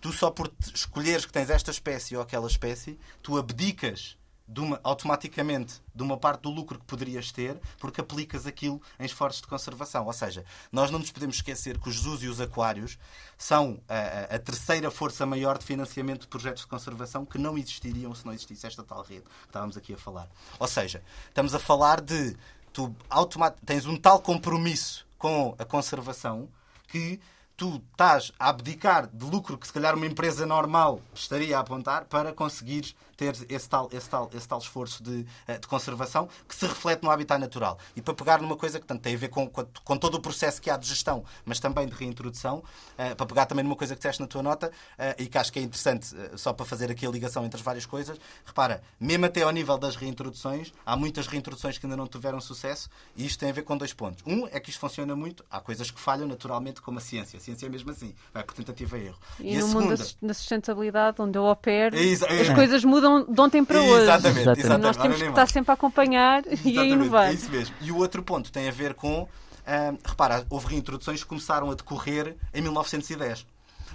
tu 0.00 0.12
só 0.12 0.30
por 0.32 0.52
escolheres 0.74 1.24
que 1.24 1.32
tens 1.32 1.48
esta 1.48 1.70
espécie 1.70 2.16
ou 2.16 2.22
aquela 2.22 2.48
espécie, 2.48 2.98
tu 3.22 3.38
abdicas 3.38 4.16
de 4.52 4.58
uma- 4.60 4.80
automaticamente 4.82 5.80
de 5.94 6.02
uma 6.02 6.16
parte 6.16 6.42
do 6.42 6.50
lucro 6.50 6.76
que 6.78 6.84
poderias 6.84 7.30
ter 7.30 7.56
porque 7.78 8.00
aplicas 8.00 8.46
aquilo 8.46 8.82
em 8.98 9.04
esforços 9.04 9.40
de 9.40 9.46
conservação. 9.46 10.04
Ou 10.06 10.12
seja, 10.12 10.44
nós 10.72 10.90
não 10.90 10.98
nos 10.98 11.12
podemos 11.12 11.36
esquecer 11.36 11.78
que 11.78 11.88
os 11.88 11.96
zoos 12.00 12.22
e 12.24 12.26
os 12.26 12.40
aquários 12.40 12.98
são 13.38 13.80
a, 13.88 13.94
a- 14.34 14.36
a 14.36 14.38
terceira 14.40 14.90
força 14.90 15.24
maior 15.24 15.56
de 15.56 15.64
financiamento 15.64 16.22
de 16.22 16.26
projetos 16.26 16.62
de 16.62 16.68
conservação 16.68 17.24
que 17.24 17.38
não 17.38 17.56
existiriam 17.56 18.12
se 18.14 18.26
não 18.26 18.32
existisse 18.32 18.66
esta 18.66 18.82
tal 18.82 19.02
rede 19.02 19.22
que 19.22 19.46
estávamos 19.46 19.76
aqui 19.76 19.94
a 19.94 19.98
falar. 19.98 20.28
Ou 20.58 20.66
seja, 20.66 21.00
estamos 21.28 21.54
a 21.54 21.58
falar 21.60 22.00
de 22.00 22.36
tu 22.72 22.92
automa- 23.08 23.54
tens 23.64 23.86
um 23.86 23.96
tal 23.96 24.20
compromisso 24.20 25.06
com 25.16 25.54
a 25.58 25.64
conservação 25.64 26.48
que 26.88 27.20
tu 27.60 27.82
estás 27.92 28.32
a 28.38 28.48
abdicar 28.48 29.06
de 29.06 29.26
lucro 29.26 29.58
que 29.58 29.66
se 29.66 29.72
calhar 29.74 29.94
uma 29.94 30.06
empresa 30.06 30.46
normal 30.46 30.98
estaria 31.12 31.58
a 31.58 31.60
apontar 31.60 32.06
para 32.06 32.32
conseguires 32.32 32.96
ter 33.18 33.36
esse 33.50 33.68
tal, 33.68 33.90
esse 33.92 34.08
tal, 34.08 34.30
esse 34.32 34.48
tal 34.48 34.58
esforço 34.58 35.02
de, 35.02 35.26
eh, 35.46 35.58
de 35.58 35.66
conservação 35.66 36.26
que 36.48 36.54
se 36.54 36.66
reflete 36.66 37.02
no 37.02 37.10
habitat 37.10 37.38
natural. 37.38 37.78
E 37.94 38.00
para 38.00 38.14
pegar 38.14 38.40
numa 38.40 38.56
coisa 38.56 38.80
que 38.80 38.86
tanto 38.86 39.02
tem 39.02 39.14
a 39.14 39.18
ver 39.18 39.28
com, 39.28 39.46
com, 39.46 39.66
com 39.84 39.96
todo 39.98 40.14
o 40.14 40.20
processo 40.22 40.58
que 40.62 40.70
há 40.70 40.76
de 40.78 40.88
gestão, 40.88 41.22
mas 41.44 41.60
também 41.60 41.86
de 41.86 41.94
reintrodução, 41.94 42.64
eh, 42.96 43.14
para 43.14 43.26
pegar 43.26 43.44
também 43.44 43.62
numa 43.62 43.76
coisa 43.76 43.94
que 43.94 43.98
disseste 43.98 44.22
na 44.22 44.26
tua 44.26 44.42
nota 44.42 44.72
eh, 44.96 45.16
e 45.18 45.26
que 45.26 45.36
acho 45.36 45.52
que 45.52 45.58
é 45.58 45.62
interessante, 45.62 46.16
eh, 46.16 46.38
só 46.38 46.54
para 46.54 46.64
fazer 46.64 46.90
aqui 46.90 47.04
a 47.04 47.10
ligação 47.10 47.44
entre 47.44 47.58
as 47.58 47.62
várias 47.62 47.84
coisas, 47.84 48.18
repara, 48.42 48.82
mesmo 48.98 49.26
até 49.26 49.42
ao 49.42 49.50
nível 49.50 49.76
das 49.76 49.96
reintroduções, 49.96 50.72
há 50.86 50.96
muitas 50.96 51.26
reintroduções 51.26 51.76
que 51.76 51.84
ainda 51.84 51.98
não 51.98 52.06
tiveram 52.06 52.40
sucesso 52.40 52.88
e 53.14 53.26
isto 53.26 53.38
tem 53.38 53.50
a 53.50 53.52
ver 53.52 53.64
com 53.64 53.76
dois 53.76 53.92
pontos. 53.92 54.24
Um 54.26 54.46
é 54.46 54.58
que 54.58 54.70
isto 54.70 54.80
funciona 54.80 55.14
muito, 55.14 55.44
há 55.50 55.60
coisas 55.60 55.90
que 55.90 56.00
falham 56.00 56.26
naturalmente 56.26 56.80
como 56.80 56.96
a 56.96 57.02
ciência. 57.02 57.38
Ciência 57.50 57.66
é 57.66 57.68
mesmo 57.68 57.90
assim, 57.90 58.14
vai 58.32 58.42
por 58.44 58.54
tentativa 58.54 58.98
e 58.98 59.06
erro. 59.06 59.18
E, 59.40 59.56
a 59.56 59.60
no 59.60 59.68
mundo 59.68 59.96
da 59.96 60.04
da 60.22 60.34
sustentabilidade, 60.34 61.20
onde 61.20 61.36
eu 61.38 61.44
opero, 61.44 61.96
É 61.96 62.00
isso, 62.00 62.24
é. 62.26 62.40
as 62.42 62.48
coisas 62.50 62.84
mudam 62.84 63.24
de 63.24 63.40
ontem 63.40 63.64
para 63.64 63.80
hoje. 63.80 64.02
Exatamente, 64.02 64.40
Exatamente. 64.40 64.60
exatamente. 64.60 64.82
Nós 64.86 64.96
temos 64.96 65.16
que 65.18 65.28
estar 65.28 65.46
sempre 65.48 65.70
a 65.70 65.74
acompanhar 65.74 66.44
e 66.46 66.50
a 66.50 66.52
Exatamente, 66.52 66.92
inovar. 66.92 67.28
É 67.30 67.32
isso 67.32 67.50
mesmo. 67.50 67.74
E 67.80 67.90
o 67.92 67.96
outro 67.98 68.22
ponto 68.22 68.50
tem 68.52 68.68
a 68.68 68.72
ver 68.72 68.94
com. 68.94 69.22
hum, 69.22 69.98
repara, 70.04 70.46
houve 70.48 70.66
reintroduções 70.68 71.22
que 71.22 71.28
começaram 71.28 71.70
a 71.70 71.74
decorrer 71.74 72.36
em 72.54 72.62
1910. 72.62 73.46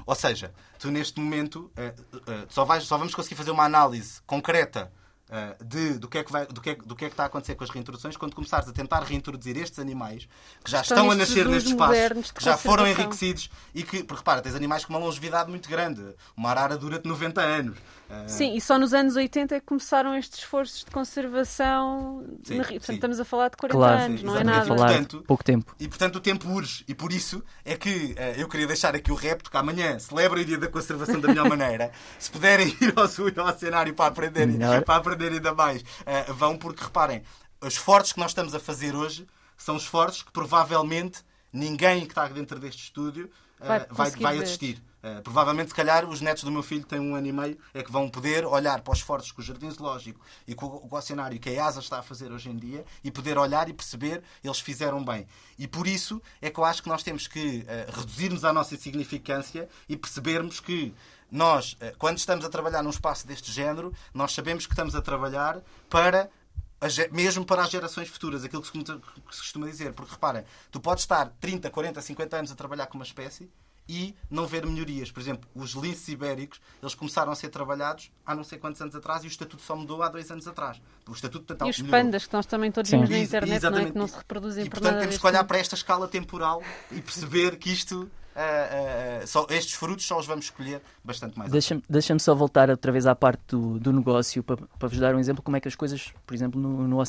Ou 0.06 0.14
seja, 0.16 0.52
tu 0.78 0.92
neste 0.92 1.20
momento 1.20 1.72
eh, 1.76 1.94
eh, 2.28 2.46
só, 2.50 2.64
vais, 2.66 2.84
só 2.84 2.98
vamos 2.98 3.16
conseguir 3.16 3.36
fazer 3.36 3.52
uma 3.52 3.64
análise 3.64 4.22
concreta 4.28 4.92
eh, 5.30 5.56
de, 5.64 5.94
do, 5.98 6.08
que 6.08 6.20
é 6.20 6.24
que 6.24 6.32
vai, 6.32 6.46
do, 6.46 6.62
que 6.62 6.70
é, 6.70 6.76
do 6.76 6.96
que 6.96 7.06
é 7.06 7.08
que 7.08 7.14
está 7.14 7.24
a 7.24 7.26
acontecer 7.26 7.56
com 7.56 7.64
as 7.64 7.70
reintroduções 7.72 8.16
quando 8.16 8.36
começares 8.36 8.70
a 8.70 8.72
tentar 8.72 9.02
reintroduzir 9.04 9.58
estes 9.58 9.80
animais 9.80 10.28
que 10.64 10.70
já 10.70 10.82
Estão 10.82 10.98
estão, 10.98 11.12
a 11.12 11.16
nascer 11.16 11.48
nestes 11.48 11.72
espaços, 11.72 12.26
de 12.28 12.34
que 12.34 12.44
já 12.44 12.56
foram 12.58 12.86
enriquecidos 12.86 13.50
e 13.74 13.82
que, 13.82 14.04
porque 14.04 14.20
repara, 14.20 14.42
tens 14.42 14.54
animais 14.54 14.86
com 14.86 14.94
uma 14.94 15.00
longevidade 15.00 15.50
muito 15.50 15.68
grande. 15.68 16.04
Uma 16.38 16.52
arara 16.52 16.78
dura-te 16.78 17.08
90 17.08 17.42
anos. 17.42 17.78
Eh, 18.08 18.28
Sim, 18.28 18.56
e 18.56 18.62
só 18.62 18.78
nos 18.78 18.94
anos 18.94 19.16
80 19.16 19.56
é 19.56 19.60
que 19.60 19.66
começaram 19.66 20.16
estes 20.16 20.40
esforços 20.40 20.86
de 20.86 20.92
conservação. 20.92 22.24
Sim, 22.44 22.58
na 22.58 22.64
Portanto, 22.64 22.86
sim. 22.86 22.94
estamos 22.94 23.20
a 23.20 23.26
falar 23.26 23.50
de 23.50 23.58
40 23.58 23.78
Claro, 23.78 24.02
anos, 24.04 24.20
sim, 24.20 24.26
não 24.28 24.38
é 24.38 24.44
nada. 24.44 24.66
falar 24.66 24.88
Portanto, 24.88 25.24
pouco 25.28 25.44
tempo. 25.44 25.76
E 25.80 25.88
portanto 25.88 26.18
o 26.18 26.20
tempo 26.20 26.50
urge. 26.50 26.84
E 26.88 26.94
por 26.94 27.12
isso 27.12 27.44
é 27.64 27.76
que 27.76 28.14
eh, 28.16 28.36
eu 28.38 28.48
queria 28.48 28.68
deixar 28.68 28.96
aqui 28.96 29.12
o 29.12 29.16
repto 29.16 29.50
que 29.50 29.58
amanhã 29.58 29.98
celebra 29.98 30.40
o 30.40 30.46
dia 30.46 30.58
da 30.58 30.68
conservação 30.68 31.20
da 31.20 31.28
melhor 31.28 31.50
maneira. 31.50 31.92
Se 32.20 32.30
puderem 32.30 32.68
ir 32.80 32.94
ao 32.96 33.06
e 33.06 33.40
ao 33.40 33.58
cenário 33.58 33.94
para 33.94 34.06
aprender, 34.08 34.46
Melhor. 34.46 34.84
para 34.84 34.96
aprender 35.16 35.34
ainda 35.34 35.54
mais, 35.54 35.84
eh, 36.06 36.32
vão 36.34 36.58
porque 36.58 36.84
reparem, 36.84 37.24
os 37.62 37.74
esforços 37.74 38.14
que 38.14 38.20
nós 38.20 38.32
estamos 38.32 38.54
a 38.54 38.60
fazer 38.60 38.96
hoje 38.96 39.26
são 39.58 39.78
esforços 39.78 40.22
que 40.22 40.32
provavelmente 40.32 41.24
ninguém 41.52 42.02
que 42.02 42.12
está 42.12 42.28
dentro 42.28 42.60
deste 42.60 42.84
estúdio 42.84 43.30
eh, 43.60 43.88
Vai 43.90 44.12
vai, 44.12 44.38
assistir. 44.40 44.84
Uh, 45.02 45.22
provavelmente, 45.22 45.70
se 45.70 45.76
calhar, 45.76 46.04
os 46.10 46.20
netos 46.20 46.44
do 46.44 46.52
meu 46.52 46.64
filho 46.64 46.84
têm 46.84 47.00
um 47.00 47.16
ano 47.16 47.28
e 47.28 47.32
meio, 47.32 47.58
é 47.76 47.84
que 47.84 47.92
vão 47.92 48.10
poder 48.10 48.44
olhar 48.44 48.82
para 48.82 48.92
os 48.92 48.98
esforços 48.98 49.32
que 49.32 49.40
o 49.40 49.44
Jardim 49.44 49.70
Zoológico 49.70 50.20
e 50.48 50.56
que 50.56 50.66
o, 50.66 50.68
o 50.68 50.96
oceanário 50.96 51.40
que 51.40 51.48
a 51.50 51.52
EASA 51.54 51.80
está 51.80 52.00
a 52.00 52.02
fazer 52.02 52.32
hoje 52.32 52.50
em 52.50 52.58
dia 52.58 52.84
e 53.04 53.12
poder 53.12 53.38
olhar 53.38 53.70
e 53.70 53.74
perceber 53.74 54.24
eles 54.44 54.60
fizeram 54.60 55.06
bem. 55.06 55.28
E 55.60 55.68
por 55.68 55.86
isso 55.86 56.20
é 56.42 56.50
que 56.50 56.60
eu 56.60 56.66
acho 56.66 56.82
que 56.82 56.90
nós 56.90 57.04
temos 57.04 57.28
que 57.28 57.60
uh, 57.60 58.00
reduzirmos 58.00 58.44
a 58.44 58.52
nossa 58.52 58.74
insignificância 58.74 59.70
e 59.88 59.96
percebermos 59.96 60.60
que 60.60 60.92
nós, 61.36 61.74
uh, 61.74 61.96
quando 61.98 62.18
estamos 62.18 62.46
a 62.46 62.50
trabalhar 62.50 62.82
num 62.82 62.90
espaço 62.90 63.28
deste 63.28 63.52
género, 63.52 63.94
nós 64.14 64.32
sabemos 64.34 64.66
que 64.66 64.74
estamos 64.74 64.96
a 64.96 65.02
trabalhar 65.02 65.60
para 65.90 66.30
mesmo 67.12 67.44
para 67.46 67.64
as 67.64 67.70
gerações 67.72 68.10
futuras, 68.10 68.44
aquilo 68.44 68.62
que 68.62 68.68
se, 68.68 69.02
costuma- 69.26 69.66
dizer. 69.66 69.92
Porque 69.94 70.12
reparem, 70.12 70.44
tu 70.72 70.80
podes 70.80 71.04
estar 71.04 71.32
30, 71.40 71.70
40, 71.72 72.02
50 72.02 72.38
anos 72.38 72.52
a 72.52 72.56
trabalhar 72.56 72.86
com 72.88 72.98
uma 72.98 73.04
espécie 73.06 73.50
e 73.88 74.16
não 74.30 74.46
ver 74.46 74.66
melhorias. 74.66 75.10
Por 75.12 75.20
exemplo, 75.20 75.50
os 75.56 75.72
linces 75.72 76.08
ibéricos, 76.10 76.60
eles 76.82 76.94
começaram 76.94 77.32
a 77.32 77.36
ser 77.36 77.50
trabalhados 77.50 78.12
há 78.26 78.36
não 78.36 78.44
sei 78.44 78.60
quantos 78.60 78.82
anos 78.82 78.96
atrás 78.96 79.24
e 79.24 79.28
o 79.28 79.30
estatuto 79.30 79.64
só 79.64 79.76
mudou 79.76 80.04
há 80.04 80.10
dois 80.10 80.30
anos 80.30 80.48
atrás. 80.48 80.80
O 81.08 81.14
estatuto 81.14 81.46
portanto, 81.46 81.68
E 81.68 81.72
os 81.72 81.80
melhorou. 81.80 82.02
pandas, 82.04 82.28
que 82.28 82.34
nós 82.34 82.46
também 82.46 82.72
todos 82.72 82.92
vimos 82.92 83.10
na 83.10 83.18
internet, 83.18 83.64
não 83.64 83.78
é? 83.80 83.86
Que 83.92 83.98
não 83.98 84.08
se 84.08 84.18
reproduzem 84.18 84.66
E 84.66 84.70
por 84.70 84.76
portanto 84.76 84.94
nada 84.94 85.02
temos 85.06 85.18
que 85.18 85.26
olhar 85.28 85.44
para 85.44 85.58
esta 85.58 85.76
escala 85.76 86.08
temporal 86.08 86.62
e 86.92 87.02
perceber 87.02 87.58
que 87.58 87.72
isto, 87.72 88.12
ah, 88.36 88.42
ah, 88.42 88.74
só, 89.26 89.46
estes 89.50 89.74
frutos 89.74 90.06
só 90.06 90.18
os 90.20 90.26
vamos 90.26 90.46
escolher 90.46 90.82
bastante 91.04 91.38
mais. 91.38 91.52
Deixa-me 91.52 91.84
deixa 91.90 92.18
só 92.20 92.34
voltar 92.36 92.70
outra 92.70 92.92
vez 92.92 93.06
à 93.06 93.16
parte 93.16 93.42
do, 93.50 93.80
do 93.80 93.92
negócio 93.94 94.44
para, 94.44 94.58
para 94.58 94.88
vos 94.88 94.98
dar 95.00 95.14
um 95.16 95.20
exemplo 95.20 95.42
como 95.44 95.58
é 95.58 95.60
que 95.60 95.68
as 95.68 95.76
coisas, 95.76 96.14
por 96.26 96.34
exemplo, 96.34 96.60
no, 96.60 96.88
no 96.88 97.00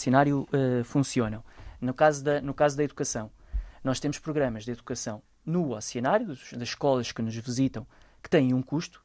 eh, 0.52 0.82
funcionam. 0.84 1.42
No 1.80 1.92
caso, 1.94 2.24
da, 2.24 2.40
no 2.40 2.54
caso 2.54 2.76
da 2.76 2.84
educação, 2.84 3.30
nós 3.84 4.00
temos 4.00 4.18
programas 4.18 4.64
de 4.64 4.70
educação 4.72 5.22
no 5.44 5.74
oceanário, 5.76 6.26
dos- 6.26 6.52
das 6.52 6.68
escolas 6.70 7.12
que 7.12 7.22
nos 7.22 7.34
visitam, 7.36 7.86
que 8.22 8.28
têm 8.30 8.52
um 8.52 8.62
custo, 8.62 9.00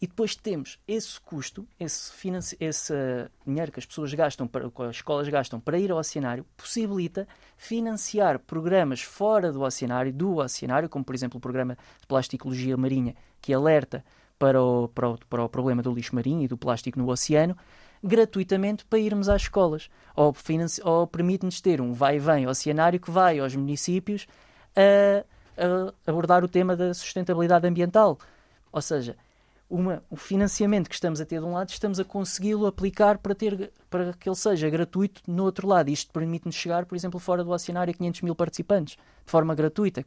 e 0.00 0.06
depois 0.06 0.34
temos 0.34 0.78
esse 0.88 1.20
custo, 1.20 1.68
esse, 1.78 2.10
financi- 2.12 2.56
esse 2.58 2.94
eh, 2.94 3.28
dinheiro 3.46 3.70
que 3.70 3.78
as 3.78 3.84
pessoas 3.84 4.14
gastam, 4.14 4.48
para, 4.48 4.70
que 4.70 4.82
as 4.82 4.96
escolas 4.96 5.28
gastam 5.28 5.60
para 5.60 5.78
ir 5.78 5.90
ao 5.90 5.98
oceanário, 5.98 6.46
possibilita 6.56 7.28
financiar 7.58 8.38
programas 8.38 9.02
fora 9.02 9.52
do 9.52 9.60
oceanário, 9.60 10.10
do 10.10 10.36
oceanário, 10.36 10.88
como 10.88 11.04
por 11.04 11.14
exemplo 11.14 11.36
o 11.36 11.40
programa 11.40 11.76
de 12.00 12.06
plasticologia 12.06 12.78
marinha, 12.78 13.14
que 13.42 13.52
alerta 13.52 14.02
para 14.38 14.62
o, 14.62 14.88
para 14.88 15.10
o, 15.10 15.18
para 15.18 15.44
o 15.44 15.48
problema 15.50 15.82
do 15.82 15.92
lixo 15.92 16.14
marinho 16.14 16.42
e 16.42 16.48
do 16.48 16.56
plástico 16.56 16.98
no 16.98 17.10
oceano, 17.10 17.54
gratuitamente 18.02 18.86
para 18.86 18.98
irmos 18.98 19.28
às 19.28 19.42
escolas. 19.42 19.90
Ou, 20.16 20.34
ou 20.82 21.06
permite-nos 21.06 21.60
ter 21.60 21.78
um 21.78 21.92
vai 21.92 22.16
e 22.16 22.18
vem 22.18 22.46
oceanário 22.46 22.98
que 22.98 23.10
vai 23.10 23.38
aos 23.38 23.54
municípios 23.54 24.26
a, 24.74 25.26
a 25.62 26.10
abordar 26.10 26.42
o 26.42 26.48
tema 26.48 26.74
da 26.74 26.94
sustentabilidade 26.94 27.68
ambiental. 27.68 28.18
Ou 28.72 28.80
seja, 28.80 29.14
uma, 29.70 30.02
o 30.10 30.16
financiamento 30.16 30.88
que 30.88 30.94
estamos 30.94 31.20
a 31.20 31.24
ter 31.24 31.38
de 31.38 31.46
um 31.46 31.52
lado, 31.52 31.70
estamos 31.70 32.00
a 32.00 32.04
consegui-lo 32.04 32.66
aplicar 32.66 33.18
para, 33.18 33.34
ter, 33.34 33.72
para 33.88 34.12
que 34.12 34.28
ele 34.28 34.36
seja 34.36 34.68
gratuito 34.68 35.22
no 35.26 35.44
outro 35.44 35.68
lado. 35.68 35.88
Isto 35.88 36.12
permite-nos 36.12 36.56
chegar, 36.56 36.84
por 36.84 36.96
exemplo, 36.96 37.20
fora 37.20 37.44
do 37.44 37.50
oceanário 37.50 37.92
a 37.92 37.96
500 37.96 38.22
mil 38.22 38.34
participantes, 38.34 38.96
de 38.96 39.30
forma 39.30 39.54
gratuita. 39.54 40.04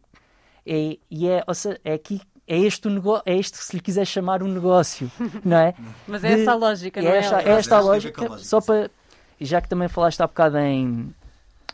É, 0.66 0.98
e 1.10 1.28
é, 1.28 1.44
ou 1.48 1.56
seja, 1.56 1.80
é 1.84 1.94
aqui 1.94 2.22
é 2.46 2.58
este, 2.60 2.88
o 2.88 2.92
nego... 2.92 3.22
é 3.26 3.38
este, 3.38 3.58
se 3.58 3.74
lhe 3.74 3.82
quiser 3.82 4.06
chamar 4.06 4.44
um 4.44 4.48
negócio, 4.48 5.10
não 5.46 5.58
é? 5.58 5.74
Mas 6.06 6.24
é 6.26 6.42
essa 6.42 6.52
a 6.52 6.56
lógica, 6.56 7.00
é 7.00 7.04
não 7.04 7.12
é? 7.12 7.18
esta, 7.18 7.36
Aliás? 7.38 7.56
é 7.56 7.60
esta 7.60 7.78
a 7.78 7.80
lógica, 7.80 8.38
só 8.40 8.60
para. 8.60 8.92
E 9.40 9.46
já 9.46 9.62
que 9.62 9.70
também 9.70 9.88
falaste 9.88 10.22
há 10.22 10.28
bocado 10.28 10.58
em, 10.58 11.14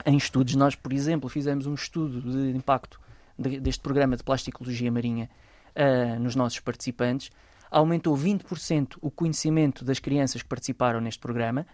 em 0.06 0.16
estudos, 0.16 0.56
nós, 0.56 0.76
por 0.76 0.94
exemplo, 0.94 1.28
fizemos 1.28 1.66
um 1.66 1.74
estudo 1.74 2.22
de 2.22 2.56
impacto 2.56 3.00
de- 3.38 3.60
deste 3.60 3.82
programa 3.82 4.16
de 4.16 4.24
plasticologia 4.24 4.92
marinha 4.92 5.30
ah, 5.76 6.20
nos 6.20 6.36
nossos 6.36 6.60
participantes. 6.60 7.32
Aumentou 7.72 8.16
20% 8.18 8.98
o 9.02 9.12
conhecimento 9.12 9.86
das 9.86 10.00
crianças 10.00 10.42
que 10.42 10.48
participaram 10.48 11.00
neste 11.00 11.20
programa 11.20 11.66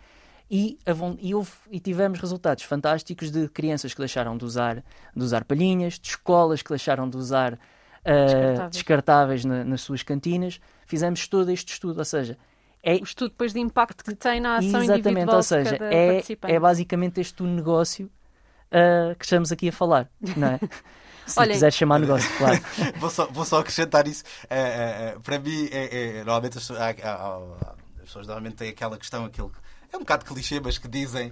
e, 0.52 0.78
e 1.20 1.34
houve- 1.34 1.52
e 1.72 1.80
tivemos 1.80 2.20
resultados 2.20 2.64
fantásticos 2.64 3.32
de 3.32 3.48
crianças 3.50 3.94
que 3.94 4.00
deixaram 4.00 4.38
de 4.38 4.46
usar, 4.46 4.84
de 5.16 5.24
usar 5.24 5.44
palhinhas, 5.46 5.98
de 6.00 6.10
escolas 6.10 6.62
que 6.62 6.70
deixaram 6.70 7.10
de 7.10 7.18
usar 7.18 7.58
ah, 8.04 8.26
Descartáveis. 8.26 8.72
descartáveis 8.72 9.46
na- 9.46 9.64
nas 9.64 9.82
suas 9.82 10.04
cantinas. 10.04 10.60
Fizemos 10.86 11.28
todo 11.28 11.50
este 11.50 11.74
estudo, 11.74 11.98
ou 11.98 12.06
seja, 12.06 12.38
É- 12.84 12.98
o 12.98 13.04
estudo 13.04 13.30
depois 13.30 13.52
de 13.52 13.60
impacto 13.60 14.04
que 14.04 14.14
tem 14.14 14.40
na 14.40 14.58
ação 14.58 14.84
Exatamente, 14.84 15.10
individual 15.10 15.38
ou 15.38 15.42
seja, 15.44 15.76
é, 15.82 16.22
é 16.44 16.60
basicamente 16.60 17.20
este 17.20 17.42
o 17.42 17.48
negócio 17.48 18.12
ah, 18.72 19.16
que 19.18 19.26
estamos 19.26 19.52
aqui 19.52 19.70
a 19.70 19.72
falar, 19.72 20.08
não 20.38 20.50
é? 20.50 20.60
Se 21.26 21.40
Olhem- 21.40 21.54
quiser 21.54 21.74
chamar 21.74 22.00
negócio, 22.00 22.30
claro. 22.38 22.60
vou, 23.00 23.10
só, 23.10 23.26
vou 23.28 23.46
só 23.46 23.60
acrescentar 23.60 24.08
isso. 24.08 24.24
Eh, 24.50 25.14
eh, 25.16 25.20
para 25.24 25.40
mim, 25.40 25.68
é, 25.72 26.18
é- 26.20 26.24
normalmente 26.24 26.58
as, 26.58 26.70
há- 26.72 26.90
há- 27.04 27.40
as 28.00 28.06
pessoas 28.06 28.28
normalmente 28.28 28.56
têm 28.56 28.70
aquela 28.70 28.98
questão, 28.98 29.26
aquele, 29.26 29.50
é 29.92 29.98
um 29.98 30.02
bocado 30.02 30.26
clichê, 30.26 30.60
mas 30.60 30.78
que 30.78 30.88
dizem. 30.88 31.32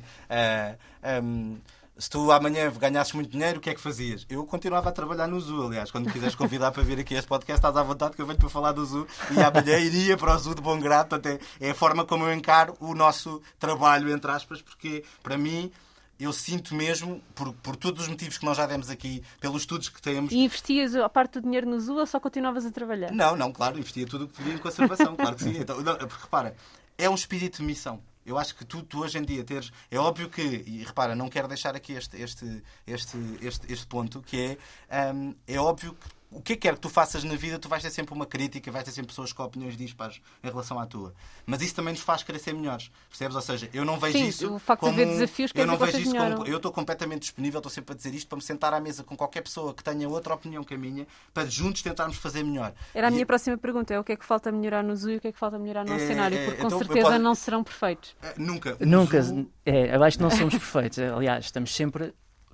ehm, 1.04 1.58
se 1.96 2.10
tu 2.10 2.32
amanhã 2.32 2.72
ganhasses 2.72 3.14
muito 3.14 3.30
dinheiro, 3.30 3.60
o 3.60 3.62
que 3.62 3.70
é 3.70 3.76
que 3.76 3.80
fazias? 3.80 4.26
Eu 4.28 4.44
continuava 4.48 4.90
a 4.90 4.92
trabalhar 4.92 5.28
no 5.28 5.40
Zoo, 5.40 5.68
aliás. 5.68 5.92
Quando 5.92 6.08
me 6.08 6.12
quiseres 6.12 6.34
convidar 6.34 6.72
para 6.72 6.82
vir 6.82 7.00
aqui 7.00 7.16
a 7.16 7.20
este 7.20 7.28
podcast, 7.28 7.60
estás 7.60 7.78
à 7.78 7.84
vontade 7.84 8.16
que 8.16 8.22
eu 8.22 8.26
venho 8.26 8.40
para 8.40 8.50
falar 8.50 8.72
do 8.72 8.84
Zoo 8.84 9.06
e 9.30 9.40
amanhã 9.40 9.78
iria 9.78 10.18
para 10.18 10.36
o 10.36 10.40
Zoo 10.40 10.56
de 10.56 10.62
bom 10.62 10.80
grado. 10.80 11.10
Portanto, 11.10 11.40
é, 11.62 11.68
é 11.68 11.70
a 11.70 11.76
forma 11.76 12.04
como 12.04 12.26
eu 12.26 12.34
encaro 12.34 12.76
o 12.80 12.96
nosso 12.96 13.40
trabalho, 13.60 14.12
entre 14.12 14.32
aspas, 14.32 14.60
porque 14.60 15.04
para 15.22 15.38
mim 15.38 15.72
eu 16.20 16.32
sinto 16.32 16.74
mesmo, 16.76 17.22
por, 17.36 17.54
por 17.54 17.76
todos 17.76 18.04
os 18.04 18.08
motivos 18.08 18.38
que 18.38 18.46
nós 18.46 18.58
já 18.58 18.66
demos 18.66 18.90
aqui, 18.90 19.24
pelos 19.40 19.64
estudos 19.64 19.90
que 19.90 20.02
temos, 20.02 20.32
E 20.32 20.38
investias 20.38 20.96
a 20.96 21.10
parte 21.10 21.34
do 21.34 21.42
dinheiro 21.42 21.70
no 21.70 21.80
Zoo 21.80 21.98
ou 21.98 22.06
só 22.06 22.20
continuavas 22.20 22.66
a 22.66 22.72
trabalhar? 22.72 23.12
não, 23.12 23.36
não, 23.36 23.52
claro, 23.52 23.78
investia 23.78 24.06
tudo 24.06 24.26
o 24.26 24.28
que 24.28 24.36
podia 24.36 24.54
em 24.54 24.58
conservação, 24.58 25.16
claro 25.16 25.36
que 25.36 25.44
sim. 25.44 25.58
Então, 25.58 25.82
não, 25.82 25.96
porque 25.98 26.24
repara, 26.24 26.56
é 26.98 27.10
um 27.10 27.16
espírito 27.16 27.58
de 27.58 27.64
missão. 27.64 28.02
Eu 28.26 28.38
acho 28.38 28.56
que 28.56 28.64
tu, 28.64 28.82
tu 28.84 29.00
hoje 29.02 29.18
em 29.18 29.22
dia 29.22 29.44
teres. 29.44 29.70
É 29.92 29.98
óbvio 30.00 30.30
que, 30.30 30.42
e 30.42 30.82
repara, 30.86 31.14
não 31.14 31.28
quero 31.28 31.46
deixar 31.48 31.76
aqui 31.76 31.92
este, 31.92 32.22
este, 32.22 32.64
este, 32.88 33.18
este, 33.42 33.74
este 33.74 33.86
ponto, 33.86 34.22
que 34.22 34.58
é. 34.90 35.12
hum, 35.14 35.36
é 35.46 35.60
óbvio 35.60 35.94
que 35.94 36.08
o 36.36 36.42
que 36.42 36.56
quer 36.56 36.74
que 36.76 36.80
tu 36.82 36.90
faças 36.90 37.24
na 37.24 37.36
vida, 37.36 37.60
tu 37.60 37.70
vais 37.70 37.82
ter 37.84 37.90
sempre 37.90 38.14
uma 38.14 38.26
crítica, 38.26 38.72
vais 38.72 38.84
ter 38.86 38.92
sempre 38.92 39.08
pessoas 39.10 39.32
com 39.34 39.44
opiniões 39.44 39.76
dispares 39.78 40.22
em 40.44 40.48
relação 40.50 40.80
à 40.80 40.86
tua. 40.86 41.14
Mas 41.46 41.62
isso 41.62 41.76
também 41.76 41.94
nos 41.94 42.02
faz 42.02 42.24
crescer 42.24 42.54
melhores, 42.54 42.92
percebes? 43.10 43.36
Ou 43.36 43.42
seja, 43.42 43.70
eu 43.74 43.86
não 43.86 44.00
vejo 44.00 44.18
Sim, 44.18 44.28
isso. 44.28 44.54
o 44.56 44.60
facto 44.60 44.82
de 44.82 44.88
como 44.90 44.94
haver 44.94 45.08
um- 45.08 45.12
desafios 45.12 45.52
quer 45.52 45.62
eu 45.62 45.68
não 45.68 45.78
que 45.78 45.86
vejo 45.86 45.98
isso 46.00 46.16
como. 46.16 46.46
Eu 46.46 46.58
estou 46.58 46.72
completamente 46.72 47.22
disponível, 47.22 47.60
estou 47.60 47.72
sempre 47.72 47.94
a 47.94 47.98
dizer 47.98 48.14
isto 48.14 48.28
para 48.28 48.36
me 48.38 48.42
sentar 48.44 48.74
à 48.74 48.80
mesa 48.80 49.04
com 49.04 49.16
qualquer 49.16 49.42
pessoa 49.42 49.74
que 49.74 49.84
tenha 49.84 50.08
outra 50.10 50.34
opinião 50.34 50.64
que 50.64 50.74
a 50.74 50.78
minha, 50.78 51.06
para 51.34 51.46
juntos 51.48 51.82
tentarmos 51.82 52.18
fazer 52.18 52.44
melhor. 52.44 52.74
Era 52.94 53.08
a 53.08 53.12
E- 53.12 53.14
minha 53.14 53.26
próxima 53.26 53.58
pergunta, 53.58 53.94
é 53.94 54.00
o 54.00 54.04
que 54.04 54.12
é 54.12 54.16
que 54.16 54.26
falta 54.26 54.52
melhorar 54.52 54.84
no 54.84 54.96
Zoo 54.96 55.12
e 55.12 55.18
o 55.18 55.22
que 55.22 55.28
é 55.28 55.32
que 55.32 55.40
falta 55.40 55.58
melhorar 55.60 55.86
no 55.86 55.94
É, 55.94 56.00
cenário, 56.00 56.38
é, 56.38 56.46
porque 56.46 56.62
com 56.62 56.68
então, 56.68 56.80
certeza 56.80 57.08
posso- 57.10 57.20
não 57.20 57.36
serão 57.36 57.64
perfeitos. 57.64 58.16
Nunca. 58.38 58.78
O 58.80 58.86
Nunca, 58.86 59.22
Zoo- 59.22 59.48
é, 59.66 59.96
eu 59.96 60.04
acho 60.04 60.18
que 60.18 60.24
não 60.24 60.32
somos 60.32 60.54
perfeitos. 60.58 61.00
Aliás, 61.00 61.46
estamos 61.46 61.74
sempre. 61.76 62.14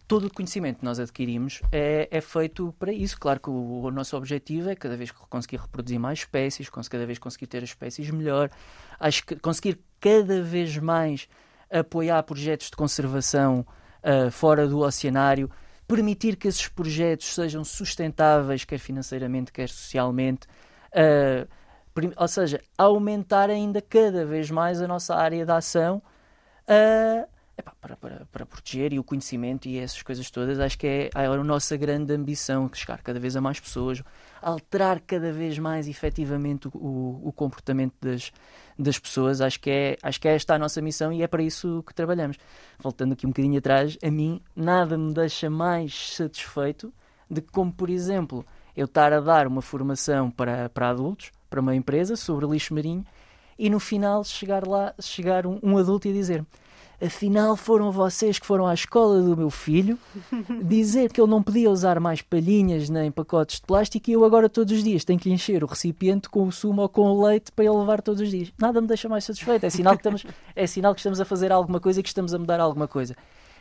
Todo 0.10 0.26
o 0.26 0.34
conhecimento 0.34 0.80
que 0.80 0.86
nós 0.86 1.00
adquirimos 1.00 1.62
é, 1.72 2.08
é 2.10 2.20
feito 2.20 2.74
para 2.80 2.92
isso. 2.92 3.16
Claro 3.20 3.40
que 3.40 3.50
o, 3.52 3.84
o 3.84 3.92
nosso 3.92 4.18
objetivo 4.18 4.68
é 4.68 4.76
cada 4.76 4.98
vez 4.98 5.12
conseguir 5.12 5.58
reproduzir 5.58 6.00
mais 6.00 6.20
espécies, 6.20 6.68
cada 6.68 7.06
vez 7.06 7.20
conseguir 7.20 7.46
ter 7.46 7.62
espécies 7.62 8.10
melhor. 8.10 8.50
Conseguir 9.40 9.80
cada 10.02 10.42
vez 10.42 10.76
mais 10.78 11.30
apoiar 11.72 12.24
projetos 12.24 12.72
de 12.72 12.76
conservação 12.76 13.64
ah, 14.02 14.32
fora 14.32 14.68
do 14.68 14.80
oceanário, 14.80 15.48
permitir 15.88 16.38
que 16.38 16.48
esses 16.48 16.68
projetos 16.68 17.36
sejam 17.36 17.64
sustentáveis, 17.64 18.66
quer 18.66 18.80
financeiramente, 18.80 19.52
quer 19.52 19.70
socialmente. 19.70 20.48
prim- 21.94 22.14
ou 22.18 22.28
seja, 22.28 22.60
aumentar 22.76 23.52
ainda 23.52 23.80
cada 23.80 24.26
vez 24.26 24.50
mais 24.50 24.82
a 24.82 24.88
nossa 24.88 25.16
área 25.16 25.46
de 25.46 25.52
ação 25.52 26.02
ah, 26.68 27.28
epá, 27.60 27.74
para, 27.80 27.96
para, 27.96 28.26
para 28.32 28.46
proteger 28.46 28.94
e 28.94 29.00
o 29.00 29.04
conhecimento 29.04 29.68
e 29.68 29.78
essas 29.78 30.02
coisas 30.02 30.30
todas, 30.32 30.60
acho 30.60 30.78
que 30.78 30.88
é, 30.88 31.10
é 31.16 31.26
a 31.26 31.44
nossa 31.44 31.78
grande 31.78 32.14
ambição, 32.14 32.70
chegar 32.74 33.02
cada 33.02 33.20
vez 33.20 33.36
a 33.36 33.42
mais 33.42 33.60
pessoas, 33.60 34.02
alterar 34.42 35.00
cada 35.02 35.32
vez 35.32 35.60
mais 35.60 35.88
efetivamente 35.88 36.68
o, 36.74 37.22
o, 37.24 37.32
comportamento 37.32 37.94
das, 38.02 38.32
das 38.78 38.98
pessoas, 38.98 39.42
acho 39.42 39.60
que, 39.60 39.70
é, 39.70 39.98
acho 40.02 40.20
que 40.20 40.28
é 40.28 40.36
esta 40.36 40.56
a 40.56 40.60
nossa 40.60 40.82
missão 40.82 41.12
e 41.12 41.22
é 41.22 41.28
para 41.28 41.44
isso 41.44 41.84
que 41.86 41.94
trabalhamos. 41.94 42.38
Voltando 42.80 43.14
aqui 43.14 43.26
um 43.26 43.30
bocadinho 43.30 43.60
atrás, 43.60 43.98
a 44.04 44.10
mim 44.10 44.42
nada 44.56 44.98
me 44.98 45.14
deixa 45.14 45.50
mais 45.50 46.16
satisfeito 46.16 46.94
de 47.30 47.42
que, 47.42 47.52
como 47.52 47.72
por 47.72 47.90
exemplo, 47.90 48.46
eu 48.76 48.86
estar 48.86 49.12
a 49.14 49.20
dar 49.20 49.46
uma 49.46 49.62
formação 49.62 50.32
para, 50.32 50.70
para 50.70 50.90
adultos, 50.90 51.32
para 51.50 51.60
uma 51.62 51.76
empresa, 51.76 52.16
sobre 52.16 52.46
lixo 52.48 52.74
marinho, 52.74 53.06
e 53.58 53.70
no 53.70 53.80
final 53.80 54.24
chegar 54.24 54.66
lá, 54.66 54.94
chegar 55.02 55.46
um, 55.46 55.60
um 55.62 55.78
adulto 55.78 56.08
e 56.08 56.14
dizer 56.14 56.46
afinal 57.02 57.56
foram 57.56 57.92
vocês 57.92 58.38
que 58.38 58.46
foram 58.46 58.68
à 58.68 58.74
escola 58.74 59.22
do 59.22 59.36
meu 59.36 59.50
filho 59.50 59.98
dizer 60.64 61.12
que 61.12 61.22
ele 61.22 61.30
não 61.30 61.42
podia 61.42 61.70
usar 61.70 62.00
mais 62.00 62.22
palhinhas 62.22 62.90
nem 62.90 63.10
pacotes 63.12 63.60
de 63.60 63.66
plástico 63.66 64.10
e 64.10 64.14
eu 64.14 64.26
agora 64.26 64.50
todos 64.50 64.74
os 64.74 64.84
dias 64.84 65.06
tenho 65.06 65.20
que 65.20 65.30
encher 65.30 65.64
o 65.64 65.68
recipiente 65.68 66.30
com 66.30 66.48
o 66.48 66.52
sumo 66.52 66.82
ou 66.82 66.90
com 66.90 67.10
o 67.10 67.26
leite 67.26 67.52
para 67.52 67.66
ele 67.66 67.78
levar 67.78 68.02
todos 68.02 68.22
os 68.22 68.30
dias. 68.30 68.52
Nada 68.58 68.82
me 68.82 68.88
deixa 68.88 69.08
mais 69.08 69.24
satisfeito. 69.24 69.66
É 69.66 69.70
sinal 69.70 69.94
que 69.94 70.00
estamos, 70.00 70.26
é 70.56 70.68
sinal 70.68 70.94
que 70.94 71.00
estamos 71.00 71.22
a 71.22 71.26
fazer 71.26 71.52
alguma 71.52 71.80
coisa 71.80 72.00
e 72.00 72.04
que 72.04 72.10
estamos 72.10 72.34
a 72.34 72.40
mudar 72.40 72.60
alguma 72.60 72.88
coisa. 72.88 73.16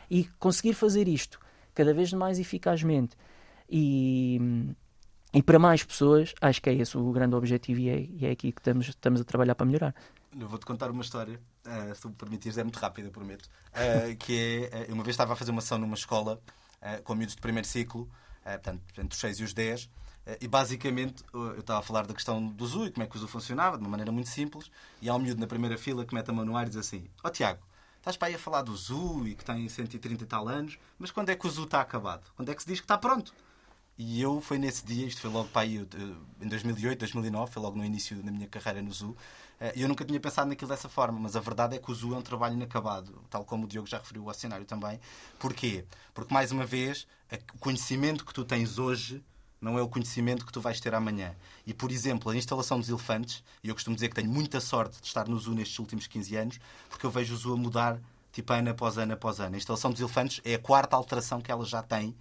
E 0.09 0.25
conseguir 0.39 0.73
fazer 0.73 1.07
isto 1.07 1.39
cada 1.73 1.93
vez 1.93 2.11
mais 2.11 2.39
eficazmente 2.39 3.15
e, 3.69 4.41
e 5.33 5.43
para 5.43 5.59
mais 5.59 5.83
pessoas, 5.83 6.33
acho 6.41 6.61
que 6.61 6.69
é 6.69 6.73
esse 6.73 6.97
o 6.97 7.11
grande 7.11 7.35
objetivo 7.35 7.79
e 7.79 7.89
é, 7.89 7.99
e 8.01 8.25
é 8.25 8.31
aqui 8.31 8.51
que 8.51 8.59
estamos, 8.59 8.89
estamos 8.89 9.21
a 9.21 9.23
trabalhar 9.23 9.55
para 9.55 9.65
melhorar. 9.65 9.95
Vou-te 10.35 10.65
contar 10.65 10.91
uma 10.91 11.01
história, 11.01 11.39
eh, 11.69 11.93
se 11.93 12.01
tu 12.01 12.09
permitires, 12.11 12.57
é 12.57 12.63
muito 12.63 12.77
rápida, 12.79 13.09
prometo. 13.11 13.49
eh, 13.73 14.15
que 14.19 14.69
é, 14.71 14.89
eh, 14.89 14.93
uma 14.93 15.03
vez 15.03 15.13
estava 15.13 15.33
a 15.33 15.35
fazer 15.35 15.51
uma 15.51 15.59
ação 15.59 15.77
numa 15.77 15.95
escola 15.95 16.41
eh, 16.81 16.97
com 17.03 17.15
miúdos 17.15 17.35
de 17.35 17.41
primeiro 17.41 17.67
ciclo, 17.67 18.09
portanto, 18.43 18.81
entre 18.97 19.13
os 19.15 19.19
6 19.19 19.39
e 19.39 19.43
os 19.43 19.53
10, 19.53 19.89
eh, 20.25 20.37
e 20.41 20.47
basicamente 20.47 21.23
eu 21.33 21.59
estava 21.59 21.79
a 21.79 21.83
falar 21.83 22.05
da 22.05 22.13
questão 22.13 22.45
do 22.47 22.65
zoo 22.65 22.87
e 22.87 22.91
como 22.91 23.03
é 23.03 23.07
que 23.07 23.15
o 23.15 23.19
zoo 23.19 23.27
funcionava, 23.27 23.77
de 23.77 23.83
uma 23.83 23.89
maneira 23.89 24.11
muito 24.11 24.29
simples, 24.29 24.71
e 25.01 25.09
há 25.09 25.15
um 25.15 25.19
miúdo 25.19 25.39
na 25.39 25.47
primeira 25.47 25.77
fila 25.77 26.05
que 26.05 26.13
mete 26.13 26.29
a 26.29 26.33
mão 26.33 26.45
no 26.45 26.55
ar 26.57 26.65
e 26.67 26.69
diz 26.69 26.77
assim: 26.77 27.09
Ó 27.23 27.27
oh, 27.27 27.31
Tiago, 27.31 27.61
estás 27.97 28.17
para 28.17 28.27
aí 28.29 28.35
a 28.35 28.39
falar 28.39 28.61
do 28.61 28.75
zoo 28.75 29.27
e 29.27 29.35
que 29.35 29.43
tem 29.43 29.67
130 29.67 30.23
e 30.23 30.27
tal 30.27 30.47
anos, 30.47 30.77
mas 30.97 31.11
quando 31.11 31.29
é 31.29 31.35
que 31.35 31.45
o 31.47 31.49
zoo 31.49 31.65
está 31.65 31.81
acabado? 31.81 32.31
Quando 32.35 32.49
é 32.49 32.55
que 32.55 32.61
se 32.61 32.67
diz 32.67 32.79
que 32.79 32.85
está 32.85 32.97
pronto? 32.97 33.33
E 33.97 34.21
eu, 34.21 34.39
foi 34.39 34.57
nesse 34.57 34.85
dia, 34.85 35.05
isto 35.05 35.19
foi 35.19 35.29
logo 35.29 35.49
para 35.49 35.63
aí 35.63 35.85
em 36.41 36.47
2008, 36.47 36.99
2009, 36.99 37.51
foi 37.51 37.61
logo 37.61 37.77
no 37.77 37.83
início 37.83 38.15
da 38.23 38.31
minha 38.31 38.47
carreira 38.47 38.81
no 38.81 38.93
Zoo, 38.93 39.15
e 39.75 39.81
eu 39.81 39.87
nunca 39.89 40.05
tinha 40.05 40.19
pensado 40.19 40.47
naquilo 40.47 40.69
dessa 40.69 40.87
forma, 40.87 41.19
mas 41.19 41.35
a 41.35 41.39
verdade 41.39 41.75
é 41.75 41.79
que 41.79 41.91
o 41.91 41.93
Zoo 41.93 42.13
é 42.13 42.17
um 42.17 42.21
trabalho 42.21 42.53
inacabado, 42.55 43.21
tal 43.29 43.43
como 43.43 43.65
o 43.65 43.67
Diogo 43.67 43.87
já 43.87 43.97
referiu 43.97 44.27
ao 44.27 44.33
cenário 44.33 44.65
também. 44.65 44.99
Porquê? 45.37 45.85
Porque, 46.13 46.33
mais 46.33 46.51
uma 46.51 46.65
vez, 46.65 47.05
o 47.53 47.57
conhecimento 47.57 48.25
que 48.25 48.33
tu 48.33 48.45
tens 48.45 48.79
hoje 48.79 49.23
não 49.61 49.77
é 49.77 49.81
o 49.81 49.89
conhecimento 49.89 50.45
que 50.45 50.51
tu 50.53 50.61
vais 50.61 50.79
ter 50.79 50.95
amanhã. 50.95 51.35
E, 51.65 51.73
por 51.73 51.91
exemplo, 51.91 52.31
a 52.31 52.35
instalação 52.35 52.79
dos 52.79 52.87
elefantes, 52.87 53.43
e 53.63 53.67
eu 53.67 53.75
costumo 53.75 53.95
dizer 53.95 54.07
que 54.09 54.15
tenho 54.15 54.29
muita 54.29 54.61
sorte 54.61 55.01
de 55.01 55.07
estar 55.07 55.27
no 55.27 55.37
Zoo 55.37 55.53
nestes 55.53 55.77
últimos 55.79 56.07
15 56.07 56.35
anos, 56.37 56.59
porque 56.87 57.05
eu 57.05 57.11
vejo 57.11 57.33
o 57.33 57.37
Zoo 57.37 57.53
a 57.53 57.57
mudar, 57.57 57.99
tipo, 58.31 58.53
ano 58.53 58.69
após 58.69 58.97
ano 58.97 59.13
após 59.13 59.39
ano. 59.39 59.55
A 59.55 59.57
instalação 59.57 59.91
dos 59.91 59.99
elefantes 59.99 60.39
é 60.45 60.55
a 60.55 60.59
quarta 60.59 60.95
alteração 60.95 61.41
que 61.41 61.51
ela 61.51 61.65
já 61.65 61.83
tem 61.83 62.15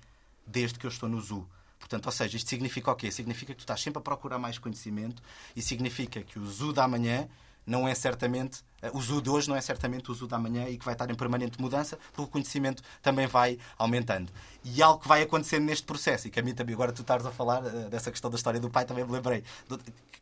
desde 0.46 0.78
que 0.78 0.86
eu 0.86 0.90
estou 0.90 1.08
no 1.08 1.20
Zoo. 1.20 1.46
Portanto, 1.78 2.06
ou 2.06 2.12
seja, 2.12 2.36
isto 2.36 2.48
significa 2.48 2.90
o 2.90 2.94
quê? 2.94 3.10
Significa 3.10 3.52
que 3.52 3.58
tu 3.58 3.60
estás 3.62 3.80
sempre 3.80 3.98
a 3.98 4.02
procurar 4.02 4.38
mais 4.38 4.58
conhecimento 4.58 5.22
e 5.54 5.62
significa 5.62 6.22
que 6.22 6.38
o 6.38 6.46
zoo 6.46 6.72
da 6.72 6.84
amanhã 6.84 7.28
não 7.68 7.86
é 7.86 7.94
certamente, 7.94 8.62
o 8.94 9.00
zoo 9.00 9.20
de 9.20 9.28
hoje 9.28 9.46
não 9.48 9.54
é 9.54 9.60
certamente 9.60 10.10
o 10.10 10.14
zoo 10.14 10.26
da 10.26 10.36
amanhã 10.36 10.66
e 10.68 10.78
que 10.78 10.84
vai 10.84 10.94
estar 10.94 11.08
em 11.10 11.14
permanente 11.14 11.60
mudança, 11.60 11.98
porque 12.12 12.22
o 12.22 12.26
conhecimento 12.26 12.82
também 13.02 13.26
vai 13.26 13.58
aumentando. 13.76 14.32
E 14.64 14.82
algo 14.82 15.00
que 15.02 15.06
vai 15.06 15.22
acontecendo 15.22 15.64
neste 15.64 15.84
processo, 15.84 16.26
e 16.26 16.30
que 16.30 16.40
a 16.40 16.42
mim 16.42 16.54
também, 16.54 16.74
agora 16.74 16.92
tu 16.92 17.02
estás 17.02 17.24
a 17.26 17.30
falar 17.30 17.62
uh, 17.62 17.90
dessa 17.90 18.10
questão 18.10 18.30
da 18.30 18.36
história 18.36 18.58
do 18.58 18.70
pai, 18.70 18.86
também 18.86 19.04
me 19.04 19.12
lembrei, 19.12 19.44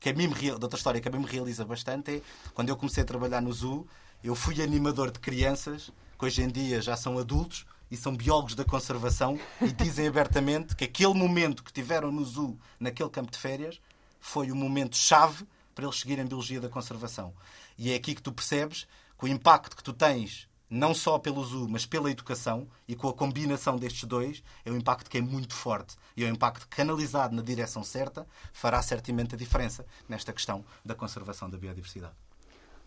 que 0.00 0.08
a 0.08 0.12
mim, 0.12 0.28
de 0.28 0.50
outra 0.50 0.76
história 0.76 1.00
que 1.00 1.08
a 1.08 1.10
mim 1.10 1.18
me 1.18 1.26
realiza 1.26 1.64
bastante, 1.64 2.16
é 2.16 2.22
quando 2.52 2.68
eu 2.68 2.76
comecei 2.76 3.04
a 3.04 3.06
trabalhar 3.06 3.40
no 3.40 3.52
zoo, 3.52 3.86
eu 4.24 4.34
fui 4.34 4.60
animador 4.60 5.12
de 5.12 5.20
crianças, 5.20 5.92
que 6.18 6.24
hoje 6.24 6.42
em 6.42 6.48
dia 6.48 6.82
já 6.82 6.96
são 6.96 7.16
adultos, 7.16 7.64
e 7.90 7.96
são 7.96 8.16
biólogos 8.16 8.54
da 8.54 8.64
conservação 8.64 9.38
e 9.60 9.72
dizem 9.72 10.06
abertamente 10.06 10.74
que 10.74 10.84
aquele 10.84 11.14
momento 11.14 11.62
que 11.62 11.72
tiveram 11.72 12.10
no 12.10 12.24
zoo, 12.24 12.58
naquele 12.78 13.10
campo 13.10 13.30
de 13.30 13.38
férias, 13.38 13.80
foi 14.20 14.50
o 14.50 14.56
momento 14.56 14.96
chave 14.96 15.46
para 15.74 15.84
eles 15.84 16.00
seguirem 16.00 16.26
biologia 16.26 16.60
da 16.60 16.68
conservação. 16.68 17.32
E 17.78 17.92
é 17.92 17.94
aqui 17.94 18.14
que 18.14 18.22
tu 18.22 18.32
percebes 18.32 18.86
que 19.18 19.24
o 19.24 19.28
impacto 19.28 19.76
que 19.76 19.82
tu 19.82 19.92
tens, 19.92 20.48
não 20.68 20.94
só 20.94 21.18
pelo 21.18 21.44
zoo, 21.44 21.68
mas 21.68 21.86
pela 21.86 22.10
educação, 22.10 22.66
e 22.88 22.96
com 22.96 23.08
a 23.08 23.14
combinação 23.14 23.76
destes 23.76 24.04
dois, 24.04 24.42
é 24.64 24.70
um 24.70 24.76
impacto 24.76 25.08
que 25.08 25.18
é 25.18 25.20
muito 25.20 25.54
forte. 25.54 25.96
E 26.16 26.24
é 26.24 26.26
um 26.26 26.32
impacto 26.32 26.66
canalizado 26.68 27.36
na 27.36 27.42
direção 27.42 27.84
certa, 27.84 28.26
fará 28.52 28.82
certamente 28.82 29.34
a 29.34 29.38
diferença 29.38 29.86
nesta 30.08 30.32
questão 30.32 30.64
da 30.84 30.94
conservação 30.94 31.48
da 31.48 31.58
biodiversidade. 31.58 32.14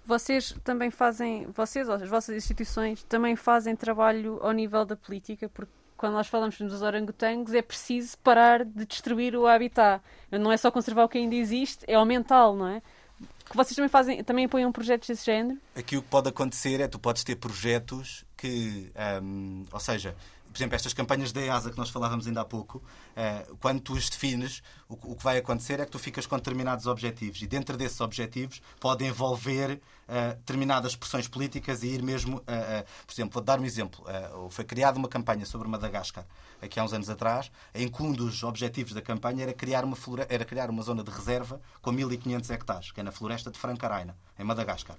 Vocês 0.10 0.56
também 0.64 0.90
fazem, 0.90 1.46
vocês 1.56 1.88
as 1.88 2.10
vossas 2.10 2.36
instituições 2.36 3.04
também 3.04 3.36
fazem 3.36 3.76
trabalho 3.76 4.40
ao 4.42 4.52
nível 4.52 4.84
da 4.84 4.96
política, 4.96 5.48
porque 5.48 5.72
quando 5.96 6.14
nós 6.14 6.28
falamos 6.28 6.58
dos 6.58 6.82
orangotangos 6.82 7.54
é 7.54 7.62
preciso 7.62 8.18
parar 8.18 8.66
de 8.66 8.88
destruir 8.88 9.36
o 9.36 9.46
habitat. 9.46 10.04
Não 10.32 10.52
é 10.52 10.58
só 10.58 10.72
conservar 10.72 11.04
o 11.04 11.08
que 11.08 11.20
ainda 11.20 11.36
existe, 11.36 11.86
é 11.88 11.94
aumentá-lo, 11.94 12.58
não 12.58 12.68
é? 12.70 12.82
Que 13.48 13.56
vocês 13.56 13.76
também 13.76 13.88
fazem, 13.88 14.24
também 14.24 14.46
apoiam 14.46 14.72
projetos 14.72 15.08
desse 15.08 15.28
género? 15.28 15.60
Aqui 15.76 15.96
o 15.96 16.02
que 16.02 16.08
pode 16.08 16.28
acontecer 16.28 16.82
é 16.82 16.88
tu 16.88 16.98
podes 16.98 17.24
ter 17.24 17.36
projetos 17.36 18.26
que, 18.36 18.92
hum, 19.22 19.64
ou 19.72 19.80
seja, 19.80 20.16
por 20.52 20.58
exemplo, 20.58 20.76
estas 20.76 20.94
campanhas 20.94 21.32
da 21.32 21.42
EASA 21.42 21.72
que 21.72 21.78
nós 21.78 21.90
falávamos 21.90 22.28
ainda 22.28 22.42
há 22.42 22.46
pouco, 22.46 22.80
uh, 22.80 23.56
quando 23.58 23.80
tu 23.82 23.96
as 23.96 24.10
defines, 24.10 24.64
o, 24.88 25.16
que 25.16 25.24
vai 25.24 25.38
acontecer 25.38 25.80
é 25.80 25.86
que 25.86 25.92
tu 25.92 26.00
ficas 26.00 26.26
com 26.26 26.36
determinados 26.36 26.88
objetivos 26.88 27.42
e 27.42 27.48
dentro 27.48 27.78
desses 27.78 28.02
objetivos 28.02 28.62
pode 28.80 29.06
envolver 29.06 29.80
uh, 30.08 30.36
determinadas 30.38 30.96
pressões 30.96 31.28
políticas 31.28 31.84
e 31.84 31.88
ir 31.88 32.02
mesmo, 32.02 32.38
uh, 32.38 32.44
por 33.06 33.14
exemplo, 33.14 33.34
vou 33.34 33.44
dar 33.44 33.60
um 33.60 33.66
exemplo, 33.66 34.04
foi 34.50 34.66
criada 34.66 34.98
uma 34.98 35.08
campanha 35.08 35.46
sobre 35.46 35.68
Madagascar 35.68 36.26
aqui 36.62 36.80
há 36.80 36.84
uns 36.84 36.94
anos 36.94 37.10
atrás, 37.10 37.52
em 37.74 37.88
que 37.88 38.04
um 38.04 38.12
dos 38.12 38.44
objetivos 38.44 38.94
da 38.94 39.02
campanha 39.02 39.44
era 39.44 39.54
criar 39.54 39.86
uma, 39.86 39.98
era 40.28 40.44
criar 40.44 40.70
uma 40.70 40.84
zona 40.84 41.04
de 41.04 41.12
reserva 41.12 41.62
com 41.82 41.92
1500 41.92 42.50
hectares, 42.50 42.92
que 42.92 43.00
é 43.00 43.04
na 43.04 43.12
floresta 43.12 43.50
de 43.50 43.58
Francaraina, 43.58 44.18
em 44.38 44.44
Madagascar. 44.44 44.98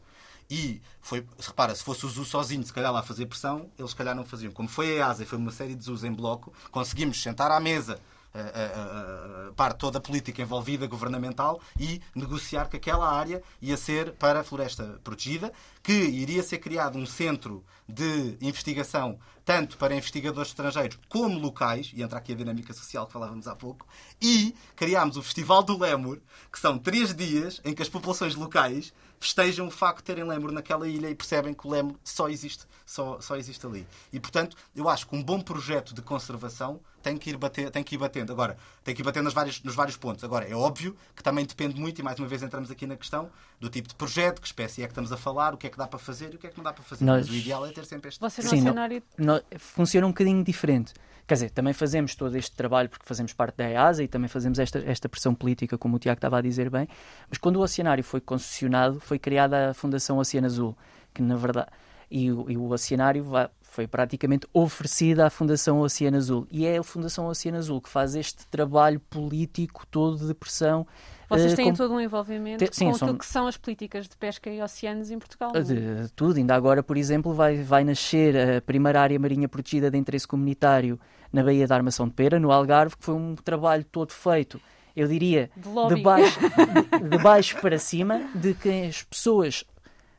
E 0.51 0.83
foi, 1.01 1.25
repara, 1.39 1.75
se 1.75 1.85
fosse 1.85 2.05
o 2.05 2.09
ZU 2.09 2.25
sozinho, 2.25 2.65
se 2.65 2.73
calhar 2.73 2.93
lá 2.93 3.03
fazer 3.03 3.27
pressão, 3.27 3.71
eles 3.79 3.93
se 3.93 3.97
calhar 3.97 4.17
não 4.17 4.25
faziam. 4.25 4.51
Como 4.53 4.69
foi 4.69 4.91
a 4.91 5.07
EASA 5.07 5.23
e 5.23 5.27
foi 5.27 5.39
uma 5.39 5.53
série 5.53 5.77
de 5.77 5.85
ZUs 5.85 6.03
em 6.03 6.13
bloco, 6.13 6.53
conseguimos 6.73 7.23
sentar 7.23 7.51
à 7.53 7.61
mesa 7.61 8.01
a, 8.35 8.39
a, 8.39 9.49
a, 9.49 9.53
parte 9.53 9.79
toda 9.79 9.99
a 9.99 10.01
política 10.01 10.43
envolvida, 10.43 10.87
governamental, 10.87 11.61
e 11.79 12.01
negociar 12.15 12.69
que 12.69 12.77
aquela 12.77 13.09
área 13.09 13.43
ia 13.61 13.77
ser 13.77 14.13
para 14.13 14.41
a 14.41 14.45
floresta 14.45 15.01
protegida, 15.03 15.53
que 15.83 15.93
iria 15.93 16.43
ser 16.43 16.59
criado 16.59 16.99
um 16.99 17.07
centro 17.07 17.65
de 17.89 18.37
investigação, 18.41 19.19
tanto 19.45 19.77
para 19.77 19.95
investigadores 19.95 20.51
estrangeiros 20.51 20.99
como 21.09 21.39
locais, 21.39 21.93
e 21.95 22.03
entra 22.03 22.19
aqui 22.19 22.33
a 22.33 22.37
dinâmica 22.37 22.73
social 22.73 23.07
que 23.07 23.13
falávamos 23.13 23.49
há 23.49 23.57
pouco, 23.57 23.87
e 24.21 24.55
criámos 24.77 25.17
o 25.17 25.23
Festival 25.23 25.63
do 25.63 25.79
Lémur, 25.79 26.19
que 26.53 26.61
são 26.61 26.79
três 26.79 27.15
dias 27.15 27.61
em 27.65 27.75
que 27.75 27.83
as 27.83 27.89
populações 27.89 28.35
locais 28.35 28.93
festejam 29.21 29.67
o 29.69 29.71
facto 29.71 29.99
de 29.99 30.05
terem 30.05 30.25
Lemur 30.25 30.51
naquela 30.51 30.89
ilha 30.89 31.11
e 31.11 31.15
percebem 31.15 31.53
que 31.53 31.67
o 31.67 31.71
Lemur 31.71 31.95
só 32.03 32.29
existe, 32.29 32.65
só, 32.87 33.21
só 33.21 33.37
existe 33.37 33.65
ali. 33.67 33.87
E, 34.11 34.19
portanto, 34.19 34.57
eu 34.75 34.89
acho 34.89 35.07
que 35.07 35.15
um 35.15 35.23
bom 35.23 35.39
projeto 35.41 35.95
de 35.95 36.01
conservação 36.01 36.81
tem 37.03 37.17
que 37.17 37.31
ir, 37.31 37.37
bater, 37.37 37.71
tem 37.71 37.83
que 37.85 37.95
ir 37.95 37.99
batendo. 37.99 38.33
Agora, 38.33 38.57
tem 38.83 38.95
que 38.95 39.03
ir 39.03 39.05
batendo 39.05 39.25
nos 39.25 39.35
vários, 39.35 39.63
nos 39.63 39.75
vários 39.75 39.97
pontos. 39.97 40.25
Agora, 40.25 40.49
é 40.49 40.55
óbvio 40.55 40.97
que 41.15 41.23
também 41.23 41.45
depende 41.45 41.79
muito, 41.79 41.99
e 41.99 42.03
mais 42.03 42.19
uma 42.19 42.27
vez 42.27 42.43
entramos 42.43 42.71
aqui 42.71 42.87
na 42.87 42.97
questão 42.97 43.31
do 43.59 43.69
tipo 43.69 43.89
de 43.89 43.95
projeto, 43.95 44.41
que 44.41 44.47
espécie 44.47 44.83
é 44.83 44.87
que 44.87 44.93
estamos 44.93 45.13
a 45.13 45.17
falar, 45.19 45.53
o 45.53 45.59
que 45.59 45.67
é 45.67 45.71
que 45.71 45.77
dá 45.77 45.87
para 45.87 45.99
fazer 45.99 46.33
e 46.33 46.37
o 46.37 46.39
que 46.39 46.47
é 46.47 46.51
que 46.51 46.57
não 46.57 46.65
dá 46.65 46.73
para 46.73 46.83
fazer. 46.83 47.05
Nós... 47.05 47.27
Mas 47.27 47.37
o 47.37 47.39
ideal 47.39 47.67
é 47.67 47.73
ter 47.73 47.85
sempre 47.85 48.09
este... 48.09 48.21
Vocês 48.21 48.49
Sim, 48.49 48.63
cenário... 48.63 49.03
Não, 49.19 49.35
não, 49.35 49.43
funciona 49.59 50.07
um 50.07 50.11
bocadinho 50.11 50.43
diferente. 50.43 50.95
Quer 51.31 51.35
dizer, 51.35 51.51
também 51.51 51.73
fazemos 51.73 52.17
todo 52.17 52.37
este 52.37 52.57
trabalho 52.57 52.89
porque 52.89 53.07
fazemos 53.07 53.33
parte 53.33 53.55
da 53.59 53.71
EASA 53.71 54.03
e 54.03 54.09
também 54.09 54.27
fazemos 54.27 54.59
esta, 54.59 54.81
esta 54.81 55.09
pressão 55.09 55.33
política, 55.33 55.79
como 55.79 55.95
o 55.95 55.99
Tiago 56.01 56.19
estava 56.19 56.39
a 56.39 56.41
dizer 56.41 56.69
bem, 56.69 56.89
mas 57.29 57.39
quando 57.39 57.55
o 57.55 57.61
Oceanário 57.61 58.03
foi 58.03 58.21
concessionado, 58.21 58.99
foi 59.11 59.19
criada 59.19 59.71
a 59.71 59.75
Fundação 59.75 60.19
Oceano 60.19 60.47
Azul, 60.47 60.77
que 61.13 61.21
na 61.21 61.37
verdade... 61.37 61.69
E, 62.09 62.27
e 62.27 62.57
o 62.57 62.71
Oceanário 62.71 63.25
foi 63.63 63.87
praticamente 63.87 64.47
oferecida 64.53 65.27
à 65.27 65.31
Fundação 65.31 65.81
Oceano 65.81 66.17
Azul. 66.17 66.47
E 66.51 66.67
é 66.67 66.79
a 66.79 66.83
Fundação 66.83 67.27
Oceano 67.27 67.59
Azul 67.59 67.81
que 67.81 67.89
faz 67.89 68.17
este 68.17 68.47
trabalho 68.49 68.99
político 68.99 69.87
todo 69.87 70.27
de 70.27 70.35
pressão 70.35 70.87
vocês 71.29 71.53
eh, 71.53 71.57
têm 71.57 71.67
com... 71.67 71.75
todo 71.75 71.95
um 71.95 72.01
envolvimento 72.01 72.65
Te... 72.65 72.77
Sim, 72.77 72.91
com 72.91 72.97
aquilo 72.97 73.19
que 73.19 73.27
são 73.27 73.47
as 73.47 73.57
políticas 73.57 74.09
de 74.09 74.17
pesca 74.17 74.51
e 74.51 74.61
oceanos 74.61 75.13
em 75.13 75.19
Portugal? 75.19 75.53
De, 75.53 75.63
de 75.63 76.09
tudo. 76.17 76.39
Ainda 76.39 76.57
agora, 76.57 76.83
por 76.83 76.97
exemplo, 76.97 77.33
vai, 77.33 77.63
vai 77.63 77.85
nascer 77.85 78.37
a 78.37 78.61
primeira 78.61 79.01
área 79.01 79.17
marinha 79.19 79.49
protegida 79.49 79.89
de 79.89 79.97
interesse 79.97 80.27
comunitário 80.27 80.99
na 81.33 81.45
Baía 81.45 81.69
da 81.69 81.77
Armação 81.77 82.09
de 82.09 82.15
Pera, 82.15 82.41
no 82.41 82.51
Algarve, 82.51 82.97
que 82.97 83.05
foi 83.05 83.15
um 83.15 83.37
trabalho 83.37 83.85
todo 83.85 84.11
feito, 84.11 84.61
eu 85.01 85.09
diria, 85.09 85.51
de, 85.57 85.95
de 85.95 86.03
baixo, 86.03 86.39
de, 86.41 87.09
de 87.09 87.19
baixo 87.19 87.61
para 87.61 87.79
cima, 87.79 88.29
de 88.35 88.53
que 88.55 88.69
as 88.87 89.03
pessoas 89.03 89.65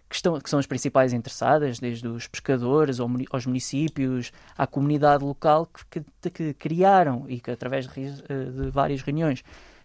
que, 0.10 0.16
estão, 0.16 0.40
que 0.40 0.50
são 0.50 0.60
as 0.60 0.66
principais 0.66 1.14
interessadas, 1.14 1.80
desde 1.80 2.08
os 2.08 2.28
pescadores 2.28 3.00
aos 3.00 3.46
municípios, 3.46 4.32
à 4.58 4.66
comunidade 4.66 5.24
local, 5.24 5.70
que, 5.90 6.04
que, 6.22 6.30
que 6.30 6.54
criaram 6.56 7.26
e 7.30 7.40
que, 7.40 7.52
através 7.52 7.88
de, 7.88 8.12
de 8.12 8.70
várias 8.72 9.02
reuniões, 9.02 9.44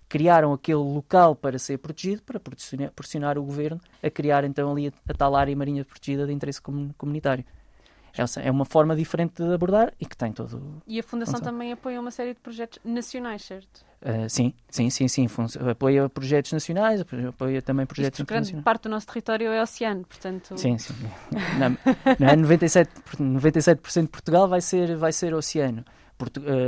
criaram 0.09 0.53
aquele 0.53 0.79
local 0.79 1.37
para 1.37 1.59
ser 1.59 1.79
protegido, 1.79 2.23
para 2.23 2.41
pressionar 2.91 3.39
o 3.39 3.43
governo 3.43 3.81
a 4.03 4.11
criar 4.11 4.45
então 4.45 4.73
ali 4.73 4.89
a, 4.89 5.13
a 5.13 5.15
tal 5.15 5.37
área 5.37 5.55
marinha 5.55 5.85
protegida 5.85 6.27
de 6.27 6.33
interesse 6.33 6.61
comunitário. 6.97 7.45
Essa 8.17 8.41
é 8.41 8.51
uma 8.51 8.65
forma 8.65 8.97
diferente 8.97 9.43
de 9.43 9.53
abordar 9.53 9.93
e 10.01 10.07
que 10.07 10.17
tem 10.17 10.33
todo. 10.33 10.83
E 10.87 10.99
a 10.99 11.03
Fundação 11.03 11.39
também 11.39 11.73
apoia 11.73 12.01
uma 12.01 12.11
série 12.11 12.33
de 12.33 12.41
projetos 12.41 12.79
nacionais, 12.83 13.43
certo? 13.43 13.85
Uh, 14.03 14.29
sim, 14.29 14.53
sim, 14.69 14.91
sim, 14.91 15.09
sim. 15.09 15.27
Apoia 15.71 16.09
projetos 16.09 16.53
nacionais, 16.53 17.01
apoia 17.01 17.63
também 17.63 17.87
projetos 17.87 18.21
internacionais. 18.21 18.51
Grande 18.51 18.65
parte 18.65 18.83
do 18.83 18.89
nosso 18.91 19.07
território 19.07 19.49
é 19.49 19.63
oceano, 19.63 20.05
portanto. 20.05 20.57
Sim, 20.57 20.79
sim. 20.79 20.95
Não, 21.59 21.71
não, 22.37 22.49
97%, 22.49 22.89
97 23.19 24.03
de 24.03 24.09
Portugal 24.09 24.49
vai 24.49 24.61
ser, 24.61 24.97
vai 24.97 25.13
ser 25.13 25.35
oceano. 25.35 25.85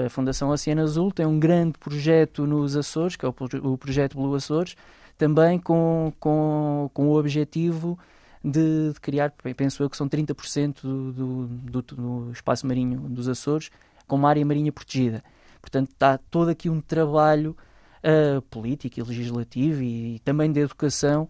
A 0.06 0.10
Fundação 0.10 0.50
Oceano 0.50 0.82
Azul 0.82 1.10
tem 1.10 1.24
um 1.24 1.38
grande 1.38 1.78
projeto 1.78 2.46
nos 2.46 2.76
Açores, 2.76 3.16
que 3.16 3.24
é 3.24 3.28
o 3.28 3.78
projeto 3.78 4.16
Blue 4.16 4.34
Açores, 4.34 4.76
também 5.16 5.58
com, 5.58 6.12
com, 6.20 6.90
com 6.92 7.08
o 7.08 7.18
objetivo 7.18 7.98
de, 8.44 8.92
de 8.92 9.00
criar, 9.00 9.32
penso 9.56 9.82
eu 9.82 9.88
que 9.88 9.96
são 9.96 10.08
30% 10.08 10.82
do, 10.82 11.12
do, 11.12 11.46
do, 11.46 11.82
do 11.82 12.32
espaço 12.32 12.66
marinho 12.66 13.00
dos 13.00 13.28
Açores 13.28 13.70
como 14.06 14.26
área 14.26 14.44
marinha 14.44 14.72
protegida. 14.72 15.22
Portanto, 15.60 15.90
está 15.90 16.18
todo 16.18 16.48
aqui 16.48 16.68
um 16.70 16.80
trabalho 16.80 17.56
uh, 17.98 18.42
político 18.42 19.00
e 19.00 19.02
legislativo 19.02 19.82
e, 19.82 20.16
e 20.16 20.18
também 20.20 20.50
de 20.50 20.60
educação 20.60 21.28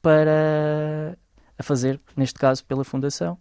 para 0.00 1.16
a 1.58 1.62
fazer, 1.62 2.00
neste 2.16 2.38
caso, 2.38 2.64
pela 2.64 2.84
Fundação 2.84 3.38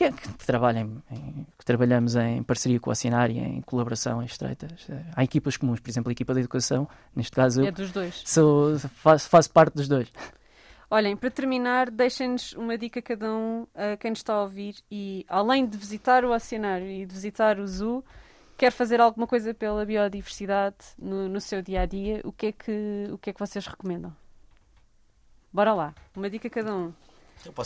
que, 0.00 0.04
é, 0.04 0.12
que, 0.12 0.46
trabalhem 0.46 1.02
em, 1.10 1.46
que 1.58 1.64
trabalhamos 1.64 2.16
em 2.16 2.42
parceria 2.42 2.80
com 2.80 2.90
a 2.90 2.94
Cinar 2.94 3.30
e 3.30 3.38
em 3.38 3.60
colaboração 3.60 4.22
estreitas. 4.22 4.86
Há 5.14 5.22
equipas 5.22 5.58
comuns, 5.58 5.80
por 5.80 5.90
exemplo, 5.90 6.08
a 6.08 6.12
equipa 6.12 6.32
de 6.32 6.40
educação, 6.40 6.88
neste 7.14 7.32
caso 7.32 7.62
é 7.62 7.68
eu 7.68 7.72
dos 7.72 7.92
dois. 7.92 8.22
Sou, 8.24 8.78
faço, 8.78 9.28
faço 9.28 9.50
parte 9.50 9.74
dos 9.74 9.88
dois. 9.88 10.10
Olhem, 10.90 11.16
para 11.16 11.30
terminar, 11.30 11.90
deixem-nos 11.90 12.52
uma 12.54 12.76
dica 12.78 13.00
cada 13.00 13.30
um 13.30 13.66
a 13.74 13.96
quem 13.96 14.10
nos 14.10 14.20
está 14.20 14.34
a 14.34 14.42
ouvir 14.42 14.76
e, 14.90 15.24
além 15.28 15.66
de 15.66 15.76
visitar 15.76 16.24
o 16.24 16.32
oceanário 16.32 16.86
e 16.86 17.04
de 17.04 17.14
visitar 17.14 17.60
o 17.60 17.66
zoo, 17.66 18.02
quer 18.60 18.70
fazer 18.70 19.00
alguma 19.00 19.26
coisa 19.26 19.54
pela 19.54 19.86
biodiversidade 19.86 20.76
no, 20.98 21.30
no 21.30 21.40
seu 21.40 21.62
dia 21.62 21.80
a 21.80 21.86
dia, 21.86 22.20
o 22.24 22.30
que, 22.30 22.48
é 22.48 22.52
que, 22.52 23.08
o 23.10 23.16
que 23.16 23.30
é 23.30 23.32
que 23.32 23.40
vocês 23.40 23.66
recomendam? 23.66 24.14
Bora 25.50 25.72
lá, 25.72 25.94
uma 26.14 26.28
dica 26.28 26.50
cada 26.50 26.74
um. 26.74 26.92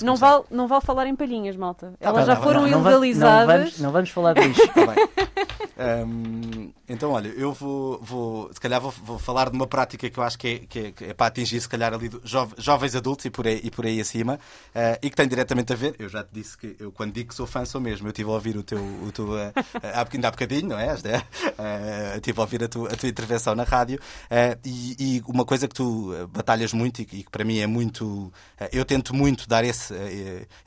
Não 0.02 0.14
vale, 0.14 0.44
não 0.52 0.68
vale 0.68 0.84
falar 0.84 1.08
em 1.08 1.16
palhinhas, 1.16 1.56
malta. 1.56 1.94
Tá 1.98 2.10
Elas 2.10 2.26
já 2.26 2.36
foram 2.36 2.60
não, 2.60 2.68
ilegalizadas. 2.68 3.48
Não 3.48 3.58
vamos, 3.58 3.80
não 3.80 3.90
vamos 3.90 4.10
falar 4.10 4.34
disso. 4.34 4.60
Tá 4.68 6.04
um, 6.06 6.72
então, 6.88 7.12
olha, 7.12 7.28
eu 7.28 7.52
vou, 7.52 7.98
vou 8.02 8.52
se 8.52 8.60
calhar 8.60 8.80
vou, 8.80 8.90
vou, 8.90 9.18
falar 9.18 9.48
de 9.50 9.56
uma 9.56 9.66
prática 9.66 10.08
que 10.08 10.18
eu 10.18 10.22
acho 10.22 10.38
que 10.38 10.48
é, 10.48 10.58
que 10.58 10.78
é, 10.78 10.92
que 10.92 11.04
é 11.04 11.14
para 11.14 11.26
atingir, 11.26 11.60
se 11.60 11.68
calhar, 11.68 11.94
ali 11.94 12.10
jove, 12.22 12.54
jovens 12.58 12.94
adultos 12.94 13.24
e 13.24 13.30
por 13.30 13.46
aí, 13.46 13.60
e 13.62 13.70
por 13.70 13.86
aí 13.86 14.00
acima, 14.00 14.34
uh, 14.34 14.98
e 15.02 15.08
que 15.08 15.16
tem 15.16 15.26
diretamente 15.26 15.72
a 15.72 15.76
ver. 15.76 15.94
Eu 15.98 16.08
já 16.08 16.22
te 16.22 16.28
disse 16.32 16.56
que 16.58 16.76
eu, 16.78 16.92
quando 16.92 17.12
digo 17.12 17.30
que 17.30 17.34
sou 17.34 17.46
fã, 17.46 17.64
sou 17.64 17.80
mesmo. 17.80 18.06
Eu 18.06 18.10
estive 18.10 18.28
a 18.28 18.32
ouvir 18.32 18.56
o 18.56 18.62
teu. 18.62 18.78
O 18.78 19.10
teu 19.12 19.30
uh, 19.30 19.52
há, 19.82 20.06
ainda 20.12 20.28
há 20.28 20.30
bocadinho, 20.30 20.68
não 20.68 20.78
é? 20.78 20.92
Uh, 20.94 22.16
estive 22.16 22.38
a 22.38 22.42
ouvir 22.42 22.64
a 22.64 22.68
tua, 22.68 22.92
a 22.92 22.96
tua 22.96 23.08
intervenção 23.08 23.54
na 23.54 23.64
rádio, 23.64 23.98
uh, 23.98 24.58
e, 24.64 24.96
e, 24.98 25.22
uma 25.26 25.44
coisa 25.44 25.66
que 25.66 25.74
tu 25.74 26.12
batalhas 26.28 26.72
muito 26.72 27.00
e 27.00 27.04
que, 27.04 27.16
e 27.18 27.24
que 27.24 27.30
para 27.30 27.44
mim 27.44 27.58
é 27.58 27.66
muito. 27.66 28.32
eu 28.72 28.84
tento 28.84 29.14
muito 29.14 29.48
dar 29.48 29.64
esse. 29.64 29.94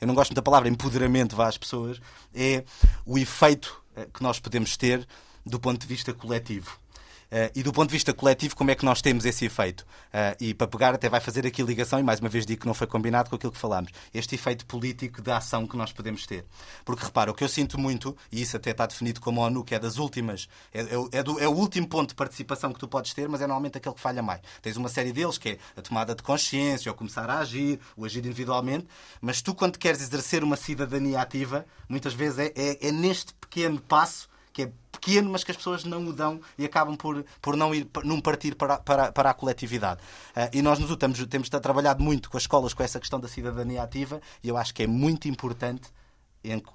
eu 0.00 0.06
não 0.06 0.14
gosto 0.14 0.34
da 0.34 0.42
palavra 0.42 0.68
empoderamento 0.68 1.40
às 1.40 1.56
pessoas, 1.56 2.00
é 2.34 2.64
o 3.06 3.18
efeito 3.18 3.82
eh, 3.98 4.06
que 4.12 4.22
nós 4.22 4.38
podemos 4.38 4.76
ter 4.76 5.06
do 5.48 5.58
ponto 5.58 5.80
de 5.80 5.86
vista 5.86 6.12
coletivo. 6.12 6.78
Uh, 7.28 7.52
e 7.54 7.62
do 7.62 7.74
ponto 7.74 7.90
de 7.90 7.92
vista 7.92 8.14
coletivo, 8.14 8.56
como 8.56 8.70
é 8.70 8.74
que 8.74 8.86
nós 8.86 9.02
temos 9.02 9.26
esse 9.26 9.44
efeito? 9.44 9.82
Uh, 9.82 10.34
e 10.40 10.54
para 10.54 10.66
pegar, 10.66 10.94
até 10.94 11.10
vai 11.10 11.20
fazer 11.20 11.46
aqui 11.46 11.62
ligação, 11.62 12.00
e 12.00 12.02
mais 12.02 12.20
uma 12.20 12.28
vez 12.28 12.46
digo 12.46 12.62
que 12.62 12.66
não 12.66 12.72
foi 12.72 12.86
combinado 12.86 13.28
com 13.28 13.36
aquilo 13.36 13.52
que 13.52 13.58
falámos, 13.58 13.92
este 14.14 14.34
efeito 14.34 14.64
político 14.64 15.20
da 15.20 15.36
ação 15.36 15.66
que 15.66 15.76
nós 15.76 15.92
podemos 15.92 16.26
ter. 16.26 16.46
Porque 16.86 17.04
repara, 17.04 17.30
o 17.30 17.34
que 17.34 17.44
eu 17.44 17.48
sinto 17.48 17.78
muito, 17.78 18.16
e 18.32 18.40
isso 18.40 18.56
até 18.56 18.70
está 18.70 18.86
definido 18.86 19.20
como 19.20 19.42
ONU, 19.42 19.62
que 19.62 19.74
é 19.74 19.78
das 19.78 19.98
últimas, 19.98 20.48
é, 20.72 20.80
é, 20.80 21.18
é, 21.18 21.22
do, 21.22 21.38
é 21.38 21.46
o 21.46 21.52
último 21.52 21.86
ponto 21.86 22.08
de 22.08 22.14
participação 22.14 22.72
que 22.72 22.80
tu 22.80 22.88
podes 22.88 23.12
ter, 23.12 23.28
mas 23.28 23.42
é 23.42 23.46
normalmente 23.46 23.76
aquele 23.76 23.94
que 23.94 24.00
falha 24.00 24.22
mais. 24.22 24.40
Tens 24.62 24.78
uma 24.78 24.88
série 24.88 25.12
deles 25.12 25.36
que 25.36 25.50
é 25.50 25.58
a 25.76 25.82
tomada 25.82 26.14
de 26.14 26.22
consciência, 26.22 26.90
ou 26.90 26.96
começar 26.96 27.28
a 27.28 27.40
agir, 27.40 27.78
o 27.94 28.06
agir 28.06 28.20
individualmente, 28.20 28.86
mas 29.20 29.42
tu, 29.42 29.54
quando 29.54 29.78
queres 29.78 30.00
exercer 30.00 30.42
uma 30.42 30.56
cidadania 30.56 31.20
ativa, 31.20 31.66
muitas 31.90 32.14
vezes 32.14 32.38
é, 32.38 32.52
é, 32.56 32.88
é 32.88 32.90
neste 32.90 33.34
pequeno 33.34 33.78
passo 33.78 34.30
que 34.58 34.62
é 34.62 34.72
pequeno, 34.90 35.30
mas 35.30 35.44
que 35.44 35.52
as 35.52 35.56
pessoas 35.56 35.84
não 35.84 36.04
o 36.08 36.12
dão 36.12 36.40
e 36.58 36.64
acabam 36.64 36.96
por, 36.96 37.24
por 37.40 37.56
não 37.56 37.72
ir 37.72 37.88
não 38.02 38.20
partir 38.20 38.56
para, 38.56 38.78
para, 38.78 39.12
para 39.12 39.30
a 39.30 39.34
coletividade. 39.34 40.00
Uh, 40.36 40.50
e 40.52 40.60
nós 40.60 40.80
nos 40.80 40.94
temos, 40.96 41.24
temos 41.26 41.48
trabalhado 41.48 42.02
muito 42.02 42.28
com 42.28 42.36
as 42.36 42.42
escolas 42.42 42.74
com 42.74 42.82
essa 42.82 42.98
questão 42.98 43.20
da 43.20 43.28
cidadania 43.28 43.84
ativa 43.84 44.20
e 44.42 44.48
eu 44.48 44.56
acho 44.56 44.74
que 44.74 44.82
é 44.82 44.86
muito 44.88 45.28
importante 45.28 45.92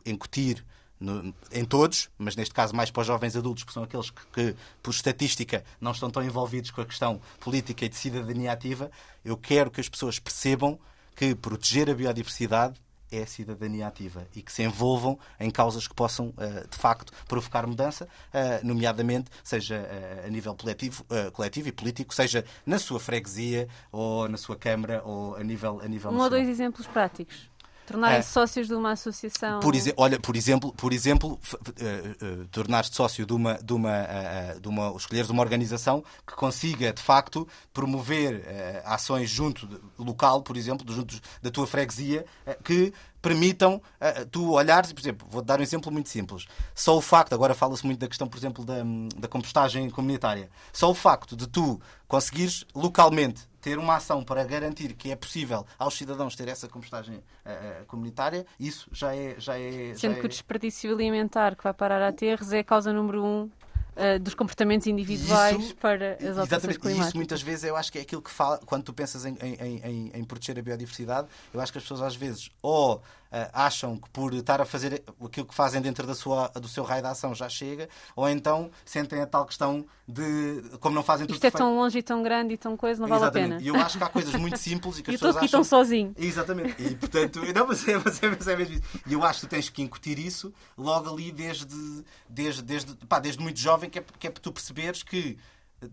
incutir 0.06 0.66
no, 0.98 1.36
em 1.52 1.66
todos, 1.66 2.10
mas 2.18 2.38
neste 2.38 2.54
caso 2.54 2.74
mais 2.74 2.90
para 2.90 3.02
os 3.02 3.08
jovens 3.08 3.36
adultos, 3.36 3.66
que 3.66 3.74
são 3.74 3.84
aqueles 3.84 4.10
que, 4.10 4.22
que, 4.32 4.56
por 4.82 4.92
estatística, 4.92 5.62
não 5.82 5.92
estão 5.92 6.10
tão 6.10 6.24
envolvidos 6.24 6.72
com 6.72 6.80
a 6.80 6.86
questão 6.86 7.20
política 7.42 7.84
e 7.84 7.90
de 7.90 7.98
cidadania 7.98 8.54
ativa, 8.54 8.90
eu 9.26 9.36
quero 9.36 9.70
que 9.70 9.82
as 9.82 9.90
pessoas 9.90 10.20
percebam 10.20 10.80
que 11.16 11.36
proteger 11.36 11.90
a 11.90 11.94
biodiversidade 11.94 12.76
é 13.18 13.24
a 13.24 13.28
cidadania 13.28 13.88
ativa 13.88 14.28
e 14.36 14.42
que 14.42 14.52
se 14.52 14.64
envolvam 14.64 15.18
em 15.40 15.50
causas 15.50 15.88
que 15.88 15.94
possam, 15.94 16.28
uh, 16.30 16.68
de 16.70 16.78
facto, 16.78 17.14
provocar 17.28 17.68
mudança, 17.68 18.06
uh, 18.06 18.66
nomeadamente, 18.66 19.30
seja 19.44 19.78
uh, 19.78 20.28
a 20.28 20.30
nível 20.30 20.56
coletivo, 20.56 21.06
coletivo 21.32 21.70
e 21.70 21.72
político, 21.72 22.14
seja 22.14 22.44
na 22.66 22.80
sua 22.80 23.00
freguesia 23.00 23.68
ou 23.92 24.28
na 24.28 24.38
sua 24.38 24.56
Câmara 24.56 25.02
ou 25.04 25.36
a 25.36 25.44
nível, 25.44 25.82
a 25.84 25.88
nível 25.88 26.12
Um 26.12 26.20
ou 26.20 26.30
dois 26.30 26.48
exemplos 26.48 26.88
práticos. 26.88 27.50
Tornarem-se 27.86 28.30
é. 28.30 28.32
sócios 28.32 28.68
de 28.68 28.74
uma 28.74 28.92
associação. 28.92 29.60
Por, 29.60 29.74
olha, 29.98 30.20
por 30.20 30.36
exemplo, 30.36 30.74
por 30.74 30.94
exemplo 30.94 31.40
uh, 31.54 32.42
uh, 32.42 32.48
tornar-te 32.48 32.96
sócio 32.96 33.26
de 33.26 33.34
uma, 33.34 33.56
de, 33.56 33.74
uma, 33.74 33.90
uh, 33.90 34.60
de 34.60 34.68
uma. 34.68 34.96
escolheres 34.96 35.30
uma 35.30 35.42
organização 35.42 36.04
que 36.26 36.36
consiga, 36.36 36.94
de 36.94 37.02
facto, 37.02 37.48
promover 37.74 38.44
ações 38.86 39.30
junto 39.30 39.68
de, 39.68 39.80
local, 39.98 40.42
por 40.42 40.58
exemplo, 40.58 40.92
junto 40.94 41.20
da 41.42 41.52
tua 41.52 41.68
freguesia, 41.68 42.26
que 42.64 42.94
permitam 43.24 43.76
uh, 43.76 44.26
tu 44.30 44.52
olhares, 44.52 44.92
por 44.92 45.00
exemplo, 45.00 45.26
vou 45.32 45.42
dar 45.42 45.60
um 45.60 45.64
exemplo 45.64 45.90
muito 45.90 46.10
simples. 46.10 46.46
Só 46.76 46.98
o 46.98 47.02
facto, 47.02 47.34
agora 47.34 47.56
fala-se 47.56 47.86
muito 47.86 48.00
da 48.00 48.08
questão, 48.08 48.28
por 48.28 48.38
exemplo, 48.38 48.66
da, 48.66 48.84
da 49.18 49.30
compostagem 49.30 49.90
comunitária. 49.90 50.50
Só 50.74 50.92
o 50.92 50.94
facto 50.94 51.36
de 51.36 51.48
tu 51.48 51.82
conseguires 52.06 52.66
localmente 52.76 53.48
ter 53.64 53.80
uma 53.80 53.96
ação 53.96 54.22
para 54.22 54.44
garantir 54.44 54.94
que 54.94 55.10
é 55.10 55.16
possível 55.16 55.66
aos 55.80 55.98
cidadãos 55.98 56.36
ter 56.36 56.50
essa 56.50 56.68
compostagem 56.68 57.16
uh, 57.16 57.86
comunitária, 57.88 58.46
isso 58.60 58.90
já 58.92 59.16
é. 59.16 59.36
Já 59.40 59.58
é 59.58 59.94
Sendo 59.96 60.16
já 60.16 60.20
que 60.20 60.20
é... 60.20 60.26
o 60.26 60.30
desperdício 60.30 60.94
alimentar 60.94 61.56
que 61.56 61.64
vai 61.64 61.74
parar 61.74 62.02
a 62.02 62.10
aterros 62.10 62.52
é 62.52 62.60
a 62.60 62.64
causa 62.64 62.92
número 62.92 63.24
um 63.24 63.44
uh, 63.44 64.20
dos 64.20 64.36
comportamentos 64.36 64.86
individuais 64.86 65.58
isso, 65.58 65.76
para 65.78 66.16
as 66.16 66.38
alterações 66.38 66.78
climáticas. 66.78 67.08
Isso 67.08 67.18
muitas 67.18 67.42
vezes 67.42 67.64
eu 67.64 67.78
acho 67.78 67.90
que 67.90 68.00
é 68.00 68.02
aquilo 68.02 68.22
que 68.22 68.32
fala, 68.32 68.60
quando 68.66 68.84
tu 68.84 68.94
pensas 68.94 69.26
em, 69.26 69.38
em, 69.42 69.80
em, 69.80 70.12
em 70.14 70.24
proteger 70.26 70.60
a 70.60 70.62
biodiversidade, 70.62 71.30
eu 71.54 71.62
acho 71.62 71.72
que 71.72 71.78
as 71.78 71.84
pessoas 71.86 72.02
às 72.02 72.16
vezes 72.16 72.52
ou 72.62 73.02
acham 73.52 73.98
que 73.98 74.10
por 74.10 74.34
estar 74.34 74.62
a 74.62 74.66
fazer 74.66 75.04
aquilo 75.24 75.46
que 75.46 75.56
fazem 75.56 75.82
dentro 75.82 76.06
da 76.06 76.14
sua, 76.14 76.48
do 76.50 76.68
seu 76.68 76.84
raio 76.84 77.02
de 77.02 77.08
ação 77.08 77.34
já 77.34 77.50
chega, 77.50 77.90
ou 78.16 78.30
então 78.30 78.70
sentem 78.86 79.22
a 79.22 79.26
tal 79.26 79.46
questão 79.46 79.86
de 80.08 80.62
como 80.80 80.94
não 80.94 81.04
fazem 81.04 81.26
tudo 81.26 81.36
Isto 81.36 81.48
é 81.48 81.52
tão 81.52 81.76
longe 81.76 81.98
e 81.98 82.04
tão 82.04 82.22
grande 82.22 82.54
e 82.54 82.58
tão 82.58 82.78
coisa, 82.78 83.02
não 83.02 83.08
vale 83.08 83.24
Exatamente. 83.24 83.54
a 83.54 83.58
pena. 83.58 83.64
E 83.64 83.68
eu 83.68 83.76
acho 83.84 83.98
que 83.98 84.04
há 84.04 84.10
coisas 84.10 84.36
muito 84.36 84.58
simples 84.58 85.00
e 85.00 85.04
que 85.04 85.10
as 85.12 85.16
pessoas 85.16 85.38
aqui 85.38 85.46
acham... 85.46 85.60
tão 85.60 85.64
sozinho. 85.64 86.14
Exatamente. 86.18 86.82
E 86.82 86.96
portanto, 86.96 87.42
não, 87.56 87.68
mas 87.68 87.88
é, 87.88 87.98
mas 87.98 88.22
é, 88.22 88.30
mas 88.30 88.48
é 88.48 88.56
mesmo 88.56 88.76
isso. 88.76 88.84
E 89.08 89.14
eu 89.14 89.24
acho 89.24 89.42
que 89.42 89.48
tu 89.48 89.50
tens 89.50 89.70
que 89.70 89.82
incutir 89.82 90.20
isso 90.20 90.54
logo 90.78 91.10
ali 91.10 91.32
desde, 91.32 92.04
desde, 92.30 92.62
desde, 92.62 92.96
pá, 93.08 93.20
desde 93.20 93.42
muito 93.42 93.60
jovem, 93.60 93.90
que 93.90 94.00
é, 94.00 94.06
que 94.20 94.28
é 94.28 94.30
para 94.30 94.42
tu 94.42 94.52
perceberes 94.52 95.02
que 95.02 95.38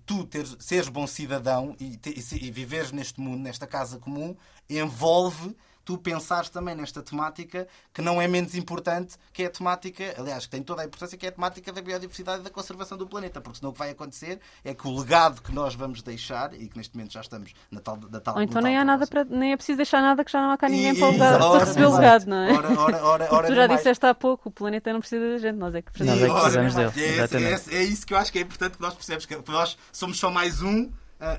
tu 0.06 0.24
teres, 0.24 0.56
seres 0.60 0.88
bom 0.88 1.06
cidadão 1.06 1.74
e, 1.80 1.98
e, 2.06 2.46
e 2.46 2.50
viveres 2.50 2.92
neste 2.92 3.20
mundo, 3.20 3.40
nesta 3.40 3.66
casa 3.66 3.98
comum, 3.98 4.36
envolve 4.68 5.56
tu 5.84 5.98
pensares 5.98 6.48
também 6.48 6.74
nesta 6.74 7.02
temática 7.02 7.66
que 7.92 8.02
não 8.02 8.20
é 8.20 8.28
menos 8.28 8.54
importante, 8.54 9.16
que 9.32 9.42
é 9.42 9.46
a 9.46 9.50
temática, 9.50 10.14
aliás, 10.16 10.44
que 10.44 10.50
tem 10.50 10.62
toda 10.62 10.82
a 10.82 10.84
importância, 10.84 11.16
que 11.16 11.26
é 11.26 11.28
a 11.28 11.32
temática 11.32 11.72
da 11.72 11.82
biodiversidade 11.82 12.40
e 12.40 12.44
da 12.44 12.50
conservação 12.50 12.96
do 12.96 13.06
planeta, 13.06 13.40
porque 13.40 13.58
senão 13.58 13.70
o 13.70 13.72
que 13.72 13.78
vai 13.78 13.90
acontecer 13.90 14.40
é 14.64 14.74
que 14.74 14.86
o 14.86 14.98
legado 14.98 15.42
que 15.42 15.52
nós 15.52 15.74
vamos 15.74 16.02
deixar, 16.02 16.54
e 16.54 16.68
que 16.68 16.76
neste 16.76 16.96
momento 16.96 17.12
já 17.12 17.20
estamos 17.20 17.52
na 17.70 17.80
tal. 17.80 17.98
Na 18.10 18.20
tal 18.20 18.36
Ou 18.36 18.42
então 18.42 18.62
nem, 18.62 18.76
há 18.76 18.84
nada 18.84 19.06
para, 19.06 19.24
nem 19.24 19.52
é 19.52 19.56
preciso 19.56 19.76
deixar 19.76 20.00
nada 20.00 20.24
que 20.24 20.30
já 20.30 20.40
não 20.40 20.50
há 20.50 20.58
cá 20.58 20.68
ninguém 20.68 20.92
e, 20.92 20.98
para, 20.98 21.08
lugar, 21.08 21.38
para 21.38 21.64
receber 21.64 21.86
o 21.86 21.94
legado, 21.94 22.26
não 22.26 22.36
é? 22.36 22.52
Ora, 22.52 22.80
ora, 22.80 23.04
ora, 23.04 23.28
ora 23.30 23.46
tu 23.48 23.54
já 23.54 23.66
disseste 23.66 24.06
há 24.06 24.14
pouco, 24.14 24.48
o 24.48 24.52
planeta 24.52 24.92
não 24.92 25.00
precisa 25.00 25.30
da 25.30 25.38
gente, 25.38 25.56
nós 25.56 25.74
é 25.74 25.82
que 25.82 25.92
precisamos, 25.92 26.20
nós 26.28 26.54
é 26.54 26.58
que 26.58 26.64
precisamos 26.64 26.94
dele. 26.94 27.70
É, 27.72 27.76
é, 27.76 27.80
é, 27.80 27.84
isso 27.84 28.06
que 28.06 28.14
eu 28.14 28.18
acho 28.18 28.32
que 28.32 28.38
é 28.38 28.42
importante 28.42 28.76
que 28.76 28.82
nós 28.82 28.94
percebemos, 28.94 29.26
que 29.26 29.36
nós 29.50 29.76
somos 29.92 30.18
só 30.18 30.30
mais 30.30 30.62
um 30.62 30.90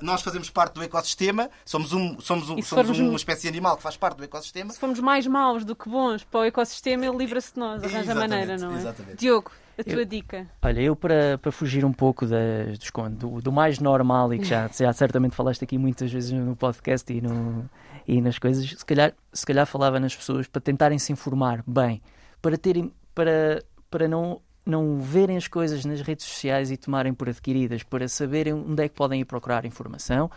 nós 0.01 0.21
fazemos 0.21 0.49
parte 0.49 0.75
do 0.75 0.83
ecossistema, 0.83 1.49
somos, 1.65 1.93
um, 1.93 2.19
somos, 2.19 2.49
um, 2.49 2.61
somos 2.61 2.99
uma 2.99 3.15
espécie 3.15 3.47
animal 3.47 3.77
que 3.77 3.83
faz 3.83 3.97
parte 3.97 4.17
do 4.17 4.23
ecossistema. 4.23 4.71
Se 4.71 4.79
formos 4.79 4.99
mais 4.99 5.25
maus 5.27 5.65
do 5.65 5.75
que 5.75 5.89
bons 5.89 6.23
para 6.23 6.41
o 6.41 6.43
ecossistema, 6.45 7.05
ele 7.05 7.17
livra-se 7.17 7.53
de 7.53 7.59
nós, 7.59 7.83
arranja 7.83 8.15
maneira, 8.15 8.57
não 8.57 8.75
é? 8.75 8.77
Exatamente. 8.77 9.17
Diogo, 9.17 9.51
a 9.77 9.83
tua 9.83 9.93
eu, 10.01 10.05
dica. 10.05 10.47
Olha, 10.61 10.81
eu 10.81 10.95
para, 10.95 11.37
para 11.37 11.51
fugir 11.51 11.83
um 11.83 11.93
pouco 11.93 12.25
das, 12.25 12.77
do, 13.11 13.41
do 13.41 13.51
mais 13.51 13.79
normal 13.79 14.33
e 14.33 14.39
que 14.39 14.45
já, 14.45 14.67
já 14.73 14.93
certamente 14.93 15.35
falaste 15.35 15.63
aqui 15.63 15.77
muitas 15.77 16.11
vezes 16.11 16.31
no 16.31 16.55
podcast 16.55 17.11
e, 17.11 17.19
no, 17.21 17.69
e 18.07 18.21
nas 18.21 18.37
coisas, 18.37 18.69
se 18.69 18.85
calhar, 18.85 19.13
se 19.33 19.45
calhar 19.45 19.65
falava 19.65 19.99
nas 19.99 20.15
pessoas 20.15 20.47
para 20.47 20.61
tentarem 20.61 20.99
se 20.99 21.11
informar 21.11 21.63
bem, 21.65 22.01
para 22.41 22.57
terem 22.57 22.91
para, 23.13 23.63
para 23.89 24.07
não 24.07 24.41
não 24.65 25.01
verem 25.01 25.37
as 25.37 25.47
coisas 25.47 25.85
nas 25.85 26.01
redes 26.01 26.25
sociais 26.25 26.71
e 26.71 26.77
tomarem 26.77 27.13
por 27.13 27.29
adquiridas, 27.29 27.83
para 27.83 28.07
saberem 28.07 28.53
onde 28.53 28.83
é 28.83 28.89
que 28.89 28.95
podem 28.95 29.21
ir 29.21 29.25
procurar 29.25 29.65
informação, 29.65 30.29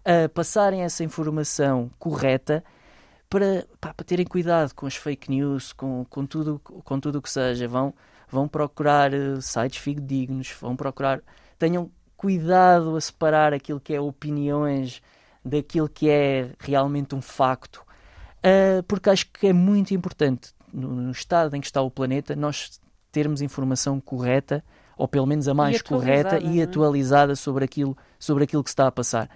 uh, 0.00 0.28
passarem 0.30 0.82
essa 0.82 1.04
informação 1.04 1.90
correta 1.98 2.64
para, 3.28 3.66
pá, 3.80 3.94
para 3.94 4.04
terem 4.04 4.26
cuidado 4.26 4.74
com 4.74 4.86
as 4.86 4.96
fake 4.96 5.30
news, 5.30 5.72
com, 5.72 6.04
com 6.08 6.26
tudo 6.26 6.58
com 6.58 6.98
tudo 6.98 7.18
o 7.18 7.22
que 7.22 7.30
seja. 7.30 7.68
Vão, 7.68 7.94
vão 8.28 8.48
procurar 8.48 9.12
uh, 9.12 9.40
sites 9.40 9.78
fidedignos, 9.78 10.54
vão 10.60 10.74
procurar. 10.74 11.20
Tenham 11.58 11.90
cuidado 12.16 12.96
a 12.96 13.00
separar 13.00 13.52
aquilo 13.54 13.80
que 13.80 13.94
é 13.94 14.00
opiniões 14.00 15.00
daquilo 15.44 15.88
que 15.88 16.10
é 16.10 16.50
realmente 16.58 17.14
um 17.14 17.22
facto, 17.22 17.76
uh, 17.76 18.82
porque 18.88 19.08
acho 19.08 19.30
que 19.30 19.46
é 19.46 19.52
muito 19.52 19.94
importante 19.94 20.52
no, 20.72 20.88
no 20.88 21.10
estado 21.12 21.54
em 21.54 21.60
que 21.60 21.66
está 21.66 21.80
o 21.80 21.90
planeta 21.90 22.34
nós 22.34 22.80
termos 23.10 23.42
informação 23.42 24.00
correta, 24.00 24.64
ou 24.96 25.06
pelo 25.06 25.26
menos 25.26 25.48
a 25.48 25.54
mais 25.54 25.76
e 25.76 25.84
correta 25.84 26.38
e 26.38 26.60
é? 26.60 26.64
atualizada 26.64 27.36
sobre 27.36 27.64
aquilo, 27.64 27.96
sobre 28.18 28.44
aquilo 28.44 28.62
que 28.62 28.70
se 28.70 28.74
está 28.74 28.86
a 28.86 28.92
passar. 28.92 29.30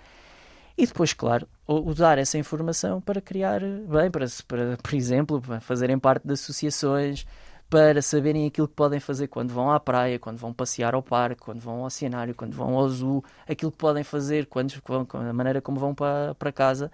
E 0.77 0.87
depois, 0.87 1.13
claro, 1.13 1.47
usar 1.67 2.19
essa 2.19 2.39
informação 2.39 3.01
para 3.01 3.21
criar 3.21 3.61
bem, 3.61 4.11
para, 4.11 4.27
para, 4.47 4.77
por 4.83 4.95
exemplo, 4.95 5.41
para 5.41 5.61
fazerem 5.61 5.99
parte 5.99 6.27
de 6.27 6.33
associações, 6.33 7.27
para 7.69 8.03
saberem 8.03 8.47
aquilo 8.47 8.69
que 8.69 8.75
podem 8.75 9.01
fazer 9.01 9.29
quando 9.29 9.53
vão 9.53 9.71
à 9.71 9.81
praia, 9.81 10.19
quando 10.19 10.39
vão 10.39 10.53
passear 10.53 10.95
ao 10.95 11.03
parque, 11.03 11.43
quando 11.43 11.61
vão 11.61 11.81
ao 11.81 11.85
oceanário, 11.85 12.35
quando 12.35 12.55
vão 12.55 12.75
ao 12.77 12.89
zoo, 12.89 13.25
aquilo 13.49 13.71
que 13.71 13.79
podem 13.79 14.05
fazer, 14.05 14.47
quando, 14.47 14.75
a 15.15 15.33
maneira 15.33 15.61
como 15.61 15.79
vão 15.79 15.95
para, 15.95 16.35
para 16.35 16.53
casa, 16.53 16.91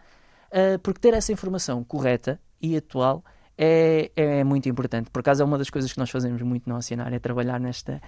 uh, 0.52 0.78
porque 0.80 1.00
ter 1.00 1.14
essa 1.14 1.32
informação 1.32 1.82
correta 1.82 2.40
e 2.60 2.76
atual 2.76 3.24
é, 3.58 4.12
é 4.14 4.44
muito 4.44 4.68
importante. 4.68 5.10
Por 5.10 5.18
acaso 5.18 5.42
é 5.42 5.44
uma 5.44 5.58
das 5.58 5.68
coisas 5.68 5.92
que 5.92 5.98
nós 5.98 6.08
fazemos 6.08 6.40
muito 6.42 6.68
no 6.68 6.76
Oceanário, 6.76 7.16
é 7.16 7.18
trabalhar 7.18 7.58
nesta, 7.58 8.00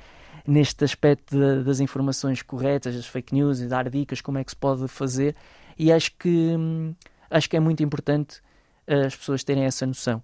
neste 0.47 0.85
aspecto 0.85 1.37
de, 1.37 1.65
das 1.65 1.81
informações 1.81 2.41
corretas, 2.41 2.95
das 2.95 3.07
fake 3.07 3.35
news 3.35 3.61
e 3.61 3.67
dar 3.67 3.91
dicas 3.91 4.21
como 4.21 4.39
é 4.39 4.45
que 4.45 4.51
se 4.53 4.57
pode 4.57 4.87
fazer. 4.87 5.35
E 5.77 5.93
acho 5.93 6.13
que, 6.17 6.29
hum, 6.57 6.95
acho 7.29 7.51
que 7.51 7.57
é 7.57 7.61
muito 7.61 7.83
importante 7.83 8.41
eh, 8.87 9.07
as 9.07 9.17
pessoas 9.17 9.43
terem 9.43 9.65
essa 9.65 9.85
noção, 9.85 10.23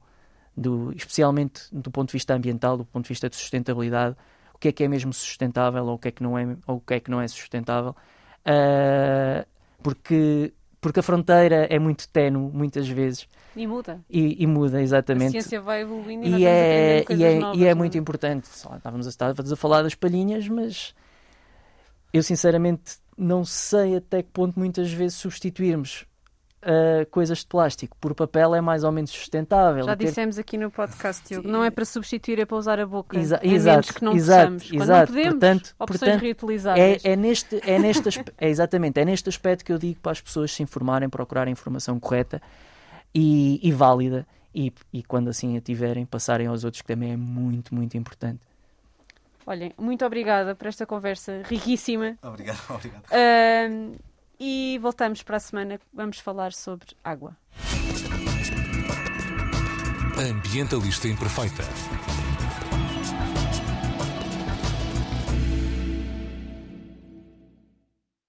do, 0.56 0.92
especialmente 0.94 1.62
do 1.72 1.90
ponto 1.90 2.08
de 2.08 2.12
vista 2.12 2.32
ambiental, 2.34 2.76
do 2.76 2.84
ponto 2.84 3.04
de 3.04 3.08
vista 3.08 3.28
de 3.28 3.34
sustentabilidade, 3.36 4.16
o 4.54 4.58
que 4.58 4.68
é 4.68 4.72
que 4.72 4.84
é 4.84 4.88
mesmo 4.88 5.12
sustentável 5.12 5.84
ou 5.86 5.94
o 5.94 5.98
que 5.98 6.08
é 6.08 6.10
que 6.12 6.22
não 6.22 6.38
é, 6.38 6.56
ou 6.66 6.76
o 6.76 6.80
que 6.80 6.94
é, 6.94 7.00
que 7.00 7.10
não 7.10 7.20
é 7.20 7.28
sustentável. 7.28 7.94
Uh, 8.46 9.46
porque 9.82 10.54
porque 10.86 11.00
a 11.00 11.02
fronteira 11.02 11.66
é 11.68 11.80
muito 11.80 12.08
tenue 12.08 12.48
muitas 12.52 12.88
vezes. 12.88 13.26
E 13.56 13.66
muda. 13.66 14.00
E, 14.08 14.40
e 14.40 14.46
muda, 14.46 14.80
exatamente. 14.80 15.36
A 15.36 15.40
ciência 15.42 15.60
vai 15.60 15.82
evoluindo 15.82 16.24
e, 16.24 16.28
e 16.28 16.46
é, 16.46 17.04
e 17.10 17.24
é, 17.24 17.38
novas, 17.40 17.60
e 17.60 17.66
é 17.66 17.74
muito 17.74 17.98
importante. 17.98 18.44
Estávamos 18.44 19.04
a, 19.04 19.10
estávamos 19.10 19.50
a 19.50 19.56
falar 19.56 19.82
das 19.82 19.96
palhinhas, 19.96 20.46
mas 20.46 20.94
eu 22.12 22.22
sinceramente 22.22 22.98
não 23.18 23.44
sei 23.44 23.96
até 23.96 24.22
que 24.22 24.30
ponto 24.30 24.56
muitas 24.56 24.92
vezes 24.92 25.16
substituirmos 25.16 26.06
uh, 26.66 27.06
coisas 27.10 27.38
de 27.38 27.46
plástico 27.46 27.96
por 28.00 28.14
papel 28.14 28.54
é 28.54 28.60
mais 28.60 28.82
ou 28.82 28.90
menos 28.90 29.10
sustentável. 29.10 29.84
Já 29.84 29.96
ter... 29.96 30.06
dissemos 30.06 30.38
aqui 30.38 30.58
no 30.58 30.70
podcast, 30.70 31.26
Diogo, 31.26 31.48
não 31.48 31.64
é 31.64 31.70
para 31.70 31.84
substituir, 31.84 32.40
é 32.40 32.44
para 32.44 32.56
usar 32.56 32.80
a 32.80 32.86
boca. 32.86 33.18
Exa 33.18 33.40
é 33.42 33.48
exato, 33.48 33.94
que 33.94 34.04
não 34.04 34.12
exato, 34.14 34.52
possamos. 34.52 34.82
exato. 34.82 35.12
Podemos, 35.12 35.30
portanto, 35.30 35.74
opções 35.78 36.00
portanto, 36.00 36.22
reutilizáveis. 36.22 37.04
É, 37.04 37.12
é, 37.12 37.16
neste, 37.16 37.60
é, 37.64 37.78
neste 37.78 38.24
é 38.36 38.48
exatamente, 38.48 39.00
é 39.00 39.04
neste 39.04 39.28
aspecto 39.28 39.64
que 39.64 39.72
eu 39.72 39.78
digo 39.78 40.00
para 40.00 40.12
as 40.12 40.20
pessoas 40.20 40.52
se 40.52 40.62
informarem, 40.62 41.08
procurarem 41.08 41.52
informação 41.52 41.98
correta 42.00 42.42
e, 43.14 43.60
e 43.62 43.72
válida 43.72 44.26
e, 44.54 44.72
e 44.92 45.02
quando 45.02 45.28
assim 45.28 45.56
a 45.56 45.60
tiverem, 45.60 46.04
passarem 46.04 46.46
aos 46.46 46.64
outros, 46.64 46.82
que 46.82 46.88
também 46.88 47.12
é 47.12 47.16
muito, 47.16 47.74
muito 47.74 47.96
importante. 47.96 48.40
Olhem, 49.46 49.72
muito 49.78 50.04
obrigada 50.04 50.56
por 50.56 50.66
esta 50.66 50.84
conversa 50.84 51.42
riquíssima. 51.44 52.18
Obrigado, 52.22 52.58
obrigado. 52.68 53.04
Uh, 53.04 53.96
e 54.38 54.78
voltamos 54.80 55.22
para 55.22 55.36
a 55.36 55.40
semana. 55.40 55.80
Vamos 55.92 56.18
falar 56.18 56.52
sobre 56.52 56.96
água. 57.02 57.36
Ambientalista 60.18 61.08
Imperfeita. 61.08 61.62